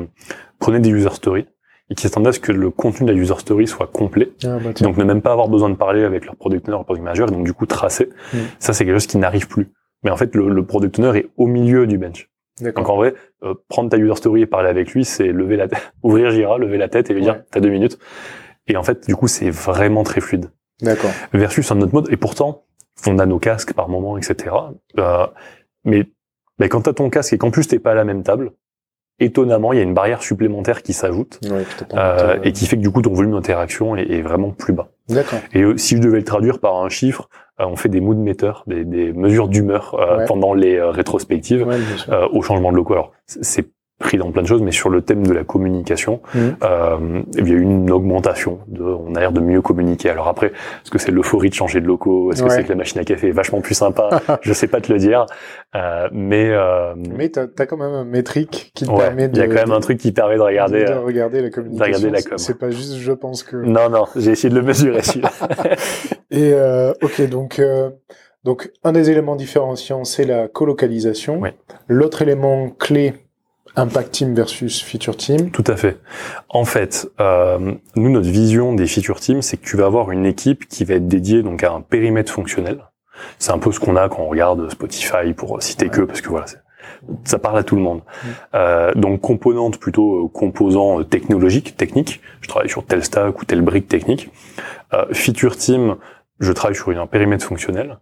prenaient 0.59 0.80
des 0.80 0.88
user 0.88 1.11
stories 1.11 1.47
et 1.90 1.95
qui 1.95 2.05
s'attendaient 2.05 2.30
à 2.30 2.32
ce 2.32 2.40
que 2.40 2.53
le 2.53 2.70
contenu 2.70 3.07
de 3.07 3.12
la 3.12 3.18
user 3.18 3.34
story 3.36 3.66
soit 3.66 3.86
complet. 3.86 4.30
Ah, 4.45 4.57
bah, 4.64 4.72
donc 4.80 4.97
ne 4.97 5.05
même 5.05 5.20
pas 5.20 5.32
avoir 5.32 5.49
besoin 5.49 5.68
de 5.68 5.74
parler 5.74 6.05
avec 6.05 6.24
leur 6.24 6.36
product 6.36 6.66
owner, 6.68 6.76
leur 6.76 6.84
product 6.86 7.05
manager, 7.05 7.28
et 7.28 7.32
donc 7.32 7.45
du 7.45 7.53
coup 7.53 7.66
tracer. 7.66 8.09
Hmm. 8.32 8.38
Ça 8.59 8.72
c'est 8.72 8.86
quelque 8.86 8.95
chose 8.95 9.07
qui 9.07 9.18
n'arrive 9.18 9.47
plus. 9.47 9.68
Mais 10.05 10.11
en 10.11 10.16
fait 10.16 10.34
le, 10.34 10.49
le 10.49 10.64
product 10.64 10.99
owner 10.99 11.18
est 11.18 11.26
au 11.36 11.47
milieu 11.47 11.86
du 11.86 11.99
bench. 11.99 12.30
Donc 12.61 12.88
en 12.88 12.96
vrai, 12.96 13.14
euh, 13.42 13.55
prendre 13.68 13.90
ta 13.90 13.96
user 13.96 14.14
story 14.16 14.42
et 14.42 14.46
parler 14.46 14.68
avec 14.68 14.92
lui, 14.92 15.05
c'est 15.05 15.28
lever 15.28 15.57
la 15.57 15.68
tête, 15.68 15.92
ouvrir 16.03 16.30
Jira, 16.30 16.59
lever 16.59 16.78
la 16.78 16.88
tête 16.88 17.11
et 17.11 17.14
lui 17.14 17.22
dire 17.22 17.42
t'as 17.50 17.61
deux 17.61 17.70
minutes. 17.70 17.98
Et 18.68 18.76
en 18.76 18.82
fait, 18.82 19.07
du 19.07 19.16
coup, 19.16 19.26
c'est 19.26 19.50
vraiment 19.50 20.05
très 20.05 20.20
fluide. 20.20 20.50
D'accord. 20.80 21.11
Versus 21.32 21.70
un 21.72 21.80
autre 21.80 21.94
mode. 21.94 22.09
Et 22.12 22.16
pourtant, 22.16 22.64
on 23.07 23.18
a 23.18 23.26
nos 23.26 23.38
casques 23.38 23.72
par 23.72 23.88
moment, 23.88 24.18
etc. 24.18 24.55
Euh, 24.98 25.26
mais, 25.84 26.09
mais 26.59 26.68
quand 26.68 26.82
t'as 26.82 26.92
ton 26.92 27.11
casque 27.11 27.32
et 27.32 27.38
qu'en 27.38 27.50
plus 27.50 27.66
t'es 27.66 27.78
pas 27.78 27.92
à 27.92 27.94
la 27.94 28.05
même 28.05 28.22
table, 28.22 28.53
étonnamment, 29.18 29.72
il 29.72 29.76
y 29.76 29.80
a 29.80 29.84
une 29.84 29.94
barrière 29.94 30.22
supplémentaire 30.22 30.82
qui 30.82 30.92
s'ajoute 30.92 31.40
euh, 31.94 32.38
et 32.42 32.53
qui 32.53 32.66
fait 32.66 32.76
que 32.76 32.82
du 32.82 32.90
coup 32.90 33.03
ton 33.03 33.12
volume 33.12 33.32
d'interaction 33.32 33.96
est, 33.96 34.22
vraiment 34.22 34.50
plus 34.50 34.72
bas. 34.72 34.88
D'accord. 35.09 35.38
Et 35.53 35.62
euh, 35.62 35.76
si 35.76 35.96
je 35.96 36.03
devais 36.03 36.18
le 36.18 36.24
traduire 36.24 36.59
par 36.59 36.76
un 36.76 36.88
chiffre, 36.88 37.28
on 37.59 37.76
fait 37.76 37.88
des 37.88 38.00
mood 38.00 38.18
meters, 38.18 38.64
des, 38.66 38.84
des 38.84 39.12
mesures 39.12 39.48
d'humeur 39.48 39.96
pendant 40.26 40.55
les 40.55 40.80
rétrospectives 40.80 41.66
au 42.32 42.42
changement 42.42 42.72
de 42.72 42.76
locaux. 42.76 42.94
Alors 42.94 43.12
c'est 43.26 43.68
pris 44.03 44.18
dans 44.18 44.30
plein 44.30 44.42
de 44.42 44.46
choses, 44.46 44.61
mais 44.61 44.72
sur 44.72 44.90
le 44.90 45.00
thème 45.00 45.26
de 45.26 45.32
la 45.32 45.44
communication, 45.44 46.20
mmh. 46.34 46.38
euh, 46.62 47.22
il 47.38 47.48
y 47.48 47.53
a 47.53 47.55
eu 47.55 47.62
une 47.62 47.90
augmentation. 47.90 48.59
De, 48.66 48.82
on 48.82 49.14
a 49.14 49.20
l'air 49.20 49.32
de 49.32 49.40
mieux 49.40 49.62
communiquer. 49.62 50.11
Alors 50.11 50.28
après, 50.28 50.48
est-ce 50.48 50.90
que 50.90 50.98
c'est 50.98 51.12
l'euphorie 51.12 51.48
de 51.48 51.55
changer 51.55 51.80
de 51.80 51.86
locaux? 51.86 52.32
Est-ce 52.32 52.42
que 52.42 52.50
c'est 52.50 52.64
que 52.64 52.68
la 52.68 52.74
machine 52.74 53.00
à 53.00 53.05
café 53.05 53.28
est 53.28 53.32
vachement 53.32 53.61
plus 53.61 53.74
sympa? 53.74 54.20
Je 54.42 54.53
sais 54.53 54.66
pas 54.66 54.80
te 54.80 54.92
le 54.92 54.98
dire, 54.98 55.24
euh, 55.74 56.09
mais 56.12 56.50
euh, 56.50 56.94
mais 56.96 57.30
t'as 57.30 57.46
as 57.59 57.66
quand 57.66 57.76
même 57.76 57.92
un 57.92 58.05
métrique 58.05 58.72
qui 58.74 58.84
te 58.84 58.94
permet 58.94 59.28
de. 59.28 59.36
Il 59.36 59.40
y 59.40 59.42
a 59.42 59.48
quand 59.48 59.66
même 59.66 59.72
un 59.72 59.80
truc 59.80 59.98
qui 59.98 60.12
permet 60.12 60.36
de 60.36 60.40
regarder. 60.40 60.84
De 60.84 60.92
regarder 60.92 61.40
la 61.40 61.50
communication. 61.50 62.36
C'est 62.36 62.59
pas 62.59 62.70
juste, 62.70 62.96
je 62.96 63.12
pense 63.12 63.42
que. 63.42 63.57
Non 63.57 63.88
non, 63.88 64.05
j'ai 64.16 64.32
essayé 64.32 64.50
de 64.50 64.59
le 64.59 64.66
mesurer. 64.66 65.00
Et 66.33 66.53
euh, 66.53 66.93
ok 67.03 67.28
donc. 67.28 67.59
Euh, 67.59 67.91
donc, 68.45 68.72
un 68.83 68.91
des 68.91 69.09
éléments 69.09 69.37
différenciants, 69.37 70.05
c'est 70.05 70.24
la 70.24 70.49
colocalisation. 70.49 71.43
L'autre 71.87 72.22
élément 72.22 72.70
clé, 72.70 73.14
Impact 73.76 74.11
Team 74.11 74.35
versus 74.35 74.83
Feature 74.83 75.16
Team. 75.16 75.53
Tout 75.53 75.62
à 75.68 75.76
fait. 75.76 75.99
En 76.49 76.64
fait, 76.64 77.09
euh, 77.20 77.74
nous, 77.95 78.11
notre 78.11 78.28
vision 78.28 78.74
des 78.74 78.89
Feature 78.89 79.20
Teams, 79.20 79.43
c'est 79.43 79.59
que 79.59 79.64
tu 79.64 79.76
vas 79.76 79.87
avoir 79.87 80.11
une 80.11 80.26
équipe 80.26 80.66
qui 80.66 80.85
va 80.85 80.95
être 80.95 81.07
dédiée 81.07 81.45
donc 81.45 81.62
à 81.62 81.72
un 81.72 81.80
périmètre 81.80 82.33
fonctionnel. 82.33 82.80
C'est 83.39 83.53
un 83.53 83.59
peu 83.59 83.70
ce 83.70 83.78
qu'on 83.78 83.95
a 83.95 84.09
quand 84.09 84.22
on 84.22 84.28
regarde 84.28 84.68
Spotify, 84.70 85.33
pour 85.37 85.62
citer 85.62 85.89
que, 85.89 86.01
parce 86.01 86.20
que 86.20 86.28
voilà, 86.28 86.47
ça 87.24 87.39
parle 87.39 87.59
à 87.59 87.62
tout 87.62 87.76
le 87.76 87.83
monde. 87.83 88.01
Mm. 88.01 88.28
Euh, 88.55 88.93
donc 88.95 89.20
composante 89.20 89.78
plutôt 89.78 90.24
euh, 90.24 90.28
composant 90.28 91.01
euh, 91.01 91.05
technologique, 91.05 91.76
technique. 91.76 92.20
Je 92.41 92.49
travaille 92.49 92.68
sur 92.68 92.85
tel 92.85 93.05
stack 93.05 93.41
ou 93.41 93.45
tel 93.45 93.62
brique 93.62 93.89
technique. 93.89 94.30
Euh, 94.93 95.07
feature 95.12 95.57
team, 95.57 95.97
je 96.45 96.53
travaille 96.53 96.76
sur 96.76 96.90
un 96.90 97.07
périmètre 97.07 97.45
fonctionnel 97.45 97.99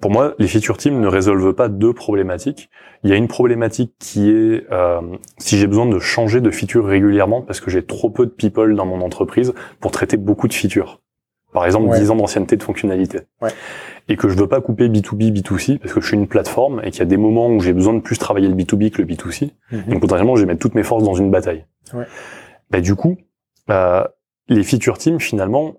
pour 0.00 0.10
moi, 0.10 0.34
les 0.38 0.46
feature 0.46 0.76
teams 0.76 1.00
ne 1.00 1.06
résolvent 1.06 1.52
pas 1.52 1.68
deux 1.68 1.92
problématiques. 1.92 2.70
Il 3.02 3.10
y 3.10 3.12
a 3.12 3.16
une 3.16 3.28
problématique 3.28 3.94
qui 3.98 4.30
est 4.30 4.66
euh, 4.70 5.00
si 5.38 5.58
j'ai 5.58 5.66
besoin 5.66 5.86
de 5.86 5.98
changer 5.98 6.40
de 6.40 6.50
feature 6.50 6.86
régulièrement 6.86 7.42
parce 7.42 7.60
que 7.60 7.70
j'ai 7.70 7.82
trop 7.84 8.10
peu 8.10 8.26
de 8.26 8.30
people 8.30 8.74
dans 8.76 8.86
mon 8.86 9.00
entreprise 9.00 9.52
pour 9.80 9.90
traiter 9.90 10.16
beaucoup 10.16 10.48
de 10.48 10.54
features. 10.54 11.00
Par 11.52 11.66
exemple, 11.66 11.92
10 11.92 12.10
ans 12.12 12.16
d'ancienneté 12.16 12.56
de 12.56 12.62
fonctionnalité. 12.62 13.20
Ouais. 13.42 13.50
Et 14.08 14.16
que 14.16 14.28
je 14.28 14.36
veux 14.36 14.46
pas 14.46 14.60
couper 14.60 14.88
B2B, 14.88 15.32
B2C 15.32 15.78
parce 15.78 15.92
que 15.92 16.00
je 16.00 16.06
suis 16.06 16.16
une 16.16 16.28
plateforme 16.28 16.80
et 16.84 16.92
qu'il 16.92 17.00
y 17.00 17.02
a 17.02 17.06
des 17.06 17.16
moments 17.16 17.48
où 17.48 17.58
j'ai 17.58 17.72
besoin 17.72 17.92
de 17.92 18.00
plus 18.00 18.18
travailler 18.18 18.46
le 18.46 18.54
B2B 18.54 18.90
que 18.90 19.02
le 19.02 19.08
B2C. 19.08 19.50
Mhm. 19.72 19.82
Donc 19.88 20.00
potentiellement, 20.00 20.36
je 20.36 20.42
vais 20.42 20.46
mettre 20.46 20.60
toutes 20.60 20.76
mes 20.76 20.84
forces 20.84 21.02
dans 21.02 21.14
une 21.14 21.32
bataille. 21.32 21.64
Ouais. 21.92 22.06
Bah, 22.70 22.80
du 22.80 22.94
coup, 22.94 23.16
euh, 23.68 24.04
les 24.48 24.62
feature 24.62 24.96
teams, 24.96 25.18
finalement, 25.18 25.74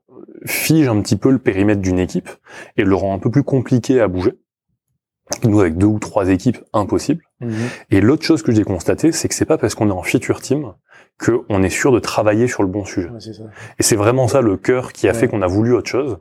fige 0.45 0.87
un 0.87 1.01
petit 1.01 1.15
peu 1.15 1.31
le 1.31 1.39
périmètre 1.39 1.81
d'une 1.81 1.99
équipe 1.99 2.29
et 2.77 2.83
le 2.83 2.95
rend 2.95 3.13
un 3.13 3.19
peu 3.19 3.29
plus 3.29 3.43
compliqué 3.43 3.99
à 4.01 4.07
bouger. 4.07 4.33
Nous, 5.43 5.61
avec 5.61 5.77
deux 5.77 5.87
ou 5.87 5.99
trois 5.99 6.29
équipes, 6.29 6.57
impossible. 6.73 7.23
Mhm. 7.39 7.53
Et 7.89 8.01
l'autre 8.01 8.23
chose 8.23 8.43
que 8.43 8.51
j'ai 8.51 8.63
constaté, 8.63 9.11
c'est 9.11 9.27
que 9.27 9.35
c'est 9.35 9.45
pas 9.45 9.57
parce 9.57 9.75
qu'on 9.75 9.87
est 9.87 9.93
en 9.93 10.03
feature 10.03 10.41
team 10.41 10.73
qu'on 11.23 11.61
est 11.61 11.69
sûr 11.69 11.91
de 11.91 11.99
travailler 11.99 12.47
sur 12.47 12.63
le 12.63 12.69
bon 12.69 12.83
sujet. 12.83 13.09
Et 13.79 13.83
c'est 13.83 13.95
vraiment 13.95 14.27
ça 14.27 14.41
le 14.41 14.57
cœur 14.57 14.91
qui 14.91 15.07
a 15.07 15.13
fait 15.13 15.27
qu'on 15.27 15.41
a 15.41 15.47
voulu 15.47 15.73
autre 15.73 15.89
chose. 15.89 16.17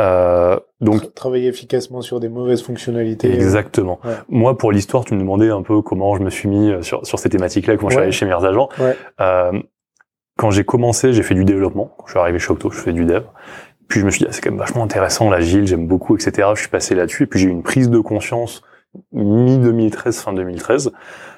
Euh, 0.00 0.58
donc 0.80 1.14
travailler 1.14 1.48
efficacement 1.48 2.00
sur 2.00 2.18
des 2.18 2.30
mauvaises 2.30 2.62
fonctionnalités. 2.62 3.32
Exactement. 3.32 4.00
Moi, 4.28 4.56
pour 4.56 4.72
l'histoire, 4.72 5.04
tu 5.04 5.14
me 5.14 5.20
demandais 5.20 5.50
un 5.50 5.62
peu 5.62 5.82
comment 5.82 6.16
je 6.16 6.22
me 6.22 6.30
suis 6.30 6.48
mis 6.48 6.70
euh, 6.70 6.82
sur, 6.82 7.06
sur 7.06 7.18
ces 7.18 7.28
thématiques-là, 7.28 7.76
comment 7.76 7.90
je 7.90 7.96
suis 7.96 8.02
allé 8.02 8.12
chez 8.12 8.24
Meilleurs 8.24 8.44
Agents. 8.44 8.70
Euh, 9.20 9.52
quand 10.42 10.50
j'ai 10.50 10.64
commencé, 10.64 11.12
j'ai 11.12 11.22
fait 11.22 11.36
du 11.36 11.44
développement. 11.44 11.94
Quand 11.96 12.06
je 12.06 12.10
suis 12.10 12.18
arrivé 12.18 12.40
chez 12.40 12.50
Octo, 12.50 12.68
je 12.68 12.80
fais 12.80 12.92
du 12.92 13.04
dev. 13.04 13.22
Puis 13.86 14.00
je 14.00 14.04
me 14.04 14.10
suis 14.10 14.18
dit, 14.18 14.26
ah, 14.28 14.32
c'est 14.32 14.40
quand 14.40 14.50
même 14.50 14.58
vachement 14.58 14.82
intéressant, 14.82 15.30
l'agile, 15.30 15.68
j'aime 15.68 15.86
beaucoup, 15.86 16.16
etc. 16.16 16.48
Je 16.56 16.60
suis 16.62 16.68
passé 16.68 16.96
là-dessus. 16.96 17.22
Et 17.22 17.26
puis 17.26 17.38
j'ai 17.38 17.46
eu 17.46 17.52
une 17.52 17.62
prise 17.62 17.90
de 17.90 18.00
conscience 18.00 18.62
mi-2013, 19.12 20.20
fin 20.20 20.32
2013, 20.32 20.90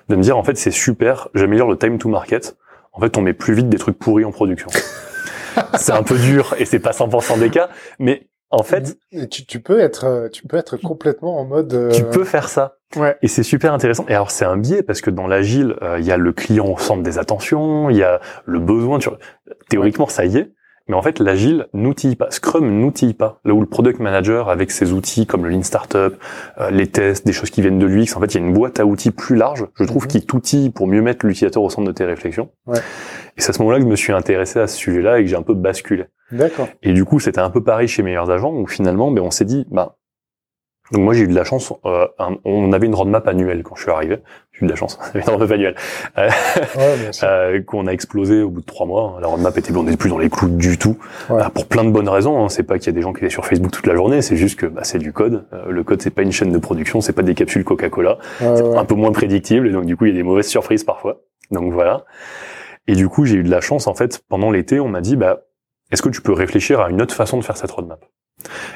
de 0.08 0.16
me 0.16 0.22
dire, 0.22 0.38
en 0.38 0.42
fait, 0.42 0.56
c'est 0.56 0.70
super, 0.70 1.28
j'améliore 1.34 1.68
le 1.68 1.76
time 1.76 1.98
to 1.98 2.08
market. 2.08 2.56
En 2.94 3.00
fait, 3.02 3.18
on 3.18 3.20
met 3.20 3.34
plus 3.34 3.52
vite 3.52 3.68
des 3.68 3.76
trucs 3.76 3.98
pourris 3.98 4.24
en 4.24 4.32
production. 4.32 4.68
c'est 5.74 5.92
un 5.92 6.02
peu 6.02 6.16
dur 6.16 6.54
et 6.58 6.64
c'est 6.64 6.78
pas 6.78 6.92
100% 6.92 7.38
des 7.38 7.50
cas, 7.50 7.68
mais 7.98 8.26
en 8.48 8.62
fait, 8.62 8.96
tu, 9.30 9.44
tu, 9.44 9.60
peux 9.60 9.80
être, 9.80 10.30
tu 10.32 10.46
peux 10.46 10.56
être 10.56 10.78
complètement 10.78 11.38
en 11.38 11.44
mode. 11.44 11.74
Euh, 11.74 11.90
tu 11.90 12.04
peux 12.04 12.24
faire 12.24 12.48
ça. 12.48 12.78
Ouais. 12.96 13.16
Et 13.22 13.28
c'est 13.28 13.42
super 13.42 13.72
intéressant. 13.72 14.04
Et 14.08 14.14
alors 14.14 14.30
c'est 14.30 14.44
un 14.44 14.56
biais 14.56 14.82
parce 14.82 15.00
que 15.00 15.10
dans 15.10 15.26
l'agile, 15.26 15.76
euh, 15.82 15.98
il 15.98 16.06
y 16.06 16.12
a 16.12 16.16
le 16.16 16.32
client 16.32 16.66
au 16.66 16.78
centre 16.78 17.02
des 17.02 17.18
attentions, 17.18 17.90
il 17.90 17.96
y 17.96 18.02
a 18.02 18.20
le 18.44 18.58
besoin. 18.58 18.98
Tu... 18.98 19.08
Théoriquement, 19.68 20.08
ça 20.08 20.24
y 20.24 20.38
est. 20.38 20.52
Mais 20.86 20.94
en 20.94 21.02
fait, 21.02 21.18
l'agile 21.18 21.66
n'outille 21.72 22.14
pas. 22.14 22.30
Scrum 22.30 22.68
n'outille 22.68 23.14
pas. 23.14 23.40
Là 23.44 23.54
où 23.54 23.60
le 23.60 23.66
product 23.66 24.00
manager, 24.00 24.50
avec 24.50 24.70
ses 24.70 24.92
outils 24.92 25.26
comme 25.26 25.44
le 25.44 25.50
Lean 25.50 25.62
Startup, 25.62 26.14
euh, 26.60 26.70
les 26.70 26.88
tests, 26.88 27.26
des 27.26 27.32
choses 27.32 27.48
qui 27.48 27.62
viennent 27.62 27.78
de 27.78 27.86
l'UX, 27.86 28.14
en 28.16 28.20
fait, 28.20 28.34
il 28.34 28.40
y 28.40 28.44
a 28.44 28.46
une 28.46 28.52
boîte 28.52 28.80
à 28.80 28.84
outils 28.84 29.10
plus 29.10 29.34
large, 29.34 29.66
je 29.76 29.84
trouve, 29.84 30.02
mhm. 30.02 30.08
qui 30.08 30.26
t'outille 30.26 30.70
pour 30.70 30.86
mieux 30.86 31.00
mettre 31.00 31.24
l'utilisateur 31.24 31.62
au 31.62 31.70
centre 31.70 31.86
de 31.86 31.92
tes 31.92 32.04
réflexions. 32.04 32.50
Ouais. 32.66 32.78
Et 33.36 33.40
c'est 33.40 33.50
à 33.50 33.52
ce 33.54 33.60
moment-là 33.60 33.78
que 33.78 33.84
je 33.84 33.88
me 33.88 33.96
suis 33.96 34.12
intéressé 34.12 34.60
à 34.60 34.66
ce 34.66 34.76
sujet-là 34.76 35.20
et 35.20 35.24
que 35.24 35.30
j'ai 35.30 35.36
un 35.36 35.42
peu 35.42 35.54
basculé. 35.54 36.04
D'accord. 36.30 36.68
Et 36.82 36.92
du 36.92 37.06
coup, 37.06 37.18
c'était 37.18 37.40
un 37.40 37.50
peu 37.50 37.62
pareil 37.62 37.88
chez 37.88 38.02
Meilleurs 38.02 38.30
Agents, 38.30 38.52
où 38.52 38.66
finalement, 38.66 39.10
ben, 39.10 39.22
on 39.22 39.30
s'est 39.30 39.46
dit, 39.46 39.66
bah, 39.70 39.96
donc 40.92 41.02
moi 41.02 41.14
j'ai 41.14 41.22
eu 41.22 41.28
de 41.28 41.34
la 41.34 41.44
chance. 41.44 41.72
Euh, 41.86 42.06
on 42.44 42.72
avait 42.72 42.86
une 42.86 42.94
roadmap 42.94 43.26
annuelle 43.26 43.62
quand 43.62 43.74
je 43.74 43.82
suis 43.82 43.90
arrivé. 43.90 44.18
J'ai 44.52 44.64
eu 44.64 44.66
de 44.66 44.70
la 44.70 44.76
chance. 44.76 44.98
une 45.14 45.22
roadmap 45.22 45.50
annuelle 45.50 45.76
euh, 46.18 46.28
euh, 47.22 47.62
qu'on 47.62 47.86
a 47.86 47.92
explosé 47.92 48.42
au 48.42 48.50
bout 48.50 48.60
de 48.60 48.66
trois 48.66 48.84
mois. 48.84 49.18
La 49.22 49.28
roadmap 49.28 49.56
était, 49.56 49.74
on 49.74 49.84
n'était 49.84 49.96
plus 49.96 50.10
dans 50.10 50.18
les 50.18 50.28
clous 50.28 50.50
du 50.50 50.76
tout. 50.76 50.98
Ouais. 51.30 51.42
Euh, 51.42 51.48
pour 51.48 51.66
plein 51.66 51.84
de 51.84 51.90
bonnes 51.90 52.08
raisons. 52.08 52.44
Hein. 52.44 52.50
C'est 52.50 52.64
pas 52.64 52.78
qu'il 52.78 52.88
y 52.88 52.90
a 52.90 52.92
des 52.92 53.00
gens 53.00 53.14
qui 53.14 53.20
étaient 53.20 53.32
sur 53.32 53.46
Facebook 53.46 53.72
toute 53.72 53.86
la 53.86 53.94
journée. 53.94 54.20
C'est 54.20 54.36
juste 54.36 54.60
que 54.60 54.66
bah, 54.66 54.84
c'est 54.84 54.98
du 54.98 55.14
code. 55.14 55.46
Euh, 55.54 55.70
le 55.70 55.84
code 55.84 56.02
c'est 56.02 56.10
pas 56.10 56.22
une 56.22 56.32
chaîne 56.32 56.52
de 56.52 56.58
production. 56.58 57.00
C'est 57.00 57.14
pas 57.14 57.22
des 57.22 57.34
capsules 57.34 57.64
Coca-Cola. 57.64 58.18
c'est 58.38 58.76
un 58.76 58.84
peu 58.84 58.94
moins 58.94 59.12
prédictible. 59.12 59.66
Et 59.68 59.72
donc 59.72 59.86
du 59.86 59.96
coup 59.96 60.04
il 60.04 60.10
y 60.10 60.14
a 60.14 60.16
des 60.16 60.22
mauvaises 60.22 60.48
surprises 60.48 60.84
parfois. 60.84 61.22
Donc 61.50 61.72
voilà. 61.72 62.04
Et 62.88 62.94
du 62.94 63.08
coup 63.08 63.24
j'ai 63.24 63.36
eu 63.36 63.42
de 63.42 63.50
la 63.50 63.62
chance 63.62 63.86
en 63.86 63.94
fait. 63.94 64.22
Pendant 64.28 64.50
l'été 64.50 64.80
on 64.80 64.88
m'a 64.88 65.00
dit 65.00 65.16
bah 65.16 65.40
est-ce 65.90 66.02
que 66.02 66.10
tu 66.10 66.20
peux 66.20 66.32
réfléchir 66.32 66.80
à 66.80 66.90
une 66.90 67.00
autre 67.00 67.14
façon 67.14 67.38
de 67.38 67.42
faire 67.42 67.56
cette 67.56 67.70
roadmap? 67.70 68.04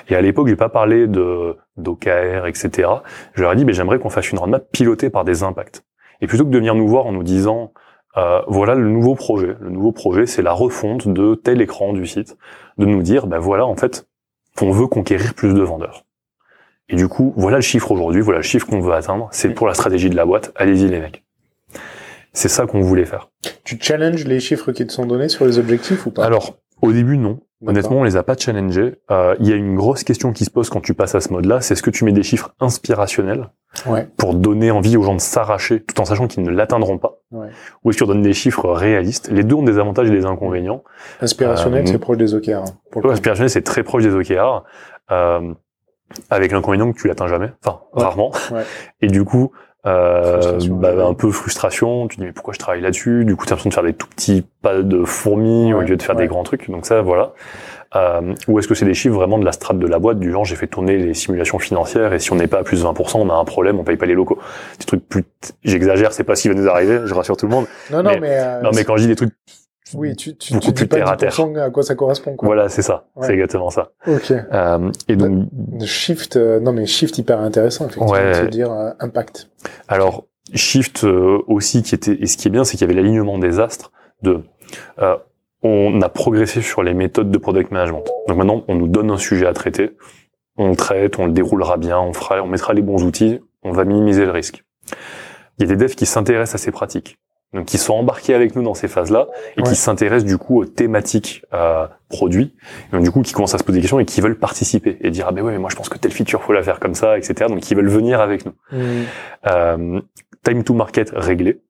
Et 0.09 0.17
à 0.17 0.21
l'époque, 0.21 0.49
j'ai 0.49 0.57
pas 0.57 0.69
parlé 0.69 1.07
de 1.07 1.57
d'OKR, 1.77 2.47
etc. 2.47 2.89
Je 3.35 3.43
leur 3.43 3.53
ai 3.53 3.57
dit, 3.57 3.65
mais 3.65 3.73
j'aimerais 3.73 3.99
qu'on 3.99 4.11
fasse 4.11 4.31
une 4.31 4.39
roadmap 4.39 4.71
pilotée 4.73 5.11
par 5.11 5.25
des 5.25 5.43
impacts. 5.43 5.85
Et 6.21 6.27
plutôt 6.27 6.45
que 6.45 6.51
de 6.51 6.57
venir 6.57 6.75
nous 6.75 6.89
voir 6.89 7.07
en 7.07 7.13
nous 7.13 7.23
disant, 7.23 7.73
euh, 8.17 8.41
voilà 8.49 8.75
le 8.75 8.89
nouveau 8.89 9.15
projet. 9.15 9.57
Le 9.61 9.71
nouveau 9.71 9.93
projet, 9.93 10.27
c'est 10.27 10.43
la 10.43 10.53
refonte 10.53 11.09
de 11.09 11.35
tel 11.35 11.61
écran 11.61 11.93
du 11.93 12.07
site. 12.07 12.37
De 12.79 12.87
nous 12.87 13.03
dire, 13.03 13.27
ben 13.27 13.39
voilà, 13.39 13.67
en 13.67 13.77
fait, 13.77 14.09
on 14.61 14.71
veut 14.71 14.87
conquérir 14.87 15.35
plus 15.35 15.55
de 15.55 15.63
vendeurs. 15.63 16.05
Et 16.89 16.97
du 16.97 17.07
coup, 17.07 17.35
voilà 17.37 17.59
le 17.59 17.63
chiffre 17.63 17.93
aujourd'hui, 17.93 18.23
voilà 18.23 18.39
le 18.39 18.45
chiffre 18.45 18.67
qu'on 18.67 18.81
veut 18.81 18.95
atteindre. 18.95 19.29
C'est 19.31 19.51
pour 19.51 19.69
la 19.69 19.75
stratégie 19.75 20.11
de 20.11 20.17
la 20.17 20.25
boîte. 20.25 20.53
Allez-y 20.57 20.89
les 20.89 21.01
mecs. 21.01 21.23
C'est 22.33 22.49
ça 22.49 22.67
qu'on 22.67 22.81
voulait 22.81 23.05
faire. 23.05 23.31
Tu 23.65 23.79
challenges 23.81 24.25
les 24.25 24.41
chiffres 24.41 24.73
qui 24.73 24.87
te 24.87 24.93
sont 24.93 25.07
donnés 25.07 25.29
sur 25.29 25.45
les 25.45 25.59
objectifs 25.59 26.07
ou 26.07 26.11
pas? 26.11 26.25
Alors, 26.25 26.59
au 26.83 26.93
début, 26.93 27.19
non. 27.19 27.41
Honnêtement, 27.67 27.99
on 27.99 28.05
les 28.05 28.17
a 28.17 28.23
pas 28.23 28.37
challengés. 28.37 29.01
Euh, 29.11 29.35
il 29.41 29.49
y 29.49 29.53
a 29.53 29.57
une 29.57 29.75
grosse 29.75 30.05
question 30.05 30.33
qui 30.33 30.45
se 30.45 30.51
pose 30.51 30.71
quand 30.71 30.81
tu 30.81 30.95
passes 30.95 31.17
à 31.17 31.21
ce 31.21 31.33
mode-là, 31.33 31.61
c'est 31.61 31.75
est-ce 31.75 31.83
que 31.83 31.91
tu 31.91 32.05
mets 32.05 32.13
des 32.13 32.23
chiffres 32.23 32.55
inspirationnels 32.61 33.51
ouais. 33.87 34.09
pour 34.17 34.35
donner 34.35 34.71
envie 34.71 34.97
aux 34.97 35.03
gens 35.03 35.17
de 35.17 35.21
s'arracher 35.21 35.83
tout 35.83 36.01
en 36.01 36.05
sachant 36.05 36.29
qu'ils 36.29 36.45
ne 36.45 36.51
l'atteindront 36.51 36.99
pas 36.99 37.19
ouais. 37.33 37.49
Ou 37.83 37.91
est-ce 37.91 37.99
que 37.99 38.05
tu 38.05 38.09
donnes 38.09 38.23
des 38.23 38.33
chiffres 38.33 38.71
réalistes? 38.71 39.29
Les 39.33 39.43
deux 39.43 39.57
ont 39.57 39.65
des 39.65 39.79
avantages 39.79 40.09
et 40.09 40.13
des 40.13 40.25
inconvénients. 40.25 40.85
Inspirationnel, 41.21 41.83
euh, 41.83 41.91
c'est 41.91 41.99
proche 41.99 42.17
des 42.17 42.35
OKR. 42.35 42.63
Hein, 42.63 43.01
inspirationnel, 43.05 43.51
c'est 43.51 43.63
très 43.63 43.83
proche 43.83 44.05
des 44.05 44.15
OKR. 44.15 44.65
Euh, 45.11 45.53
avec 46.31 46.53
l'inconvénient 46.53 46.91
que 46.93 46.99
tu 46.99 47.09
l'atteins 47.09 47.27
jamais, 47.27 47.53
enfin 47.65 47.81
rarement. 47.93 48.33
Et 49.03 49.09
du 49.09 49.25
coup, 49.25 49.53
euh, 49.87 50.59
bah, 50.71 51.07
un 51.07 51.15
peu 51.15 51.31
frustration. 51.31 52.09
Tu 52.09 52.17
dis 52.17 52.25
mais 52.25 52.33
pourquoi 52.33 52.55
je 52.55 52.59
travaille 52.59 52.81
là-dessus? 52.81 53.25
Du 53.25 53.37
coup, 53.37 53.47
tu 53.47 53.53
as 53.53 53.57
l'impression 53.57 53.71
de 53.71 53.75
faire 53.75 53.85
des 53.85 53.95
tout 53.95 54.09
petits 54.09 54.45
pas 54.63 54.83
de 54.83 55.05
fourmis 55.05 55.73
au 55.73 55.81
lieu 55.81 55.97
de 55.97 56.03
faire 56.03 56.17
des 56.17 56.27
grands 56.27 56.43
trucs. 56.43 56.71
Donc 56.71 56.87
ça, 56.87 57.01
voilà. 57.03 57.33
Euh, 57.97 58.35
ou 58.49 58.59
est-ce 58.59 58.69
que 58.69 58.75
c'est 58.75 58.85
des 58.85 58.93
chiffres 58.93 59.15
vraiment 59.15 59.39
de 59.39 59.47
la 59.47 59.53
strate 59.53 59.79
de 59.79 59.87
la 59.87 59.99
boîte 59.99 60.19
du 60.19 60.31
genre 60.31 60.45
j'ai 60.45 60.57
fait 60.57 60.67
tourner 60.67 60.99
les 60.99 61.15
simulations 61.15 61.59
financières 61.59 62.13
et 62.13 62.19
si 62.19 62.31
on 62.33 62.37
n'est 62.37 62.47
pas 62.47 62.59
à 62.59 62.63
plus 62.63 62.83
de 62.83 62.87
20%, 62.87 63.17
on 63.17 63.31
a 63.31 63.35
un 63.35 63.45
problème, 63.47 63.79
on 63.81 63.85
paye 63.85 63.97
pas 63.97 64.05
les 64.05 64.15
locaux. 64.15 64.39
Des 64.79 64.85
trucs 64.85 65.09
plus, 65.09 65.25
j'exagère, 65.65 66.13
c'est 66.13 66.25
pas 66.25 66.37
ce 66.37 66.43
qui 66.43 66.49
va 66.49 66.55
nous 66.55 66.69
arriver, 66.69 67.01
je 67.07 67.15
rassure 67.15 67.39
tout 67.39 67.47
le 67.47 67.53
monde. 67.53 67.67
Non, 67.91 68.03
non, 68.03 68.19
mais, 68.21 68.39
euh, 68.39 68.61
non, 68.61 68.71
mais 68.75 68.85
quand 68.85 68.99
je 68.99 69.03
dis 69.03 69.09
des 69.09 69.17
trucs 69.17 69.33
oui, 69.95 70.17
tu, 70.17 70.37
tu, 70.37 70.59
tu 70.59 70.73
dis 70.73 70.87
pas 70.87 70.99
à 70.99 71.71
quoi 71.71 71.83
ça 71.83 71.95
correspond. 71.95 72.37
Quoi. 72.37 72.47
Voilà, 72.47 72.69
c'est 72.69 72.83
ça. 72.83 73.07
C'est 73.23 73.33
exactement 73.33 73.71
ça. 73.71 73.93
Ok. 74.07 74.31
Euh, 74.31 74.91
et 75.09 75.17
donc 75.17 75.49
shift, 75.85 76.37
euh, 76.37 76.61
non 76.61 76.73
mais 76.73 76.87
shift 76.87 77.19
hyper 77.19 77.41
intéressant 77.41 77.87
effectivement. 77.87 78.13
Ouais. 78.13 78.45
De 78.45 78.49
dire 78.49 78.71
euh, 78.73 78.91
impact. 79.01 79.51
Alors 79.89 80.27
shift 80.55 81.05
euh, 81.05 81.39
aussi 81.47 81.83
qui 81.83 81.95
était 81.95 82.17
et 82.21 82.27
ce 82.27 82.37
qui 82.37 82.49
est 82.49 82.51
bien, 82.51 82.65
c'est 82.65 82.77
qu'il 82.77 82.87
y 82.87 82.91
avait 82.91 83.01
l'alignement 83.01 83.39
des 83.39 83.61
astres 83.61 83.93
de. 84.23 84.43
on 85.63 86.01
a 86.01 86.09
progressé 86.09 86.63
sur 86.63 86.83
les 86.83 86.95
méthodes 86.95 87.31
de 87.31 87.39
product 87.39 87.71
management. 87.71 88.05
Donc 88.29 88.37
maintenant, 88.37 88.65
on 88.69 88.75
nous 88.75 88.89
donne 88.89 89.11
un 89.11 89.19
sujet 89.19 89.47
à 89.47 89.53
traiter, 89.53 89.97
on 90.57 90.71
le 90.71 90.77
traite, 90.77 91.19
on 91.19 91.27
le 91.27 91.33
déroulera 91.33 91.77
bien, 91.77 91.99
on 91.99 92.13
fera, 92.13 92.43
on 92.43 92.47
mettra 92.47 92.75
les 92.75 92.83
bons 92.83 93.05
outils, 93.05 93.41
on 93.63 93.73
va 93.73 93.85
minimiser 93.85 94.25
le 94.25 94.31
risque. 94.31 94.65
Il 95.59 95.69
y 95.69 95.73
a 95.73 95.75
des 95.75 95.85
devs 95.85 95.95
qui 95.95 96.07
s'intéressent 96.07 96.61
à 96.61 96.65
ces 96.65 96.71
pratiques 96.71 97.19
donc 97.55 97.67
qui 97.67 97.79
sont 97.79 97.95
embarqués 97.95 98.35
avec 98.35 98.55
nous 98.55 98.63
dans 98.63 98.75
ces 98.75 98.89
phases-là 98.89 99.29
et 99.57 99.63
qui 99.63 99.75
s'intéressent 99.75 100.27
du 100.27 100.37
coup 100.37 100.61
aux 100.61 100.65
thématiques 100.67 101.45
euh, 101.55 101.87
produits, 102.09 102.55
donc 102.93 103.03
du 103.03 103.11
coup 103.11 103.23
qui 103.23 103.33
commencent 103.33 103.55
à 103.55 103.59
se 103.59 103.65
poser 103.65 103.79
des 103.79 103.83
questions 103.83 104.01
et 104.01 104.05
qui 104.05 104.21
veulent 104.21 104.39
participer 104.39 104.99
et 105.01 105.11
dire 105.11 105.27
ah 105.29 105.33
ben 105.33 105.43
ouais 105.43 105.53
mais 105.53 105.59
moi 105.59 105.71
je 105.71 105.77
pense 105.77 105.89
que 105.89 105.99
telle 105.99 106.13
feature 106.13 106.43
faut 106.43 106.53
la 106.53 106.63
faire 106.63 106.79
comme 106.79 106.95
ça, 106.95 107.17
etc. 107.17 107.47
Donc 107.49 107.61
qui 107.61 107.75
veulent 107.75 107.89
venir 107.89 108.21
avec 108.21 108.45
nous. 108.45 108.53
Mmh. 108.73 109.03
Euh, 109.47 110.01
time 110.45 110.65
to 110.65 110.75
market 110.75 111.11
réglé. 111.15 111.63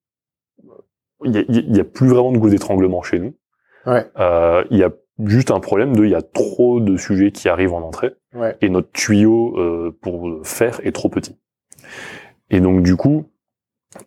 Il 1.24 1.34
y 1.34 1.38
a, 1.38 1.42
il 1.48 1.76
y 1.76 1.80
a 1.80 1.84
plus 1.84 2.08
vraiment 2.08 2.32
de 2.32 2.38
goût 2.38 2.50
d'étranglement 2.50 3.02
chez 3.02 3.18
nous. 3.18 3.34
Ouais. 3.86 4.06
Euh, 4.18 4.64
il 4.70 4.78
y 4.78 4.84
a 4.84 4.90
juste 5.24 5.50
un 5.50 5.60
problème 5.60 5.96
de 5.96 6.04
il 6.04 6.10
y 6.10 6.14
a 6.14 6.22
trop 6.22 6.80
de 6.80 6.96
sujets 6.96 7.32
qui 7.32 7.48
arrivent 7.48 7.74
en 7.74 7.82
entrée 7.82 8.14
et 8.60 8.68
notre 8.68 8.90
tuyau 8.92 9.56
euh, 9.58 9.96
pour 10.00 10.30
faire 10.44 10.80
est 10.84 10.92
trop 10.92 11.08
petit. 11.08 11.36
Et 12.50 12.60
donc 12.60 12.82
du 12.82 12.96
coup, 12.96 13.30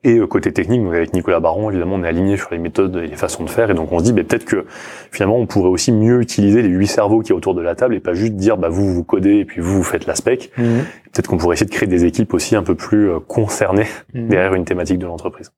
et 0.03 0.17
euh, 0.17 0.27
côté 0.27 0.53
technique, 0.53 0.81
avec 0.87 1.13
Nicolas 1.13 1.39
Baron, 1.39 1.71
évidemment, 1.71 1.95
on 1.95 2.03
est 2.03 2.07
aligné 2.07 2.37
sur 2.37 2.49
les 2.51 2.59
méthodes 2.59 2.95
et 2.97 3.07
les 3.07 3.15
façons 3.15 3.43
de 3.43 3.49
faire, 3.49 3.71
et 3.71 3.73
donc 3.73 3.91
on 3.91 3.99
se 3.99 4.03
dit, 4.03 4.13
bah, 4.13 4.23
peut-être 4.23 4.45
que 4.45 4.65
finalement, 5.11 5.37
on 5.37 5.47
pourrait 5.47 5.69
aussi 5.69 5.91
mieux 5.91 6.21
utiliser 6.21 6.61
les 6.61 6.69
huit 6.69 6.87
cerveaux 6.87 7.21
qui 7.21 7.31
y 7.31 7.33
autour 7.33 7.55
de 7.55 7.61
la 7.61 7.73
table 7.73 7.95
et 7.95 7.99
pas 7.99 8.13
juste 8.13 8.33
dire, 8.33 8.57
bah 8.57 8.69
vous 8.69 8.93
vous 8.93 9.03
codez 9.03 9.37
et 9.37 9.45
puis 9.45 9.59
vous 9.59 9.77
vous 9.77 9.83
faites 9.83 10.05
la 10.05 10.15
spec. 10.15 10.51
Mhm. 10.57 10.85
Peut-être 11.11 11.27
qu'on 11.27 11.37
pourrait 11.37 11.55
essayer 11.55 11.67
de 11.67 11.73
créer 11.73 11.87
des 11.87 12.05
équipes 12.05 12.33
aussi 12.33 12.55
un 12.55 12.63
peu 12.63 12.75
plus 12.75 13.09
euh, 13.09 13.19
concernées 13.19 13.87
mhm. 14.13 14.27
derrière 14.27 14.53
une 14.53 14.65
thématique 14.65 14.99
de 14.99 15.07
l'entreprise. 15.07 15.51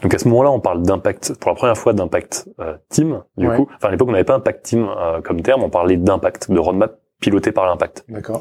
Donc 0.00 0.14
à 0.14 0.18
ce 0.18 0.26
moment-là, 0.28 0.50
on 0.50 0.60
parle 0.60 0.82
d'impact, 0.82 1.34
pour 1.38 1.50
la 1.50 1.54
première 1.54 1.76
fois 1.76 1.92
d'impact 1.92 2.48
euh, 2.58 2.74
team, 2.88 3.22
du 3.36 3.46
coup. 3.48 3.68
Enfin 3.76 3.88
à 3.88 3.90
l'époque, 3.90 4.08
on 4.08 4.12
n'avait 4.12 4.24
pas 4.24 4.34
impact 4.34 4.64
team 4.64 4.88
comme 5.24 5.42
terme, 5.42 5.62
on 5.62 5.68
parlait 5.68 5.98
d'impact, 5.98 6.50
de 6.50 6.58
roadmap 6.58 6.98
piloté 7.20 7.52
par 7.52 7.66
l'impact. 7.66 8.04
D'accord. 8.08 8.40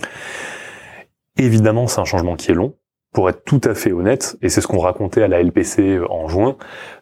Évidemment, 1.38 1.88
c'est 1.88 2.00
un 2.00 2.06
changement 2.06 2.36
qui 2.36 2.52
est 2.52 2.54
long 2.54 2.74
pour 3.12 3.30
être 3.30 3.44
tout 3.44 3.62
à 3.64 3.74
fait 3.74 3.92
honnête, 3.92 4.38
et 4.42 4.50
c'est 4.50 4.62
ce 4.62 4.68
qu'on 4.68 4.80
racontait 4.80 5.22
à 5.22 5.28
la 5.28 5.42
LPC 5.42 6.00
en 6.10 6.28
juin, 6.28 6.56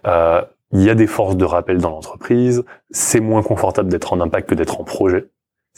euh, 0.08 0.42
il 0.72 0.84
y 0.84 0.90
a 0.90 0.96
des 0.96 1.08
forces 1.08 1.36
de 1.36 1.46
rappel 1.46 1.80
dans 1.80 1.90
l'entreprise, 1.90 2.64
c'est 2.92 3.20
moins 3.20 3.42
confortable 3.42 3.90
d'être 3.90 4.14
en 4.14 4.20
impact 4.20 4.50
que 4.50 4.56
d'être 4.56 4.80
en 4.80 4.84
projet. 4.84 5.28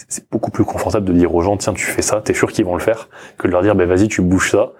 C'est 0.08 0.30
beaucoup 0.30 0.52
plus 0.52 0.64
confortable 0.64 1.06
de 1.06 1.14
dire 1.14 1.34
aux 1.36 1.41
gens, 1.41 1.58
tiens, 1.58 1.74
tu 1.74 1.86
fais 1.86 2.02
ça, 2.02 2.22
t'es 2.22 2.34
sûr 2.34 2.52
qu'ils 2.52 2.66
vont 2.66 2.76
le 2.76 2.82
faire, 2.82 3.10
que 3.38 3.48
de 3.48 3.52
leur 3.52 3.62
dire, 3.62 3.76
ben 3.76 3.88
vas-y, 3.88 4.08
tu 4.08 4.22
bouges 4.22 4.52
ça. 4.52 4.72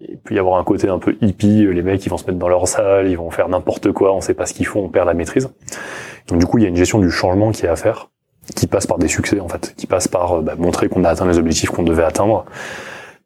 Il 0.00 0.18
peut 0.18 0.34
y 0.34 0.38
avoir 0.38 0.58
un 0.58 0.64
côté 0.64 0.88
un 0.88 0.98
peu 0.98 1.16
hippie, 1.20 1.66
les 1.72 1.82
mecs, 1.82 2.04
ils 2.04 2.10
vont 2.10 2.18
se 2.18 2.26
mettre 2.26 2.38
dans 2.38 2.48
leur 2.48 2.68
salle, 2.68 3.08
ils 3.08 3.16
vont 3.16 3.30
faire 3.30 3.48
n'importe 3.48 3.92
quoi, 3.92 4.12
on 4.12 4.20
sait 4.20 4.34
pas 4.34 4.44
ce 4.44 4.54
qu'ils 4.54 4.66
font, 4.66 4.80
on 4.80 4.88
perd 4.88 5.06
la 5.06 5.14
maîtrise. 5.14 5.48
Donc 6.28 6.38
du 6.38 6.46
coup, 6.46 6.58
il 6.58 6.62
y 6.62 6.66
a 6.66 6.68
une 6.68 6.76
gestion 6.76 6.98
du 6.98 7.10
changement 7.10 7.52
qui 7.52 7.64
est 7.64 7.68
à 7.68 7.76
faire, 7.76 8.10
qui 8.54 8.66
passe 8.66 8.86
par 8.86 8.98
des 8.98 9.08
succès, 9.08 9.40
en 9.40 9.48
fait, 9.48 9.74
qui 9.76 9.86
passe 9.86 10.08
par 10.08 10.42
bah, 10.42 10.54
montrer 10.58 10.88
qu'on 10.88 11.04
a 11.04 11.08
atteint 11.08 11.26
les 11.26 11.38
objectifs 11.38 11.70
qu'on 11.70 11.82
devait 11.82 12.04
atteindre, 12.04 12.44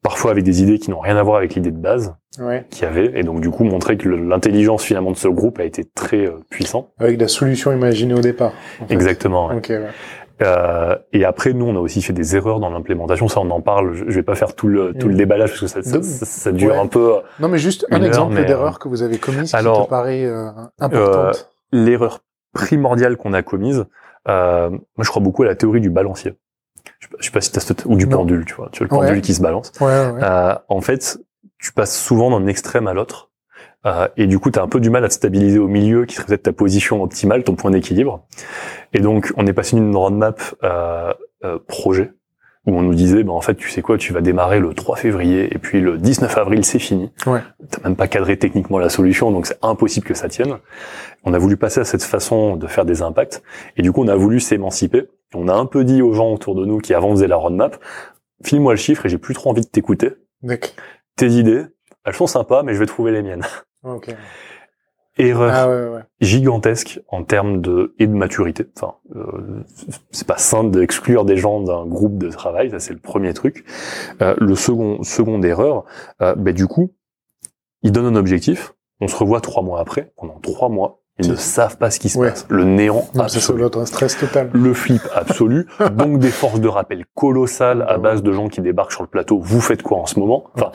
parfois 0.03 0.31
avec 0.31 0.45
des 0.45 0.63
idées 0.63 0.79
qui 0.79 0.91
n'ont 0.91 1.01
rien 1.01 1.17
à 1.17 1.23
voir 1.23 1.37
avec 1.39 1.55
l'idée 1.55 1.71
de 1.71 1.79
base 1.79 2.15
ouais. 2.39 2.65
qu'il 2.71 2.85
y 2.85 2.87
avait, 2.87 3.19
et 3.19 3.23
donc 3.23 3.41
du 3.41 3.51
coup 3.51 3.65
montrer 3.65 3.97
que 3.97 4.09
l'intelligence 4.09 4.83
finalement 4.83 5.11
de 5.11 5.17
ce 5.17 5.29
groupe 5.29 5.59
a 5.59 5.65
été 5.65 5.85
très 5.85 6.27
euh, 6.27 6.39
puissant. 6.51 6.93
Avec 6.99 7.21
la 7.21 7.29
solution 7.29 7.73
imaginée 7.73 8.15
au 8.15 8.21
départ. 8.21 8.53
Exactement. 8.89 9.49
Ouais. 9.49 9.57
Okay, 9.57 9.81
euh, 10.43 10.97
et 11.13 11.25
après, 11.25 11.53
nous, 11.53 11.67
on 11.67 11.77
a 11.77 11.81
aussi 11.81 12.01
fait 12.01 12.13
des 12.13 12.35
erreurs 12.37 12.61
dans 12.61 12.71
l'implémentation. 12.71 13.29
Ça, 13.29 13.41
on 13.41 13.51
en 13.51 13.61
parle. 13.61 13.93
Je 13.95 14.15
vais 14.15 14.23
pas 14.23 14.35
faire 14.35 14.55
tout 14.55 14.69
le 14.69 14.95
tout 14.95 15.09
le 15.09 15.15
mm. 15.15 15.19
déballage 15.19 15.51
parce 15.51 15.61
que 15.61 15.67
ça, 15.67 15.83
ça, 15.83 16.03
ça, 16.03 16.53
dure 16.53 16.79
un 16.79 16.87
peu. 16.87 17.17
Non, 17.41 17.49
mais 17.49 17.59
juste 17.59 17.87
un 17.91 18.03
exemple 18.03 18.43
d'erreur 18.45 18.79
que 18.79 18.89
vous 18.89 19.03
avez 19.03 19.19
commise 19.19 19.53
qui 19.53 19.57
te 19.57 19.89
paraît 19.89 20.25
euh, 20.25 20.51
importante. 20.79 21.49
Euh, 21.75 21.85
l'erreur 21.85 22.21
primordiale 22.53 23.17
qu'on 23.17 23.33
a 23.33 23.43
commise. 23.43 23.85
moi, 24.27 24.71
je 24.99 25.09
crois 25.09 25.23
beaucoup 25.23 25.43
à 25.43 25.47
la 25.47 25.55
théorie 25.55 25.81
du 25.81 25.91
balancier 25.91 26.35
je 27.19 27.25
sais 27.25 27.31
pas 27.31 27.41
si 27.41 27.53
t'as 27.53 27.61
ou 27.87 27.97
du 27.97 28.07
pendule, 28.07 28.45
tu 28.45 28.55
vois, 28.55 28.69
tu 28.73 28.85
vois 28.85 28.99
le 28.99 29.07
pendule 29.07 29.23
qui 29.23 29.35
se 29.35 29.41
balance. 29.41 29.73
Euh, 29.81 30.55
en 30.69 30.81
fait, 30.81 31.19
tu 31.59 31.73
passes 31.73 31.99
souvent 31.99 32.39
d'un 32.39 32.47
extrême 32.47 32.87
à 32.87 32.95
l'autre. 32.95 33.31
Euh, 33.87 34.09
et 34.17 34.27
du 34.27 34.39
coup, 34.39 34.51
tu 34.51 34.59
as 34.59 34.63
un 34.63 34.69
peu 34.69 34.81
du 34.81 34.91
mal 34.91 35.05
à 35.05 35.09
te 35.09 35.15
stabiliser 35.15 35.59
au 35.59 35.69
milieu, 35.69 36.05
qui 36.05 36.15
serait 36.15 36.27
peut-être 36.27 36.43
ta 36.43 36.53
position 36.53 37.03
optimale, 37.03 37.45
ton 37.45 37.55
point 37.55 37.71
d'équilibre. 37.71 38.25
Et 38.93 39.01
donc, 39.01 39.33
on 39.37 39.47
est 39.47 39.53
passé 39.53 39.77
d'une 39.77 39.95
roadmap 39.97 40.41
euh, 40.63 41.13
euh, 41.45 41.59
projet, 41.67 42.13
où 42.67 42.77
on 42.77 42.83
nous 42.83 42.95
disait, 42.95 43.23
bah, 43.23 43.33
en 43.33 43.41
fait, 43.41 43.55
tu 43.55 43.71
sais 43.71 43.81
quoi, 43.81 43.97
tu 43.97 44.13
vas 44.13 44.21
démarrer 44.21 44.61
le 44.61 44.75
3 44.75 44.97
février, 44.97 45.55
et 45.55 45.59
puis 45.59 45.81
le 45.81 45.97
19 45.97 46.37
avril, 46.37 46.65
c'est 46.65 46.79
fini. 46.79 47.11
Ouais. 47.27 47.41
T'as 47.71 47.83
même 47.85 47.97
pas 47.97 48.07
cadré 48.07 48.37
techniquement 48.37 48.79
la 48.79 48.91
solution, 48.91 49.31
donc 49.31 49.47
c'est 49.47 49.59
impossible 49.63 50.07
que 50.07 50.15
ça 50.15 50.29
tienne. 50.29 50.59
On 51.25 51.35
a 51.35 51.39
voulu 51.39 51.57
passer 51.57 51.81
à 51.81 51.85
cette 51.85 52.03
façon 52.03 52.57
de 52.57 52.67
faire 52.67 52.85
des 52.85 53.03
impacts, 53.03 53.43
et 53.77 53.83
du 53.83 53.93
coup, 53.93 54.03
on 54.03 54.09
a 54.09 54.17
voulu 54.17 54.41
s'émanciper 54.41 55.09
on 55.35 55.49
a 55.49 55.55
un 55.55 55.67
peu 55.67 55.85
dit 55.85 56.03
aux 56.03 56.13
gens 56.13 56.33
autour 56.33 56.55
de 56.55 56.65
nous 56.65 56.79
qui 56.79 56.95
avant 56.95 57.11
faisaient 57.11 57.29
la 57.29 57.37
roadmap, 57.37 57.79
file-moi 58.45 58.73
le 58.73 58.79
chiffre 58.79 59.07
et 59.07 59.09
j'ai 59.09 59.19
plus 59.19 59.35
trop 59.35 59.51
envie 59.51 59.63
de 59.63 59.67
t'écouter. 59.67 60.13
Tes 61.17 61.29
idées, 61.29 61.65
elles 62.05 62.15
sont 62.15 62.27
sympas, 62.27 62.63
mais 62.63 62.75
je 62.75 62.79
vais 62.79 62.87
trouver 62.87 63.13
les 63.13 63.23
miennes. 63.23 63.45
Okay. 63.83 64.15
Erreur 65.19 65.99
ah, 65.99 66.07
gigantesque 66.21 67.01
en 67.09 67.25
termes 67.25 67.61
de 67.61 67.95
et 67.99 68.07
de 68.07 68.13
maturité. 68.13 68.67
Enfin, 68.77 68.95
euh, 69.17 69.65
c'est 70.13 70.27
pas 70.27 70.39
sain 70.39 70.65
d'exclure 70.65 71.25
des 71.25 71.37
gens 71.37 71.61
d'un 71.61 71.85
groupe 71.85 72.17
de 72.17 72.31
travail, 72.31 72.71
ça 72.71 72.79
c'est 72.79 72.95
le 72.95 73.01
premier 73.01 73.35
truc. 73.35 73.65
Euh, 74.23 74.35
le 74.39 74.55
second, 74.55 75.03
seconde 75.03 75.45
erreur, 75.45 75.85
euh, 76.23 76.35
ben, 76.37 76.55
du 76.55 76.67
coup, 76.67 76.95
ils 77.83 77.93
donnent 77.93 78.07
un 78.07 78.17
objectif, 78.17 78.73
on 79.01 79.09
se 79.09 79.17
revoit 79.17 79.41
trois 79.41 79.63
mois 79.63 79.81
après, 79.81 80.13
pendant 80.17 80.39
trois 80.41 80.71
mois, 80.71 81.01
ils 81.21 81.31
ne 81.31 81.37
savent 81.37 81.77
pas 81.77 81.91
ce 81.91 82.01
qui 82.01 82.09
se 82.09 82.19
passe. 82.19 82.47
Le 82.49 82.65
néant 82.65 83.05
absolu. 83.19 83.65
un 83.75 83.87
stress 83.87 84.19
total. 84.19 84.51
Le 84.53 84.75
flip 84.75 85.03
absolu. 85.15 85.67
donc 85.95 86.19
des 86.19 86.31
forces 86.31 86.61
de 86.61 86.69
rappel 86.69 87.05
colossales 87.15 87.85
à 87.89 87.99
base 87.99 88.23
de 88.23 88.33
gens 88.33 88.49
qui 88.49 88.61
débarquent 88.61 88.93
sur 88.93 89.03
le 89.03 89.09
plateau. 89.09 89.39
Vous 89.41 89.61
faites 89.61 89.83
quoi 89.83 89.99
en 89.99 90.07
ce 90.07 90.19
moment 90.19 90.45
enfin, 90.55 90.71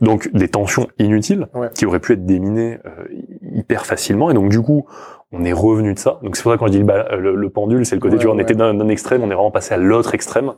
Donc 0.00 0.30
des 0.32 0.48
tensions 0.48 0.88
inutiles 0.98 1.48
qui 1.74 1.86
auraient 1.86 2.00
pu 2.00 2.14
être 2.14 2.26
déminées 2.26 2.78
euh, 2.86 2.90
hyper 3.52 3.86
facilement. 3.86 4.30
Et 4.30 4.34
donc 4.34 4.48
du 4.50 4.60
coup, 4.60 4.86
on 5.32 5.44
est 5.44 5.52
revenu 5.52 5.94
de 5.94 5.98
ça. 5.98 6.18
Donc 6.22 6.36
c'est 6.36 6.42
pour 6.42 6.52
ça 6.52 6.56
que 6.56 6.60
quand 6.60 6.66
je 6.66 6.78
dis 6.78 6.84
le, 6.84 7.50
pendule, 7.50 7.84
c'est 7.84 7.96
le 7.96 8.00
côté, 8.00 8.16
tu 8.16 8.26
vois, 8.26 8.34
on 8.34 8.38
était 8.38 8.54
d'un 8.54 8.88
extrême, 8.88 9.22
on 9.22 9.30
est 9.30 9.34
vraiment 9.34 9.50
passé 9.50 9.74
à 9.74 9.76
l'autre 9.76 10.14
extrême, 10.14 10.52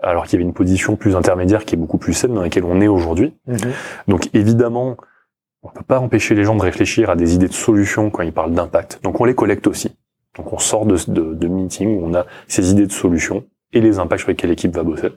alors 0.00 0.24
qu'il 0.24 0.34
y 0.34 0.36
avait 0.36 0.44
une 0.44 0.54
position 0.54 0.96
plus 0.96 1.16
intermédiaire 1.16 1.64
qui 1.64 1.74
est 1.74 1.78
beaucoup 1.78 1.98
plus 1.98 2.12
saine 2.12 2.34
dans 2.34 2.42
laquelle 2.42 2.64
on 2.64 2.80
est 2.80 2.88
aujourd'hui. 2.88 3.34
Mhm. 3.46 3.58
Donc 4.08 4.28
évidemment, 4.34 4.96
on 5.62 5.68
peut 5.68 5.84
pas 5.84 5.98
empêcher 5.98 6.34
les 6.34 6.44
gens 6.44 6.56
de 6.56 6.62
réfléchir 6.62 7.10
à 7.10 7.16
des 7.16 7.34
idées 7.34 7.48
de 7.48 7.52
solutions 7.52 8.10
quand 8.10 8.22
ils 8.22 8.32
parlent 8.32 8.52
d'impact. 8.52 9.00
Donc 9.02 9.20
on 9.20 9.24
les 9.24 9.34
collecte 9.34 9.66
aussi. 9.66 9.96
Donc 10.36 10.52
on 10.52 10.58
sort 10.58 10.86
de, 10.86 10.96
de, 11.08 11.34
de 11.34 11.48
meetings 11.48 12.00
où 12.00 12.06
on 12.06 12.14
a 12.14 12.24
ces 12.48 12.70
idées 12.70 12.86
de 12.86 12.92
solutions 12.92 13.44
et 13.72 13.80
les 13.80 13.98
impacts 13.98 14.20
sur 14.20 14.30
lesquels 14.30 14.50
l'équipe 14.50 14.74
va 14.74 14.82
bosser. 14.82 15.08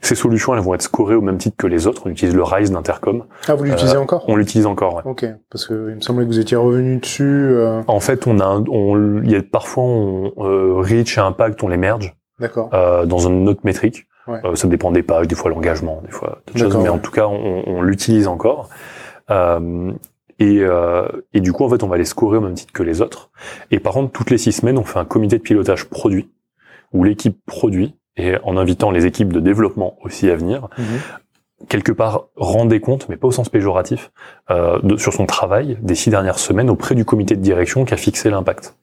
Ces 0.00 0.14
solutions, 0.14 0.54
elles 0.54 0.60
vont 0.60 0.74
être 0.74 0.82
scorées 0.82 1.16
au 1.16 1.20
même 1.20 1.36
titre 1.36 1.56
que 1.56 1.66
les 1.66 1.86
autres. 1.86 2.02
On 2.06 2.10
utilise 2.10 2.34
le 2.34 2.42
RISE 2.42 2.70
d'Intercom. 2.70 3.24
Ah, 3.48 3.54
vous 3.54 3.64
l'utilisez 3.64 3.96
euh, 3.96 4.00
encore? 4.00 4.24
On 4.28 4.36
l'utilise 4.36 4.64
encore, 4.66 4.94
ouais. 4.94 5.02
Ok, 5.04 5.26
parce 5.50 5.66
que 5.66 5.90
il 5.90 5.96
me 5.96 6.00
semblait 6.00 6.24
que 6.24 6.30
vous 6.30 6.38
étiez 6.38 6.56
revenu 6.56 6.98
dessus. 6.98 7.24
Euh... 7.24 7.82
En 7.88 8.00
fait, 8.00 8.26
on 8.26 8.38
a, 8.38 8.62
on, 8.70 9.22
il 9.22 9.30
y 9.30 9.36
a 9.36 9.42
parfois 9.42 9.82
on, 9.84 10.32
euh, 10.38 10.74
Reach 10.76 11.18
et 11.18 11.20
Impact, 11.20 11.62
on 11.64 11.68
les 11.68 11.76
merge. 11.76 12.14
D'accord. 12.38 12.70
Euh, 12.72 13.06
dans 13.06 13.18
une 13.18 13.48
autre 13.48 13.62
métrique. 13.64 14.06
Ouais. 14.28 14.40
Euh, 14.44 14.54
ça 14.54 14.68
dépend 14.68 14.92
des 14.92 15.02
pages, 15.02 15.26
des 15.26 15.34
fois 15.34 15.50
l'engagement, 15.50 16.00
des 16.04 16.12
fois 16.12 16.42
d'autres 16.46 16.58
choses, 16.58 16.76
mais 16.76 16.88
en 16.88 16.98
tout 16.98 17.10
cas, 17.10 17.26
on, 17.26 17.64
on 17.66 17.82
l'utilise 17.82 18.28
encore. 18.28 18.68
Euh, 19.30 19.92
et, 20.38 20.60
euh, 20.60 21.06
et, 21.34 21.40
du 21.40 21.52
coup, 21.52 21.64
en 21.64 21.68
fait, 21.68 21.82
on 21.82 21.88
va 21.88 21.98
les 21.98 22.06
scorer 22.06 22.38
au 22.38 22.40
même 22.40 22.54
titre 22.54 22.72
que 22.72 22.82
les 22.82 23.02
autres. 23.02 23.30
Et 23.70 23.78
par 23.78 23.92
contre, 23.92 24.10
toutes 24.10 24.30
les 24.30 24.38
six 24.38 24.52
semaines, 24.52 24.78
on 24.78 24.84
fait 24.84 24.98
un 24.98 25.04
comité 25.04 25.36
de 25.36 25.42
pilotage 25.42 25.84
produit, 25.84 26.30
où 26.92 27.04
l'équipe 27.04 27.38
produit, 27.44 27.94
et 28.16 28.36
en 28.42 28.56
invitant 28.56 28.90
les 28.90 29.06
équipes 29.06 29.32
de 29.32 29.40
développement 29.40 29.96
aussi 30.02 30.30
à 30.30 30.36
venir, 30.36 30.68
mhm. 30.78 31.66
quelque 31.68 31.92
part 31.92 32.28
rend 32.36 32.64
des 32.64 32.80
comptes, 32.80 33.08
mais 33.08 33.16
pas 33.16 33.28
au 33.28 33.32
sens 33.32 33.50
péjoratif, 33.50 34.12
euh, 34.50 34.78
de, 34.82 34.96
sur 34.96 35.12
son 35.12 35.26
travail 35.26 35.78
des 35.82 35.94
six 35.94 36.08
dernières 36.08 36.38
semaines 36.38 36.70
auprès 36.70 36.94
du 36.94 37.04
comité 37.04 37.36
de 37.36 37.42
direction 37.42 37.84
qui 37.84 37.92
a 37.92 37.98
fixé 37.98 38.30
l'impact. 38.30 38.76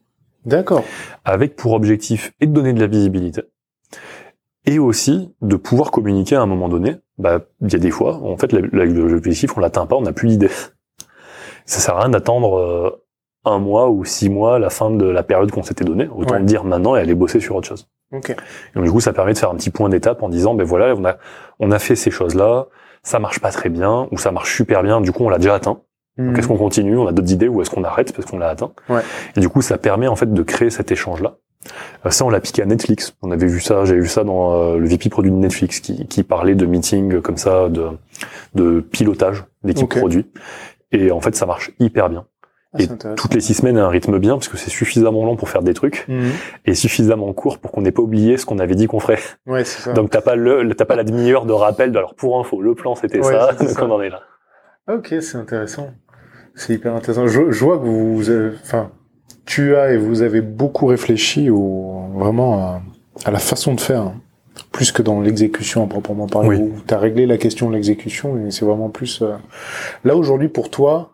D'accord. 0.45 0.83
Avec 1.25 1.55
pour 1.55 1.73
objectif 1.73 2.33
et 2.39 2.45
de 2.45 2.51
donner 2.51 2.71
de 2.71 2.79
la 2.79 2.87
visibilité, 2.87 3.41
et 4.67 4.79
aussi 4.79 5.33
de 5.41 5.55
pouvoir 5.55 5.89
communiquer 5.91 6.35
à 6.35 6.41
un 6.41 6.45
moment 6.45 6.69
donné. 6.69 6.97
Bah, 7.17 7.39
il 7.61 7.71
y 7.71 7.75
a 7.75 7.79
des 7.79 7.89
fois, 7.89 8.21
en 8.21 8.37
fait, 8.37 8.51
l'objectif, 8.51 9.57
on 9.57 9.61
l'atteint 9.61 9.87
pas, 9.87 9.95
on 9.95 10.01
n'a 10.01 10.13
plus 10.13 10.27
d'idée. 10.27 10.51
Ça 11.65 11.79
sert 11.79 11.95
à 11.95 12.01
rien 12.01 12.09
d'attendre 12.09 12.59
euh, 12.59 13.03
un 13.45 13.59
mois 13.59 13.89
ou 13.89 14.05
six 14.05 14.29
mois 14.29 14.59
la 14.59 14.69
fin 14.69 14.91
de 14.91 15.05
la 15.05 15.23
période 15.23 15.49
qu'on 15.51 15.63
s'était 15.63 15.85
donnée. 15.85 16.09
Autant 16.13 16.37
le 16.37 16.43
dire 16.43 16.63
maintenant 16.65 16.95
et 16.95 16.99
aller 16.99 17.15
bosser 17.15 17.39
sur 17.39 17.55
autre 17.55 17.67
chose. 17.67 17.87
Okay. 18.09 18.35
donc 18.73 18.85
du 18.85 18.91
coup, 18.91 19.01
ça 19.01 19.11
permet 19.11 19.33
de 19.33 19.37
faire 19.37 19.49
un 19.49 19.55
petit 19.55 19.69
point 19.69 19.89
d'étape 19.89 20.23
en 20.23 20.29
disant, 20.29 20.53
ben 20.53 20.63
voilà, 20.63 20.95
on 20.95 21.03
a, 21.03 21.17
on 21.59 21.71
a 21.71 21.79
fait 21.79 21.97
ces 21.97 22.09
choses-là, 22.09 22.67
ça 23.03 23.19
marche 23.19 23.39
pas 23.39 23.51
très 23.51 23.67
bien 23.67 24.07
ou 24.11 24.17
ça 24.17 24.31
marche 24.31 24.55
super 24.55 24.81
bien. 24.81 25.01
Du 25.01 25.11
coup, 25.11 25.25
on 25.25 25.29
l'a 25.29 25.39
déjà 25.39 25.55
atteint. 25.55 25.81
Donc 26.17 26.31
mhm. 26.31 26.35
est-ce 26.37 26.47
qu'on 26.47 26.57
continue? 26.57 26.97
On 26.97 27.07
a 27.07 27.11
d'autres 27.11 27.31
idées 27.31 27.49
ou 27.49 27.61
est-ce 27.61 27.69
qu'on 27.69 27.83
arrête 27.83 28.13
parce 28.13 28.29
qu'on 28.29 28.39
l'a 28.39 28.49
atteint? 28.49 28.71
Ouais. 28.89 29.01
Et 29.35 29.39
du 29.41 29.49
coup, 29.49 29.61
ça 29.61 29.77
permet 29.77 30.07
en 30.07 30.15
fait 30.15 30.33
de 30.33 30.43
créer 30.43 30.69
cet 30.69 30.91
échange-là. 30.91 31.37
Euh, 32.05 32.09
ça, 32.09 32.25
on 32.25 32.29
l'a 32.29 32.39
piqué 32.39 32.61
à 32.61 32.65
Netflix. 32.65 33.15
On 33.21 33.31
avait 33.31 33.47
vu 33.47 33.59
ça, 33.59 33.85
j'avais 33.85 34.01
vu 34.01 34.07
ça 34.07 34.23
dans 34.23 34.53
euh, 34.53 34.77
le 34.77 34.87
VP 34.87 35.09
produit 35.09 35.31
de 35.31 35.35
Netflix 35.35 35.79
qui, 35.79 36.07
qui 36.07 36.23
parlait 36.23 36.55
de 36.55 36.65
meeting 36.65 37.21
comme 37.21 37.37
ça, 37.37 37.69
de, 37.69 37.89
de 38.55 38.81
pilotage 38.81 39.43
d'équipe 39.63 39.89
produit. 39.89 40.25
Et 40.91 41.11
en 41.11 41.21
fait, 41.21 41.35
ça 41.35 41.45
marche 41.45 41.71
hyper 41.79 42.09
bien. 42.09 42.25
Ah, 42.73 42.81
et 42.81 42.87
toutes 43.15 43.33
les 43.33 43.39
six 43.39 43.53
semaines, 43.53 43.77
un 43.77 43.87
rythme 43.87 44.19
bien 44.19 44.33
parce 44.33 44.49
que 44.49 44.57
c'est 44.57 44.69
suffisamment 44.69 45.23
long 45.25 45.37
pour 45.37 45.49
faire 45.49 45.61
des 45.61 45.73
trucs 45.73 46.05
mhm. 46.09 46.31
et 46.65 46.75
suffisamment 46.75 47.31
court 47.31 47.59
pour 47.59 47.71
qu'on 47.71 47.81
n'ait 47.81 47.93
pas 47.93 48.01
oublié 48.01 48.37
ce 48.37 48.45
qu'on 48.45 48.59
avait 48.59 48.75
dit 48.75 48.87
qu'on 48.87 48.99
ferait. 48.99 49.19
Ouais, 49.45 49.63
ça. 49.63 49.93
Donc 49.93 50.09
t'as 50.09 50.21
pas 50.21 50.35
le, 50.35 50.67
t'as 50.75 50.85
pas 50.85 50.95
la 50.95 51.05
demi-heure 51.05 51.45
de 51.45 51.53
rappel. 51.53 51.91
De, 51.91 51.97
alors 51.97 52.13
pour 52.13 52.39
info, 52.39 52.61
le 52.61 52.75
plan 52.75 52.95
c'était 52.95 53.23
ça, 53.23 53.53
donc 53.53 53.69
on 53.81 53.91
en 53.91 54.01
est 54.01 54.09
là. 54.09 54.21
Ok, 54.89 55.15
c'est 55.21 55.37
intéressant. 55.37 55.91
C'est 56.55 56.73
hyper 56.73 56.93
intéressant. 56.93 57.27
Je, 57.27 57.63
vois 57.63 57.77
que 57.77 57.83
vous, 57.83 58.31
enfin, 58.63 58.91
tu 59.47 59.75
as 59.75 59.93
et 59.93 59.97
vous 59.97 60.21
avez 60.21 60.41
beaucoup 60.41 60.85
réfléchi 60.85 61.49
au, 61.49 62.01
vraiment 62.13 62.81
à, 63.25 63.31
la 63.31 63.39
façon 63.39 63.73
de 63.73 63.81
faire, 63.81 64.01
hein. 64.01 64.15
plus 64.71 64.91
que 64.91 65.01
dans 65.01 65.21
l'exécution 65.21 65.83
à 65.83 65.87
proprement 65.87 66.27
parler. 66.27 66.57
Oui. 66.59 66.73
Tu 66.85 66.93
as 66.93 66.99
réglé 66.99 67.25
la 67.25 67.37
question 67.37 67.69
de 67.69 67.73
l'exécution 67.73 68.37
et 68.37 68.51
c'est 68.51 68.65
vraiment 68.65 68.89
plus... 68.89 69.23
Euh, 69.23 69.33
là 70.03 70.15
aujourd'hui 70.15 70.49
pour 70.49 70.69
toi, 70.69 71.13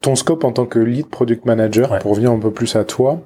ton 0.00 0.16
scope 0.16 0.42
en 0.42 0.52
tant 0.52 0.66
que 0.66 0.78
lead 0.78 1.06
product 1.06 1.44
manager, 1.44 1.98
pour 2.00 2.12
revenir 2.12 2.32
un 2.32 2.38
peu 2.38 2.50
plus 2.50 2.74
à 2.74 2.84
toi, 2.84 3.20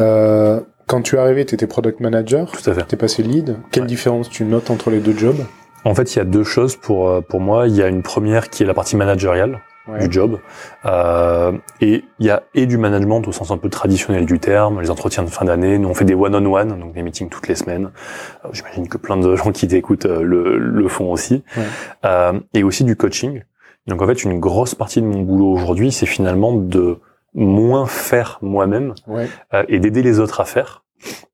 euh, 0.00 0.60
quand 0.86 1.02
tu 1.02 1.16
es 1.16 1.18
arrivé, 1.18 1.44
tu 1.46 1.54
étais 1.54 1.66
product 1.66 2.00
manager, 2.00 2.52
Tout 2.52 2.70
à 2.70 2.74
fait. 2.74 2.86
tu 2.86 2.94
es 2.94 2.98
passé 2.98 3.22
lead. 3.22 3.56
Quelle 3.72 3.86
différence 3.86 4.28
tu 4.28 4.44
notes 4.44 4.70
entre 4.70 4.90
les 4.90 5.00
deux 5.00 5.16
jobs? 5.16 5.40
En 5.84 5.94
fait, 5.94 6.14
il 6.14 6.18
y 6.18 6.22
a 6.22 6.24
deux 6.24 6.44
choses 6.44 6.76
pour, 6.76 7.08
euh, 7.08 7.20
pour 7.22 7.40
moi. 7.40 7.68
Il 7.68 7.74
y 7.74 7.82
a 7.82 7.88
une 7.88 8.02
première 8.02 8.50
qui 8.50 8.62
est 8.62 8.66
la 8.66 8.74
partie 8.74 8.96
managériale 8.96 9.60
du 10.00 10.12
job. 10.12 10.40
Euh, 10.84 11.52
et 11.80 12.04
il 12.18 12.26
y 12.26 12.30
a 12.30 12.42
et 12.54 12.66
du 12.66 12.78
management 12.78 13.26
au 13.26 13.32
sens 13.32 13.50
un 13.50 13.58
peu 13.58 13.68
traditionnel 13.68 14.26
du 14.26 14.38
terme, 14.38 14.80
les 14.80 14.90
entretiens 14.90 15.22
de 15.22 15.30
fin 15.30 15.44
d'année. 15.44 15.78
Nous, 15.78 15.88
on 15.88 15.94
fait 15.94 16.04
des 16.04 16.14
one-on-one, 16.14 16.78
donc 16.78 16.92
des 16.92 17.02
meetings 17.02 17.28
toutes 17.28 17.48
les 17.48 17.54
semaines. 17.54 17.90
Euh, 18.44 18.48
j'imagine 18.52 18.88
que 18.88 18.98
plein 18.98 19.16
de 19.16 19.36
gens 19.36 19.52
qui 19.52 19.68
t'écoutent 19.68 20.06
euh, 20.06 20.22
le, 20.22 20.58
le 20.58 20.88
font 20.88 21.12
aussi. 21.12 21.44
Euh, 22.04 22.38
et 22.54 22.62
aussi 22.62 22.84
du 22.84 22.96
coaching. 22.96 23.42
Donc 23.86 24.02
en 24.02 24.06
fait, 24.06 24.24
une 24.24 24.40
grosse 24.40 24.74
partie 24.74 25.00
de 25.00 25.06
mon 25.06 25.20
boulot 25.22 25.52
aujourd'hui, 25.52 25.92
c'est 25.92 26.06
finalement 26.06 26.52
de 26.52 26.98
moins 27.34 27.86
faire 27.86 28.38
moi-même 28.42 28.94
euh, 29.54 29.64
et 29.68 29.78
d'aider 29.78 30.02
les 30.02 30.18
autres 30.18 30.40
à 30.40 30.44
faire 30.44 30.84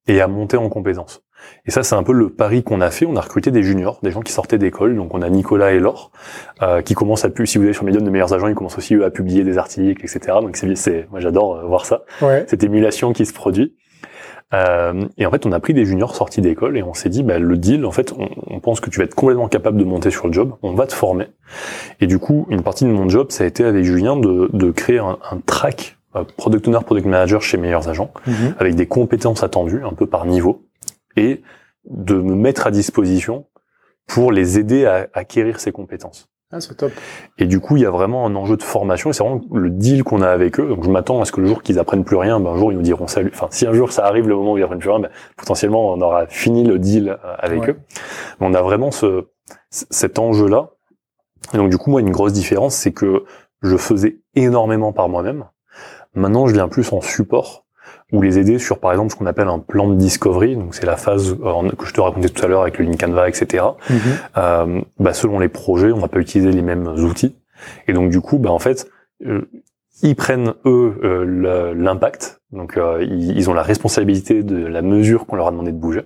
et 0.06 0.20
à 0.20 0.28
monter 0.28 0.56
en 0.56 0.68
compétences. 0.68 1.22
Et 1.64 1.70
ça, 1.70 1.82
c'est 1.82 1.94
un 1.94 2.02
peu 2.02 2.12
le 2.12 2.30
pari 2.30 2.62
qu'on 2.62 2.80
a 2.80 2.90
fait. 2.90 3.06
On 3.06 3.16
a 3.16 3.20
recruté 3.20 3.50
des 3.50 3.62
juniors, 3.62 4.00
des 4.02 4.10
gens 4.10 4.20
qui 4.20 4.32
sortaient 4.32 4.58
d'école. 4.58 4.96
Donc, 4.96 5.14
on 5.14 5.22
a 5.22 5.28
Nicolas 5.28 5.72
et 5.72 5.78
Laure, 5.78 6.10
euh, 6.62 6.82
qui 6.82 6.94
commencent 6.94 7.24
à 7.24 7.28
publier. 7.28 7.46
Si 7.46 7.58
vous 7.58 7.64
allez 7.64 7.72
sur 7.72 7.84
Medium 7.84 8.02
de 8.02 8.10
meilleurs 8.10 8.34
agents, 8.34 8.48
ils 8.48 8.54
commencent 8.54 8.78
aussi 8.78 8.94
eux, 8.94 9.04
à 9.04 9.10
publier 9.10 9.44
des 9.44 9.58
articles, 9.58 10.04
etc. 10.04 10.38
Donc, 10.40 10.56
c'est, 10.56 10.74
c'est 10.76 11.06
moi, 11.10 11.20
j'adore 11.20 11.56
euh, 11.56 11.66
voir 11.66 11.86
ça. 11.86 12.02
Ouais. 12.20 12.44
Cette 12.48 12.64
émulation 12.64 13.12
qui 13.12 13.26
se 13.26 13.32
produit. 13.32 13.76
Euh, 14.54 15.06
et 15.16 15.24
en 15.24 15.30
fait, 15.30 15.46
on 15.46 15.52
a 15.52 15.60
pris 15.60 15.72
des 15.72 15.86
juniors 15.86 16.14
sortis 16.14 16.42
d'école 16.42 16.76
et 16.76 16.82
on 16.82 16.94
s'est 16.94 17.08
dit, 17.08 17.22
bah, 17.22 17.38
le 17.38 17.56
deal, 17.56 17.86
en 17.86 17.90
fait, 17.90 18.12
on, 18.12 18.28
on, 18.48 18.60
pense 18.60 18.80
que 18.80 18.90
tu 18.90 18.98
vas 18.98 19.04
être 19.04 19.14
complètement 19.14 19.48
capable 19.48 19.78
de 19.78 19.84
monter 19.84 20.10
sur 20.10 20.26
le 20.26 20.32
job. 20.32 20.54
On 20.62 20.74
va 20.74 20.86
te 20.86 20.92
former. 20.92 21.28
Et 22.00 22.06
du 22.06 22.18
coup, 22.18 22.46
une 22.50 22.62
partie 22.62 22.84
de 22.84 22.90
mon 22.90 23.08
job, 23.08 23.30
ça 23.30 23.44
a 23.44 23.46
été 23.46 23.64
avec 23.64 23.84
Julien 23.84 24.16
de, 24.16 24.50
de 24.52 24.70
créer 24.70 24.98
un, 24.98 25.18
un 25.30 25.38
track 25.46 25.96
product 26.36 26.68
owner, 26.68 26.78
product 26.84 27.06
manager 27.06 27.42
chez 27.42 27.56
meilleurs 27.56 27.88
agents, 27.88 28.12
mm-hmm. 28.26 28.54
avec 28.58 28.74
des 28.74 28.86
compétences 28.86 29.42
attendues, 29.42 29.82
un 29.84 29.92
peu 29.92 30.06
par 30.06 30.26
niveau 30.26 30.66
et 31.16 31.42
de 31.84 32.14
me 32.14 32.34
mettre 32.34 32.66
à 32.66 32.70
disposition 32.70 33.46
pour 34.06 34.32
les 34.32 34.58
aider 34.58 34.86
à 34.86 35.08
acquérir 35.14 35.60
ces 35.60 35.72
compétences. 35.72 36.28
Ah, 36.54 36.60
c'est 36.60 36.74
top. 36.74 36.92
Et 37.38 37.46
du 37.46 37.60
coup, 37.60 37.78
il 37.78 37.82
y 37.82 37.86
a 37.86 37.90
vraiment 37.90 38.26
un 38.26 38.36
enjeu 38.36 38.58
de 38.58 38.62
formation 38.62 39.10
c'est 39.14 39.24
vraiment 39.24 39.40
le 39.54 39.70
deal 39.70 40.04
qu'on 40.04 40.20
a 40.20 40.28
avec 40.28 40.60
eux. 40.60 40.68
Donc, 40.68 40.84
je 40.84 40.90
m'attends 40.90 41.22
à 41.22 41.24
ce 41.24 41.32
que 41.32 41.40
le 41.40 41.46
jour 41.46 41.62
qu'ils 41.62 41.78
apprennent 41.78 42.04
plus 42.04 42.16
rien, 42.16 42.40
ben, 42.40 42.50
un 42.50 42.56
jour, 42.58 42.72
ils 42.72 42.76
nous 42.76 42.82
diront 42.82 43.06
salut. 43.06 43.30
Enfin, 43.32 43.48
si 43.50 43.66
un 43.66 43.72
jour 43.72 43.90
ça 43.90 44.04
arrive 44.04 44.28
le 44.28 44.36
moment 44.36 44.52
où 44.52 44.58
ils 44.58 44.62
apprennent 44.62 44.78
plus 44.78 44.90
rien, 44.90 45.00
ben, 45.00 45.08
potentiellement, 45.38 45.92
on 45.94 46.00
aura 46.02 46.26
fini 46.26 46.62
le 46.62 46.78
deal 46.78 47.08
euh, 47.08 47.34
avec 47.38 47.70
eux. 47.70 47.78
Mais 48.38 48.46
on 48.46 48.52
a 48.52 48.60
vraiment 48.60 48.90
ce, 48.90 49.28
cet 49.70 50.18
enjeu-là. 50.18 50.72
Et 51.54 51.56
donc, 51.56 51.70
du 51.70 51.78
coup, 51.78 51.90
moi, 51.90 52.02
une 52.02 52.10
grosse 52.10 52.34
différence, 52.34 52.74
c'est 52.74 52.92
que 52.92 53.24
je 53.62 53.76
faisais 53.78 54.18
énormément 54.34 54.92
par 54.92 55.08
moi-même. 55.08 55.46
Maintenant, 56.14 56.46
je 56.46 56.52
viens 56.52 56.68
plus 56.68 56.92
en 56.92 57.00
support 57.00 57.61
ou 58.12 58.20
les 58.20 58.38
aider 58.38 58.58
sur 58.58 58.78
par 58.78 58.92
exemple 58.92 59.10
ce 59.10 59.16
qu'on 59.16 59.26
appelle 59.26 59.48
un 59.48 59.58
plan 59.58 59.88
de 59.88 59.96
discovery, 59.96 60.56
donc 60.56 60.74
c'est 60.74 60.86
la 60.86 60.96
phase 60.96 61.36
euh, 61.42 61.70
que 61.70 61.86
je 61.86 61.92
te 61.92 62.00
racontais 62.00 62.28
tout 62.28 62.44
à 62.44 62.48
l'heure 62.48 62.62
avec 62.62 62.78
le 62.78 62.84
link 62.84 63.00
Canva, 63.00 63.28
etc. 63.28 63.64
Mm-hmm. 63.90 63.96
euh, 64.36 64.80
bah, 65.00 65.14
selon 65.14 65.38
les 65.38 65.48
projets, 65.48 65.92
on 65.92 65.98
va 65.98 66.08
pas 66.08 66.20
utiliser 66.20 66.52
les 66.52 66.62
mêmes 66.62 66.86
outils, 66.86 67.34
et 67.88 67.92
donc 67.92 68.10
du 68.10 68.20
coup, 68.20 68.38
bah 68.38 68.50
en 68.50 68.58
fait, 68.58 68.88
euh, 69.26 69.42
ils 70.02 70.16
prennent 70.16 70.54
eux 70.66 70.94
euh, 71.02 71.74
l'impact, 71.74 72.40
donc 72.50 72.78
ils, 73.00 73.36
ils, 73.36 73.48
ont 73.48 73.54
la 73.54 73.62
responsabilité 73.62 74.42
de 74.42 74.66
la 74.66 74.82
mesure 74.82 75.26
qu'on 75.26 75.36
leur 75.36 75.48
a 75.48 75.50
demandé 75.50 75.72
de 75.72 75.76
bouger 75.76 76.02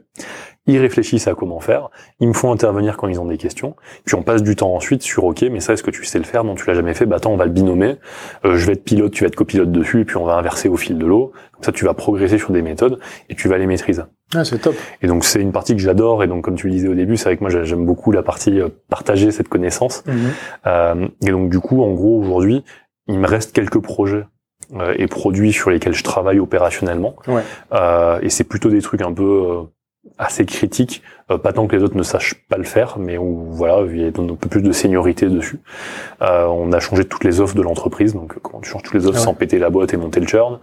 ils 0.66 0.78
réfléchissent 0.78 1.28
à 1.28 1.34
comment 1.34 1.60
faire, 1.60 1.90
ils 2.20 2.28
me 2.28 2.32
font 2.32 2.52
intervenir 2.52 2.96
quand 2.96 3.08
ils 3.08 3.20
ont 3.20 3.24
des 3.24 3.36
questions, 3.36 3.76
puis 4.04 4.14
on 4.14 4.22
passe 4.22 4.42
du 4.42 4.56
temps 4.56 4.74
ensuite 4.74 5.02
sur 5.02 5.24
OK, 5.24 5.42
mais 5.42 5.60
ça 5.60 5.72
est-ce 5.72 5.82
que 5.82 5.90
tu 5.90 6.04
sais 6.04 6.18
le 6.18 6.24
faire? 6.24 6.44
Non, 6.44 6.54
tu 6.54 6.66
l'as 6.66 6.74
jamais 6.74 6.94
fait, 6.94 7.06
bah 7.06 7.16
attends, 7.16 7.32
on 7.32 7.36
va 7.36 7.44
le 7.44 7.52
binommer, 7.52 7.96
euh, 8.44 8.56
je 8.56 8.66
vais 8.66 8.72
être 8.72 8.84
pilote, 8.84 9.12
tu 9.12 9.24
vas 9.24 9.28
être 9.28 9.36
copilote 9.36 9.70
dessus, 9.70 10.00
et 10.00 10.04
puis 10.04 10.16
on 10.16 10.24
va 10.24 10.34
inverser 10.34 10.68
au 10.68 10.76
fil 10.76 10.98
de 10.98 11.06
l'eau, 11.06 11.32
comme 11.52 11.62
ça 11.62 11.72
tu 11.72 11.84
vas 11.84 11.94
progresser 11.94 12.38
sur 12.38 12.50
des 12.50 12.62
méthodes, 12.62 12.98
et 13.28 13.34
tu 13.34 13.48
vas 13.48 13.58
les 13.58 13.66
maîtriser. 13.66 14.02
Ah, 14.34 14.44
c'est 14.44 14.58
top. 14.58 14.74
Et 15.02 15.06
donc 15.06 15.24
c'est 15.24 15.40
une 15.40 15.52
partie 15.52 15.74
que 15.76 15.82
j'adore, 15.82 16.24
et 16.24 16.26
donc 16.26 16.44
comme 16.44 16.56
tu 16.56 16.66
le 16.66 16.72
disais 16.72 16.88
au 16.88 16.94
début, 16.94 17.16
c'est 17.16 17.24
vrai 17.24 17.36
que 17.36 17.42
moi 17.42 17.50
j'aime 17.64 17.86
beaucoup 17.86 18.10
la 18.12 18.22
partie 18.22 18.60
euh, 18.60 18.68
partager 18.88 19.30
cette 19.30 19.48
connaissance, 19.48 20.04
mhm. 20.06 20.14
euh, 20.66 21.08
et 21.26 21.30
donc 21.30 21.50
du 21.50 21.60
coup, 21.60 21.82
en 21.82 21.92
gros, 21.92 22.18
aujourd'hui, 22.18 22.64
il 23.08 23.18
me 23.18 23.26
reste 23.26 23.52
quelques 23.52 23.80
projets 23.80 24.24
et 24.96 25.06
produits 25.06 25.52
sur 25.52 25.70
lesquels 25.70 25.92
je 25.92 26.02
travaille 26.02 26.40
opérationnellement, 26.40 27.14
ouais. 27.28 27.42
Euh, 27.72 28.18
et 28.20 28.30
c'est 28.30 28.42
plutôt 28.42 28.68
des 28.68 28.82
trucs 28.82 29.02
un 29.02 29.12
peu 29.12 29.66
assez 30.18 30.44
critique, 30.44 31.02
euh, 31.30 31.38
pas 31.38 31.52
tant 31.52 31.66
que 31.66 31.76
les 31.76 31.82
autres 31.82 31.96
ne 31.96 32.02
sachent 32.02 32.34
pas 32.48 32.56
le 32.56 32.64
faire, 32.64 32.98
mais 32.98 33.18
où 33.18 33.46
voilà, 33.50 33.84
il 33.90 34.00
y 34.00 34.04
a 34.04 34.08
un 34.08 34.10
peu 34.10 34.48
plus 34.48 34.62
de 34.62 34.72
seniorité 34.72 35.28
dessus. 35.28 35.60
Euh, 36.22 36.46
on 36.46 36.72
a 36.72 36.80
changé 36.80 37.04
toutes 37.04 37.24
les 37.24 37.40
offres 37.40 37.54
de 37.54 37.62
l'entreprise, 37.62 38.14
donc 38.14 38.38
comment 38.40 38.60
tu 38.60 38.70
changes 38.70 38.82
toutes 38.82 38.94
les 38.94 39.06
offres 39.06 39.18
ah 39.20 39.24
sans 39.24 39.34
péter 39.34 39.58
la 39.58 39.70
boîte 39.70 39.92
et 39.94 39.96
monter 39.96 40.20
le 40.20 40.26
churn. 40.26 40.58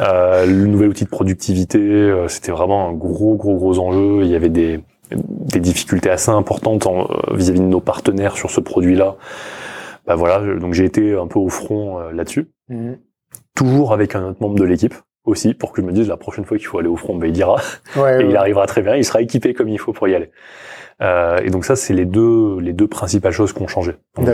Euh, 0.00 0.46
le 0.46 0.66
nouvel 0.66 0.88
outil 0.88 1.04
de 1.04 1.10
productivité, 1.10 1.78
euh, 1.78 2.28
c'était 2.28 2.52
vraiment 2.52 2.88
un 2.88 2.92
gros 2.92 3.36
gros 3.36 3.56
gros 3.56 3.78
enjeu. 3.78 4.22
Il 4.22 4.28
y 4.28 4.36
avait 4.36 4.48
des, 4.48 4.80
des 5.10 5.60
difficultés 5.60 6.10
assez 6.10 6.30
importantes 6.30 6.86
euh, 6.86 7.34
vis-à-vis 7.34 7.60
de 7.60 7.64
nos 7.64 7.80
partenaires 7.80 8.36
sur 8.36 8.50
ce 8.50 8.60
produit-là. 8.60 9.16
Bah 10.06 10.14
voilà, 10.14 10.40
donc 10.56 10.72
j'ai 10.72 10.84
été 10.84 11.14
un 11.14 11.26
peu 11.26 11.38
au 11.38 11.50
front 11.50 11.98
là-dessus. 12.10 12.50
Mmh. 12.70 12.92
Toujours 13.54 13.92
avec 13.92 14.14
un 14.14 14.28
autre 14.28 14.40
membre 14.40 14.58
de 14.58 14.64
l'équipe 14.64 14.94
aussi 15.28 15.54
pour 15.54 15.72
que 15.72 15.80
je 15.82 15.86
me 15.86 15.92
dise 15.92 16.08
la 16.08 16.16
prochaine 16.16 16.44
fois 16.44 16.58
qu'il 16.58 16.66
faut 16.66 16.78
aller 16.78 16.88
au 16.88 16.96
front, 16.96 17.16
ben 17.16 17.26
il 17.26 17.32
dira 17.32 17.60
et 17.96 18.24
il 18.24 18.36
arrivera 18.36 18.66
très 18.66 18.82
bien, 18.82 18.96
il 18.96 19.04
sera 19.04 19.20
équipé 19.20 19.54
comme 19.54 19.68
il 19.68 19.78
faut 19.78 19.92
pour 19.92 20.08
y 20.08 20.14
aller. 20.14 20.30
Euh, 21.00 21.38
et 21.44 21.50
donc 21.50 21.64
ça, 21.64 21.76
c'est 21.76 21.94
les 21.94 22.06
deux 22.06 22.58
les 22.60 22.72
deux 22.72 22.88
principales 22.88 23.32
choses 23.32 23.52
qui 23.52 23.62
ont 23.62 23.68
changé. 23.68 23.92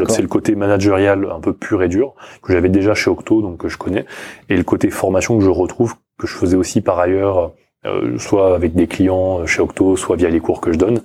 C'est 0.08 0.22
le 0.22 0.28
côté 0.28 0.54
managérial 0.54 1.28
un 1.30 1.40
peu 1.40 1.52
pur 1.52 1.82
et 1.82 1.88
dur 1.88 2.14
que 2.42 2.52
j'avais 2.52 2.70
déjà 2.70 2.94
chez 2.94 3.10
Octo, 3.10 3.42
donc 3.42 3.58
que 3.58 3.68
je 3.68 3.76
connais, 3.76 4.06
et 4.48 4.56
le 4.56 4.64
côté 4.64 4.90
formation 4.90 5.36
que 5.36 5.44
je 5.44 5.50
retrouve 5.50 5.94
que 6.18 6.26
je 6.26 6.34
faisais 6.34 6.56
aussi 6.56 6.80
par 6.80 7.00
ailleurs 7.00 7.52
euh, 7.86 8.18
soit 8.18 8.54
avec 8.54 8.74
des 8.74 8.86
clients 8.86 9.40
euh, 9.40 9.46
chez 9.46 9.60
Octo, 9.60 9.96
soit 9.96 10.16
via 10.16 10.30
les 10.30 10.40
cours 10.40 10.62
que 10.62 10.72
je 10.72 10.78
donne. 10.78 11.02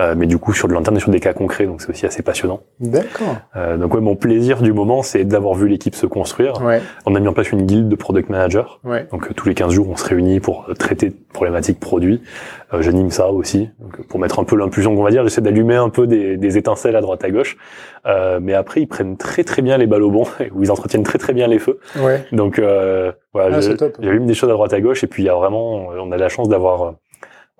Euh, 0.00 0.14
mais 0.16 0.26
du 0.26 0.38
coup, 0.38 0.54
sur 0.54 0.66
de 0.66 0.72
l'interne 0.72 0.96
et 0.96 1.00
sur 1.00 1.10
des 1.10 1.20
cas 1.20 1.32
concrets, 1.32 1.66
donc 1.66 1.82
c'est 1.82 1.90
aussi 1.90 2.06
assez 2.06 2.22
passionnant. 2.22 2.60
D'accord. 2.80 3.36
Euh, 3.56 3.76
donc 3.76 3.94
ouais, 3.94 4.00
mon 4.00 4.16
plaisir 4.16 4.62
du 4.62 4.72
moment, 4.72 5.02
c'est 5.02 5.24
d'avoir 5.24 5.54
vu 5.54 5.68
l'équipe 5.68 5.94
se 5.94 6.06
construire. 6.06 6.62
Ouais. 6.62 6.80
On 7.06 7.14
a 7.14 7.20
mis 7.20 7.28
en 7.28 7.32
place 7.34 7.52
une 7.52 7.66
guilde 7.66 7.88
de 7.88 7.96
product 7.96 8.30
manager. 8.30 8.80
Ouais. 8.84 9.06
Donc 9.12 9.34
tous 9.34 9.48
les 9.48 9.54
15 9.54 9.72
jours, 9.72 9.88
on 9.90 9.96
se 9.96 10.08
réunit 10.08 10.40
pour 10.40 10.66
traiter 10.78 11.12
problématiques 11.32 11.80
produits. 11.80 12.22
J'anime 12.78 13.10
ça 13.10 13.32
aussi, 13.32 13.68
donc, 13.80 14.06
pour 14.06 14.20
mettre 14.20 14.38
un 14.38 14.44
peu 14.44 14.56
l'impulsion 14.56 14.94
qu'on 14.94 15.02
va 15.02 15.10
dire. 15.10 15.24
J'essaie 15.24 15.40
d'allumer 15.40 15.74
un 15.74 15.88
peu 15.88 16.06
des, 16.06 16.36
des, 16.36 16.56
étincelles 16.56 16.94
à 16.94 17.00
droite 17.00 17.24
à 17.24 17.30
gauche. 17.30 17.56
mais 18.40 18.54
après, 18.54 18.80
ils 18.80 18.86
prennent 18.86 19.16
très 19.16 19.42
très 19.42 19.60
bien 19.60 19.76
les 19.76 19.88
balles 19.88 20.04
au 20.04 20.10
bon, 20.10 20.24
ou 20.54 20.62
ils 20.62 20.70
entretiennent 20.70 21.02
très 21.02 21.18
très 21.18 21.32
bien 21.32 21.48
les 21.48 21.58
feux. 21.58 21.80
Ouais. 22.00 22.24
Donc 22.30 22.60
voilà, 23.32 23.58
ah, 23.58 23.88
j'allume 24.00 24.26
des 24.26 24.34
choses 24.34 24.50
à 24.50 24.52
droite 24.52 24.72
à 24.72 24.80
gauche, 24.80 25.02
et 25.02 25.08
puis 25.08 25.24
il 25.24 25.26
y 25.26 25.28
a 25.28 25.34
vraiment, 25.34 25.88
on 25.88 26.12
a 26.12 26.16
la 26.16 26.28
chance 26.28 26.48
d'avoir 26.48 26.94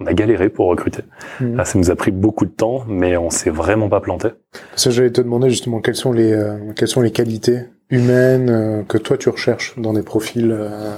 on 0.01 0.07
a 0.07 0.15
galéré 0.15 0.49
pour 0.49 0.69
recruter. 0.69 1.03
Mhm. 1.41 1.65
Ça 1.65 1.79
nous 1.79 1.91
a 1.91 1.97
pris 1.97 2.11
beaucoup 2.11 2.47
de 2.47 2.51
temps, 2.51 2.85
mais 2.89 3.17
on 3.17 3.31
s'est 3.31 3.51
vraiment 3.51 3.89
pas 3.89 4.01
planté. 4.01 4.29
Parce 4.71 4.85
que 4.85 4.91
j'allais 4.91 5.13
te 5.13 5.21
demander 5.21 5.51
justement 5.51 5.81
quelles 5.81 5.97
sont 5.97 6.13
les 6.13 6.33
euh, 6.33 6.73
quelles 6.75 6.89
sont 6.89 7.03
les 7.03 7.13
qualités 7.13 7.61
humaines 7.91 8.51
euh, 8.51 8.83
que 8.83 8.99
toi 8.99 9.17
tu 9.17 9.29
recherches 9.29 9.79
dans 9.79 9.93
des 9.93 10.03
profils 10.03 10.51
euh, 10.51 10.97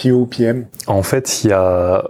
PO 0.00 0.26
PM. 0.26 0.66
En 0.86 1.02
fait, 1.02 1.42
il 1.42 1.50
y 1.50 1.52
a 1.52 2.04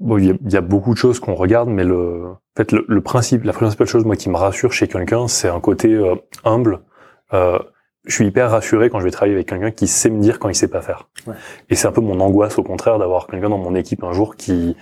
bon, 0.00 0.18
il 0.18 0.36
y, 0.50 0.56
a 0.56 0.60
beaucoup 0.60 0.92
de 0.92 0.98
choses 0.98 1.20
qu'on 1.20 1.34
regarde, 1.34 1.68
mais 1.68 1.84
le 1.84 2.24
en 2.26 2.56
fait 2.56 2.72
le, 2.72 3.00
principe, 3.00 3.44
la 3.44 3.52
principale 3.52 3.86
chose 3.86 4.04
moi 4.04 4.16
qui 4.16 4.30
me 4.30 4.36
rassure 4.36 4.72
chez 4.72 4.88
quelqu'un, 4.88 5.28
c'est 5.28 5.48
un 5.48 5.60
côté 5.60 5.98
humble. 6.44 6.80
Euh, 8.04 8.08
je 8.08 8.14
suis 8.14 8.26
hyper 8.26 8.50
rassuré 8.50 8.90
quand 8.90 9.00
je 9.00 9.04
vais 9.04 9.10
travailler 9.10 9.34
avec 9.34 9.48
quelqu'un 9.48 9.70
qui 9.70 9.86
sait 9.86 10.10
me 10.10 10.20
dire 10.20 10.38
quand 10.38 10.48
il 10.48 10.54
sait 10.54 10.68
pas 10.68 10.82
faire. 10.82 11.08
Ouais. 11.26 11.34
Et 11.70 11.74
c'est 11.74 11.86
un 11.86 11.92
peu 11.92 12.00
mon 12.00 12.20
angoisse 12.20 12.58
au 12.58 12.62
contraire 12.62 12.98
d'avoir 12.98 13.26
quelqu'un 13.26 13.48
dans 13.48 13.58
mon 13.58 13.74
équipe 13.74 14.04
un 14.04 14.12
jour 14.12 14.36
qui 14.36 14.76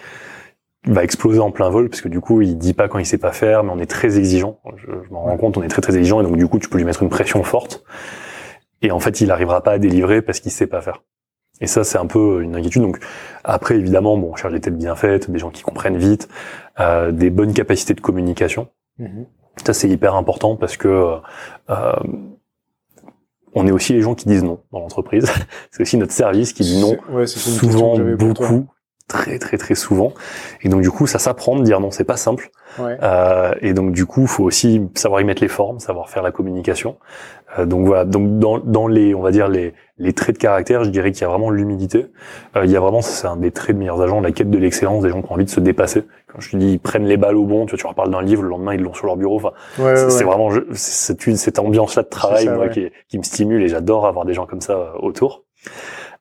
va 0.86 1.04
exploser 1.04 1.38
en 1.38 1.52
plein 1.52 1.70
vol 1.70 1.88
parce 1.88 2.00
que 2.00 2.08
du 2.08 2.20
coup 2.20 2.42
il 2.42 2.58
dit 2.58 2.74
pas 2.74 2.88
quand 2.88 2.98
il 2.98 3.06
sait 3.06 3.18
pas 3.18 3.30
faire 3.30 3.62
mais 3.62 3.70
on 3.72 3.78
est 3.78 3.86
très 3.86 4.18
exigeant. 4.18 4.58
Je, 4.76 4.86
je 4.86 5.12
m'en 5.12 5.22
rends 5.22 5.36
compte, 5.36 5.56
on 5.56 5.62
est 5.62 5.68
très 5.68 5.82
très 5.82 5.96
exigeant 5.96 6.20
et 6.20 6.24
donc 6.24 6.36
du 6.36 6.48
coup 6.48 6.58
tu 6.58 6.68
peux 6.68 6.78
lui 6.78 6.84
mettre 6.84 7.02
une 7.02 7.08
pression 7.08 7.42
forte 7.44 7.84
et 8.82 8.90
en 8.90 8.98
fait 8.98 9.20
il 9.20 9.30
arrivera 9.30 9.62
pas 9.62 9.72
à 9.72 9.78
délivrer 9.78 10.22
parce 10.22 10.40
qu'il 10.40 10.50
sait 10.50 10.66
pas 10.66 10.80
faire. 10.80 11.02
Et 11.60 11.68
ça 11.68 11.84
c'est 11.84 11.98
un 11.98 12.06
peu 12.06 12.42
une 12.42 12.56
inquiétude. 12.56 12.82
Donc 12.82 12.98
après 13.44 13.76
évidemment 13.76 14.16
bon 14.18 14.30
on 14.32 14.36
cherche 14.36 14.52
des 14.52 14.60
têtes 14.60 14.76
bien 14.76 14.96
faites, 14.96 15.30
des 15.30 15.38
gens 15.38 15.50
qui 15.50 15.62
comprennent 15.62 15.98
vite, 15.98 16.28
euh, 16.80 17.12
des 17.12 17.30
bonnes 17.30 17.54
capacités 17.54 17.94
de 17.94 18.00
communication. 18.00 18.68
Mm-hmm. 18.98 19.26
Ça 19.64 19.74
c'est 19.74 19.88
hyper 19.88 20.16
important 20.16 20.56
parce 20.56 20.76
que 20.76 21.18
euh, 21.70 21.92
on 23.54 23.66
est 23.66 23.72
aussi 23.72 23.92
les 23.92 24.00
gens 24.00 24.14
qui 24.14 24.28
disent 24.28 24.44
non 24.44 24.60
dans 24.72 24.80
l'entreprise. 24.80 25.30
c'est 25.70 25.82
aussi 25.82 25.96
notre 25.96 26.12
service 26.12 26.52
qui 26.52 26.62
dit 26.62 26.80
non, 26.80 26.96
souvent 27.26 27.98
beaucoup, 28.16 28.66
très 29.12 29.39
très 29.39 29.59
très 29.59 29.74
souvent. 29.74 30.14
Et 30.62 30.68
donc 30.68 30.80
du 30.80 30.90
coup, 30.90 31.06
ça 31.06 31.18
s'apprend 31.18 31.55
de 31.56 31.62
dire 31.62 31.80
non, 31.80 31.90
c'est 31.90 32.05
pas 32.05 32.16
simple. 32.16 32.51
Euh, 32.80 33.52
et 33.60 33.74
donc 33.74 33.93
du 33.93 34.06
coup, 34.06 34.26
faut 34.26 34.44
aussi 34.44 34.89
savoir 34.94 35.20
y 35.20 35.24
mettre 35.24 35.43
les 35.43 35.48
formes, 35.48 35.78
savoir 35.78 36.09
faire 36.09 36.22
la 36.22 36.32
communication. 36.32 36.97
Euh, 37.59 37.66
donc 37.66 37.86
voilà. 37.86 38.06
Donc 38.06 38.39
dans, 38.39 38.59
dans 38.59 38.89
les, 38.89 39.14
on 39.14 39.20
va 39.20 39.30
dire 39.30 39.48
les, 39.48 39.74
les 39.98 40.14
traits 40.14 40.36
de 40.36 40.40
caractère, 40.40 40.84
je 40.84 40.90
dirais 40.90 41.12
qu'il 41.12 41.20
y 41.20 41.24
a 41.24 41.28
vraiment 41.28 41.51
l'humilité. 41.51 42.06
Euh, 42.56 42.64
il 42.64 42.70
y 42.70 42.76
a 42.76 42.80
vraiment, 42.80 43.02
c'est 43.02 43.26
un 43.26 43.36
des 43.36 43.51
traits 43.51 43.76
de 43.76 43.80
meilleurs 43.80 44.01
agents, 44.01 44.22
la 44.22 44.32
quête 44.32 44.51
de 44.51 44.59
l'excellence, 44.59 45.02
des 45.02 45.10
gens 45.10 45.20
qui 45.20 45.30
ont 45.30 45.34
envie 45.34 45.44
de 45.44 45.51
se 45.51 45.60
dépasser. 45.60 46.05
Quand 46.32 46.40
je 46.40 46.51
te 46.51 46.56
dis, 46.56 46.72
ils 46.72 46.80
prennent 46.80 47.06
les 47.06 47.18
balles 47.18 47.36
au 47.36 47.44
bon. 47.44 47.66
Tu 47.66 47.72
vois, 47.72 47.78
tu 47.78 47.84
leur 47.84 47.94
parles 47.94 48.10
d'un 48.10 48.22
livre, 48.22 48.43
le 48.43 48.48
lendemain 48.48 48.74
ils 48.74 48.80
l'ont 48.80 48.94
sur 48.94 49.06
leur 49.06 49.16
bureau. 49.16 49.36
Enfin, 49.36 49.52
c'est 50.09 50.24
vraiment 50.24 50.48
cette, 50.72 51.36
cette 51.36 51.59
ambiance-là 51.59 52.05
de 52.05 52.09
travail 52.09 52.48
moi, 52.48 52.70
qui, 52.70 52.90
qui, 53.09 53.18
me 53.18 53.22
stimule 53.22 53.62
et 53.62 53.68
j'adore 53.68 54.06
avoir 54.06 54.24
des 54.24 54.32
gens 54.32 54.47
comme 54.47 54.62
ça 54.62 54.72
euh, 54.72 54.90
autour. 55.01 55.44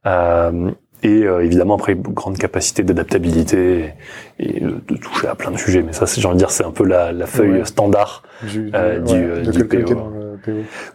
Euh, 0.05 0.71
et 1.03 1.23
euh, 1.23 1.43
évidemment 1.43 1.75
après 1.75 1.95
grande 1.95 2.37
capacité 2.37 2.83
d'adaptabilité 2.83 3.93
et, 4.39 4.59
de, 4.59 4.97
toucher 4.97 5.27
à 5.27 5.35
plein 5.35 5.51
de 5.51 5.57
sujets. 5.57 5.81
Mais 5.81 5.93
ça 5.93 6.05
j'ai 6.05 6.25
envie 6.25 6.35
de 6.35 6.39
dire 6.39 6.51
c'est 6.51 6.65
un 6.65 6.71
peu 6.71 6.85
la, 6.85 7.11
la 7.11 7.25
feuille 7.25 7.65
standard 7.65 8.23
du, 8.43 8.71
euh, 8.73 8.99
du, 8.99 9.15
euh, 9.15 9.41
du 9.41 9.65
PO. 9.65 10.11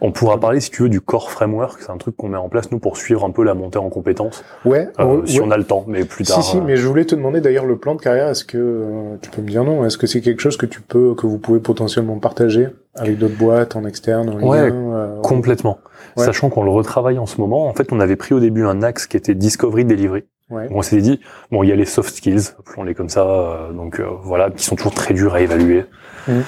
On 0.01 0.11
pourra 0.11 0.39
parler 0.39 0.59
si 0.59 0.71
tu 0.71 0.83
veux 0.83 0.89
du 0.89 1.01
core 1.01 1.31
framework 1.31 1.81
c'est 1.81 1.91
un 1.91 1.97
truc 1.97 2.15
qu'on 2.15 2.29
met 2.29 2.37
en 2.37 2.49
place 2.49 2.71
nous 2.71 2.79
pour 2.79 2.97
suivre 2.97 3.25
un 3.25 3.31
peu 3.31 3.43
la 3.43 3.53
montée 3.53 3.79
en 3.79 3.89
compétences 3.89 4.43
ouais 4.65 4.89
si 5.25 5.41
on 5.41 5.51
a 5.51 5.57
le 5.57 5.63
temps 5.63 5.85
mais 5.87 6.05
plus 6.05 6.25
tard 6.25 6.43
si 6.43 6.51
si 6.51 6.61
mais 6.61 6.77
je 6.77 6.87
voulais 6.87 7.05
te 7.05 7.15
demander 7.15 7.41
d'ailleurs 7.41 7.65
le 7.65 7.77
plan 7.77 7.95
de 7.95 8.01
carrière 8.01 8.29
est-ce 8.29 8.45
que 8.45 9.17
tu 9.21 9.29
peux 9.29 9.41
me 9.41 9.47
dire 9.47 9.63
non? 9.63 9.85
Est-ce 9.85 9.97
que 9.97 10.07
c'est 10.07 10.21
quelque 10.21 10.41
chose 10.41 10.57
que 10.57 10.65
tu 10.65 10.81
peux 10.81 11.15
que 11.15 11.27
vous 11.27 11.37
pouvez 11.37 11.59
potentiellement 11.59 12.19
partager 12.19 12.67
avec 12.95 13.17
d'autres 13.17 13.37
boîtes 13.37 13.75
en 13.75 13.85
externe 13.85 14.29
en 14.29 14.47
ouais, 14.47 14.69
lien, 14.69 15.19
complètement 15.21 15.79
sachant 16.15 16.49
qu'on 16.49 16.63
le 16.63 16.71
retravaille 16.71 17.19
en 17.19 17.25
ce 17.25 17.39
moment. 17.39 17.67
En 17.67 17.73
fait, 17.73 17.91
on 17.91 17.99
avait 17.99 18.15
pris 18.15 18.33
au 18.33 18.39
début 18.39 18.65
un 18.65 18.81
axe 18.81 19.07
qui 19.07 19.17
était 19.17 19.35
discovery 19.35 19.85
delivery. 19.85 20.23
Ouais. 20.49 20.67
On 20.71 20.81
s'est 20.81 21.01
dit 21.01 21.19
bon, 21.51 21.63
il 21.63 21.69
y 21.69 21.71
a 21.73 21.75
les 21.75 21.85
soft 21.85 22.15
skills, 22.15 22.53
appelons-les 22.59 22.95
comme 22.95 23.09
ça, 23.09 23.27
euh, 23.27 23.73
donc 23.73 23.99
euh, 23.99 24.07
voilà, 24.21 24.49
qui 24.49 24.63
sont 24.63 24.77
toujours 24.77 24.93
très 24.93 25.13
durs 25.13 25.33
à 25.33 25.41
évaluer. 25.41 25.83
Mmh. 26.27 26.39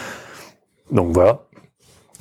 Donc 0.91 1.11
voilà. 1.13 1.41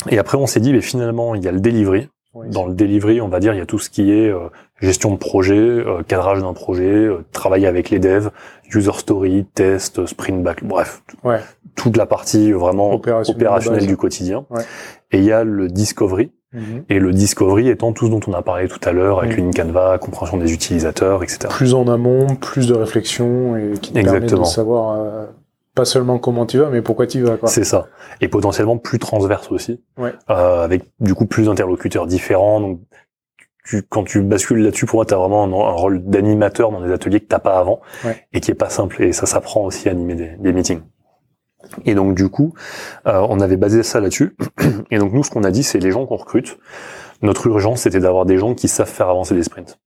Et 0.08 0.18
après, 0.18 0.38
on 0.38 0.46
s'est 0.46 0.60
dit, 0.60 0.72
mais 0.72 0.80
finalement, 0.80 1.34
il 1.34 1.42
y 1.42 1.48
a 1.48 1.52
le 1.52 1.60
delivery. 1.60 2.08
Dans 2.52 2.66
le 2.66 2.74
delivery, 2.74 3.20
on 3.20 3.26
va 3.26 3.40
dire, 3.40 3.52
il 3.52 3.58
y 3.58 3.60
a 3.60 3.66
tout 3.66 3.80
ce 3.80 3.90
qui 3.90 4.12
est 4.12 4.28
euh, 4.28 4.48
gestion 4.80 5.10
de 5.10 5.16
projet, 5.16 5.82
cadrage 6.06 6.40
d'un 6.40 6.52
projet, 6.52 7.08
travailler 7.32 7.66
avec 7.66 7.90
les 7.90 7.98
devs, 7.98 8.30
user 8.72 8.92
story, 8.92 9.44
test, 9.54 10.06
sprint 10.06 10.44
back, 10.44 10.62
bref, 10.62 11.02
ouais. 11.24 11.40
toute 11.74 11.96
la 11.96 12.06
partie 12.06 12.52
vraiment 12.52 12.92
opérationnelle, 12.92 13.88
du 13.88 13.96
quotidien. 13.96 14.46
Et 15.10 15.18
il 15.18 15.24
y 15.24 15.32
a 15.32 15.42
le 15.42 15.66
discovery, 15.66 16.30
Mhm. 16.52 16.84
Et 16.88 16.98
le 16.98 17.12
discovery 17.12 17.68
étant 17.68 17.92
tout 17.92 18.06
ce 18.06 18.10
dont 18.10 18.20
on 18.26 18.32
a 18.32 18.40
parlé 18.40 18.68
tout 18.68 18.80
à 18.84 18.92
l'heure, 18.92 19.20
avec 19.20 19.36
mhm. 19.36 19.46
une 19.46 19.54
canva, 19.54 19.98
compréhension 19.98 20.38
des 20.38 20.52
utilisateurs, 20.52 21.22
etc. 21.22 21.40
Plus 21.50 21.74
en 21.74 21.86
amont, 21.88 22.36
plus 22.36 22.66
de 22.66 22.74
réflexion, 22.74 23.56
et 23.56 23.74
qui 23.78 23.92
te 23.92 24.00
permet 24.00 24.20
de 24.20 24.44
savoir 24.44 24.98
euh, 24.98 25.26
pas 25.78 25.84
seulement 25.84 26.18
comment 26.18 26.44
tu 26.44 26.58
vas, 26.58 26.70
mais 26.70 26.82
pourquoi 26.82 27.06
tu 27.06 27.22
vas. 27.22 27.36
C'est 27.44 27.62
ça. 27.62 27.86
Et 28.20 28.26
potentiellement 28.26 28.78
plus 28.78 28.98
transverse 28.98 29.52
aussi, 29.52 29.80
ouais. 29.96 30.12
euh, 30.28 30.64
avec 30.64 30.82
du 30.98 31.14
coup 31.14 31.26
plus 31.26 31.46
d'interlocuteurs 31.46 32.08
différents. 32.08 32.60
Donc 32.60 32.80
tu, 33.64 33.84
quand 33.88 34.02
tu 34.02 34.22
bascules 34.22 34.58
là-dessus, 34.58 34.86
pour 34.86 34.96
moi, 34.96 35.06
tu 35.06 35.14
as 35.14 35.18
vraiment 35.18 35.44
un, 35.44 35.72
rôle 35.72 36.02
d'animateur 36.02 36.72
dans 36.72 36.80
des 36.80 36.90
ateliers 36.90 37.20
que 37.20 37.26
t'as 37.26 37.38
pas 37.38 37.60
avant, 37.60 37.80
ouais. 38.04 38.26
et 38.32 38.40
qui 38.40 38.50
est 38.50 38.54
pas 38.54 38.70
simple. 38.70 39.00
Et 39.04 39.12
ça 39.12 39.26
s'apprend 39.26 39.66
aussi 39.66 39.88
à 39.88 39.92
animer 39.92 40.16
des, 40.16 40.30
des 40.36 40.52
meetings. 40.52 40.80
Et 41.84 41.94
donc 41.94 42.16
du 42.16 42.28
coup, 42.28 42.54
euh, 43.06 43.24
on 43.28 43.38
avait 43.38 43.56
basé 43.56 43.84
ça 43.84 44.00
là-dessus. 44.00 44.36
Et 44.90 44.98
donc 44.98 45.12
nous, 45.12 45.22
ce 45.22 45.30
qu'on 45.30 45.44
a 45.44 45.52
dit, 45.52 45.62
c'est 45.62 45.78
les 45.78 45.92
gens 45.92 46.06
qu'on 46.06 46.16
recrute. 46.16 46.58
Notre 47.22 47.46
urgence, 47.46 47.82
c'était 47.82 48.00
d'avoir 48.00 48.26
des 48.26 48.36
gens 48.36 48.54
qui 48.54 48.66
savent 48.66 48.88
faire 48.88 49.08
avancer 49.08 49.36
des 49.36 49.44
sprints. 49.44 49.78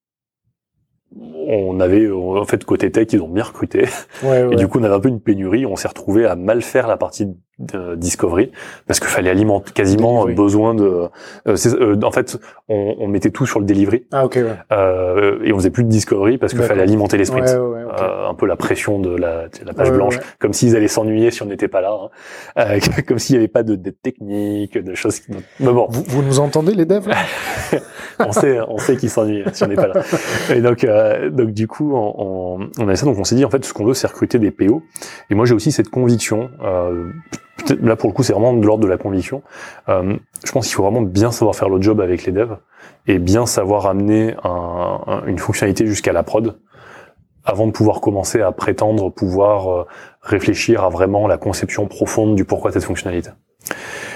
On 1.14 1.80
avait, 1.80 2.10
en 2.10 2.44
fait, 2.44 2.64
côté 2.64 2.90
tech, 2.90 3.08
ils 3.12 3.20
ont 3.20 3.28
bien 3.28 3.44
recruté. 3.44 3.84
et 4.24 4.56
du 4.56 4.68
coup, 4.68 4.78
on 4.78 4.84
avait 4.84 4.94
un 4.94 5.00
peu 5.00 5.08
une 5.08 5.20
pénurie. 5.20 5.66
On 5.66 5.76
s'est 5.76 5.88
retrouvé 5.88 6.26
à 6.26 6.36
mal 6.36 6.62
faire 6.62 6.86
la 6.86 6.96
partie 6.96 7.28
de 7.62 7.94
Discovery 7.94 8.50
parce 8.86 9.00
qu'il 9.00 9.08
fallait 9.08 9.30
alimenter 9.30 9.72
quasiment 9.72 10.26
besoin 10.26 10.74
de. 10.74 11.08
Euh, 11.46 11.56
euh, 11.66 12.00
en 12.02 12.10
fait, 12.10 12.38
on, 12.68 12.96
on, 12.98 13.08
mettait 13.08 13.30
tout 13.30 13.46
sur 13.46 13.60
le 13.60 13.66
delivery. 13.66 14.04
Ah 14.12 14.24
ok. 14.24 14.34
Ouais. 14.36 14.46
Euh, 14.72 15.38
et 15.44 15.52
on 15.52 15.56
faisait 15.56 15.70
plus 15.70 15.84
de 15.84 15.88
Discovery 15.88 16.38
parce 16.38 16.52
qu'il 16.52 16.62
fallait 16.62 16.82
alimenter 16.82 17.16
les 17.16 17.24
sprints. 17.24 17.48
Euh, 17.48 18.28
un 18.28 18.34
peu 18.34 18.46
la 18.46 18.56
pression 18.56 18.98
de 18.98 19.14
la, 19.14 19.48
de 19.48 19.66
la 19.66 19.74
page 19.74 19.92
blanche, 19.92 20.18
comme 20.38 20.52
s'ils 20.52 20.76
allaient 20.76 20.88
s'ennuyer 20.88 21.30
si 21.30 21.42
on 21.42 21.46
n'était 21.46 21.68
pas 21.68 21.80
là, 21.82 21.92
hein. 21.92 22.08
Euh, 22.58 22.80
comme 23.06 23.18
s'il 23.18 23.34
n'y 23.34 23.38
avait 23.38 23.48
pas 23.48 23.62
de, 23.62 23.76
de 23.76 23.90
techniques, 23.90 24.78
de 24.78 24.94
choses. 24.94 25.20
Qui... 25.20 25.32
Mais 25.60 25.72
bon. 25.72 25.86
Vous, 25.90 26.02
vous, 26.06 26.22
nous 26.22 26.40
entendez 26.40 26.74
les 26.74 26.86
devs 26.86 27.08
On 28.18 28.32
sait, 28.32 28.60
on 28.66 28.78
sait 28.78 28.96
qu'ils 28.96 29.10
s'ennuient 29.10 29.44
si 29.52 29.64
on 29.64 29.68
n'est 29.68 29.74
pas 29.74 29.88
là. 29.88 30.02
Et 30.54 30.60
donc, 30.60 30.86
donc 31.32 31.50
du 31.50 31.66
coup, 31.66 31.92
on, 31.94 32.14
on, 32.18 32.70
on 32.78 32.88
a 32.88 32.96
ça. 32.96 33.06
Donc 33.06 33.18
on 33.18 33.24
s'est 33.24 33.34
dit 33.34 33.44
en 33.44 33.50
fait, 33.50 33.64
ce 33.64 33.72
qu'on 33.72 33.84
veut, 33.84 33.94
c'est 33.94 34.06
recruter 34.06 34.38
des 34.38 34.50
PO. 34.50 34.82
Et 35.30 35.34
moi, 35.34 35.44
j'ai 35.44 35.54
aussi 35.54 35.72
cette 35.72 35.88
conviction. 35.88 36.50
Euh, 36.62 37.10
là 37.80 37.96
pour 37.96 38.08
le 38.08 38.14
coup 38.14 38.22
c'est 38.22 38.32
vraiment 38.32 38.54
de 38.54 38.66
l'ordre 38.66 38.84
de 38.84 38.88
la 38.88 38.98
conviction. 38.98 39.42
Euh, 39.88 40.16
je 40.44 40.52
pense 40.52 40.66
qu'il 40.66 40.74
faut 40.74 40.82
vraiment 40.82 41.02
bien 41.02 41.30
savoir 41.30 41.54
faire 41.54 41.68
le 41.68 41.80
job 41.80 42.00
avec 42.00 42.24
les 42.24 42.32
devs 42.32 42.56
et 43.06 43.18
bien 43.18 43.46
savoir 43.46 43.86
amener 43.86 44.34
un, 44.44 45.22
une 45.26 45.38
fonctionnalité 45.38 45.86
jusqu'à 45.86 46.12
la 46.12 46.22
prod 46.22 46.58
avant 47.44 47.66
de 47.66 47.72
pouvoir 47.72 48.00
commencer 48.00 48.40
à 48.40 48.52
prétendre 48.52 49.10
pouvoir 49.10 49.70
euh, 49.70 49.86
réfléchir 50.20 50.84
à 50.84 50.88
vraiment 50.88 51.26
la 51.26 51.38
conception 51.38 51.86
profonde 51.86 52.36
du 52.36 52.44
pourquoi 52.44 52.72
cette 52.72 52.84
fonctionnalité. 52.84 53.30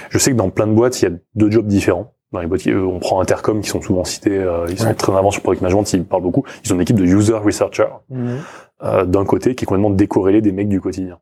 Je 0.09 0.17
sais 0.17 0.31
que 0.31 0.37
dans 0.37 0.49
plein 0.49 0.67
de 0.67 0.73
boîtes, 0.73 1.01
il 1.01 1.05
y 1.05 1.07
a 1.11 1.15
deux 1.35 1.51
jobs 1.51 1.67
différents. 1.67 2.13
Dans 2.31 2.41
les 2.41 2.47
boîtes, 2.47 2.67
on 2.67 2.99
prend 2.99 3.21
Intercom 3.21 3.61
qui 3.61 3.69
sont 3.69 3.81
souvent 3.81 4.03
cités, 4.03 4.37
euh, 4.37 4.65
ils 4.69 4.77
sont 4.77 4.93
très 4.93 5.11
en 5.13 5.15
avance 5.15 5.35
sur 5.35 5.43
Product 5.43 5.61
Management, 5.61 5.93
ils 5.93 6.03
parlent 6.03 6.23
beaucoup. 6.23 6.43
Ils 6.63 6.71
ont 6.71 6.75
une 6.75 6.81
équipe 6.81 6.97
de 6.97 7.05
user 7.05 7.33
researcher 7.33 7.87
mhm. 8.09 8.39
euh, 8.83 9.05
d'un 9.05 9.25
côté 9.25 9.55
qui 9.55 9.63
est 9.63 9.67
complètement 9.67 9.91
décorrélé 9.91 10.41
des 10.41 10.51
mecs 10.51 10.67
du 10.67 10.81
quotidien 10.81 11.19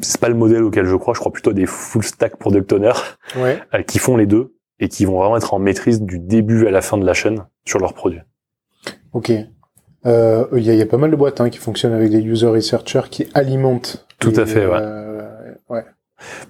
c'est 0.00 0.20
pas 0.20 0.28
le 0.28 0.34
modèle 0.34 0.62
auquel 0.62 0.86
je 0.86 0.96
crois. 0.96 1.14
Je 1.14 1.20
crois 1.20 1.32
plutôt 1.32 1.52
des 1.52 1.66
full 1.66 2.02
stack 2.02 2.36
product 2.36 2.72
owners 2.72 2.92
ouais. 3.36 3.60
Euh, 3.74 3.82
qui 3.82 3.98
font 3.98 4.16
les 4.16 4.26
deux 4.26 4.54
et 4.80 4.88
qui 4.88 5.04
vont 5.04 5.18
vraiment 5.18 5.36
être 5.36 5.54
en 5.54 5.58
maîtrise 5.58 6.02
du 6.02 6.18
début 6.18 6.66
à 6.66 6.70
la 6.70 6.82
fin 6.82 6.98
de 6.98 7.06
la 7.06 7.14
chaîne 7.14 7.44
sur 7.64 7.78
leurs 7.78 7.94
produits. 7.94 8.20
Ok. 9.12 9.32
Il 10.06 10.12
euh, 10.12 10.46
y, 10.52 10.70
a, 10.70 10.74
y, 10.74 10.82
a, 10.82 10.86
pas 10.86 10.98
mal 10.98 11.10
de 11.10 11.16
boîtes 11.16 11.40
hein, 11.40 11.50
qui 11.50 11.58
fonctionnent 11.58 11.92
avec 11.92 12.10
des 12.10 12.20
user 12.20 12.46
researchers 12.46 13.08
qui 13.10 13.26
alimentent. 13.34 14.06
Tout 14.20 14.32
à 14.36 14.46
fait, 14.46 14.64
ouais. 14.64 14.78
Euh, 14.80 15.22
ouais. 15.68 15.82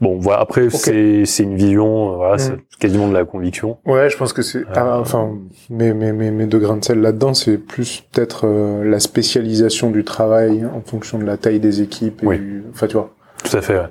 Bon, 0.02 0.18
voilà. 0.18 0.40
Après, 0.40 0.68
c'est 0.68 1.24
c'est 1.24 1.42
une 1.42 1.56
vision, 1.56 2.12
euh, 2.12 2.16
voilà, 2.16 2.36
c'est 2.36 2.52
mm. 2.52 2.60
quasiment 2.78 3.08
de 3.08 3.14
la 3.14 3.24
conviction. 3.24 3.78
Ouais, 3.86 4.10
je 4.10 4.16
pense 4.18 4.34
que 4.34 4.42
c'est, 4.42 4.64
ah, 4.74 4.98
enfin, 5.00 5.38
mes 5.70 5.94
mes 5.94 6.12
mes 6.12 6.30
mes 6.30 6.46
deux 6.46 6.58
grains 6.58 6.76
de 6.76 6.84
sel 6.84 7.00
là-dedans, 7.00 7.32
c'est 7.32 7.56
plus 7.56 8.04
peut-être 8.12 8.46
la 8.84 9.00
spécialisation 9.00 9.90
du 9.90 10.04
travail 10.04 10.66
en 10.66 10.82
fonction 10.82 11.18
de 11.18 11.24
la 11.24 11.38
taille 11.38 11.58
des 11.58 11.80
équipes 11.80 12.24
et 12.24 12.36
du, 12.36 12.64
enfin, 12.74 12.88
tu 12.88 12.94
vois. 12.98 13.14
Tout 13.44 13.56
à 13.56 13.62
fait. 13.62 13.78
Ouais. 13.78 13.88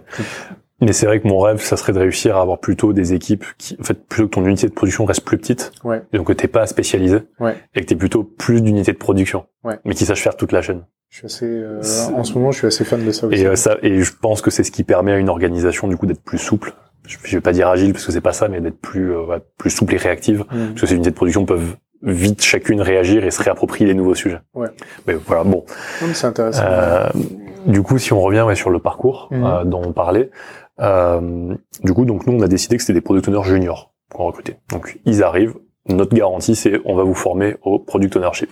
Mais 0.81 0.91
c'est 0.91 1.05
vrai 1.05 1.22
que 1.22 1.27
mon 1.27 1.39
rêve, 1.39 1.61
ça 1.61 1.77
serait 1.77 1.93
de 1.93 1.99
réussir 1.99 2.38
à 2.38 2.41
avoir 2.41 2.59
plutôt 2.59 2.91
des 2.91 3.13
équipes 3.13 3.45
qui, 3.57 3.77
en 3.80 3.84
fait, 3.84 3.93
plutôt 4.07 4.27
que 4.27 4.35
ton 4.35 4.45
unité 4.45 4.67
de 4.67 4.73
production 4.73 5.05
reste 5.05 5.23
plus 5.23 5.38
petite, 5.38 5.72
ouais. 5.84 6.03
et 6.11 6.17
donc 6.17 6.27
que 6.27 6.34
t'es 6.34 6.49
pas 6.49 6.67
spécialisé, 6.67 7.19
ouais. 7.39 7.55
et 7.76 7.81
que 7.81 7.85
t'es 7.85 7.95
plutôt 7.95 8.23
plus 8.23 8.61
d'unités 8.61 8.91
de 8.91 8.97
production, 8.97 9.45
ouais. 9.63 9.80
mais 9.85 9.93
qui 9.93 10.05
sache 10.05 10.22
faire 10.22 10.35
toute 10.35 10.51
la 10.51 10.61
chaîne. 10.61 10.84
Je 11.09 11.19
suis 11.19 11.26
assez, 11.27 11.45
euh, 11.45 11.81
en 12.13 12.26
ce 12.26 12.34
moment, 12.34 12.51
je 12.51 12.57
suis 12.57 12.67
assez 12.67 12.84
fan 12.84 13.05
de 13.05 13.11
ça 13.11 13.27
aussi. 13.27 13.41
Et 13.41 13.47
euh, 13.47 13.55
ça, 13.55 13.77
et 13.84 14.01
je 14.01 14.11
pense 14.19 14.41
que 14.41 14.51
c'est 14.51 14.63
ce 14.63 14.72
qui 14.72 14.84
permet 14.84 15.13
à 15.13 15.17
une 15.17 15.30
organisation 15.30 15.88
du 15.88 15.95
coup 15.95 16.07
d'être 16.07 16.22
plus 16.22 16.38
souple. 16.38 16.73
Je, 17.07 17.17
je 17.23 17.38
vais 17.38 17.41
pas 17.41 17.53
dire 17.53 17.69
agile 17.69 17.93
parce 17.93 18.05
que 18.05 18.11
c'est 18.11 18.19
pas 18.19 18.34
ça, 18.34 18.49
mais 18.49 18.59
d'être 18.59 18.80
plus, 18.80 19.15
euh, 19.15 19.39
plus 19.57 19.69
souple 19.69 19.93
et 19.93 19.97
réactive, 19.97 20.41
mmh. 20.41 20.67
parce 20.69 20.81
que 20.81 20.88
ces 20.88 20.95
unités 20.95 21.11
de 21.11 21.15
production 21.15 21.45
peuvent 21.45 21.77
vite 22.01 22.41
chacune 22.41 22.81
réagir 22.81 23.26
et 23.26 23.31
se 23.31 23.41
réapproprier 23.41 23.88
les 23.88 23.93
nouveaux 23.93 24.15
sujets. 24.15 24.39
Ouais. 24.53 24.67
Mais 25.07 25.13
voilà, 25.13 25.43
bon. 25.43 25.65
C'est 26.13 26.27
intéressant. 26.27 26.63
Euh, 26.65 27.09
du 27.65 27.81
coup, 27.81 27.97
si 27.97 28.13
on 28.13 28.22
revient 28.22 28.41
ouais, 28.41 28.55
sur 28.55 28.69
le 28.69 28.80
parcours 28.80 29.27
mmh. 29.31 29.43
euh, 29.43 29.63
dont 29.65 29.81
on 29.84 29.91
parlait, 29.91 30.30
euh, 30.80 31.55
du 31.84 31.93
coup, 31.93 32.05
donc 32.05 32.27
nous, 32.27 32.34
on 32.34 32.41
a 32.41 32.47
décidé 32.47 32.77
que 32.77 32.84
c'était 32.84 32.93
des 32.93 33.01
product 33.01 33.27
owners 33.27 33.43
juniors 33.43 33.93
qu'on 34.13 34.26
recrutait. 34.26 34.59
Donc, 34.72 34.99
ils 35.05 35.23
arrivent. 35.23 35.55
Notre 35.88 36.15
garantie, 36.15 36.55
c'est 36.55 36.81
on 36.85 36.95
va 36.95 37.03
vous 37.03 37.13
former 37.13 37.57
au 37.61 37.77
product 37.77 38.15
ownership. 38.15 38.49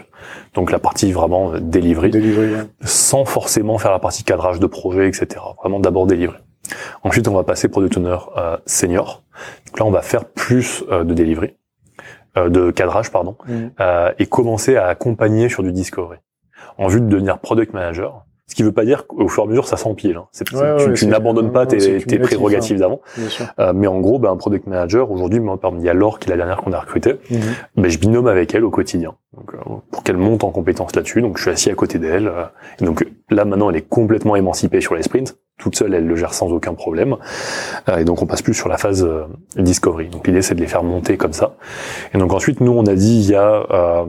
Donc, 0.53 0.71
la 0.71 0.77
partie 0.77 1.11
vraiment 1.11 1.53
delivery, 1.59 2.11
sans 2.81 3.25
forcément 3.25 3.79
faire 3.79 3.91
la 3.91 3.99
partie 3.99 4.23
cadrage 4.23 4.59
de 4.59 4.67
projet, 4.67 5.07
etc. 5.07 5.41
Vraiment 5.59 5.79
d'abord 5.79 6.05
delivery. 6.05 6.37
Ensuite, 7.03 7.27
on 7.27 7.33
va 7.33 7.43
passer 7.43 7.67
product 7.67 7.97
owner 7.97 8.17
euh, 8.37 8.57
senior. 8.65 9.23
Donc 9.67 9.79
là, 9.79 9.85
on 9.85 9.91
va 9.91 10.01
faire 10.01 10.25
plus 10.25 10.83
euh, 10.89 11.03
de 11.03 11.13
delivery, 11.13 11.55
euh, 12.37 12.49
de 12.49 12.71
cadrage, 12.71 13.11
pardon, 13.11 13.35
mmh. 13.47 13.67
et 14.19 14.25
commencer 14.25 14.75
à 14.75 14.87
accompagner 14.87 15.49
sur 15.49 15.63
du 15.63 15.71
discovery 15.71 16.17
en 16.77 16.87
vue 16.87 17.01
de 17.01 17.07
devenir 17.07 17.39
product 17.39 17.73
manager 17.73 18.25
ce 18.53 18.55
qui 18.55 18.63
veut 18.63 18.71
pas 18.71 18.85
dire 18.85 19.07
qu'au 19.07 19.27
fur 19.29 19.43
et 19.43 19.45
à 19.45 19.49
mesure 19.49 19.67
ça 19.67 19.77
s'empile. 19.77 20.17
Hein. 20.17 20.27
tu, 20.95 21.07
n'abandonnes 21.07 21.51
pas 21.51 21.65
tes, 21.65 21.97
tes 22.03 22.19
prérogatives 22.19 22.77
d'avant. 22.77 23.01
Euh, 23.59 23.71
mais 23.73 23.87
en 23.87 23.99
gros, 23.99 24.19
ben, 24.19 24.31
un 24.31 24.37
product 24.37 24.67
manager 24.67 25.09
aujourd'hui, 25.09 25.39
il 25.39 25.83
y 25.83 25.89
a 25.89 25.93
Laure 25.93 26.19
qui 26.19 26.27
est 26.27 26.31
la 26.31 26.37
dernière 26.37 26.57
qu'on 26.57 26.73
a 26.73 26.79
recrutée. 26.79 27.15
Mhm. 27.31 27.39
Ben, 27.77 27.89
je 27.89 27.97
binôme 27.97 28.27
avec 28.27 28.53
elle 28.53 28.63
au 28.63 28.69
quotidien 28.69 29.15
donc, 29.35 29.53
euh, 29.53 29.75
pour 29.91 30.03
qu'elle 30.03 30.17
monte 30.17 30.43
en 30.43 30.51
compétence 30.51 30.95
là-dessus. 30.95 31.21
Donc 31.21 31.37
je 31.37 31.43
suis 31.43 31.51
assis 31.51 31.71
à 31.71 31.75
côté 31.75 31.99
d'elle. 31.99 32.27
Euh, 32.27 32.43
et 32.79 32.85
donc 32.85 33.05
là 33.29 33.45
maintenant, 33.45 33.69
elle 33.69 33.77
est 33.77 33.89
complètement 33.89 34.35
émancipée 34.35 34.81
sur 34.81 34.93
les 34.93 35.03
sprints. 35.03 35.35
Toute 35.57 35.75
seule, 35.75 35.93
elle 35.93 36.07
le 36.07 36.15
gère 36.15 36.33
sans 36.33 36.51
aucun 36.51 36.73
problème. 36.73 37.17
Euh, 37.89 37.97
et 37.97 38.05
donc 38.05 38.21
on 38.21 38.25
passe 38.25 38.41
plus 38.41 38.53
sur 38.53 38.69
la 38.69 38.77
phase 38.77 39.07
discovery. 39.55 40.09
Donc 40.09 40.27
l'idée 40.27 40.41
c'est 40.41 40.55
de 40.55 40.61
les 40.61 40.67
faire 40.67 40.83
monter 40.83 41.17
comme 41.17 41.33
ça. 41.33 41.55
Et 42.13 42.17
donc 42.17 42.33
ensuite, 42.33 42.59
nous 42.59 42.71
on 42.71 42.85
a 42.85 42.95
dit 42.95 43.19
il 43.19 43.29
y 43.29 43.35
a 43.35 44.05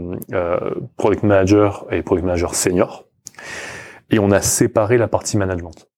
product 0.97 1.23
manager 1.23 1.87
et 1.91 2.03
product 2.03 2.27
manager 2.27 2.55
senior. 2.55 3.07
et 4.11 4.19
on 4.19 4.31
a 4.31 4.41
séparé 4.41 4.99
la 4.99 5.09
partie 5.09 5.37
management. 5.37 5.89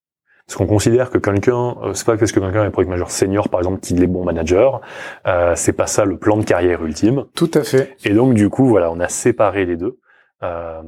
Parce 0.47 0.59
qu'on 0.59 0.67
considère 0.67 1.11
que 1.11 1.19
quelqu'un, 1.19 1.77
euh, 1.83 1.93
c'est 1.95 2.07
pas 2.07 2.17
parce 2.17 2.31
que 2.31 2.39
quelqu'un 2.39 2.65
est 2.65 2.71
product 2.71 2.89
manager 2.89 3.11
senior, 3.11 3.49
par 3.49 3.61
exemple, 3.61 3.81
qu'il 3.81 4.01
est 4.03 4.07
bon 4.07 4.25
manager. 4.25 4.81
Euh, 5.27 5.55
c'est 5.57 5.73
pas 5.73 5.89
ça 5.89 6.05
le 6.05 6.19
plan 6.19 6.37
de 6.37 6.45
carrière 6.45 6.85
ultime. 6.85 7.25
Tout 7.35 7.51
à 7.55 7.65
fait. 7.65 7.97
Et 8.05 8.11
donc, 8.11 8.35
du 8.35 8.49
coup, 8.49 8.69
voilà, 8.69 8.93
on 8.93 9.01
a 9.01 9.09
séparé 9.09 9.65
les 9.67 9.77
deux. 9.77 9.99
Euh, 10.45 10.83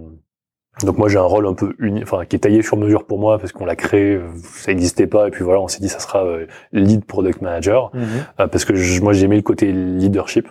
donc 0.84 0.98
moi 0.98 1.08
j'ai 1.08 1.18
un 1.18 1.22
rôle 1.22 1.46
un 1.46 1.54
peu 1.54 1.74
uni, 1.78 2.02
enfin 2.02 2.24
qui 2.24 2.36
est 2.36 2.40
taillé 2.40 2.62
sur 2.62 2.76
mesure 2.76 3.04
pour 3.04 3.18
moi 3.18 3.38
parce 3.38 3.52
qu'on 3.52 3.64
l'a 3.64 3.76
créé, 3.76 4.20
ça 4.42 4.72
n'existait 4.72 5.06
pas 5.06 5.28
et 5.28 5.30
puis 5.30 5.44
voilà 5.44 5.60
on 5.60 5.68
s'est 5.68 5.80
dit 5.80 5.88
ça 5.88 5.98
sera 5.98 6.24
euh, 6.24 6.46
lead 6.72 7.04
product 7.04 7.42
manager 7.42 7.90
mhm. 7.94 8.02
euh, 8.40 8.46
parce 8.46 8.64
que 8.64 8.74
je, 8.74 9.00
moi 9.02 9.12
j'ai 9.12 9.24
aimé 9.24 9.36
le 9.36 9.42
côté 9.42 9.72
leadership 9.72 10.48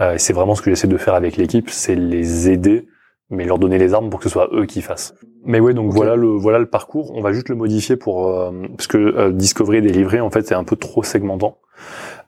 euh, 0.00 0.14
et 0.14 0.18
c'est 0.18 0.32
vraiment 0.32 0.54
ce 0.54 0.62
que 0.62 0.70
j'essaie 0.70 0.88
de 0.88 0.96
faire 0.96 1.14
avec 1.14 1.36
l'équipe, 1.36 1.70
c'est 1.70 1.94
les 1.94 2.50
aider 2.50 2.86
mais 3.30 3.44
leur 3.44 3.58
donner 3.58 3.78
les 3.78 3.94
armes 3.94 4.10
pour 4.10 4.20
que 4.20 4.24
ce 4.24 4.30
soit 4.30 4.48
eux 4.52 4.64
qui 4.64 4.80
fassent. 4.80 5.14
Mais 5.44 5.60
ouais, 5.60 5.74
donc 5.74 5.92
voilà 5.92 6.16
le 6.16 6.28
voilà 6.28 6.58
le 6.58 6.66
parcours. 6.66 7.12
On 7.14 7.20
va 7.20 7.32
juste 7.32 7.48
le 7.48 7.54
modifier 7.54 7.96
pour 7.96 8.28
euh, 8.28 8.50
parce 8.76 8.86
que 8.86 8.98
euh, 8.98 9.32
Discovery 9.32 9.78
et 9.78 9.82
Delivery 9.82 10.20
en 10.20 10.30
fait 10.30 10.46
c'est 10.46 10.54
un 10.54 10.64
peu 10.64 10.76
trop 10.76 11.02
segmentant. 11.02 11.58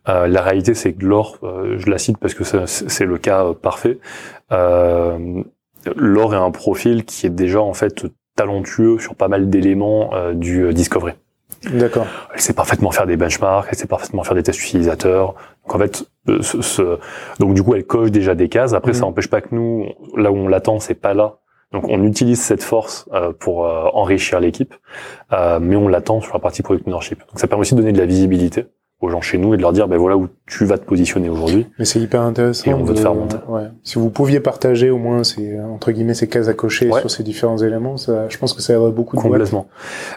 Euh, 0.09 0.27
la 0.27 0.43
réalité 0.43 0.75
c'est 0.75 0.93
que 0.93 1.05
Laure, 1.05 1.39
je 1.43 1.91
la 1.91 1.99
cite 1.99 2.19
parce 2.19 2.35
que 2.35 2.45
c'est 2.45 3.05
le 3.07 3.19
cas 3.19 3.53
parfait. 3.55 3.99
Laure 5.97 6.35
est 6.35 6.39
un 6.39 6.51
profil 6.51 7.05
qui 7.05 7.27
est 7.27 7.31
déjà 7.31 7.61
en 7.61 7.75
fait 7.75 8.07
talentueux 8.37 8.99
sur 8.99 9.15
pas 9.15 9.29
mal 9.29 9.51
d'éléments 9.51 10.11
du 10.35 10.73
Discovery. 10.73 11.15
D'accord. 11.73 12.07
Elle 12.35 12.41
sait 12.41 12.53
parfaitement 12.55 12.91
faire 12.91 13.07
des 13.07 13.17
benchmarks, 13.17 13.69
elle 13.71 13.77
sait 13.77 13.87
parfaitement 13.87 14.25
faire 14.25 14.35
des 14.35 14.43
tests 14.43 14.63
utilisateurs. 14.63 15.35
Donc 15.65 15.75
en 15.75 15.79
fait, 15.79 16.05
euh, 16.29 16.43
ce, 16.43 16.99
donc 17.39 17.55
du 17.55 17.63
coup, 17.63 17.75
elle 17.75 17.85
coche 17.85 18.11
déjà 18.11 18.35
des 18.35 18.49
cases. 18.49 18.73
Après, 18.73 18.93
ça 18.93 19.01
mhm. 19.01 19.07
n'empêche 19.07 19.29
pas 19.29 19.41
que 19.41 19.55
nous, 19.55 19.87
là 20.17 20.33
où 20.33 20.37
on 20.37 20.49
l'attend, 20.49 20.81
c'est 20.81 20.95
pas 20.95 21.15
là. 21.15 21.37
Donc 21.73 21.85
on 21.89 22.03
utilise 22.03 22.41
cette 22.41 22.63
force 22.63 23.09
euh, 23.13 23.33
pour 23.33 23.67
euh, 23.67 23.85
enrichir 23.93 24.41
l'équipe, 24.41 24.75
mais 25.31 25.77
on 25.77 25.87
l'attend 25.87 26.21
sur 26.21 26.35
la 26.35 26.41
partie 26.41 26.63
product 26.63 26.87
ownership. 26.89 27.21
Donc 27.21 27.39
ça 27.39 27.47
permet 27.47 27.61
aussi 27.61 27.75
de 27.75 27.81
donner 27.81 27.93
de 27.93 27.99
la 27.99 28.07
visibilité 28.07 28.67
aux 29.01 29.09
gens 29.09 29.21
chez 29.21 29.39
nous 29.39 29.55
et 29.55 29.57
de 29.57 29.63
leur 29.63 29.73
dire 29.73 29.89
ben 29.89 29.97
voilà 29.97 30.17
où 30.17 30.29
tu 30.47 30.65
vas 30.65 30.79
te 30.79 30.85
positionner 30.85 31.29
aujourd'hui. 31.29 31.67
Mais 31.79 31.85
c'est 31.85 32.01
hyper 32.01 32.21
intéressant. 32.21 32.71
Et 32.71 32.75
on 32.75 32.85
veut 32.85 32.95
te 32.95 33.01
faire 33.01 33.15
monter. 33.15 33.37
Ouais. 33.49 33.69
Si 33.83 33.99
vous 33.99 34.11
pouviez 34.11 34.41
partager 34.41 34.91
au 34.91 34.99
moins 34.99 35.25
ces 35.25 35.59
entre 35.59 35.93
guillemets 35.93 36.15
ces 36.15 36.29
cases 36.29 36.49
à 36.49 36.55
cocher 36.55 36.91
sur 36.93 37.11
ces 37.11 37.23
différents 37.23 37.59
éléments, 37.59 37.97
ça, 37.97 38.29
je 38.29 38.39
pense 38.39 38.53
que 38.53 38.63
ça 38.63 38.75
aiderait 38.75 38.91
beaucoup. 38.91 39.17
De 39.17 39.23
Complètement. 39.23 39.69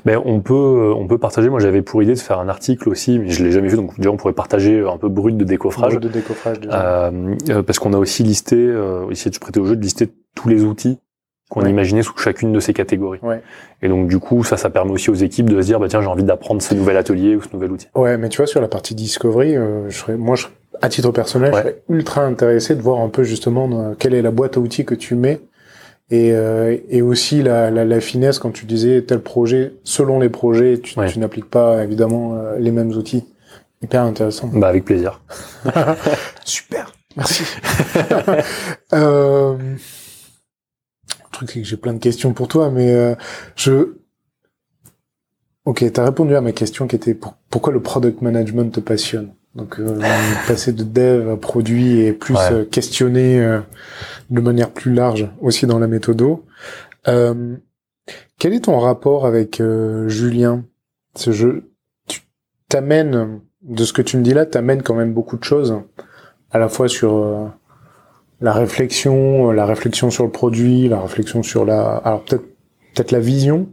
Ben 0.06 0.20
on 0.26 0.42
peut 0.42 0.54
euh, 0.54 0.94
on 0.96 1.08
peut 1.08 1.18
partager. 1.18 1.50
Moi 1.50 1.60
j'avais 1.60 1.82
pour 1.82 2.04
idée 2.04 2.14
de 2.14 2.20
faire 2.20 2.40
un 2.40 2.50
article 2.50 2.90
aussi, 2.90 3.20
mais 3.20 3.30
je 3.30 3.44
l'ai 3.44 3.52
jamais 3.52 3.70
fait. 3.70 3.78
Donc 3.78 3.96
déjà 3.98 4.12
on 4.12 4.18
pourrait 4.18 4.34
partager 4.34 4.84
un 4.88 4.98
peu 4.98 5.10
brut 5.10 5.38
de 5.38 5.44
décoffrage. 5.44 5.94
Brut 5.94 6.04
de 6.04 6.10
décoffrage. 6.10 6.60
Déjà. 6.60 7.08
Euh, 7.08 7.36
euh, 7.50 7.64
parce 7.64 7.80
qu'on 7.80 7.94
a 7.94 7.98
aussi 7.98 8.24
listé, 8.24 8.56
euh, 8.58 9.10
essayer 9.10 9.30
de 9.30 9.36
se 9.36 9.40
prêter 9.40 9.60
au 9.60 9.66
jeu, 9.66 9.76
de 9.76 9.82
lister 9.82 10.10
tous 10.36 10.50
les 10.50 10.64
outils 10.64 11.00
qu'on 11.54 11.66
imaginait 11.68 12.02
sous 12.02 12.18
chacune 12.18 12.52
de 12.52 12.60
ces 12.60 12.74
catégories. 12.74 13.20
Ouais. 13.22 13.44
Et 13.84 13.88
donc 13.88 14.08
du 14.08 14.18
coup, 14.18 14.44
ça, 14.44 14.58
ça 14.58 14.72
permet 14.72 14.92
aussi 14.92 15.12
aux 15.12 15.16
équipes 15.16 15.50
de 15.50 15.62
se 15.62 15.68
dire, 15.68 15.80
bah 15.80 15.88
tiens, 15.88 16.02
j'ai 16.02 16.08
envie 16.08 16.24
d'apprendre 16.24 16.64
ce 16.64 16.74
nouvel 16.74 16.98
atelier 16.98 17.36
ou 17.36 17.44
ce 17.44 17.50
nouvel 17.54 17.72
outil. 17.72 17.88
Ouais, 17.94 18.18
mais 18.18 18.30
tu 18.30 18.38
vois, 18.38 18.48
sur 18.48 18.60
la 18.60 18.68
partie 18.68 18.96
discovery, 18.96 19.56
euh, 19.56 19.88
je 19.88 19.96
serais, 19.96 20.18
moi, 20.18 20.36
je, 20.36 20.48
à 20.82 20.90
titre 20.90 21.12
personnel, 21.12 21.52
je 21.54 21.60
serais 21.60 21.84
ultra 21.90 22.24
intéressé 22.24 22.74
de 22.74 22.82
voir 22.82 23.02
un 23.02 23.10
peu 23.10 23.24
justement 23.24 23.70
euh, 23.72 23.94
quelle 23.94 24.16
est 24.16 24.24
la 24.24 24.32
boîte 24.32 24.58
à 24.58 24.62
outils 24.62 24.84
que 24.84 24.96
tu 24.96 25.14
mets 25.14 25.42
et, 26.10 26.32
euh, 26.32 26.76
et 26.90 27.04
aussi 27.04 27.44
la, 27.44 27.70
la, 27.70 27.86
la, 27.86 28.02
finesse 28.02 28.40
quand 28.40 28.52
tu 28.52 28.66
disais 28.66 29.04
tel 29.04 29.20
projet, 29.20 29.74
selon 29.84 30.20
les 30.20 30.30
projets, 30.30 30.80
tu, 30.80 30.96
tu 31.08 31.20
n'appliques 31.20 31.52
pas 31.52 31.84
évidemment 31.84 32.36
les 32.58 32.72
mêmes 32.72 32.92
outils. 32.92 33.26
Hyper 33.84 34.02
intéressant. 34.02 34.50
Bah 34.54 34.70
avec 34.70 34.86
plaisir. 34.86 35.22
Super, 36.46 36.94
merci. 37.16 37.44
euh 38.94 39.56
truc, 41.34 41.52
c'est 41.52 41.62
que 41.62 41.68
j'ai 41.68 41.78
plein 41.78 41.94
de 41.94 42.00
questions 42.00 42.34
pour 42.34 42.48
toi, 42.48 42.70
mais 42.72 42.94
euh, 42.94 43.16
je... 43.56 43.96
Ok, 45.66 45.84
tu 45.94 46.00
as 46.00 46.04
répondu 46.04 46.36
à 46.36 46.42
ma 46.42 46.52
question 46.52 46.88
qui 46.88 46.96
était 46.96 47.18
pourquoi 47.50 47.72
le 47.72 47.82
product 47.82 48.22
management 48.22 48.72
te 48.72 48.80
passionne? 48.80 49.34
Donc, 49.56 49.80
euh, 49.80 50.00
passer 50.48 50.74
de 50.74 50.84
dev 50.84 51.30
à 51.30 51.38
produit 51.38 52.00
et 52.02 52.14
plus 52.14 52.36
euh, 52.52 52.66
questionner 52.66 53.40
euh, 53.42 53.60
de 54.30 54.42
manière 54.42 54.72
plus 54.72 54.94
large 54.94 55.30
aussi 55.42 55.68
dans 55.68 55.80
la 55.80 55.88
méthodo. 55.88 56.46
quel 57.06 58.54
est 58.54 58.66
ton 58.66 58.80
rapport 58.80 59.26
avec 59.26 59.62
Julien? 60.08 60.64
Ce 61.16 61.32
jeu, 61.32 61.72
tu 62.08 62.22
t'amènes 62.70 63.40
de 63.62 63.84
ce 63.86 63.94
que 63.94 64.02
tu 64.02 64.18
me 64.18 64.24
dis 64.24 64.34
là, 64.34 64.46
t'amènes 64.46 64.82
quand 64.82 64.96
même 64.96 65.14
beaucoup 65.14 65.38
de 65.38 65.44
choses, 65.44 65.80
à 66.50 66.58
la 66.58 66.70
fois 66.70 66.88
sur 66.88 67.54
la 68.42 68.54
réflexion, 68.54 69.50
euh, 69.50 69.54
la 69.54 69.66
réflexion 69.66 70.10
sur 70.10 70.24
le 70.24 70.32
produit, 70.32 70.88
la 70.88 71.02
réflexion 71.02 71.44
sur 71.44 71.66
la, 71.66 71.98
alors 71.98 72.24
peut-être 72.24 72.44
peut-être 72.94 73.12
la 73.12 73.20
vision. 73.20 73.70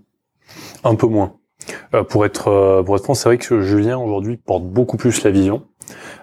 Un 0.83 0.95
peu 0.95 1.07
moins. 1.07 1.35
Euh, 1.95 2.03
pour 2.03 2.25
être 2.25 2.49
euh, 2.49 2.83
pour 2.83 2.97
être 2.97 3.05
franc, 3.05 3.15
c'est 3.15 3.29
vrai 3.29 3.39
que 3.39 3.61
Julien 3.61 3.99
aujourd'hui 3.99 4.37
porte 4.37 4.65
beaucoup 4.65 4.97
plus 4.97 5.23
la 5.25 5.31
vision. 5.31 5.63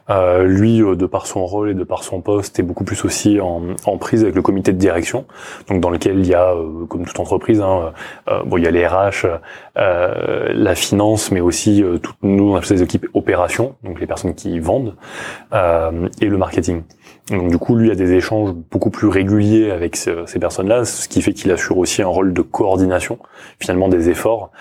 Euh, 0.10 0.44
lui, 0.44 0.82
euh, 0.82 0.96
de 0.96 1.06
par 1.06 1.28
son 1.28 1.46
rôle 1.46 1.72
et 1.72 1.74
de 1.74 1.84
par 1.84 2.04
son 2.04 2.22
poste, 2.22 2.60
est 2.60 2.64
beaucoup 2.64 2.86
plus 2.86 3.04
aussi 3.04 3.42
en, 3.42 3.76
en 3.86 3.98
prise 3.98 4.24
avec 4.24 4.36
le 4.36 4.42
comité 4.42 4.72
de 4.72 4.78
direction, 4.78 5.26
donc 5.68 5.82
dans 5.82 5.90
lequel 5.90 6.20
il 6.20 6.28
y 6.28 6.34
a, 6.34 6.54
euh, 6.54 6.86
comme 6.86 7.06
toute 7.06 7.20
entreprise, 7.20 7.60
hein, 7.60 7.92
bon, 8.46 8.58
il 8.58 8.64
y 8.64 8.68
a 8.68 8.72
les 8.72 8.88
RH, 8.88 9.28
la 9.76 10.76
finance, 10.76 11.32
mais 11.32 11.42
aussi 11.42 11.84
toutes 12.02 12.16
nous, 12.24 12.52
on 12.52 12.56
a 12.56 12.62
les 12.70 12.84
équipes 12.84 13.08
opérations, 13.14 13.76
donc 13.84 14.00
les 14.00 14.08
personnes 14.08 14.36
qui 14.36 14.60
vendent, 14.60 14.96
et 15.54 16.26
le 16.26 16.38
marketing. 16.38 16.84
Donc 17.30 17.50
du 17.50 17.58
coup, 17.58 17.76
lui 17.76 17.92
a 17.92 17.96
des 17.96 18.14
échanges 18.14 18.54
beaucoup 18.54 18.90
plus 18.90 19.08
réguliers 19.08 19.72
avec 19.72 19.96
ces 19.96 20.40
personnes-là, 20.40 20.86
ce 20.86 21.08
qui 21.08 21.22
fait 21.22 21.34
qu'il 21.34 21.52
assure 21.52 21.78
aussi 21.78 22.02
un 22.02 22.08
rôle 22.08 22.34
de 22.34 22.42
coordination, 22.42 23.20
finalement, 23.60 23.90
des 23.90 24.10
efforts. 24.10 24.52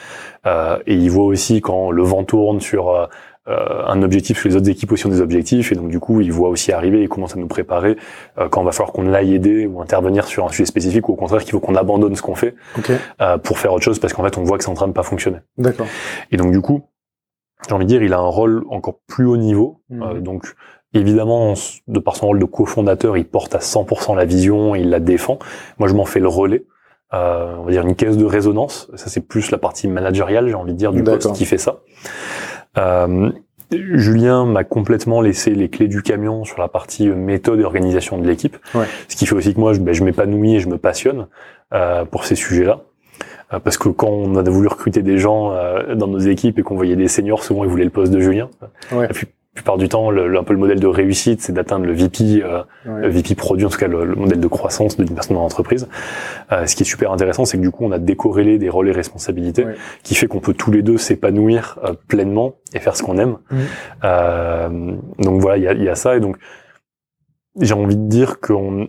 Euh, 0.47 0.79
et 0.87 0.95
il 0.95 1.11
voit 1.11 1.27
aussi 1.27 1.61
quand 1.61 1.91
le 1.91 2.03
vent 2.03 2.25
tourne 2.25 2.61
sur 2.61 3.09
euh, 3.49 3.83
un 3.87 4.03
objectif, 4.03 4.45
les 4.45 4.57
autres 4.57 4.69
équipes 4.69 4.93
aussi 4.93 5.07
ont 5.07 5.11
des 5.11 5.21
objectifs, 5.21 5.71
et 5.71 5.77
donc 5.77 5.89
du 5.89 6.01
coup, 6.01 6.21
ils 6.21 6.33
voient 6.33 6.49
aussi 6.49 6.73
arriver 6.73 7.03
et 7.03 7.09
commencent 7.09 7.37
à 7.37 7.39
nous 7.39 7.47
préparer 7.47 7.97
euh, 8.39 8.49
quand 8.49 8.61
on 8.61 8.65
va 8.65 8.73
falloir 8.73 8.93
qu'on 8.93 9.13
aille 9.13 9.35
aider 9.35 9.67
ou 9.67 9.81
intervenir 9.81 10.27
sur 10.27 10.45
un 10.45 10.49
sujet 10.49 10.65
spécifique, 10.65 11.09
ou 11.09 11.13
au 11.13 11.17
contraire 11.17 11.43
qu'il 11.43 11.53
faut 11.53 11.61
qu'on 11.61 11.77
abandonne 11.77 12.17
ce 12.17 12.23
qu'on 12.23 12.35
fait 12.35 12.55
euh, 13.21 13.39
pour 13.39 13.59
faire 13.59 13.73
autre 13.73 13.85
chose, 13.85 14.01
parce 14.01 14.13
qu'en 14.13 14.25
fait, 14.25 14.37
on 14.37 14.43
voit 14.43 14.59
que 14.59 14.65
c'est 14.65 14.71
en 14.71 14.75
train 14.75 14.89
de 14.89 14.93
pas 14.93 15.05
fonctionner. 15.05 15.39
D'accord. 15.59 15.87
Et 16.33 16.37
donc 16.37 16.51
du 16.51 16.61
coup, 16.61 16.89
j'ai 17.69 17.75
envie 17.75 17.85
de 17.85 17.89
dire, 17.89 18.03
il 18.03 18.13
a 18.13 18.19
un 18.19 18.27
rôle 18.27 18.65
encore 18.69 18.99
plus 19.07 19.27
haut 19.27 19.37
niveau, 19.37 19.81
mhm. 19.91 20.21
donc 20.21 20.53
Évidemment, 20.97 21.55
de 21.89 21.99
par 21.99 22.17
son 22.17 22.27
rôle 22.27 22.39
de 22.39 22.45
cofondateur, 22.45 23.17
il 23.17 23.27
porte 23.27 23.55
à 23.55 23.59
100% 23.59 24.17
la 24.17 24.25
vision, 24.25 24.75
il 24.75 24.91
la 24.91 25.01
défend. 25.01 25.39
Moi, 25.79 25.89
je 25.89 25.95
m'en 25.95 26.05
fais 26.05 26.21
le 26.21 26.29
relais. 26.29 26.65
Euh, 27.15 27.55
on 27.59 27.65
va 27.65 27.71
dire 27.71 27.87
une 27.87 27.95
caisse 27.95 28.17
de 28.17 28.25
résonance. 28.25 28.91
Ça, 28.95 29.09
c'est 29.09 29.21
plus 29.21 29.51
la 29.51 29.59
partie 29.59 29.89
managériale, 29.89 30.49
j'ai 30.49 30.55
envie 30.55 30.73
de 30.73 30.79
dire, 30.79 30.93
du 30.93 31.03
poste 31.03 31.33
qui 31.35 31.45
fait 31.45 31.59
ça. 31.59 31.81
Euh, 32.79 33.31
Julien 33.73 34.47
m'a 34.47 34.65
complètement 34.65 35.21
laissé 35.21 35.51
les 35.51 35.69
clés 35.69 35.89
du 35.89 36.03
camion 36.03 36.45
sur 36.45 36.59
la 36.61 36.69
partie 36.69 37.09
méthode 37.09 37.61
et 37.61 37.65
organisation 37.65 38.19
de 38.19 38.27
l'équipe, 38.27 38.57
ce 39.09 39.17
qui 39.17 39.27
fait 39.27 39.35
aussi 39.35 39.55
que 39.55 39.61
moi, 39.61 39.73
je, 39.73 39.81
ben, 39.81 39.93
je 39.93 40.05
m'épanouis 40.05 40.57
et 40.57 40.61
je 40.61 40.69
me 40.69 40.79
passionne 40.79 41.27
euh, 41.75 42.05
pour 42.05 42.25
ces 42.25 42.37
sujets-là. 42.37 42.81
Euh, 43.53 43.61
parce 43.61 43.79
que 43.79 43.89
quand 43.89 44.09
on 44.09 44.37
a 44.37 44.43
voulu 44.43 44.69
recruter 44.69 45.03
des 45.03 45.19
gens 45.19 45.53
euh, 45.53 45.95
dans 45.95 46.07
nos 46.07 46.19
équipes 46.19 46.59
et 46.59 46.63
qu'on 46.63 46.77
voyait 46.77 46.97
des 46.97 47.09
seniors, 47.09 47.45
souvent 47.45 47.65
ils 47.65 47.71
voulaient 47.71 47.85
le 47.85 47.91
poste 47.91 48.13
de 48.13 48.21
Julien. 48.21 48.49
Ouais 48.93 49.09
plupart 49.57 49.79
du 49.79 49.89
temps, 49.89 50.11
le, 50.11 50.39
un 50.39 50.45
peu 50.45 50.53
le 50.53 50.61
modèle 50.61 50.79
de 50.79 50.87
réussite, 50.87 51.41
c'est 51.41 51.53
d'atteindre 51.53 51.87
le 51.87 51.93
VP, 51.93 52.43
euh, 52.45 52.63
le 52.85 53.09
VP 53.09 53.35
produit, 53.35 53.67
en 53.67 53.71
tout 53.71 53.79
cas 53.79 53.89
le, 53.89 54.15
modèle 54.15 54.39
de 54.39 54.47
croissance 54.47 54.97
d'une 54.97 55.15
personne 55.15 55.35
dans 55.35 55.43
l'entreprise. 55.43 55.89
Euh, 56.53 56.67
ce 56.67 56.77
qui 56.77 56.83
est 56.83 56.87
super 56.87 57.11
intéressant, 57.11 57.45
c'est 57.45 57.57
que 57.57 57.63
du 57.63 57.71
coup, 57.71 57.85
on 57.85 57.91
a 57.91 57.99
décorrélé 57.99 58.59
des 58.59 58.69
rôles 58.69 58.89
et 58.89 58.93
responsabilités, 58.93 59.67
qui 60.03 60.15
fait 60.15 60.29
qu'on 60.29 60.41
peut 60.41 60.55
tous 60.55 60.71
les 60.71 60.83
deux 60.83 60.99
s'épanouir 60.99 61.79
euh, 61.83 61.95
pleinement 62.07 62.55
et 62.75 62.79
faire 62.79 62.97
ce 62.97 63.03
qu'on 63.03 63.19
aime. 63.19 63.39
Euh, 64.05 64.95
donc 65.19 65.41
voilà, 65.41 65.57
il 65.57 65.65
y 65.65 65.69
a, 65.69 65.73
y 65.73 65.89
a, 65.89 65.95
ça. 65.95 66.17
Et 66.17 66.21
donc, 66.21 66.37
j'ai 67.59 67.75
envie 67.75 67.97
de 67.97 68.09
dire 68.09 68.39
qu'on... 68.41 68.89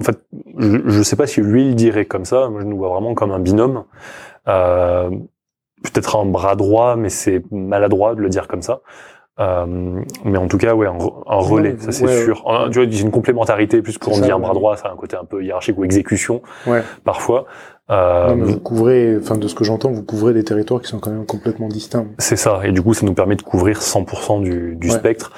En 0.00 0.04
fait, 0.04 0.18
je, 0.58 0.78
je 0.86 1.02
sais 1.02 1.16
pas 1.16 1.26
si 1.26 1.40
lui 1.40 1.68
il 1.68 1.76
dirait 1.76 2.04
comme 2.04 2.26
ça. 2.26 2.48
Moi, 2.50 2.60
je 2.60 2.66
nous 2.66 2.76
vois 2.76 2.90
vraiment 2.90 3.14
comme 3.14 3.32
un 3.32 3.38
binôme. 3.38 3.84
Peut-être 4.44 6.16
un 6.16 6.26
bras 6.26 6.56
droit, 6.56 6.96
mais 6.96 7.08
c'est 7.08 7.42
maladroit 7.50 8.14
de 8.14 8.20
le 8.20 8.28
dire 8.28 8.48
comme 8.48 8.62
ça. 8.62 8.80
Euh, 9.40 10.00
mais 10.24 10.38
en 10.38 10.46
tout 10.46 10.58
cas, 10.58 10.74
ouais, 10.74 10.86
un, 10.86 10.96
relais, 11.26 11.76
ça 11.78 11.90
c'est 11.90 12.24
sûr. 12.24 12.44
tu 12.70 12.78
vois, 12.78 12.84
une 12.84 13.10
complémentarité, 13.10 13.82
plus 13.82 13.98
qu'on 13.98 14.20
dit 14.20 14.30
un 14.30 14.38
bras 14.38 14.54
droit, 14.54 14.76
ça 14.76 14.88
a 14.88 14.92
un 14.92 14.96
côté 14.96 15.16
un 15.16 15.24
peu 15.24 15.42
hiérarchique 15.42 15.76
ou 15.76 15.84
exécution, 15.84 16.42
ouais. 16.66 16.82
parfois. 17.04 17.46
Euh, 17.90 18.34
vous 18.38 18.58
couvrez, 18.60 19.14
enfin 19.18 19.36
de 19.36 19.46
ce 19.46 19.54
que 19.54 19.62
j'entends, 19.62 19.90
vous 19.90 20.02
couvrez 20.02 20.32
des 20.32 20.42
territoires 20.42 20.80
qui 20.80 20.88
sont 20.88 21.00
quand 21.00 21.10
même 21.10 21.26
complètement 21.26 21.68
distincts. 21.68 22.06
C'est 22.16 22.36
ça, 22.36 22.60
et 22.64 22.72
du 22.72 22.80
coup 22.80 22.94
ça 22.94 23.04
nous 23.04 23.12
permet 23.12 23.36
de 23.36 23.42
couvrir 23.42 23.80
100% 23.80 24.42
du, 24.42 24.74
du 24.76 24.88
spectre, 24.88 25.32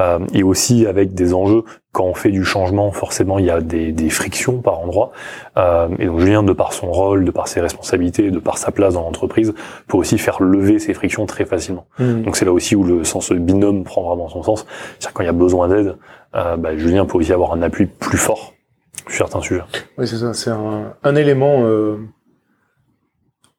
euh, 0.00 0.18
et 0.34 0.42
aussi 0.42 0.84
avec 0.86 1.14
des 1.14 1.32
enjeux. 1.32 1.62
Quand 1.92 2.04
on 2.04 2.14
fait 2.14 2.30
du 2.30 2.42
changement, 2.42 2.90
forcément 2.90 3.38
il 3.38 3.44
y 3.44 3.50
a 3.50 3.60
des, 3.60 3.92
des 3.92 4.10
frictions 4.10 4.62
par 4.62 4.80
endroit, 4.80 5.12
euh, 5.56 5.88
et 6.00 6.06
donc 6.06 6.18
Julien, 6.18 6.42
de 6.42 6.52
par 6.52 6.72
son 6.72 6.90
rôle, 6.90 7.24
de 7.24 7.30
par 7.30 7.46
ses 7.46 7.60
responsabilités, 7.60 8.32
de 8.32 8.40
par 8.40 8.58
sa 8.58 8.72
place 8.72 8.94
dans 8.94 9.02
l'entreprise, 9.02 9.54
peut 9.86 9.96
aussi 9.96 10.18
faire 10.18 10.42
lever 10.42 10.80
ces 10.80 10.94
frictions 10.94 11.24
très 11.26 11.44
facilement. 11.44 11.86
Mmh. 12.00 12.22
Donc 12.22 12.36
c'est 12.36 12.46
là 12.46 12.52
aussi 12.52 12.74
où 12.74 12.82
le 12.82 13.04
sens 13.04 13.30
binôme 13.30 13.84
prend 13.84 14.02
vraiment 14.02 14.28
son 14.28 14.42
sens. 14.42 14.66
C'est-à-dire 14.98 15.12
quand 15.12 15.22
il 15.22 15.26
y 15.26 15.28
a 15.28 15.32
besoin 15.32 15.68
d'aide, 15.68 15.96
euh, 16.34 16.56
bah, 16.56 16.76
Julien 16.76 17.06
peut 17.06 17.18
aussi 17.18 17.32
avoir 17.32 17.52
un 17.52 17.62
appui 17.62 17.86
plus 17.86 18.18
fort 18.18 18.54
sur 19.08 19.26
certains 19.26 19.40
sujets. 19.40 19.62
Oui, 19.98 20.06
c'est 20.06 20.18
ça. 20.18 20.34
C'est 20.34 20.50
un, 20.50 20.94
un, 21.02 21.14
élément 21.14 21.64
euh, 21.64 21.98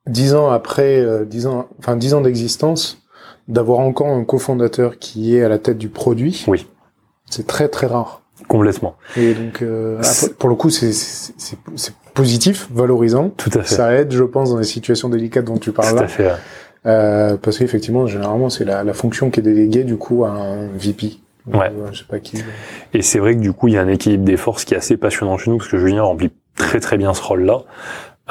dix 0.07 0.35
ans 0.35 0.49
après, 0.49 0.99
euh, 0.99 1.25
dix 1.25 1.47
ans, 1.47 1.67
enfin 1.79 1.95
dix 1.95 2.13
ans 2.13 2.21
d'existence, 2.21 3.03
d'avoir 3.47 3.79
encore 3.79 4.07
un 4.07 4.23
cofondateur 4.23 4.99
qui 4.99 5.35
est 5.35 5.43
à 5.43 5.49
la 5.49 5.59
tête 5.59 5.77
du 5.77 5.89
produit. 5.89 6.43
Oui. 6.47 6.67
C'est 7.29 7.47
très 7.47 7.67
très 7.67 7.87
rare. 7.87 8.21
Complètement. 8.47 8.95
Et 9.15 9.33
donc, 9.33 9.61
euh, 9.61 10.01
pour 10.39 10.49
le 10.49 10.55
coup, 10.55 10.69
c'est 10.69 10.91
positif, 12.13 12.67
valorisant. 12.73 13.29
Tout 13.29 13.51
à 13.53 13.63
fait. 13.63 13.75
Ça 13.75 13.93
aide, 13.93 14.11
je 14.11 14.23
pense, 14.23 14.49
dans 14.49 14.57
les 14.57 14.65
situations 14.65 15.07
délicates 15.07 15.45
dont 15.45 15.57
tu 15.57 15.71
parles 15.71 15.97
Tout 15.97 16.03
à 16.03 16.07
fait. 16.07 16.31
Euh, 16.85 17.37
parce 17.37 17.57
qu'effectivement, 17.57 18.07
généralement, 18.07 18.49
c'est 18.49 18.65
la, 18.65 18.83
la, 18.83 18.93
fonction 18.93 19.29
qui 19.29 19.39
est 19.39 19.43
déléguée 19.43 19.85
du 19.85 19.95
coup 19.95 20.25
à 20.25 20.31
un 20.31 20.67
VP. 20.67 21.19
Ouais. 21.47 21.71
Euh, 21.71 21.91
je 21.91 21.99
sais 21.99 22.05
pas 22.05 22.19
qui. 22.19 22.43
Et 22.93 23.01
c'est 23.01 23.19
vrai 23.19 23.35
que 23.35 23.39
du 23.39 23.53
coup, 23.53 23.67
il 23.67 23.75
y 23.75 23.77
a 23.77 23.81
un 23.81 23.87
équilibre 23.87 24.23
des 24.23 24.37
forces 24.37 24.65
qui 24.65 24.73
est 24.73 24.77
assez 24.77 24.97
passionnant 24.97 25.37
chez 25.37 25.51
nous 25.51 25.57
parce 25.57 25.69
que 25.69 25.77
Julien 25.77 26.03
remplit 26.03 26.31
très 26.55 26.79
très 26.79 26.97
bien 26.97 27.13
ce 27.13 27.21
rôle-là. 27.21 27.61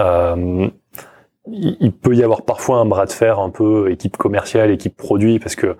Euh, 0.01 0.69
il 1.47 1.93
peut 1.93 2.15
y 2.15 2.23
avoir 2.23 2.43
parfois 2.43 2.79
un 2.79 2.85
bras 2.85 3.07
de 3.07 3.13
fer 3.13 3.41
un 3.41 3.51
peu 3.51 3.91
équipe 3.91 4.17
commerciale, 4.17 4.71
équipe 4.71 4.97
produit, 4.97 5.39
parce 5.41 5.57
que 5.57 5.77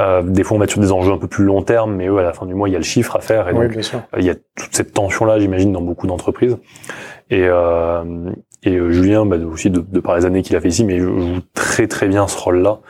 euh, 0.00 0.22
des 0.22 0.42
fois 0.42 0.56
on 0.56 0.58
va 0.58 0.64
être 0.64 0.72
sur 0.72 0.80
des 0.80 0.92
enjeux 0.92 1.12
un 1.12 1.18
peu 1.18 1.28
plus 1.28 1.44
long 1.44 1.62
terme, 1.62 1.94
mais 1.94 2.08
eux 2.08 2.18
à 2.18 2.22
la 2.22 2.32
fin 2.32 2.46
du 2.46 2.54
mois 2.54 2.68
il 2.68 2.72
y 2.72 2.74
a 2.74 2.78
le 2.78 2.84
chiffre 2.84 3.14
à 3.14 3.20
faire 3.20 3.48
et 3.48 3.52
donc 3.52 3.68
bien 3.68 4.02
il 4.18 4.24
y 4.24 4.30
a 4.30 4.34
toute 4.34 4.74
cette 4.74 4.92
tension 4.92 5.24
là, 5.24 5.38
j'imagine, 5.38 5.72
dans 5.72 5.82
beaucoup 5.82 6.06
d'entreprises. 6.06 6.56
Et, 7.30 7.46
euh, 7.46 8.30
et 8.62 8.76
euh, 8.76 8.90
Julien, 8.90 9.26
bah, 9.26 9.36
aussi 9.36 9.70
de, 9.70 9.80
de, 9.80 10.00
par 10.00 10.16
les 10.16 10.24
années 10.24 10.42
qu'il 10.42 10.56
a 10.56 10.60
fait 10.60 10.68
ici, 10.68 10.84
mais 10.84 10.96
il 10.96 11.02
joue 11.02 11.40
très 11.52 11.86
très 11.86 12.08
bien 12.08 12.26
ce 12.26 12.38
rôle-là 12.38 12.80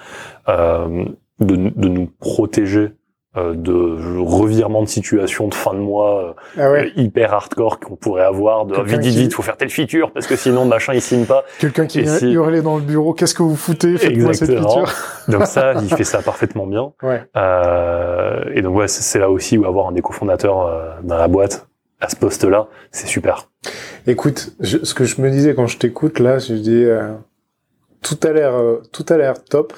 euh, 0.49 1.05
de, 1.41 1.57
de 1.57 1.89
nous 1.89 2.07
protéger 2.07 2.81
euh, 2.81 2.93
de 3.37 4.21
revirement 4.21 4.83
de 4.83 4.89
situation 4.89 5.49
de 5.49 5.55
fin 5.55 5.75
de 5.75 5.81
mois 5.81 6.25
euh, 6.25 6.33
ah 6.57 6.71
ouais. 6.71 6.93
hyper 6.95 7.35
hardcore 7.35 7.81
qu'on 7.81 7.97
pourrait 7.97 8.23
avoir 8.23 8.65
de 8.65 8.81
vite 8.83 9.01
vite 9.01 9.17
vite 9.17 9.35
faut 9.35 9.43
faire 9.43 9.57
telle 9.57 9.71
feature 9.71 10.13
parce 10.13 10.29
que 10.29 10.37
sinon 10.37 10.65
machin 10.67 10.95
il 10.95 11.03
signe 11.03 11.25
pas. 11.25 11.45
Quelqu'un 11.59 11.87
qui 11.87 12.03
vient 12.03 12.17
hurler 12.21 12.63
dans 12.63 12.77
le 12.77 12.83
bureau 12.83 13.13
qu'est-ce 13.13 13.35
que 13.35 13.43
vous 13.43 13.57
foutez? 13.57 13.99
Faites-moi 13.99 14.35
cette 14.35 14.57
feature. 14.57 14.93
Donc 15.29 15.47
ça 15.47 15.75
il 15.83 15.89
fait 15.89 16.05
ça 16.05 16.23
parfaitement 16.23 16.67
bien. 16.67 16.93
Ouais. 17.03 17.23
euh, 17.37 18.45
et 18.55 18.63
donc 18.63 18.77
ouais 18.77 18.87
c'est 18.87 19.19
là 19.19 19.29
aussi 19.31 19.59
où 19.59 19.67
avoir 19.67 19.89
un 19.89 19.93
des 19.93 20.03
cofondateurs 20.03 20.61
euh, 20.61 20.91
dans 21.03 21.19
la 21.19 21.27
boîte 21.27 21.67
à 22.01 22.09
ce 22.09 22.17
poste 22.17 22.45
là 22.45 22.69
c'est 22.93 23.09
super. 23.09 23.49
Écoute 24.07 24.55
je, 24.61 24.79
ce 24.85 24.95
que 24.95 25.05
je 25.05 25.21
me 25.21 25.31
disais 25.31 25.57
quand 25.57 25.67
je 25.67 25.79
t'écoute 25.79 26.21
là 26.21 26.39
je 26.39 26.55
dis 26.55 26.85
euh, 26.85 27.13
tout 28.01 28.19
a 28.23 28.33
l'air 28.33 28.53
tout 28.93 29.07
a 29.09 29.17
l'air 29.17 29.43
top 29.43 29.73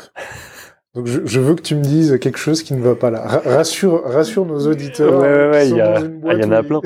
donc 0.97 1.07
je, 1.07 1.21
je, 1.27 1.41
veux 1.41 1.55
que 1.55 1.63
tu 1.63 1.75
me 1.75 1.83
dises 1.83 2.19
quelque 2.19 2.39
chose 2.39 2.63
qui 2.63 2.73
ne 2.73 2.81
va 2.81 2.95
pas 2.95 3.11
là. 3.11 3.43
Rassure, 3.45 4.03
rassure 4.05 4.47
nos 4.47 4.67
auditeurs. 4.67 5.21
Ouais, 5.21 5.29
ouais, 5.29 5.51
ouais, 5.51 5.69
il 5.69 5.77
y, 5.77 5.81
a, 5.81 5.99
ah, 5.99 6.33
il 6.33 6.41
y 6.41 6.45
en 6.45 6.51
a 6.51 6.63
plein. 6.63 6.81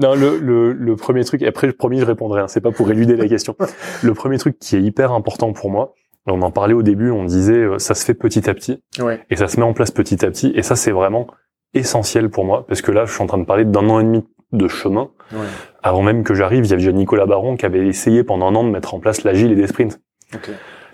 non, 0.00 0.16
le, 0.16 0.38
le, 0.38 0.72
le, 0.72 0.96
premier 0.96 1.24
truc, 1.24 1.42
et 1.42 1.46
après, 1.46 1.72
promis, 1.72 2.00
je 2.00 2.04
répondrai, 2.04 2.40
hein, 2.40 2.48
c'est 2.48 2.60
pas 2.60 2.72
pour 2.72 2.90
éluder 2.90 3.14
la 3.14 3.28
question. 3.28 3.54
Le 4.02 4.14
premier 4.14 4.38
truc 4.38 4.58
qui 4.58 4.74
est 4.74 4.82
hyper 4.82 5.12
important 5.12 5.52
pour 5.52 5.70
moi, 5.70 5.94
on 6.26 6.42
en 6.42 6.50
parlait 6.50 6.74
au 6.74 6.82
début, 6.82 7.10
on 7.10 7.24
disait, 7.24 7.54
euh, 7.54 7.78
ça 7.78 7.94
se 7.94 8.04
fait 8.04 8.14
petit 8.14 8.50
à 8.50 8.54
petit, 8.54 8.82
ouais. 8.98 9.20
et 9.30 9.36
ça 9.36 9.46
se 9.46 9.58
met 9.58 9.62
en 9.62 9.72
place 9.74 9.92
petit 9.92 10.24
à 10.24 10.30
petit, 10.30 10.52
et 10.56 10.62
ça, 10.62 10.74
c'est 10.74 10.90
vraiment 10.90 11.28
essentiel 11.72 12.30
pour 12.30 12.44
moi, 12.44 12.66
parce 12.66 12.82
que 12.82 12.90
là, 12.90 13.04
je 13.04 13.12
suis 13.12 13.22
en 13.22 13.26
train 13.26 13.38
de 13.38 13.44
parler 13.44 13.64
d'un 13.64 13.88
an 13.88 14.00
et 14.00 14.04
demi 14.04 14.24
de 14.52 14.66
chemin. 14.66 15.10
Ouais. 15.32 15.46
Avant 15.84 16.02
même 16.02 16.24
que 16.24 16.34
j'arrive, 16.34 16.64
il 16.64 16.70
y 16.70 16.72
avait 16.72 16.82
déjà 16.82 16.92
Nicolas 16.92 17.26
Baron 17.26 17.56
qui 17.56 17.66
avait 17.66 17.86
essayé 17.86 18.24
pendant 18.24 18.48
un 18.48 18.54
an 18.56 18.64
de 18.64 18.70
mettre 18.70 18.94
en 18.94 18.98
place 18.98 19.22
l'agile 19.22 19.52
et 19.52 19.56
des 19.56 19.66
sprints. 19.66 20.00
Okay. 20.34 20.52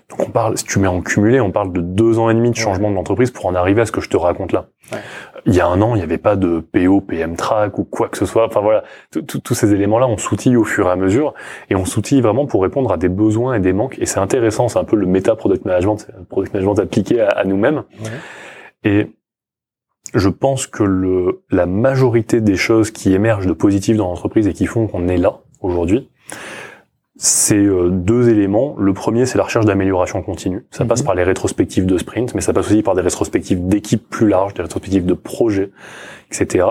Donc 0.09 0.27
on 0.27 0.31
parle, 0.31 0.57
si 0.57 0.65
tu 0.65 0.79
mets 0.79 0.87
en 0.87 1.01
cumulé, 1.01 1.39
on 1.39 1.51
parle 1.51 1.71
de 1.71 1.81
deux 1.81 2.19
ans 2.19 2.29
et 2.29 2.33
demi 2.33 2.51
de 2.51 2.55
changement 2.55 2.89
de 2.89 2.95
l'entreprise 2.95 3.31
pour 3.31 3.45
en 3.45 3.55
arriver 3.55 3.81
à 3.81 3.85
ce 3.85 3.91
que 3.91 4.01
je 4.01 4.09
te 4.09 4.17
raconte 4.17 4.51
là. 4.51 4.67
Ouais. 4.91 4.99
Il 5.45 5.53
y 5.55 5.59
a 5.59 5.67
un 5.67 5.81
an, 5.81 5.95
il 5.95 5.97
n'y 5.97 6.03
avait 6.03 6.17
pas 6.17 6.35
de 6.35 6.59
PO, 6.59 7.01
PM 7.01 7.35
track 7.35 7.77
ou 7.79 7.83
quoi 7.83 8.09
que 8.09 8.17
ce 8.17 8.25
soit. 8.25 8.45
Enfin 8.45 8.61
voilà, 8.61 8.83
tous 9.27 9.53
ces 9.53 9.73
éléments-là, 9.73 10.07
on 10.07 10.17
s'outille 10.17 10.55
au 10.55 10.63
fur 10.63 10.87
et 10.87 10.91
à 10.91 10.95
mesure 10.95 11.33
et 11.69 11.75
on 11.75 11.85
s'outille 11.85 12.21
vraiment 12.21 12.45
pour 12.45 12.61
répondre 12.61 12.91
à 12.91 12.97
des 12.97 13.09
besoins 13.09 13.55
et 13.55 13.59
des 13.59 13.73
manques. 13.73 13.97
Et 13.99 14.05
c'est 14.05 14.19
intéressant, 14.19 14.67
c'est 14.67 14.79
un 14.79 14.83
peu 14.83 14.95
le 14.95 15.05
méta 15.05 15.35
product 15.35 15.65
management, 15.65 16.07
product 16.29 16.53
management 16.53 16.79
appliqué 16.79 17.21
à, 17.21 17.29
à 17.29 17.43
nous-mêmes. 17.43 17.83
Ouais. 18.03 18.09
Et 18.83 19.11
je 20.13 20.29
pense 20.29 20.67
que 20.67 20.83
le, 20.83 21.43
la 21.49 21.65
majorité 21.65 22.41
des 22.41 22.55
choses 22.55 22.91
qui 22.91 23.13
émergent 23.13 23.47
de 23.47 23.53
positif 23.53 23.97
dans 23.97 24.07
l'entreprise 24.07 24.47
et 24.47 24.53
qui 24.53 24.65
font 24.65 24.87
qu'on 24.87 25.07
est 25.07 25.17
là 25.17 25.39
aujourd'hui, 25.61 26.09
c'est 27.15 27.55
euh, 27.57 27.89
deux 27.89 28.29
éléments. 28.29 28.75
Le 28.79 28.93
premier, 28.93 29.25
c'est 29.25 29.37
la 29.37 29.43
recherche 29.43 29.65
d'amélioration 29.65 30.21
continue. 30.23 30.65
Ça 30.71 30.83
Mhm. 30.83 30.87
passe 30.89 31.01
par 31.03 31.15
les 31.15 31.23
rétrospectives 31.23 31.85
de 31.85 31.97
sprint, 31.97 32.33
mais 32.33 32.41
ça 32.41 32.53
passe 32.53 32.67
aussi 32.71 32.81
par 32.83 32.95
des 32.95 33.01
rétrospectives 33.01 33.67
d'équipes 33.67 34.07
plus 34.09 34.27
larges, 34.27 34.53
des 34.53 34.63
rétrospectives 34.63 35.05
de 35.05 35.13
projets, 35.13 35.71
etc. 36.31 36.65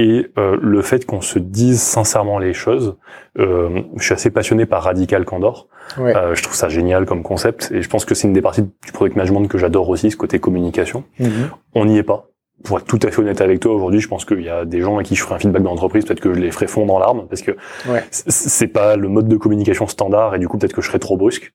Et 0.00 0.30
euh, 0.38 0.56
le 0.62 0.80
fait 0.80 1.04
qu'on 1.04 1.20
se 1.20 1.38
dise 1.40 1.82
sincèrement 1.82 2.38
les 2.38 2.54
choses. 2.54 2.96
Euh, 3.38 3.80
je 3.96 4.04
suis 4.04 4.14
assez 4.14 4.30
passionné 4.30 4.64
par 4.64 4.84
Radical 4.84 5.24
Candor. 5.24 5.66
Ouais. 5.98 6.14
Euh, 6.16 6.34
je 6.36 6.42
trouve 6.42 6.54
ça 6.54 6.68
génial 6.68 7.04
comme 7.04 7.22
concept, 7.24 7.72
et 7.74 7.82
je 7.82 7.88
pense 7.88 8.04
que 8.04 8.14
c'est 8.14 8.28
une 8.28 8.32
des 8.32 8.40
parties 8.42 8.62
du 8.62 8.92
product 8.92 9.16
management 9.16 9.46
que 9.48 9.58
j'adore 9.58 9.88
aussi, 9.88 10.10
ce 10.12 10.16
côté 10.16 10.38
communication. 10.38 11.02
Mhm. 11.18 11.50
On 11.74 11.84
n'y 11.84 11.98
est 11.98 12.02
pas. 12.04 12.27
Pour 12.64 12.78
être 12.78 12.86
tout 12.86 12.98
à 13.04 13.10
fait 13.10 13.20
honnête 13.20 13.40
avec 13.40 13.60
toi, 13.60 13.72
aujourd'hui, 13.72 14.00
je 14.00 14.08
pense 14.08 14.24
qu'il 14.24 14.42
y 14.42 14.48
a 14.48 14.64
des 14.64 14.80
gens 14.80 14.98
à 14.98 15.04
qui 15.04 15.14
je 15.14 15.22
ferai 15.22 15.36
un 15.36 15.38
feedback 15.38 15.62
d'entreprise, 15.62 16.04
peut-être 16.04 16.20
que 16.20 16.34
je 16.34 16.40
les 16.40 16.50
ferai 16.50 16.66
fondre 16.66 16.92
en 16.92 16.98
larmes, 16.98 17.26
parce 17.28 17.42
que 17.42 17.52
Ouais. 17.88 18.02
c'est 18.10 18.66
pas 18.66 18.96
le 18.96 19.08
mode 19.08 19.28
de 19.28 19.36
communication 19.36 19.86
standard, 19.86 20.34
et 20.34 20.38
du 20.40 20.48
coup, 20.48 20.58
peut-être 20.58 20.72
que 20.72 20.82
je 20.82 20.88
serai 20.88 20.98
trop 20.98 21.16
brusque, 21.16 21.52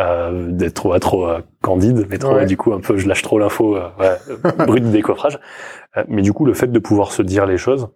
euh, 0.00 0.50
d'être 0.52 0.74
trop, 0.74 0.96
trop 1.00 1.26
euh, 1.28 1.40
candide, 1.62 2.06
mais 2.08 2.18
trop, 2.18 2.34
Ouais. 2.36 2.46
du 2.46 2.56
coup, 2.56 2.72
un 2.72 2.80
peu, 2.80 2.96
je 2.96 3.08
lâche 3.08 3.22
trop 3.22 3.38
l'info, 3.40 3.76
euh, 3.76 3.88
ouais, 3.98 4.16
euh, 4.30 4.64
brut 4.66 4.84
de 4.84 4.90
décoffrage. 4.90 5.38
Mais 6.08 6.22
du 6.22 6.32
coup, 6.32 6.44
le 6.46 6.54
fait 6.54 6.70
de 6.70 6.78
pouvoir 6.78 7.10
se 7.10 7.22
dire 7.22 7.44
les 7.46 7.58
choses 7.58 7.88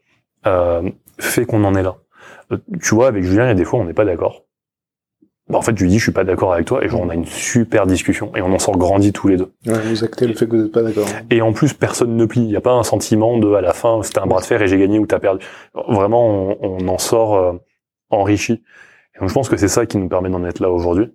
fait 1.18 1.44
qu'on 1.44 1.62
en 1.64 1.74
est 1.74 1.82
là. 1.82 1.97
Tu 2.82 2.94
vois, 2.94 3.06
avec 3.09 3.22
Julien, 3.22 3.44
il 3.44 3.48
y 3.48 3.51
a 3.51 3.55
des 3.55 3.64
fois, 3.64 3.78
on 3.78 3.85
n'est 3.85 3.93
pas 3.94 4.05
d'accord. 4.05 4.43
Bah, 5.51 5.59
en 5.59 5.62
fait, 5.62 5.77
je 5.77 5.82
lui 5.82 5.90
dis, 5.90 5.98
je 5.98 6.05
suis 6.05 6.12
pas 6.12 6.24
d'accord 6.24 6.52
avec 6.52 6.66
toi, 6.66 6.85
et 6.85 6.89
genre, 6.89 7.01
on 7.01 7.09
a 7.09 7.14
une 7.14 7.27
super 7.27 7.86
discussion, 7.86 8.31
et 8.36 8.43
on 8.43 8.52
en 8.52 8.59
sort 8.59 8.78
grandi 8.78 9.12
tous 9.12 9.28
les 9.28 9.36
deux. 9.36 9.52
Ouais, 9.66 9.78
vous 9.81 10.05
actez 10.05 10.27
le 10.27 10.35
fait 10.35 10.47
que 10.47 10.56
vous 10.56 10.62
n'êtes 10.62 10.72
pas 10.72 10.82
d'accord. 10.82 11.06
Et 11.31 11.43
en 11.43 11.52
plus, 11.52 11.74
personne 11.74 12.16
ne 12.16 12.24
plie. 12.24 12.43
Il 12.43 12.48
n'y 12.48 12.56
a 12.56 12.60
pas 12.60 12.72
un 12.72 12.85
sentiment 12.85 13.36
de, 13.39 13.52
à 13.52 13.60
la 13.60 13.72
fin, 13.72 14.01
c'était 14.02 14.20
un 14.20 14.27
bras 14.27 14.40
de 14.40 14.47
fer 14.47 14.62
et 14.62 14.68
j'ai 14.68 14.78
gagné 14.78 14.98
ou 14.98 15.06
t'as 15.06 15.18
perdu. 15.18 15.44
Vraiment, 15.74 16.56
on, 16.60 16.78
on 16.85 16.89
en 16.89 16.98
sort 16.98 17.36
euh, 17.36 17.52
enrichi. 18.10 18.62
Et 19.16 19.20
donc, 19.20 19.28
je 19.28 19.35
pense 19.35 19.48
que 19.48 19.56
c'est 19.56 19.68
ça 19.68 19.86
qui 19.86 19.98
nous 19.98 20.09
permet 20.09 20.31
d'en 20.31 20.44
être 20.44 20.60
là 20.60 20.70
aujourd'hui. 20.70 21.12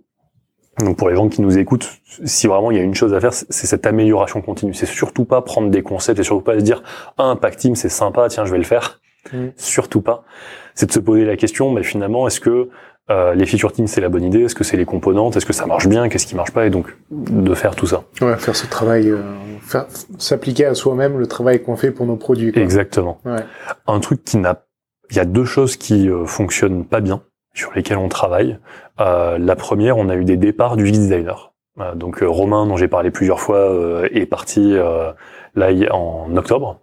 Donc, 0.80 0.98
pour 0.98 1.08
les 1.08 1.16
gens 1.16 1.30
qui 1.30 1.42
nous 1.42 1.58
écoutent, 1.58 1.90
si 2.26 2.48
vraiment 2.48 2.70
il 2.70 2.78
y 2.78 2.80
a 2.82 2.84
une 2.84 2.96
chose 2.96 3.14
à 3.14 3.22
faire, 3.22 3.34
c'est 3.34 3.68
cette 3.68 3.88
amélioration 3.88 4.42
continue. 4.42 4.74
C'est 4.74 4.86
surtout 4.86 5.24
pas 5.24 5.42
prendre 5.42 5.70
des 5.70 5.82
concepts 5.82 6.20
et 6.20 6.24
surtout 6.24 6.44
pas 6.44 6.56
se 6.60 6.64
dire, 6.64 6.84
ah, 7.18 7.24
un 7.24 7.38
pack 7.38 7.56
team, 7.56 7.76
c'est 7.76 7.88
sympa, 7.88 8.28
tiens, 8.28 8.44
je 8.44 8.52
vais 8.52 8.58
le 8.58 8.66
faire. 8.66 9.00
Mm. 9.32 9.48
Surtout 9.56 10.02
pas. 10.02 10.26
C'est 10.74 10.88
de 10.88 10.92
se 10.92 11.00
poser 11.00 11.24
la 11.24 11.38
question, 11.38 11.72
mais 11.72 11.84
finalement, 11.84 12.28
est-ce 12.28 12.42
que 12.42 12.70
euh, 13.10 13.36
les 13.36 13.46
feature 13.46 13.72
teams, 13.72 13.88
c'est 13.88 14.02
la 14.02 14.10
bonne 14.10 14.24
idée 14.24 14.44
Est-ce 14.44 14.56
que 14.56 14.64
c'est 14.64 14.78
les 14.78 14.86
componentes? 14.86 15.38
Est-ce 15.38 15.46
que 15.46 15.54
ça 15.54 15.66
marche 15.66 15.88
bien? 15.88 16.10
Qu'est-ce 16.10 16.26
qui 16.26 16.36
marche 16.36 16.52
pas? 16.52 16.66
Et 16.66 16.70
donc, 16.70 16.96
de 17.12 17.54
faire 17.54 17.76
tout 17.76 17.86
ça. 17.86 18.04
Ouais, 18.22 18.36
faire 18.38 18.56
ce 18.56 18.68
travail, 18.68 19.10
euh, 19.10 19.22
faire 19.62 19.86
s'appliquer 20.18 20.66
à 20.66 20.74
soi-même 20.74 21.20
le 21.20 21.28
travail 21.28 21.62
qu'on 21.62 21.76
fait 21.76 21.92
pour 21.92 22.06
nos 22.06 22.16
produits. 22.16 22.52
Quoi. 22.52 22.62
Exactement. 22.62 23.20
Ouais. 23.26 23.44
un 23.88 24.00
truc 24.00 24.24
qui 24.24 24.38
n'a 24.38 24.62
il 25.12 25.18
y 25.18 25.20
a 25.20 25.26
deux 25.26 25.46
choses 25.46 25.78
qui 25.78 26.10
euh, 26.10 26.26
fonctionnent 26.26 26.86
pas 26.86 27.00
bien 27.00 27.22
sur 27.54 27.72
lesquelles 27.76 27.98
on 27.98 28.10
travaille. 28.10 28.58
Euh, 29.00 29.38
la 29.38 29.56
première, 29.56 29.98
on 29.98 30.10
a 30.10 30.16
eu 30.16 30.26
des 30.26 30.38
départs 30.38 30.78
du 30.78 30.92
designer. 30.92 31.54
Euh, 31.80 31.96
donc 31.96 32.24
euh, 32.24 32.28
Romain, 32.28 32.66
dont 32.66 32.78
j'ai 32.78 32.88
parlé 32.88 33.12
plusieurs 33.12 33.40
fois, 33.40 33.58
euh, 33.58 34.08
est 34.12 34.26
parti 34.26 34.74
euh, 34.74 35.12
là 35.56 35.70
en 35.94 36.36
octobre. 36.36 36.80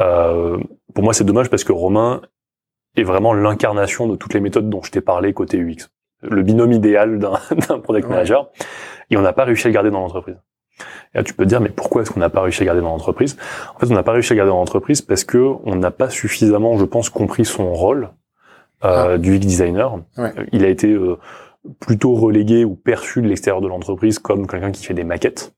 Euh, 0.00 0.58
pour 0.94 1.04
moi, 1.04 1.12
c'est 1.14 1.24
dommage 1.24 1.50
parce 1.50 1.64
que 1.64 1.72
Romain 1.72 2.22
est 2.96 3.02
vraiment 3.02 3.32
l'incarnation 3.34 4.06
de 4.06 4.16
toutes 4.16 4.34
les 4.34 4.40
méthodes 4.40 4.68
dont 4.70 4.82
je 4.82 4.90
t'ai 4.90 5.00
parlé 5.00 5.32
côté 5.32 5.58
UX. 5.58 5.88
Le 6.22 6.42
binôme 6.42 6.72
idéal 6.72 7.18
d'un 7.68 7.78
product 7.80 8.06
Ouais. 8.08 8.14
manager. 8.14 8.50
Et 9.10 9.16
on 9.16 9.20
n'a 9.22 9.32
pas 9.32 9.44
réussi 9.44 9.66
à 9.66 9.70
le 9.70 9.74
garder 9.74 9.90
dans 9.90 10.00
l'entreprise. 10.00 10.36
Et 11.14 11.18
là, 11.18 11.22
tu 11.24 11.34
peux 11.34 11.44
te 11.44 11.48
dire, 11.48 11.60
mais 11.60 11.68
pourquoi 11.68 12.02
est-ce 12.02 12.10
qu'on 12.10 12.20
n'a 12.20 12.30
pas 12.30 12.40
réussi 12.40 12.60
à 12.62 12.64
le 12.64 12.66
garder 12.66 12.80
dans 12.80 12.88
l'entreprise? 12.88 13.36
En 13.74 13.78
fait, 13.78 13.86
on 13.90 13.94
n'a 13.94 14.02
pas 14.02 14.12
réussi 14.12 14.32
à 14.32 14.34
le 14.34 14.38
garder 14.38 14.50
dans 14.50 14.58
l'entreprise 14.58 15.02
parce 15.02 15.22
que 15.24 15.38
on 15.64 15.76
n'a 15.76 15.90
pas 15.90 16.08
suffisamment, 16.10 16.76
je 16.78 16.84
pense, 16.84 17.10
compris 17.10 17.44
son 17.44 17.72
rôle 17.72 18.10
euh, 18.84 19.18
du 19.18 19.36
UX 19.36 19.38
designer. 19.40 19.94
Ouais. 20.16 20.32
Euh, 20.38 20.44
Il 20.52 20.64
a 20.64 20.68
été 20.68 20.90
euh, 20.90 21.16
plutôt 21.80 22.14
relégué 22.14 22.64
ou 22.64 22.74
perçu 22.74 23.22
de 23.22 23.28
l'extérieur 23.28 23.60
de 23.60 23.68
l'entreprise 23.68 24.18
comme 24.18 24.46
quelqu'un 24.46 24.72
qui 24.72 24.84
fait 24.84 24.94
des 24.94 25.04
maquettes. 25.04 25.54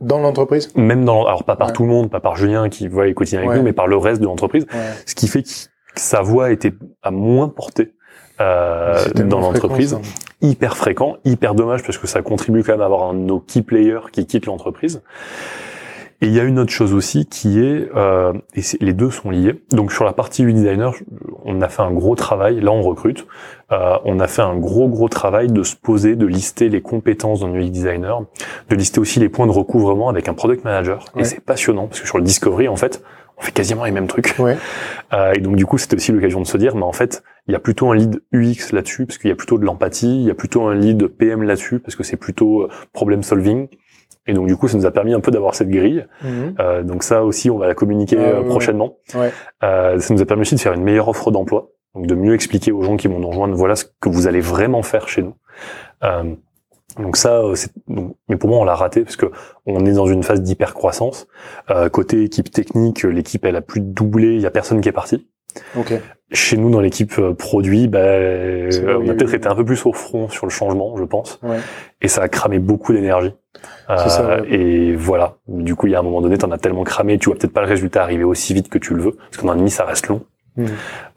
Dans 0.00 0.18
l'entreprise? 0.20 0.72
Même 0.76 1.04
dans, 1.04 1.26
alors 1.26 1.44
pas 1.44 1.56
par 1.56 1.68
Ouais. 1.68 1.72
tout 1.72 1.82
le 1.82 1.88
monde, 1.88 2.10
pas 2.10 2.20
par 2.20 2.36
Julien 2.36 2.68
qui 2.68 2.86
voit 2.88 3.06
les 3.06 3.14
quotidiens 3.14 3.40
avec 3.40 3.50
Ouais. 3.50 3.56
nous, 3.58 3.62
mais 3.64 3.72
par 3.72 3.86
le 3.88 3.96
reste 3.96 4.20
de 4.20 4.26
l'entreprise. 4.26 4.64
Ouais. 4.72 4.78
Ce 5.06 5.14
qui 5.14 5.26
fait 5.28 5.42
que 5.42 5.48
sa 6.00 6.22
voix 6.22 6.50
était 6.50 6.72
à 7.02 7.10
moins 7.10 7.48
portée 7.48 7.92
euh, 8.40 8.94
dans 9.24 9.40
l'entreprise 9.40 9.98
hyper 10.40 10.76
fréquent, 10.76 11.16
hyper 11.24 11.54
dommage 11.54 11.82
parce 11.82 11.98
que 11.98 12.06
ça 12.06 12.22
contribue 12.22 12.62
quand 12.62 12.72
même 12.72 12.82
à 12.82 12.84
avoir 12.84 13.10
un 13.10 13.14
de 13.14 13.18
nos 13.18 13.40
key 13.40 13.62
players 13.62 14.10
qui 14.12 14.26
quitte 14.26 14.46
l'entreprise. 14.46 15.02
Et 16.20 16.26
il 16.26 16.32
y 16.34 16.40
a 16.40 16.42
une 16.44 16.58
autre 16.58 16.72
chose 16.72 16.94
aussi 16.94 17.26
qui 17.26 17.60
est, 17.60 17.88
euh, 17.94 18.32
et 18.54 18.62
c'est- 18.62 18.82
les 18.82 18.92
deux 18.92 19.10
sont 19.10 19.30
liés. 19.30 19.62
Donc 19.70 19.92
sur 19.92 20.04
la 20.04 20.12
partie 20.12 20.42
UI 20.42 20.52
designer, 20.52 20.92
je- 20.92 21.04
on 21.44 21.60
a 21.60 21.68
fait 21.68 21.82
un 21.82 21.92
gros 21.92 22.16
travail. 22.16 22.60
Là, 22.60 22.72
on 22.72 22.82
recrute. 22.82 23.24
Euh, 23.70 23.96
on 24.04 24.18
a 24.18 24.26
fait 24.26 24.42
un 24.42 24.56
gros 24.56 24.88
gros 24.88 25.08
travail 25.08 25.46
de 25.46 25.62
se 25.62 25.76
poser, 25.76 26.16
de 26.16 26.26
lister 26.26 26.68
les 26.70 26.80
compétences 26.80 27.40
d'un 27.40 27.52
UI 27.54 27.70
designer, 27.70 28.22
de 28.68 28.74
lister 28.74 28.98
aussi 28.98 29.20
les 29.20 29.28
points 29.28 29.46
de 29.46 29.52
recouvrement 29.52 30.08
avec 30.08 30.28
un 30.28 30.34
product 30.34 30.64
manager. 30.64 31.04
Ouais. 31.14 31.22
Et 31.22 31.24
c'est 31.24 31.40
passionnant 31.40 31.86
parce 31.86 32.00
que 32.00 32.06
sur 32.08 32.18
le 32.18 32.24
discovery, 32.24 32.66
en 32.66 32.76
fait, 32.76 33.00
on 33.38 33.42
fait 33.42 33.52
quasiment 33.52 33.84
les 33.84 33.90
mêmes 33.90 34.08
trucs. 34.08 34.34
Ouais. 34.38 34.56
Euh, 35.14 35.32
et 35.32 35.40
donc 35.40 35.56
du 35.56 35.64
coup, 35.64 35.78
c'était 35.78 35.96
aussi 35.96 36.12
l'occasion 36.12 36.38
de 36.42 36.46
se 36.46 36.58
dire, 36.58 36.76
mais 36.76 36.82
en 36.82 36.92
fait, 36.92 37.22
il 37.46 37.52
y 37.52 37.54
a 37.54 37.58
plutôt 37.58 37.90
un 37.90 37.94
lead 37.94 38.20
UX 38.30 38.72
là-dessus, 38.72 39.06
parce 39.06 39.16
qu'il 39.16 39.30
y 39.30 39.32
a 39.32 39.36
plutôt 39.36 39.56
de 39.56 39.64
l'empathie, 39.64 40.20
il 40.20 40.26
y 40.26 40.30
a 40.30 40.34
plutôt 40.34 40.64
un 40.64 40.74
lead 40.74 41.06
PM 41.06 41.42
là-dessus, 41.44 41.78
parce 41.78 41.96
que 41.96 42.02
c'est 42.02 42.18
plutôt 42.18 42.64
euh, 42.64 42.68
problem 42.92 43.22
solving. 43.22 43.68
Et 44.28 44.34
donc 44.34 44.46
du 44.46 44.56
coup, 44.56 44.68
ça 44.68 44.76
nous 44.76 44.86
a 44.86 44.90
permis 44.90 45.14
un 45.14 45.20
peu 45.20 45.30
d'avoir 45.30 45.54
cette 45.54 45.70
grille. 45.70 46.06
Mhm. 46.22 46.54
Euh, 46.60 46.82
donc 46.82 47.02
ça 47.02 47.24
aussi, 47.24 47.50
on 47.50 47.56
va 47.58 47.66
la 47.66 47.74
communiquer 47.74 48.16
Ah, 48.18 48.38
euh, 48.38 48.42
prochainement. 48.42 48.98
Ouais. 49.14 49.32
Euh, 49.64 49.98
ça 49.98 50.14
nous 50.14 50.20
a 50.20 50.26
permis 50.26 50.42
aussi 50.42 50.54
de 50.54 50.60
faire 50.60 50.74
une 50.74 50.84
meilleure 50.84 51.08
offre 51.08 51.30
d'emploi, 51.30 51.70
donc 51.94 52.06
de 52.06 52.14
mieux 52.14 52.34
expliquer 52.34 52.70
aux 52.70 52.82
gens 52.82 52.96
qui 52.96 53.08
vont 53.08 53.18
nous 53.18 53.28
rejoindre, 53.28 53.54
voilà 53.54 53.74
ce 53.74 53.86
que 54.00 54.10
vous 54.10 54.26
allez 54.26 54.40
vraiment 54.40 54.82
faire 54.82 55.08
chez 55.08 55.22
nous. 55.22 55.34
Euh, 56.98 57.02
donc 57.02 57.16
ça, 57.16 57.40
euh, 57.40 57.54
c'est, 57.54 57.70
donc- 57.88 58.16
mais 58.28 58.36
pour 58.36 58.48
moi, 58.50 58.58
on 58.58 58.64
l'a 58.64 58.74
raté 58.74 59.02
parce 59.02 59.16
que 59.16 59.26
on 59.66 59.84
est 59.86 59.92
dans 59.92 60.06
une 60.06 60.22
phase 60.22 60.40
d'hyper 60.42 60.74
croissance. 60.74 61.26
Euh, 61.70 61.88
côté 61.88 62.22
équipe 62.22 62.50
technique, 62.50 63.02
l'équipe 63.04 63.44
elle 63.44 63.56
a 63.56 63.60
plus 63.62 63.80
doublé, 63.80 64.34
il 64.34 64.40
y 64.40 64.46
a 64.46 64.50
personne 64.50 64.80
qui 64.80 64.88
est 64.88 64.92
parti. 64.92 65.26
Ok. 65.76 65.92
Chez 66.30 66.58
nous, 66.58 66.68
dans 66.70 66.80
l'équipe 66.80 67.18
euh, 67.18 67.32
produit, 67.32 67.88
bah, 67.88 68.00
euh, 68.00 68.70
on 69.00 69.08
a 69.08 69.14
peut-être 69.14 69.32
eu- 69.32 69.36
été 69.36 69.48
un 69.48 69.54
peu 69.54 69.64
plus 69.64 69.86
au 69.86 69.94
front 69.94 70.28
sur 70.28 70.44
le 70.44 70.50
changement, 70.50 70.94
je 70.98 71.04
pense, 71.04 71.40
Ouais. 71.42 71.56
et 72.02 72.08
ça 72.08 72.20
a 72.20 72.28
cramé 72.28 72.58
beaucoup 72.58 72.92
d'énergie. 72.92 73.32
Euh. 73.88 74.44
Et 74.46 74.94
voilà. 74.94 75.36
Du 75.48 75.74
coup, 75.74 75.86
il 75.86 75.92
y 75.92 75.94
a 75.96 76.00
un 76.00 76.02
moment 76.02 76.20
donné, 76.20 76.36
t'en 76.36 76.50
as 76.50 76.58
tellement 76.58 76.84
cramé, 76.84 77.18
tu 77.18 77.30
vois 77.30 77.38
peut-être 77.38 77.54
pas 77.54 77.62
le 77.62 77.66
résultat 77.68 78.02
arriver 78.02 78.24
aussi 78.24 78.52
vite 78.52 78.68
que 78.68 78.76
tu 78.78 78.92
le 78.94 79.02
veux, 79.02 79.12
parce 79.12 79.38
qu'en 79.38 79.48
un 79.48 79.56
demi, 79.56 79.70
ça 79.70 79.84
reste 79.84 80.08
long. 80.08 80.20
Mhm. 80.56 80.66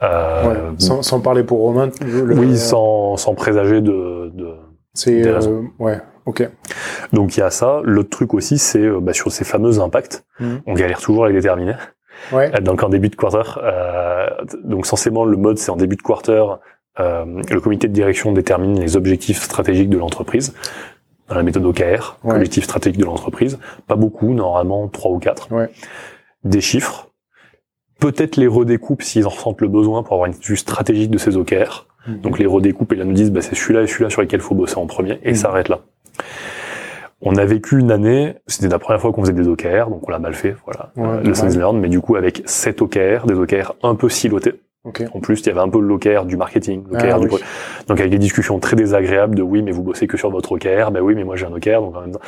Euh, 0.03 0.48
Ouais. 0.49 0.58
Sans, 0.78 1.02
sans 1.02 1.20
parler 1.20 1.44
pour 1.44 1.60
Romain. 1.60 1.90
le- 2.02 2.34
oui, 2.40 2.58
sans, 2.58 3.18
sans 3.18 3.36
présager 3.36 3.82
de, 3.82 4.32
de... 4.34 4.53
C'est 4.93 5.26
euh, 5.26 5.61
ouais. 5.80 5.99
Ok. 6.26 6.47
Donc 7.13 7.35
il 7.38 7.39
y 7.39 7.43
a 7.43 7.49
ça. 7.49 7.81
L'autre 7.84 8.09
truc 8.09 8.34
aussi, 8.34 8.57
c'est 8.57 8.80
euh, 8.85 8.99
bah, 8.99 9.13
sur 9.13 9.31
ces 9.31 9.43
fameux 9.45 9.80
impacts. 9.80 10.26
Mhm. 10.39 10.61
On 10.68 10.73
galère 10.73 10.99
toujours 10.99 11.26
à 11.26 11.27
les 11.30 11.34
déterminer. 11.35 11.76
Ouais. 12.31 12.51
Euh, 12.55 12.59
Donc 12.59 12.84
en 12.84 12.89
début 12.89 13.09
de 13.09 13.15
quarter, 13.15 13.57
euh, 13.63 14.27
donc 14.63 14.85
censément 14.85 15.26
le 15.26 15.38
mode 15.38 15.57
c'est 15.57 15.72
en 15.72 15.76
début 15.77 15.95
de 15.95 16.01
quarter, 16.01 16.43
euh, 16.99 17.41
le 17.49 17.59
comité 17.61 17.88
de 17.88 17.93
direction 17.93 18.31
détermine 18.31 18.80
les 18.80 18.97
objectifs 18.97 19.41
stratégiques 19.41 19.89
de 19.89 19.97
l'entreprise 19.97 20.53
dans 21.30 21.35
la 21.35 21.43
méthode 21.43 21.65
OKR, 21.65 22.18
Ouais. 22.23 22.35
objectifs 22.35 22.65
stratégiques 22.65 22.99
de 22.99 23.05
l'entreprise. 23.05 23.57
Pas 23.88 23.95
beaucoup, 23.95 24.34
normalement 24.34 24.88
trois 24.89 25.11
ou 25.11 25.19
quatre. 25.19 25.51
Ouais. 25.51 25.69
Des 26.43 26.59
chiffres. 26.61 27.07
Peut-être 27.99 28.35
les 28.35 28.47
redécoupes 28.47 29.03
s'ils 29.03 29.26
en 29.26 29.30
ressentent 29.30 29.61
le 29.61 29.68
besoin 29.69 30.03
pour 30.03 30.13
avoir 30.13 30.26
une 30.27 30.34
vue 30.34 30.57
stratégique 30.57 31.09
de 31.11 31.18
ces 31.18 31.38
OKR. 31.38 31.88
Mhm. 32.07 32.22
Donc 32.22 32.40
les 32.40 32.45
redécoupes 32.45 32.91
et 32.94 32.95
là 32.95 33.06
nous 33.06 33.14
disent 33.14 33.32
bah, 33.32 33.41
c'est 33.41 33.56
celui-là 33.56 33.84
et 33.84 33.88
celui-là 33.88 34.10
sur 34.10 34.22
lesquels 34.22 34.41
faut 34.41 34.56
bosser 34.56 34.78
en 34.78 34.88
premier 34.88 35.19
et 35.23 35.30
Mhm. 35.32 35.36
ça 35.36 35.49
arrête 35.49 35.69
là. 35.69 35.80
On 37.23 37.36
a 37.36 37.45
vécu 37.45 37.80
une 37.80 37.91
année, 37.91 38.36
c'était 38.48 38.68
la 38.68 38.80
première 38.80 38.99
fois 38.99 39.14
qu'on 39.14 39.22
faisait 39.22 39.34
des 39.34 39.48
OKR, 39.48 39.90
donc 39.91 40.07
on 40.07 40.11
l'a 40.11 40.18
mal 40.18 40.34
fait, 40.34 40.56
voilà, 40.65 40.91
Ouais, 40.95 41.03
euh, 41.03 41.06
normal. 41.06 41.23
lessons 41.28 41.48
learned, 41.60 41.80
mais 41.80 41.90
du 41.90 42.02
coup 42.02 42.15
avec 42.15 42.41
7 42.45 42.82
OKR, 42.82 43.28
des 43.28 43.36
OKR 43.36 43.76
un 43.84 43.94
peu 43.94 44.10
silotés. 44.10 44.60
Ok. 44.84 45.03
En 45.14 45.20
plus, 45.20 45.40
il 45.41 45.45
y 45.45 45.49
avait 45.52 45.60
un 45.60 45.70
peu 45.70 45.80
l'OKR 45.80 46.26
du 46.26 46.38
marketing, 46.38 46.84
l'OKR 46.90 47.14
Ah, 47.16 47.20
du 47.20 47.28
oui. 47.28 47.40
donc 47.88 47.99
avec 47.99 48.12
des 48.12 48.18
discussions 48.18 48.58
très 48.60 48.76
désagréables 48.76 49.36
de 49.36 49.44
oui, 49.44 49.62
mais 49.62 49.72
vous 49.72 49.84
bossez 49.84 50.08
que 50.08 50.18
sur 50.18 50.32
votre 50.32 50.53
OKR, 50.53 50.90
ben 50.91 51.02
oui, 51.02 51.14
mais 51.14 51.24
moi 51.24 51.36
j'ai 51.36 51.45
un 51.45 51.53
OKR, 51.53 51.82
donc 51.82 51.95
en 51.95 52.02
même 52.02 52.12
temps. 52.14 52.20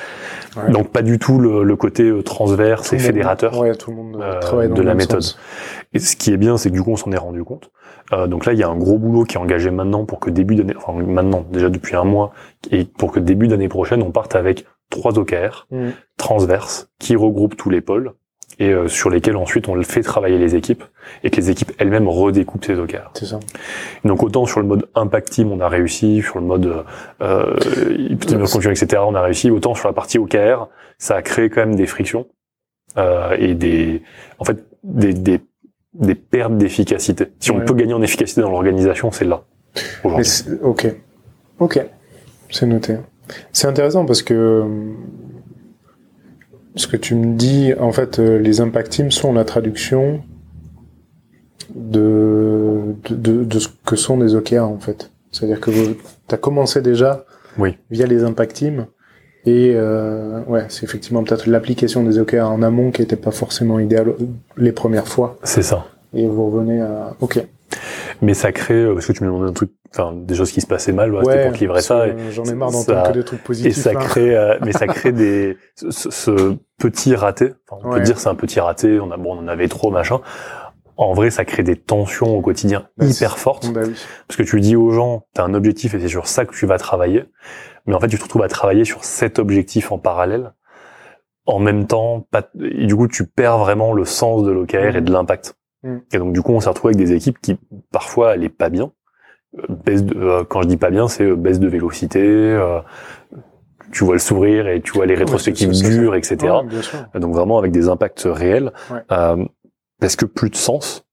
Ouais. 0.57 0.71
Donc 0.71 0.89
pas 0.89 1.01
du 1.01 1.17
tout 1.17 1.39
le, 1.39 1.63
le 1.63 1.75
côté 1.75 2.11
transverse 2.23 2.89
Tout 2.89 2.95
et 2.95 2.97
le 2.99 3.03
monde- 3.03 3.07
fédérateur. 3.07 3.57
Ouais, 3.59 3.73
tout 3.73 3.89
le 3.89 3.97
monde 3.97 4.19
euh, 4.21 4.39
travaille 4.39 4.67
dans 4.69 4.75
de 4.75 4.81
le 4.81 4.87
la 4.87 4.93
méthode. 4.93 5.21
sens. 5.23 5.39
Et 5.93 5.99
ce 5.99 6.15
qui 6.15 6.31
est 6.31 6.37
bien, 6.37 6.57
c'est 6.57 6.69
que 6.69 6.75
du 6.75 6.83
coup, 6.83 6.91
on 6.91 6.95
s'en 6.95 7.11
est 7.11 7.17
rendu 7.17 7.43
compte. 7.43 7.71
Euh, 8.11 8.27
donc 8.27 8.45
là, 8.45 8.53
il 8.53 8.59
y 8.59 8.63
a 8.63 8.69
un 8.69 8.77
gros 8.77 8.99
boulot 8.99 9.23
qui 9.23 9.35
est 9.37 9.39
engagé 9.39 9.71
maintenant 9.71 10.05
pour 10.05 10.19
que 10.19 10.29
début 10.29 10.53
d'année, 10.55 10.75
enfin 10.77 10.93
maintenant, 11.01 11.43
déjà 11.51 11.69
depuis 11.69 11.95
un 11.95 12.03
mois, 12.03 12.33
et 12.69 12.85
pour 12.85 13.11
que 13.11 13.19
début 13.19 13.47
d'année 13.47 13.67
prochaine, 13.69 14.03
on 14.03 14.11
parte 14.11 14.35
avec 14.35 14.65
trois 14.91 15.17
OKR 15.17 15.65
Mhm. 15.71 15.93
transverses 16.17 16.89
qui 16.99 17.15
regroupent 17.15 17.57
tous 17.57 17.71
les 17.71 17.81
pôles 17.81 18.13
et 18.59 18.69
euh, 18.69 18.87
sur 18.87 19.09
lesquels 19.09 19.35
ensuite 19.37 19.67
on 19.67 19.75
le 19.75 19.83
fait 19.83 20.01
travailler 20.01 20.37
les 20.37 20.55
équipes 20.55 20.83
et 21.23 21.29
que 21.29 21.37
les 21.37 21.49
équipes 21.49 21.71
elles-mêmes 21.77 22.07
redécoupent 22.07 22.63
ces 22.65 22.75
OKR. 22.77 23.11
C'est 23.15 23.25
ça. 23.25 23.39
Donc 24.05 24.23
autant 24.23 24.45
sur 24.45 24.59
le 24.61 24.67
mode 24.67 24.87
impact 24.95 25.29
team 25.31 25.51
on 25.51 25.59
a 25.59 25.67
réussi, 25.67 26.21
sur 26.21 26.39
le 26.39 26.45
mode 26.45 26.83
euh, 27.21 27.55
épidémiologie 28.09 28.51
continue, 28.53 28.73
etc. 28.73 29.01
on 29.05 29.15
a 29.15 29.21
réussi, 29.21 29.49
autant 29.51 29.73
sur 29.75 29.87
la 29.87 29.93
partie 29.93 30.17
OKR 30.19 30.67
ça 30.97 31.15
a 31.15 31.21
créé 31.21 31.49
quand 31.49 31.61
même 31.61 31.75
des 31.75 31.87
frictions 31.87 32.27
euh, 32.97 33.35
et 33.39 33.55
des 33.55 34.01
en 34.39 34.45
fait 34.45 34.63
des, 34.83 35.13
des, 35.13 35.39
des 35.93 36.15
pertes 36.15 36.57
d'efficacité. 36.57 37.25
Si 37.39 37.51
on 37.51 37.57
Ouais. 37.57 37.65
peut 37.65 37.73
gagner 37.73 37.93
en 37.93 38.01
efficacité 38.01 38.41
dans 38.41 38.49
l'organisation, 38.51 39.11
c'est 39.11 39.25
là 39.25 39.43
aujourd'hui. 40.03 40.29
ok. 40.61 40.87
Ok. 41.59 41.79
C'est 42.51 42.65
noté. 42.67 42.97
C'est 43.51 43.67
intéressant 43.67 44.05
parce 44.05 44.21
que 44.21 44.33
euh, 44.33 44.65
ce 46.75 46.87
que 46.87 46.97
tu 46.97 47.15
me 47.15 47.35
dis, 47.35 47.73
en 47.79 47.91
fait, 47.91 48.19
euh, 48.19 48.39
les 48.39 48.61
impact 48.61 48.91
teams 48.91 49.11
sont 49.11 49.33
la 49.33 49.45
traduction 49.45 50.21
de, 51.73 52.95
de, 53.09 53.15
de, 53.15 53.43
de 53.43 53.59
ce 53.59 53.67
que 53.85 53.95
sont 53.95 54.17
des 54.17 54.35
OKR, 54.35 54.63
en 54.63 54.79
fait. 54.79 55.11
C'est-à-dire 55.31 55.59
que 55.59 55.71
tu 55.71 55.95
as 56.35 56.37
commencé 56.37 56.81
déjà 56.81 57.25
Oui. 57.57 57.77
via 57.89 58.05
les 58.05 58.23
impact 58.23 58.55
teams. 58.55 58.85
Et 59.45 59.73
euh, 59.75 60.41
ouais, 60.47 60.65
c'est 60.69 60.83
effectivement 60.85 61.23
peut-être 61.23 61.47
l'application 61.47 62.03
des 62.03 62.17
OKR 62.19 62.43
en 62.49 62.61
amont 62.61 62.91
qui 62.91 63.01
était 63.01 63.17
pas 63.17 63.31
forcément 63.31 63.77
idéale 63.79 64.13
les 64.55 64.71
premières 64.71 65.07
fois. 65.07 65.37
C'est 65.43 65.63
ça. 65.63 65.85
Et 66.13 66.27
vous 66.27 66.49
revenez 66.49 66.79
à... 66.81 67.15
Ok. 67.19 67.43
Mais 68.21 68.33
ça 68.35 68.51
crée 68.51 68.75
euh, 68.83 68.93
parce 68.93 69.07
que 69.07 69.11
tu 69.13 69.23
me 69.23 69.29
demandais 69.29 69.49
un 69.49 69.53
truc, 69.53 69.71
enfin 69.95 70.13
des 70.13 70.35
choses 70.35 70.51
qui 70.51 70.61
se 70.61 70.67
passaient 70.67 70.91
mal, 70.91 71.11
voilà, 71.11 71.31
c'était 71.31 71.43
pour 71.49 71.57
livrer 71.57 71.73
parce 71.75 71.85
ça. 71.85 72.07
Et, 72.07 72.31
J'en 72.31 72.43
ai 72.45 72.53
marre 72.55 72.71
ça- 72.71 72.93
d'entendre 72.93 73.07
que 73.13 73.17
des 73.19 73.23
trucs 73.25 73.39
Et 73.39 73.43
positifs. 73.43 73.75
ça 73.77 73.93
là. 73.93 73.99
crée, 73.99 74.35
euh, 74.35 74.57
mais 74.65 74.71
ça 74.71 74.87
crée 74.87 75.11
des, 75.11 75.57
ce, 75.75 76.55
petit 76.79 77.15
raté. 77.15 77.53
On 77.71 77.89
Ouais. 77.89 77.99
peut 77.99 78.03
dire 78.03 78.19
c'est 78.19 78.29
un 78.29 78.35
petit 78.35 78.59
raté. 78.59 78.99
On 78.99 79.11
a, 79.11 79.17
bon, 79.17 79.35
on 79.35 79.39
en 79.39 79.47
avait 79.47 79.67
trop, 79.67 79.91
machin. 79.91 80.19
En 80.97 81.13
vrai, 81.13 81.31
ça 81.31 81.43
crée 81.45 81.63
des 81.63 81.75
tensions 81.75 82.35
au 82.35 82.41
quotidien 82.41 82.87
Bah, 82.97 83.05
hyper 83.05 83.37
fortes. 83.39 83.71
Bah 83.73 83.81
oui. 83.85 83.95
Parce 84.27 84.37
que 84.37 84.43
tu 84.43 84.59
dis 84.61 84.75
aux 84.75 84.91
gens, 84.91 85.25
t'as 85.33 85.43
un 85.43 85.53
objectif 85.55 85.93
et 85.95 85.99
c'est 85.99 86.07
sur 86.07 86.27
ça 86.27 86.45
que 86.45 86.53
tu 86.53 86.65
vas 86.67 86.77
travailler. 86.77 87.25
Mais 87.87 87.95
en 87.95 87.99
fait, 87.99 88.07
tu 88.07 88.17
te 88.17 88.23
retrouves 88.23 88.43
à 88.43 88.47
travailler 88.47 88.85
sur 88.85 89.03
cet 89.03 89.39
objectif 89.39 89.91
en 89.91 89.97
parallèle. 89.97 90.53
En 91.45 91.59
même 91.59 91.87
temps, 91.87 92.25
pas, 92.31 92.43
et 92.61 92.85
du 92.85 92.95
coup, 92.95 93.07
tu 93.07 93.25
perds 93.25 93.57
vraiment 93.57 93.91
le 93.93 94.05
sens 94.05 94.43
de 94.43 94.51
l'OKR 94.51 94.95
et 94.95 95.01
de 95.01 95.11
l'impact. 95.11 95.55
Mm. 95.83 95.97
Et 96.13 96.17
donc, 96.17 96.31
du 96.33 96.41
coup, 96.41 96.53
on 96.53 96.59
s'est 96.61 96.69
retrouvé 96.69 96.93
avec 96.93 97.05
des 97.05 97.13
équipes 97.13 97.39
qui, 97.41 97.57
parfois, 97.91 98.31
allaient 98.31 98.47
pas 98.49 98.69
bien. 98.69 98.91
Baisse 99.85 100.03
de, 100.03 100.15
euh, 100.17 100.43
quand 100.43 100.61
je 100.63 100.67
dis 100.67 100.77
pas 100.77 100.89
bien, 100.89 101.07
c'est 101.07 101.25
euh, 101.25 101.35
baisse 101.35 101.59
de 101.59 101.67
vélocité, 101.67 102.21
euh, 102.23 102.79
tu 103.91 104.03
vois 104.03 104.15
le 104.15 104.19
sourire 104.19 104.67
et 104.67 104.81
tu 104.81 104.91
vois 104.93 105.05
les 105.05 105.13
rétrospectives 105.15 105.71
dures, 105.71 106.15
etc. 106.15 106.37
Ouais. 106.41 107.19
Donc 107.19 107.33
vraiment 107.35 107.59
avec 107.59 107.71
des 107.71 107.87
impacts 107.87 108.23
réels, 108.25 108.71
Ouais. 108.89 109.01
euh, 109.11 109.45
parce 110.01 110.15
que 110.15 110.25
plus 110.25 110.49
de 110.49 110.55
sens, 110.55 111.05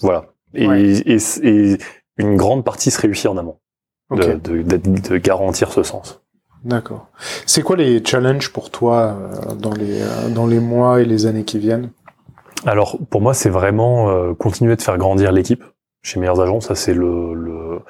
voilà. 0.00 0.24
Et, 0.54 0.66
Ouais. 0.66 0.82
et, 1.06 1.18
et 1.42 1.78
une 2.16 2.36
grande 2.36 2.64
partie 2.64 2.90
se 2.90 3.00
réussit 3.00 3.26
en 3.26 3.36
amont 3.36 3.58
Ok. 4.10 4.20
de, 4.42 4.62
de, 4.62 4.76
de- 4.76 5.00
de 5.08 5.16
garantir 5.18 5.70
ce 5.70 5.82
sens. 5.84 6.20
D'accord. 6.64 7.06
C'est 7.46 7.62
quoi 7.62 7.76
les 7.76 8.04
challenges 8.04 8.52
pour 8.52 8.70
toi 8.72 9.16
dans 9.60 9.72
les 9.74 10.00
dans 10.34 10.48
les 10.48 10.58
mois 10.58 11.00
et 11.00 11.04
les 11.04 11.26
années 11.26 11.44
qui 11.44 11.60
viennent? 11.60 11.92
Alors 12.66 12.98
pour 13.10 13.20
moi, 13.20 13.34
c'est 13.34 13.50
vraiment 13.50 14.10
euh, 14.10 14.34
continuer 14.34 14.74
de 14.74 14.82
faire 14.82 14.98
grandir 14.98 15.30
l'équipe 15.30 15.62
chez 16.02 16.20
Meilleurs 16.20 16.40
Agents. 16.40 16.60
Ça 16.60 16.74
c'est 16.74 16.94
le, 16.94 17.34
le 17.34 17.80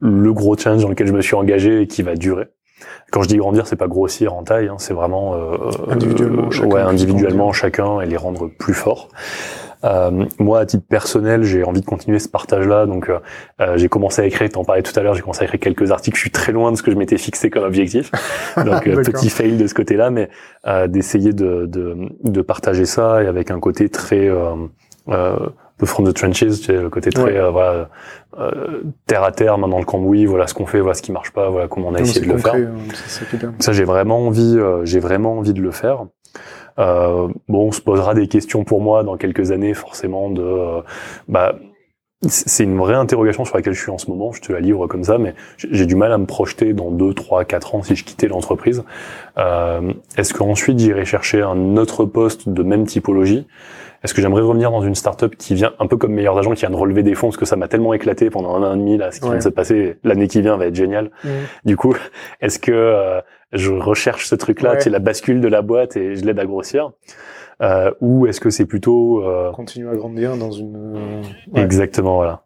le 0.00 0.32
gros 0.32 0.56
challenge 0.56 0.82
dans 0.82 0.88
lequel 0.88 1.06
je 1.06 1.12
me 1.12 1.20
suis 1.20 1.34
engagé 1.34 1.82
et 1.82 1.86
qui 1.86 2.02
va 2.02 2.14
durer. 2.14 2.48
Quand 3.10 3.22
je 3.22 3.28
dis 3.28 3.36
grandir, 3.36 3.66
c'est 3.66 3.76
pas 3.76 3.88
grossir 3.88 4.34
en 4.34 4.42
taille, 4.44 4.68
hein, 4.68 4.76
c'est 4.78 4.94
vraiment 4.94 5.34
euh, 5.34 5.56
Individuellement, 5.88 6.46
euh, 6.46 6.50
chacun 6.50 6.68
ouais, 6.68 6.80
puisse 6.80 6.90
individuellement 6.90 7.52
chacun 7.52 8.00
et 8.00 8.06
les 8.06 8.16
rendre 8.16 8.48
plus 8.48 8.74
forts. 8.74 9.08
Euh, 9.84 10.24
moi, 10.38 10.60
à 10.60 10.66
titre 10.66 10.84
personnel, 10.88 11.44
j'ai 11.44 11.64
envie 11.64 11.80
de 11.80 11.86
continuer 11.86 12.18
ce 12.18 12.28
partage-là. 12.28 12.86
Donc, 12.86 13.10
euh, 13.10 13.76
j'ai 13.76 13.88
commencé 13.88 14.22
à 14.22 14.26
écrire. 14.26 14.48
T'en 14.50 14.64
parlais 14.64 14.82
tout 14.82 14.98
à 14.98 15.02
l'heure. 15.02 15.14
J'ai 15.14 15.22
commencé 15.22 15.42
à 15.42 15.44
écrire 15.44 15.60
quelques 15.60 15.90
articles. 15.90 16.16
Je 16.16 16.22
suis 16.22 16.30
très 16.30 16.52
loin 16.52 16.72
de 16.72 16.76
ce 16.76 16.82
que 16.82 16.90
je 16.90 16.96
m'étais 16.96 17.18
fixé 17.18 17.50
comme 17.50 17.64
objectif. 17.64 18.10
Donc, 18.56 18.84
petit 18.84 19.30
fail 19.30 19.56
de 19.56 19.66
ce 19.66 19.74
côté-là, 19.74 20.10
mais 20.10 20.30
euh, 20.66 20.88
d'essayer 20.88 21.32
de, 21.32 21.66
de, 21.66 21.96
de 22.24 22.42
partager 22.42 22.86
ça 22.86 23.22
et 23.22 23.26
avec 23.26 23.50
un 23.50 23.60
côté 23.60 23.88
très 23.88 24.28
euh, 24.28 24.54
euh, 25.10 25.36
peu 25.78 25.86
from 25.86 26.06
the 26.06 26.12
trenches, 26.14 26.38
tu 26.40 26.52
sais, 26.54 26.72
le 26.74 26.90
côté 26.90 27.10
très 27.10 27.22
Ouais. 27.24 27.36
euh, 27.38 27.50
voilà, 27.50 27.88
euh, 28.38 28.82
terre 29.06 29.22
à 29.22 29.32
terre, 29.32 29.56
main 29.58 29.68
dans 29.68 29.78
le 29.78 29.84
cambouis. 29.84 30.26
Voilà 30.26 30.46
ce 30.46 30.54
qu'on 30.54 30.66
fait, 30.66 30.80
voilà 30.80 30.94
ce 30.94 31.02
qui 31.02 31.12
marche 31.12 31.32
pas, 31.32 31.48
voilà 31.48 31.68
comment 31.68 31.88
on 31.88 31.94
a 31.94 31.98
Non, 31.98 32.04
essayé 32.04 32.26
de 32.26 32.32
le 32.32 32.38
faire. 32.38 32.54
hein, 32.54 33.54
ça 33.60 33.72
j'ai 33.72 33.84
vraiment 33.84 34.26
envie, 34.26 34.56
euh, 34.58 34.84
j'ai 34.84 35.00
vraiment 35.00 35.38
envie 35.38 35.52
de 35.54 35.60
le 35.62 35.70
faire. 35.70 36.06
Euh, 36.78 37.28
bon, 37.48 37.68
on 37.68 37.72
se 37.72 37.80
posera 37.80 38.14
des 38.14 38.28
questions 38.28 38.62
pour 38.64 38.80
moi 38.80 39.02
dans 39.02 39.16
quelques 39.16 39.50
années, 39.50 39.74
forcément. 39.74 40.30
De, 40.30 40.42
euh, 40.42 40.80
bah, 41.28 41.56
c'est 42.26 42.64
une 42.64 42.76
vraie 42.76 42.94
interrogation 42.94 43.44
sur 43.44 43.56
laquelle 43.56 43.74
je 43.74 43.80
suis 43.80 43.90
en 43.92 43.98
ce 43.98 44.10
moment. 44.10 44.32
Je 44.32 44.40
te 44.40 44.52
la 44.52 44.58
livre 44.60 44.86
comme 44.88 45.04
ça, 45.04 45.18
mais 45.18 45.34
j'ai 45.56 45.86
du 45.86 45.94
mal 45.94 46.12
à 46.12 46.18
me 46.18 46.26
projeter 46.26 46.72
dans 46.72 46.90
deux, 46.90 47.14
trois, 47.14 47.44
quatre 47.44 47.74
ans 47.76 47.82
si 47.82 47.94
je 47.96 48.04
quittais 48.04 48.26
l'entreprise. 48.28 48.82
Euh, 49.38 49.92
Est-ce 50.16 50.34
qu'ensuite 50.34 50.78
j'irai 50.80 51.04
chercher 51.04 51.42
un 51.42 51.76
autre 51.76 52.04
poste 52.04 52.48
de 52.48 52.62
même 52.64 52.86
typologie? 52.86 53.46
Est-ce 54.04 54.14
que 54.14 54.22
j'aimerais 54.22 54.42
revenir 54.42 54.70
dans 54.70 54.80
une 54.82 54.94
startup 54.94 55.36
qui 55.36 55.54
vient 55.54 55.72
un 55.80 55.86
peu 55.86 55.96
comme 55.96 56.12
meilleurs 56.12 56.38
agents, 56.38 56.52
qui 56.52 56.60
vient 56.60 56.70
de 56.70 56.76
relever 56.76 57.02
des 57.02 57.14
fonds, 57.14 57.28
parce 57.28 57.36
que 57.36 57.44
ça 57.46 57.56
m'a 57.56 57.66
tellement 57.68 57.94
éclaté 57.94 58.30
pendant 58.30 58.54
un 58.54 58.62
an 58.62 58.74
et 58.74 58.78
demi 58.78 58.96
là, 58.96 59.10
ce 59.10 59.16
qui 59.18 59.22
vient 59.24 59.32
Ouais. 59.32 59.38
de 59.38 59.42
se 59.42 59.48
passer. 59.48 59.96
L'année 60.04 60.28
qui 60.28 60.40
vient 60.40 60.56
va 60.56 60.66
être 60.66 60.74
géniale. 60.76 61.10
Mhm. 61.24 61.30
Du 61.64 61.76
coup, 61.76 61.94
est-ce 62.40 62.58
que 62.58 62.70
euh, 62.72 63.20
je 63.52 63.72
recherche 63.72 64.26
ce 64.26 64.34
truc-là, 64.34 64.74
Ouais. 64.74 64.80
c'est 64.80 64.90
la 64.90 64.98
bascule 65.00 65.40
de 65.40 65.48
la 65.48 65.62
boîte 65.62 65.96
et 65.96 66.14
je 66.14 66.24
l'aide 66.24 66.38
à 66.38 66.46
grossir 66.46 66.92
ou 68.00 68.26
est-ce 68.28 68.40
que 68.40 68.50
c'est 68.50 68.66
plutôt 68.66 69.24
continuer 69.52 69.90
à 69.90 69.96
grandir 69.96 70.36
dans 70.36 70.52
une 70.52 71.22
exactement 71.56 72.14
voilà. 72.16 72.42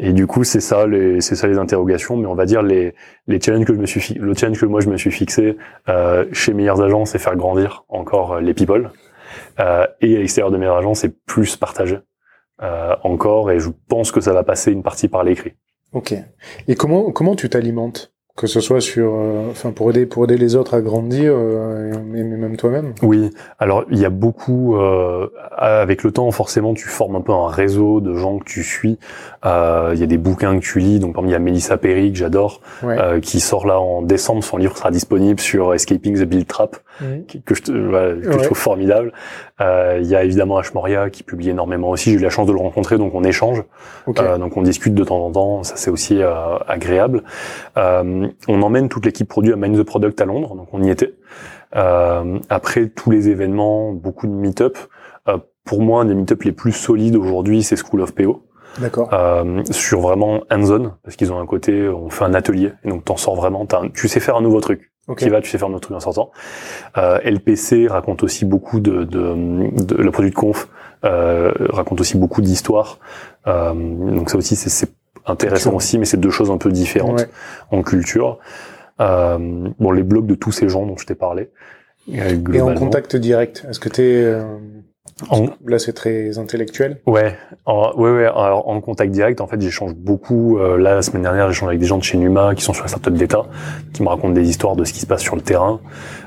Et 0.00 0.12
du 0.14 0.26
coup, 0.26 0.42
c'est 0.42 0.60
ça 0.60 0.86
les 0.86 1.20
c'est 1.20 1.34
ça 1.36 1.46
les 1.46 1.58
interrogations, 1.58 2.16
mais 2.16 2.26
on 2.26 2.34
va 2.34 2.46
dire 2.46 2.62
les 2.62 2.94
les 3.28 3.38
challenges 3.40 3.66
que 3.66 3.74
je 3.74 3.78
me 3.78 3.86
suis 3.86 4.14
le 4.14 4.32
challenge 4.34 4.58
que 4.58 4.66
moi 4.66 4.80
je 4.80 4.88
me 4.88 4.96
suis 4.96 5.10
fixé 5.12 5.56
chez 6.32 6.52
meilleures 6.54 6.82
agences, 6.82 7.10
c'est 7.10 7.18
faire 7.18 7.36
grandir 7.36 7.84
encore 7.88 8.40
les 8.40 8.54
people. 8.54 8.90
Euh, 9.60 9.86
et 10.00 10.16
à 10.16 10.18
l'extérieur 10.20 10.50
de 10.50 10.58
mes 10.58 10.66
agents, 10.66 10.94
c'est 10.94 11.14
plus 11.24 11.56
partagé 11.56 11.98
euh, 12.62 12.94
encore, 13.02 13.50
et 13.50 13.58
je 13.58 13.70
pense 13.88 14.12
que 14.12 14.20
ça 14.20 14.32
va 14.32 14.42
passer 14.42 14.72
une 14.72 14.82
partie 14.82 15.08
par 15.08 15.24
l'écrit. 15.24 15.54
Ok. 15.92 16.14
Et 16.68 16.74
comment 16.74 17.12
comment 17.12 17.36
tu 17.36 17.48
t'alimentes 17.48 18.12
que 18.36 18.46
ce 18.46 18.60
soit 18.60 18.82
sur, 18.82 19.14
euh, 19.14 19.48
enfin 19.50 19.72
pour 19.72 19.88
aider 19.88 20.04
pour 20.04 20.24
aider 20.24 20.36
les 20.36 20.56
autres 20.56 20.74
à 20.74 20.82
grandir, 20.82 21.32
euh, 21.34 21.90
mais 22.04 22.22
même 22.22 22.58
toi-même? 22.58 22.92
Oui, 23.00 23.30
alors 23.58 23.86
il 23.90 23.98
y 23.98 24.04
a 24.04 24.10
beaucoup 24.10 24.76
euh, 24.76 25.30
avec 25.56 26.02
le 26.02 26.12
temps 26.12 26.30
forcément 26.30 26.74
tu 26.74 26.86
formes 26.86 27.16
un 27.16 27.22
peu 27.22 27.32
un 27.32 27.48
réseau 27.48 28.02
de 28.02 28.14
gens 28.14 28.38
que 28.38 28.44
tu 28.44 28.62
suis. 28.62 28.98
Euh, 29.46 29.92
il 29.94 30.00
y 30.00 30.02
a 30.02 30.06
des 30.06 30.18
bouquins 30.18 30.54
que 30.58 30.62
tu 30.62 30.80
lis, 30.80 30.98
donc 30.98 31.14
par 31.14 31.24
exemple 31.24 31.30
il 31.30 31.32
y 31.32 31.36
a 31.36 31.38
Melissa 31.38 31.78
Perry 31.78 32.12
que 32.12 32.18
j'adore, 32.18 32.60
qui 33.22 33.40
sort 33.40 33.66
là 33.66 33.80
en 33.80 34.02
décembre, 34.02 34.44
son 34.44 34.58
livre 34.58 34.76
sera 34.76 34.90
disponible 34.90 35.40
sur 35.40 35.72
Escaping 35.72 36.18
the 36.18 36.24
Build 36.24 36.46
Trap, 36.46 36.76
que 37.44 37.54
je, 37.54 37.62
que 37.62 38.32
je 38.32 38.44
trouve 38.44 38.58
formidable. 38.58 39.12
Il 39.60 40.06
y 40.06 40.14
a 40.14 40.24
évidemment 40.24 40.60
H 40.60 40.72
Moria 40.74 41.10
qui 41.10 41.22
publie 41.22 41.50
énormément 41.50 41.90
aussi. 41.90 42.10
J'ai 42.10 42.16
eu 42.16 42.22
la 42.22 42.30
chance 42.30 42.46
de 42.46 42.52
le 42.52 42.58
rencontrer, 42.58 42.98
donc 42.98 43.14
on 43.14 43.24
échange, 43.24 43.62
donc 44.06 44.56
on 44.56 44.62
discute 44.62 44.94
de 44.94 45.04
temps 45.04 45.24
en 45.24 45.30
temps. 45.30 45.62
Ça 45.62 45.76
c'est 45.76 45.90
aussi 45.90 46.20
agréable. 46.66 47.22
Euh, 47.76 48.28
on 48.48 48.62
emmène 48.62 48.88
toute 48.88 49.04
l'équipe 49.06 49.28
produit 49.28 49.52
à 49.52 49.56
Mind 49.56 49.78
the 49.78 49.82
Product 49.82 50.20
à 50.20 50.24
Londres, 50.24 50.54
donc 50.54 50.68
on 50.72 50.82
y 50.82 50.90
était. 50.90 51.14
Euh, 51.74 52.38
après 52.48 52.88
tous 52.88 53.10
les 53.10 53.28
événements, 53.28 53.92
beaucoup 53.92 54.26
de 54.26 54.32
meet-up. 54.32 54.78
Euh, 55.28 55.38
pour 55.64 55.82
moi, 55.82 56.02
un 56.02 56.04
des 56.06 56.14
meet-up 56.14 56.42
les 56.44 56.52
plus 56.52 56.72
solides 56.72 57.16
aujourd'hui, 57.16 57.62
c'est 57.62 57.76
School 57.76 58.00
of 58.00 58.14
PO. 58.14 58.42
D'accord. 58.78 59.08
Euh, 59.12 59.62
sur 59.70 60.00
vraiment 60.00 60.42
hands-on, 60.50 60.92
parce 61.02 61.16
qu'ils 61.16 61.32
ont 61.32 61.40
un 61.40 61.46
côté, 61.46 61.88
on 61.88 62.10
fait 62.10 62.24
un 62.24 62.34
atelier, 62.34 62.72
et 62.84 62.88
donc 62.88 63.04
t'en 63.04 63.16
sors 63.16 63.34
vraiment, 63.34 63.66
tu 63.94 64.08
sais 64.08 64.20
faire 64.20 64.36
un 64.36 64.42
nouveau 64.42 64.60
truc. 64.60 64.92
Qui 65.16 65.28
va, 65.28 65.40
tu 65.40 65.48
sais 65.48 65.58
faire 65.58 65.68
un 65.68 65.72
autre 65.72 65.88
truc 65.88 65.96
en 65.96 66.00
sortant. 66.00 66.32
LPC 66.96 67.86
raconte 67.88 68.24
aussi 68.24 68.44
beaucoup 68.44 68.80
de, 68.80 69.04
de, 69.04 69.94
le 69.94 70.10
produit 70.10 70.30
de 70.30 70.34
conf 70.34 70.68
raconte 71.02 72.00
aussi 72.00 72.16
beaucoup 72.16 72.42
d'histoires. 72.42 72.98
donc 73.46 74.30
ça 74.30 74.36
aussi, 74.36 74.56
c'est 74.56 74.90
intéressant 75.26 75.74
aussi, 75.74 75.98
mais 75.98 76.04
c'est 76.06 76.16
deux 76.16 76.30
choses 76.30 76.50
un 76.50 76.58
peu 76.58 76.72
différentes 76.72 77.28
en 77.70 77.82
culture. 77.82 78.38
Euh, 79.00 79.68
bon, 79.78 79.90
les 79.90 80.02
blogs 80.02 80.26
de 80.26 80.34
tous 80.34 80.52
ces 80.52 80.68
gens 80.68 80.86
dont 80.86 80.96
je 80.96 81.06
t'ai 81.06 81.14
parlé. 81.14 81.50
Euh, 82.14 82.36
Et 82.52 82.60
en 82.60 82.74
contact 82.74 83.16
direct, 83.16 83.66
est-ce 83.68 83.80
que 83.80 83.88
tu 83.88 84.02
es... 84.02 84.34
Euh, 85.32 85.46
là, 85.64 85.78
c'est 85.78 85.94
très 85.94 86.36
intellectuel. 86.36 87.00
Ouais, 87.06 87.38
en, 87.64 87.94
ouais, 87.96 88.10
ouais. 88.10 88.24
Alors, 88.26 88.68
en 88.68 88.80
contact 88.82 89.12
direct, 89.12 89.40
en 89.40 89.46
fait, 89.46 89.58
j'échange 89.60 89.94
beaucoup. 89.94 90.58
Euh, 90.58 90.76
là, 90.76 90.96
la 90.96 91.02
semaine 91.02 91.22
dernière, 91.22 91.48
j'échange 91.48 91.68
avec 91.68 91.80
des 91.80 91.86
gens 91.86 91.96
de 91.96 92.02
chez 92.02 92.18
Numa 92.18 92.54
qui 92.54 92.62
sont 92.62 92.74
sur 92.74 92.84
la 92.84 92.88
startup 92.88 93.14
d'État, 93.14 93.44
qui 93.94 94.02
me 94.02 94.08
racontent 94.08 94.34
des 94.34 94.48
histoires 94.48 94.76
de 94.76 94.84
ce 94.84 94.92
qui 94.92 95.00
se 95.00 95.06
passe 95.06 95.22
sur 95.22 95.34
le 95.34 95.42
terrain. 95.42 95.80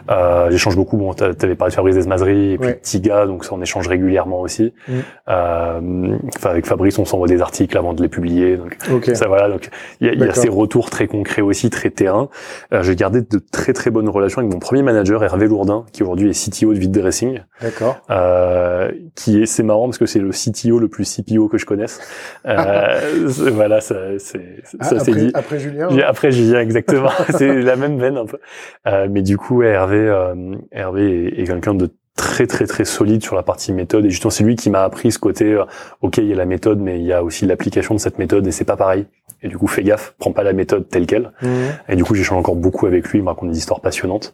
Euh, 0.09 0.49
j'échange 0.49 0.75
beaucoup. 0.75 0.97
Bon, 0.97 1.13
t'avais 1.13 1.55
parlé 1.55 1.71
de 1.71 1.75
Fabrice 1.75 1.95
Desmazeries 1.95 2.53
et 2.53 2.57
puis 2.57 2.73
Tiga, 2.81 3.25
donc 3.25 3.45
ça 3.45 3.51
on 3.53 3.61
échange 3.61 3.87
régulièrement 3.87 4.41
aussi. 4.41 4.73
Mm. 4.87 4.93
Euh, 5.29 6.17
avec 6.43 6.65
Fabrice, 6.65 6.97
on 6.99 7.05
s'envoie 7.05 7.27
des 7.27 7.41
articles 7.41 7.77
avant 7.77 7.93
de 7.93 8.01
les 8.01 8.09
publier. 8.09 8.57
Donc 8.57 8.77
ça 9.13 9.27
voilà. 9.27 9.49
Donc 9.49 9.69
il 10.01 10.07
y 10.07 10.09
a, 10.09 10.13
y 10.13 10.29
a, 10.29 10.33
ces 10.33 10.49
retours 10.49 10.89
très 10.89 11.07
concrets 11.07 11.41
aussi, 11.41 11.69
très 11.69 11.89
terrain. 11.89 12.29
Euh, 12.73 12.81
J'ai 12.81 12.95
gardé 12.95 13.21
de 13.21 13.39
très 13.51 13.73
très 13.73 13.91
bonnes 13.91 14.09
relations 14.09 14.39
avec 14.39 14.51
mon 14.51 14.59
premier 14.59 14.81
manager 14.81 15.23
Hervé 15.23 15.47
Lourdin, 15.47 15.85
qui 15.91 16.03
aujourd'hui 16.03 16.29
est 16.29 16.49
CTO 16.49 16.73
de 16.73 16.79
Vite 16.79 16.91
Dressing. 16.91 17.41
D'accord. 17.61 18.01
Euh, 18.09 18.91
qui 19.15 19.41
est 19.41 19.45
c'est 19.45 19.63
marrant 19.63 19.85
parce 19.85 19.97
que 19.97 20.05
c'est 20.05 20.19
le 20.19 20.31
CTO 20.31 20.79
le 20.79 20.87
plus 20.87 21.05
CPO 21.05 21.47
que 21.49 21.57
je 21.57 21.65
connaisse. 21.65 21.99
Euh, 22.45 22.99
voilà, 23.53 23.81
ça 23.81 23.95
c'est 24.17 24.63
ça 24.81 24.99
c'est 24.99 25.11
dit. 25.11 25.31
Après 25.33 25.59
Julien. 25.59 25.89
Après 26.05 26.31
Julien, 26.31 26.61
exactement. 26.61 27.11
c'est 27.37 27.61
la 27.61 27.75
même 27.75 27.99
veine 27.99 28.17
un 28.17 28.25
peu. 28.25 28.39
Euh, 28.87 29.07
mais 29.09 29.21
du 29.21 29.37
coup, 29.37 29.61
Hervé 29.61 29.98
euh, 30.07 30.55
Hervé, 30.71 31.39
est, 31.39 31.45
quelqu'un 31.45 31.73
de 31.73 31.89
très 32.15 32.47
très 32.47 32.65
très 32.65 32.83
solide 32.83 33.23
sur 33.23 33.35
la 33.35 33.43
partie 33.43 33.71
méthode. 33.71 34.05
Et 34.05 34.09
justement 34.09 34.31
c'est 34.31 34.43
lui 34.43 34.55
qui 34.55 34.69
m'a 34.69 34.83
appris 34.83 35.11
ce 35.11 35.19
côté 35.19 35.53
euh, 35.53 35.63
ok 36.01 36.17
il 36.17 36.25
y 36.25 36.33
a 36.33 36.35
la 36.35 36.45
méthode 36.45 36.79
mais 36.79 36.99
il 36.99 37.05
y 37.05 37.13
a 37.13 37.23
aussi 37.23 37.45
l'application 37.45 37.95
de 37.95 37.99
cette 37.99 38.19
méthode 38.19 38.45
et 38.45 38.51
c'est 38.51 38.65
pas 38.65 38.77
pareil. 38.77 39.05
Et 39.41 39.47
du 39.47 39.57
coup 39.57 39.67
fais 39.67 39.83
gaffe 39.83 40.15
prends 40.19 40.33
pas 40.33 40.43
la 40.43 40.53
méthode 40.53 40.89
telle 40.89 41.05
quelle. 41.05 41.31
Mmh. 41.41 41.47
et 41.87 41.95
du 41.95 42.03
coup 42.03 42.15
j'échange 42.15 42.37
encore 42.37 42.55
beaucoup 42.55 42.87
avec 42.87 43.07
lui 43.07 43.19
il 43.19 43.23
me 43.23 43.29
raconte 43.29 43.51
des 43.51 43.57
histoires 43.57 43.79
passionnantes. 43.79 44.33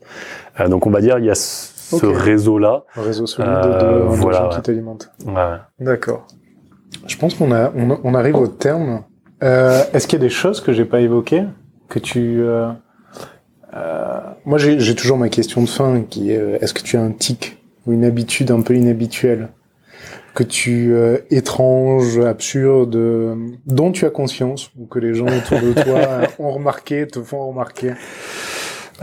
Euh, 0.59 0.67
donc 0.67 0.87
on 0.87 0.89
va 0.89 1.01
dire 1.01 1.19
il 1.19 1.25
y 1.25 1.29
a 1.29 1.35
ce 1.35 2.05
réseau 2.05 2.57
là 2.57 2.85
un 2.95 3.03
réseau 3.03 3.27
solide 3.27 3.51
de, 3.51 4.01
voilà, 4.07 4.37
gens 4.37 4.49
qui 4.49 4.61
t'alimentent 4.63 5.11
ouais. 5.27 5.57
d'accord. 5.79 6.25
Je 7.05 7.17
pense 7.17 7.35
qu'on 7.35 7.51
a 7.51 7.71
on, 7.75 8.15
arrive 8.15 8.35
au 8.35 8.47
terme. 8.47 9.03
Est-ce 9.41 10.07
qu'il 10.07 10.17
y 10.17 10.21
a 10.21 10.25
des 10.25 10.29
choses 10.29 10.59
que 10.59 10.73
j'ai 10.73 10.85
pas 10.85 11.01
évoquées 11.01 11.43
que 11.87 11.99
tu 11.99 12.43
euh, 13.75 14.19
moi, 14.45 14.57
j'ai 14.57 14.95
toujours 14.95 15.17
ma 15.17 15.29
question 15.29 15.61
de 15.61 15.69
fin 15.69 16.01
qui 16.01 16.31
est 16.31 16.37
euh, 16.37 16.57
est-ce 16.61 16.73
que 16.73 16.81
tu 16.81 16.97
as 16.97 17.01
un 17.01 17.11
tic 17.11 17.57
ou 17.85 17.93
une 17.93 18.05
habitude 18.05 18.51
un 18.51 18.61
peu 18.61 18.75
inhabituelle 18.75 19.49
que 20.33 20.43
tu 20.43 20.93
euh, 20.93 21.19
étrange, 21.29 22.19
absurde, 22.19 22.97
dont 23.65 23.91
tu 23.91 24.05
as 24.05 24.09
conscience 24.09 24.69
ou 24.77 24.85
que 24.85 24.99
les 24.99 25.13
gens 25.13 25.27
autour 25.27 25.59
de 25.59 25.73
toi 25.81 26.21
ont 26.39 26.51
remarqué, 26.51 27.07
te 27.07 27.21
font 27.21 27.47
remarquer? 27.47 27.93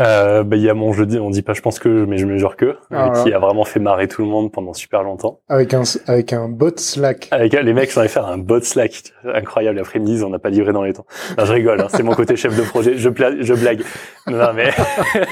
Euh, 0.01 0.43
bah, 0.43 0.57
il 0.57 0.63
y 0.63 0.71
a 0.71 0.75
mon 0.75 0.93
jeudi, 0.93 1.19
on 1.19 1.31
dit 1.31 1.43
pas 1.43 1.53
je 1.53 1.61
pense 1.61 1.79
que, 1.79 2.05
mais 2.07 2.19
je 2.19 2.27
mesure 2.27 2.57
que, 2.57 2.77
ah, 2.91 3.13
qui 3.23 3.33
a 3.33 3.39
vraiment 3.39 3.65
fait 3.65 3.81
marrer 3.81 4.09
tout 4.09 4.23
le 4.23 4.29
monde 4.29 4.51
pendant 4.53 4.73
super 4.73 5.03
longtemps. 5.03 5.41
Avec 5.49 5.75
un, 5.75 5.83
avec 6.07 6.33
un 6.33 6.49
bot 6.49 6.77
Slack. 6.77 7.29
Avec, 7.31 7.53
les 7.53 7.73
mecs, 7.75 7.91
sont 7.91 8.03
faire 8.09 8.27
un 8.27 8.39
bot 8.39 8.61
Slack. 8.61 9.13
Incroyable. 9.25 9.79
Après, 9.79 9.99
ils 9.99 10.03
me 10.03 10.07
disent, 10.07 10.23
on 10.23 10.31
n'a 10.31 10.39
pas 10.39 10.51
livré 10.51 10.73
dans 10.73 10.83
les 10.83 10.93
temps. 10.93 11.07
Non, 11.37 11.45
je 11.45 11.53
rigole, 11.53 11.81
hein, 11.81 11.89
c'est 11.91 12.03
mon 12.03 12.15
côté 12.15 12.37
chef 12.37 12.57
de 12.57 12.63
projet. 12.63 12.97
Je, 12.97 13.11
je 13.41 13.55
blague. 13.55 13.83
Non, 14.27 14.53
mais, 14.55 14.71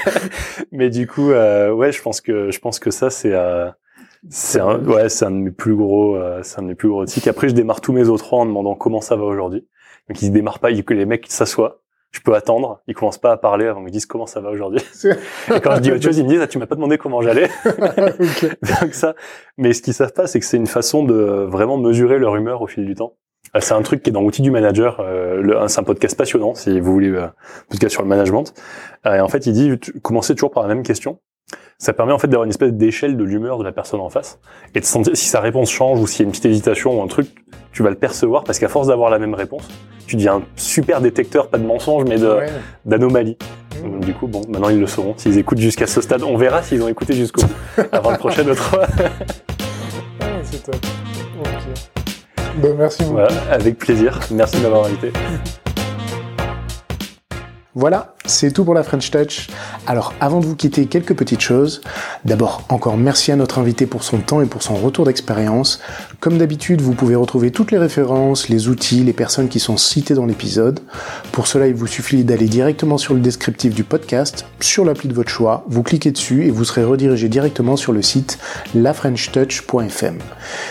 mais 0.71 0.89
du 0.89 1.07
coup, 1.07 1.31
euh, 1.31 1.71
ouais, 1.71 1.91
je 1.91 2.01
pense 2.01 2.21
que, 2.21 2.51
je 2.51 2.59
pense 2.59 2.79
que 2.79 2.91
ça, 2.91 3.09
c'est, 3.09 3.33
euh, 3.33 3.69
c'est 4.29 4.59
un, 4.59 4.83
ouais, 4.85 5.09
c'est 5.09 5.25
un 5.25 5.31
de 5.31 5.37
mes 5.37 5.51
plus 5.51 5.75
gros, 5.75 6.15
euh, 6.15 6.41
c'est 6.43 6.59
un 6.59 6.63
de 6.63 6.67
mes 6.67 6.75
plus 6.75 6.89
gros 6.89 7.05
tics. 7.05 7.27
Après, 7.27 7.49
je 7.49 7.53
démarre 7.53 7.81
tous 7.81 7.93
mes 7.93 8.07
autres 8.07 8.33
en 8.33 8.45
demandant 8.45 8.75
comment 8.75 9.01
ça 9.01 9.15
va 9.15 9.23
aujourd'hui. 9.23 9.65
Donc, 10.07 10.21
ils 10.21 10.27
se 10.27 10.31
démarrent 10.31 10.59
pas, 10.59 10.71
que 10.73 10.93
les 10.93 11.05
mecs 11.05 11.27
s'assoient 11.29 11.81
je 12.11 12.19
peux 12.19 12.33
attendre. 12.35 12.81
Ils 12.87 12.95
commencent 12.95 13.17
pas 13.17 13.31
à 13.31 13.37
parler 13.37 13.65
avant 13.65 13.83
qu'ils 13.83 13.93
disent 13.93 14.05
comment 14.05 14.27
ça 14.27 14.41
va 14.41 14.49
aujourd'hui. 14.49 14.81
et 15.05 15.59
quand 15.61 15.75
je 15.75 15.79
dis 15.79 15.91
autre 15.91 16.03
chose, 16.03 16.17
ils 16.17 16.23
me 16.23 16.29
disent 16.29 16.41
ah, 16.41 16.47
tu 16.47 16.57
m'as 16.57 16.67
pas 16.67 16.75
demandé 16.75 16.97
comment 16.97 17.21
j'allais. 17.21 17.49
Donc 18.81 18.93
ça. 18.93 19.15
Mais 19.57 19.73
ce 19.73 19.81
qu'ils 19.81 19.93
savent 19.93 20.13
pas, 20.13 20.27
c'est 20.27 20.39
que 20.39 20.45
c'est 20.45 20.57
une 20.57 20.67
façon 20.67 21.03
de 21.03 21.13
vraiment 21.13 21.77
mesurer 21.77 22.19
leur 22.19 22.35
humeur 22.35 22.61
au 22.61 22.67
fil 22.67 22.85
du 22.85 22.95
temps. 22.95 23.15
Euh, 23.55 23.59
c'est 23.61 23.73
un 23.73 23.81
truc 23.81 24.03
qui 24.03 24.09
est 24.09 24.13
dans 24.13 24.21
l'outil 24.21 24.41
du 24.41 24.51
manager. 24.51 24.99
Euh, 24.99 25.67
c'est 25.67 25.79
un 25.79 25.83
podcast 25.83 26.17
passionnant 26.17 26.53
si 26.53 26.79
vous 26.79 26.91
voulez 26.91 27.09
euh, 27.09 27.27
podcast 27.69 27.93
sur 27.93 28.03
le 28.03 28.07
management. 28.07 28.53
Et 29.05 29.19
en 29.19 29.27
fait, 29.27 29.45
il 29.45 29.53
dit 29.53 29.79
commencez 30.01 30.35
toujours 30.35 30.51
par 30.51 30.63
la 30.63 30.73
même 30.73 30.83
question. 30.83 31.19
Ça 31.81 31.93
permet 31.93 32.13
en 32.13 32.19
fait 32.19 32.27
d'avoir 32.27 32.43
une 32.43 32.51
espèce 32.51 32.73
d'échelle 32.73 33.17
de 33.17 33.23
l'humeur 33.23 33.57
de 33.57 33.63
la 33.63 33.71
personne 33.71 34.01
en 34.01 34.09
face 34.11 34.37
et 34.75 34.79
de 34.79 34.85
sentir 34.85 35.17
si 35.17 35.25
sa 35.25 35.39
réponse 35.39 35.71
change 35.71 35.99
ou 35.99 36.05
s'il 36.05 36.19
y 36.19 36.21
a 36.21 36.25
une 36.25 36.29
petite 36.29 36.45
hésitation 36.45 36.99
ou 36.99 37.01
un 37.01 37.07
truc, 37.07 37.43
tu 37.71 37.81
vas 37.81 37.89
le 37.89 37.95
percevoir 37.95 38.43
parce 38.43 38.59
qu'à 38.59 38.67
force 38.67 38.85
d'avoir 38.85 39.09
la 39.09 39.17
même 39.17 39.33
réponse, 39.33 39.67
tu 40.05 40.15
deviens 40.15 40.35
un 40.35 40.41
super 40.55 41.01
détecteur, 41.01 41.47
pas 41.47 41.57
de 41.57 41.65
mensonge, 41.65 42.03
mais 42.07 42.17
d'anomalie. 42.85 43.35
Donc, 43.83 44.05
du 44.05 44.13
coup, 44.13 44.27
bon, 44.27 44.41
maintenant 44.47 44.69
ils 44.69 44.79
le 44.79 44.85
sauront. 44.85 45.15
S'ils 45.17 45.39
écoutent 45.39 45.57
jusqu'à 45.57 45.87
ce 45.87 46.01
stade, 46.01 46.21
on 46.21 46.37
verra 46.37 46.61
s'ils 46.61 46.83
ont 46.83 46.87
écouté 46.87 47.15
jusqu'au 47.15 47.41
bout, 47.41 47.83
avant 47.91 48.11
le 48.11 48.17
prochain 48.19 48.47
autre. 48.47 48.79
ah, 50.19 50.25
c'est 50.43 50.63
top. 50.63 50.75
Ben, 52.57 52.75
merci 52.77 53.03
beaucoup. 53.05 53.21
avec 53.49 53.79
plaisir. 53.79 54.19
Merci 54.29 54.57
de 54.57 54.61
m'avoir 54.61 54.85
invité. 54.85 55.11
Voilà, 57.73 58.13
c'est 58.25 58.51
tout 58.51 58.63
pour 58.63 58.73
la 58.73 58.83
French 58.83 59.09
Touch. 59.09 59.47
Alors 59.87 60.13
avant 60.19 60.39
de 60.39 60.45
vous 60.45 60.55
quitter, 60.55 60.85
quelques 60.85 61.15
petites 61.15 61.41
choses. 61.41 61.81
D'abord, 62.23 62.63
encore 62.69 62.97
merci 62.97 63.31
à 63.31 63.35
notre 63.35 63.59
invité 63.59 63.85
pour 63.85 64.03
son 64.03 64.19
temps 64.19 64.41
et 64.41 64.45
pour 64.45 64.61
son 64.61 64.75
retour 64.75 65.05
d'expérience. 65.05 65.79
Comme 66.19 66.37
d'habitude, 66.37 66.81
vous 66.81 66.93
pouvez 66.93 67.15
retrouver 67.15 67.51
toutes 67.51 67.71
les 67.71 67.77
références, 67.77 68.47
les 68.49 68.67
outils, 68.67 69.03
les 69.03 69.13
personnes 69.13 69.49
qui 69.49 69.59
sont 69.59 69.77
citées 69.77 70.13
dans 70.13 70.25
l'épisode. 70.25 70.79
Pour 71.31 71.47
cela, 71.47 71.67
il 71.67 71.73
vous 71.73 71.87
suffit 71.87 72.23
d'aller 72.23 72.47
directement 72.47 72.97
sur 72.97 73.13
le 73.13 73.19
descriptif 73.19 73.73
du 73.73 73.83
podcast, 73.83 74.45
sur 74.59 74.85
l'appli 74.85 75.09
de 75.09 75.13
votre 75.13 75.29
choix, 75.29 75.63
vous 75.67 75.83
cliquez 75.83 76.11
dessus 76.11 76.45
et 76.45 76.51
vous 76.51 76.63
serez 76.63 76.83
redirigé 76.83 77.27
directement 77.27 77.75
sur 77.75 77.93
le 77.93 78.01
site 78.01 78.37
lafrenchtouch.fm. 78.75 80.19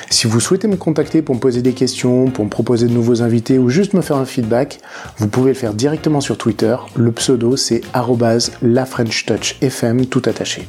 Si 0.09 0.27
vous 0.27 0.41
souhaitez 0.41 0.69
me 0.69 0.77
contacter 0.77 1.23
pour 1.23 1.35
me 1.35 1.41
poser 1.41 1.63
des 1.63 1.73
questions, 1.73 2.27
pour 2.27 2.45
me 2.45 2.51
proposer 2.51 2.87
de 2.87 2.93
nouveaux 2.93 3.23
invités 3.23 3.59
ou 3.59 3.69
juste 3.69 3.95
me 3.95 4.03
faire 4.03 4.17
un 4.17 4.25
feedback, 4.25 4.79
vous 5.19 5.29
pouvez 5.29 5.51
le 5.51 5.57
faire 5.57 5.75
directement 5.75 6.21
sur 6.21 6.39
Twitter 6.39 6.77
le 6.95 7.13
pseudo 7.13 7.40
pseudo 7.41 7.57
c'est 7.57 7.81
la 8.63 8.87
French 8.87 9.27
Touch 9.27 9.57
FM 9.61 10.07
tout 10.07 10.23
attaché. 10.27 10.69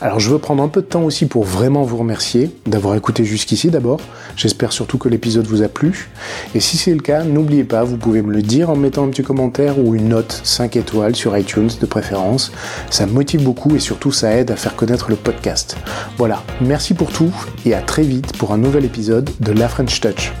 Alors 0.00 0.20
je 0.20 0.30
veux 0.30 0.38
prendre 0.38 0.62
un 0.62 0.68
peu 0.68 0.80
de 0.80 0.86
temps 0.86 1.02
aussi 1.02 1.26
pour 1.26 1.44
vraiment 1.44 1.82
vous 1.82 1.98
remercier 1.98 2.50
d'avoir 2.66 2.94
écouté 2.94 3.24
jusqu'ici 3.24 3.70
d'abord. 3.70 4.00
J'espère 4.36 4.72
surtout 4.72 4.98
que 4.98 5.08
l'épisode 5.08 5.46
vous 5.46 5.62
a 5.62 5.68
plu. 5.68 6.08
Et 6.54 6.60
si 6.60 6.76
c'est 6.76 6.92
le 6.92 7.00
cas, 7.00 7.24
n'oubliez 7.24 7.64
pas, 7.64 7.84
vous 7.84 7.96
pouvez 7.96 8.22
me 8.22 8.32
le 8.32 8.42
dire 8.42 8.70
en 8.70 8.76
mettant 8.76 9.04
un 9.04 9.08
petit 9.08 9.22
commentaire 9.22 9.78
ou 9.78 9.94
une 9.94 10.08
note 10.08 10.40
5 10.44 10.76
étoiles 10.76 11.16
sur 11.16 11.36
iTunes 11.36 11.70
de 11.80 11.86
préférence. 11.86 12.52
Ça 12.90 13.06
me 13.06 13.12
motive 13.12 13.42
beaucoup 13.42 13.74
et 13.76 13.80
surtout 13.80 14.12
ça 14.12 14.32
aide 14.32 14.50
à 14.50 14.56
faire 14.56 14.76
connaître 14.76 15.10
le 15.10 15.16
podcast. 15.16 15.76
Voilà, 16.16 16.42
merci 16.60 16.94
pour 16.94 17.10
tout 17.10 17.32
et 17.64 17.74
à 17.74 17.82
très 17.82 18.02
vite 18.02 18.36
pour 18.38 18.52
un 18.52 18.58
nouvel 18.58 18.84
épisode 18.84 19.28
de 19.40 19.52
La 19.52 19.68
French 19.68 20.00
Touch. 20.00 20.32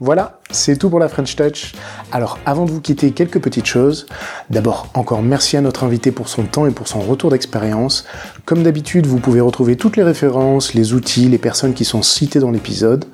Voilà, 0.00 0.40
c'est 0.54 0.76
tout 0.76 0.88
pour 0.88 1.00
la 1.00 1.08
French 1.08 1.36
Touch. 1.36 1.72
Alors 2.12 2.38
avant 2.46 2.64
de 2.64 2.70
vous 2.70 2.80
quitter, 2.80 3.10
quelques 3.10 3.40
petites 3.40 3.66
choses. 3.66 4.06
D'abord, 4.50 4.88
encore 4.94 5.22
merci 5.22 5.56
à 5.56 5.60
notre 5.60 5.84
invité 5.84 6.12
pour 6.12 6.28
son 6.28 6.44
temps 6.44 6.66
et 6.66 6.70
pour 6.70 6.88
son 6.88 7.00
retour 7.00 7.30
d'expérience. 7.30 8.06
Comme 8.44 8.62
d'habitude, 8.62 9.06
vous 9.06 9.20
pouvez 9.20 9.40
retrouver 9.40 9.76
toutes 9.76 9.96
les 9.96 10.02
références, 10.02 10.74
les 10.74 10.92
outils, 10.92 11.30
les 11.30 11.38
personnes 11.38 11.72
qui 11.72 11.86
sont 11.86 12.02
citées 12.02 12.40
dans 12.40 12.50
l'épisode. 12.50 13.06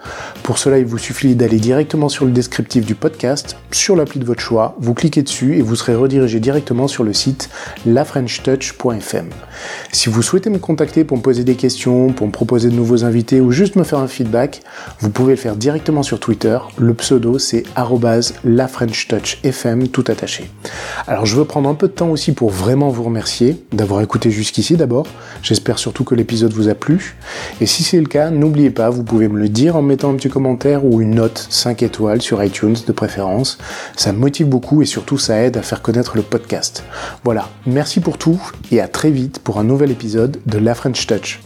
Pour 0.42 0.58
cela, 0.58 0.78
il 0.78 0.86
vous 0.86 0.98
suffit 0.98 1.36
d'aller 1.36 1.58
directement 1.58 2.08
sur 2.08 2.24
le 2.24 2.32
descriptif 2.32 2.84
du 2.84 2.96
podcast, 2.96 3.56
sur 3.70 3.94
l'appli 3.94 4.18
de 4.18 4.24
votre 4.24 4.40
choix, 4.40 4.74
vous 4.80 4.92
cliquez 4.92 5.22
dessus 5.22 5.56
et 5.56 5.62
vous 5.62 5.76
serez 5.76 5.94
redirigé 5.94 6.40
directement 6.40 6.88
sur 6.88 7.04
le 7.04 7.12
site 7.12 7.48
lafrenchtouch.fm. 7.86 9.30
Si 9.92 10.08
vous 10.08 10.22
souhaitez 10.22 10.50
me 10.50 10.58
contacter 10.58 11.04
pour 11.04 11.16
me 11.16 11.22
poser 11.22 11.44
des 11.44 11.54
questions, 11.54 12.12
pour 12.12 12.26
me 12.26 12.32
proposer 12.32 12.68
de 12.68 12.74
nouveaux 12.74 13.04
invités 13.04 13.40
ou 13.40 13.52
juste 13.52 13.76
me 13.76 13.84
faire 13.84 14.00
un 14.00 14.08
feedback, 14.08 14.62
vous 14.98 15.10
pouvez 15.10 15.34
le 15.34 15.38
faire 15.38 15.54
directement 15.54 16.02
sur 16.02 16.18
Twitter. 16.18 16.58
Le 16.76 16.94
pseudo 16.94 17.38
c'est 17.38 17.62
la 18.44 18.66
French 18.66 19.06
Touch 19.06 19.38
FM 19.44 19.86
tout 19.88 20.04
attaché. 20.08 20.50
Alors 21.06 21.24
je 21.24 21.36
veux 21.36 21.44
prendre 21.44 21.68
un 21.68 21.74
peu 21.74 21.86
de 21.86 21.92
temps 21.92 22.10
aussi 22.10 22.32
pour 22.32 22.50
vraiment 22.50 22.88
vous 22.88 23.04
remercier 23.04 23.62
d'avoir 23.72 24.00
écouté 24.00 24.32
jusqu'ici 24.32 24.76
d'abord. 24.76 25.06
J'espère 25.42 25.78
surtout 25.78 26.04
que 26.04 26.14
l'épisode 26.14 26.52
vous 26.52 26.68
a 26.68 26.74
plu. 26.74 27.16
Et 27.60 27.66
si 27.66 27.82
c'est 27.82 28.00
le 28.00 28.06
cas, 28.06 28.30
n'oubliez 28.30 28.70
pas, 28.70 28.90
vous 28.90 29.04
pouvez 29.04 29.28
me 29.28 29.38
le 29.38 29.48
dire 29.48 29.76
en 29.76 29.82
mettant 29.82 30.10
un 30.10 30.14
petit 30.14 30.28
commentaire 30.28 30.84
ou 30.84 31.00
une 31.00 31.14
note 31.14 31.46
5 31.50 31.82
étoiles 31.82 32.22
sur 32.22 32.42
iTunes 32.42 32.76
de 32.86 32.92
préférence. 32.92 33.58
Ça 33.96 34.12
me 34.12 34.18
motive 34.18 34.48
beaucoup 34.48 34.82
et 34.82 34.86
surtout 34.86 35.18
ça 35.18 35.42
aide 35.42 35.56
à 35.56 35.62
faire 35.62 35.82
connaître 35.82 36.16
le 36.16 36.22
podcast. 36.22 36.84
Voilà, 37.24 37.48
merci 37.66 38.00
pour 38.00 38.18
tout 38.18 38.40
et 38.70 38.80
à 38.80 38.88
très 38.88 39.10
vite 39.10 39.40
pour 39.40 39.58
un 39.58 39.64
nouvel 39.64 39.90
épisode 39.90 40.38
de 40.46 40.58
La 40.58 40.74
French 40.74 41.06
Touch. 41.06 41.40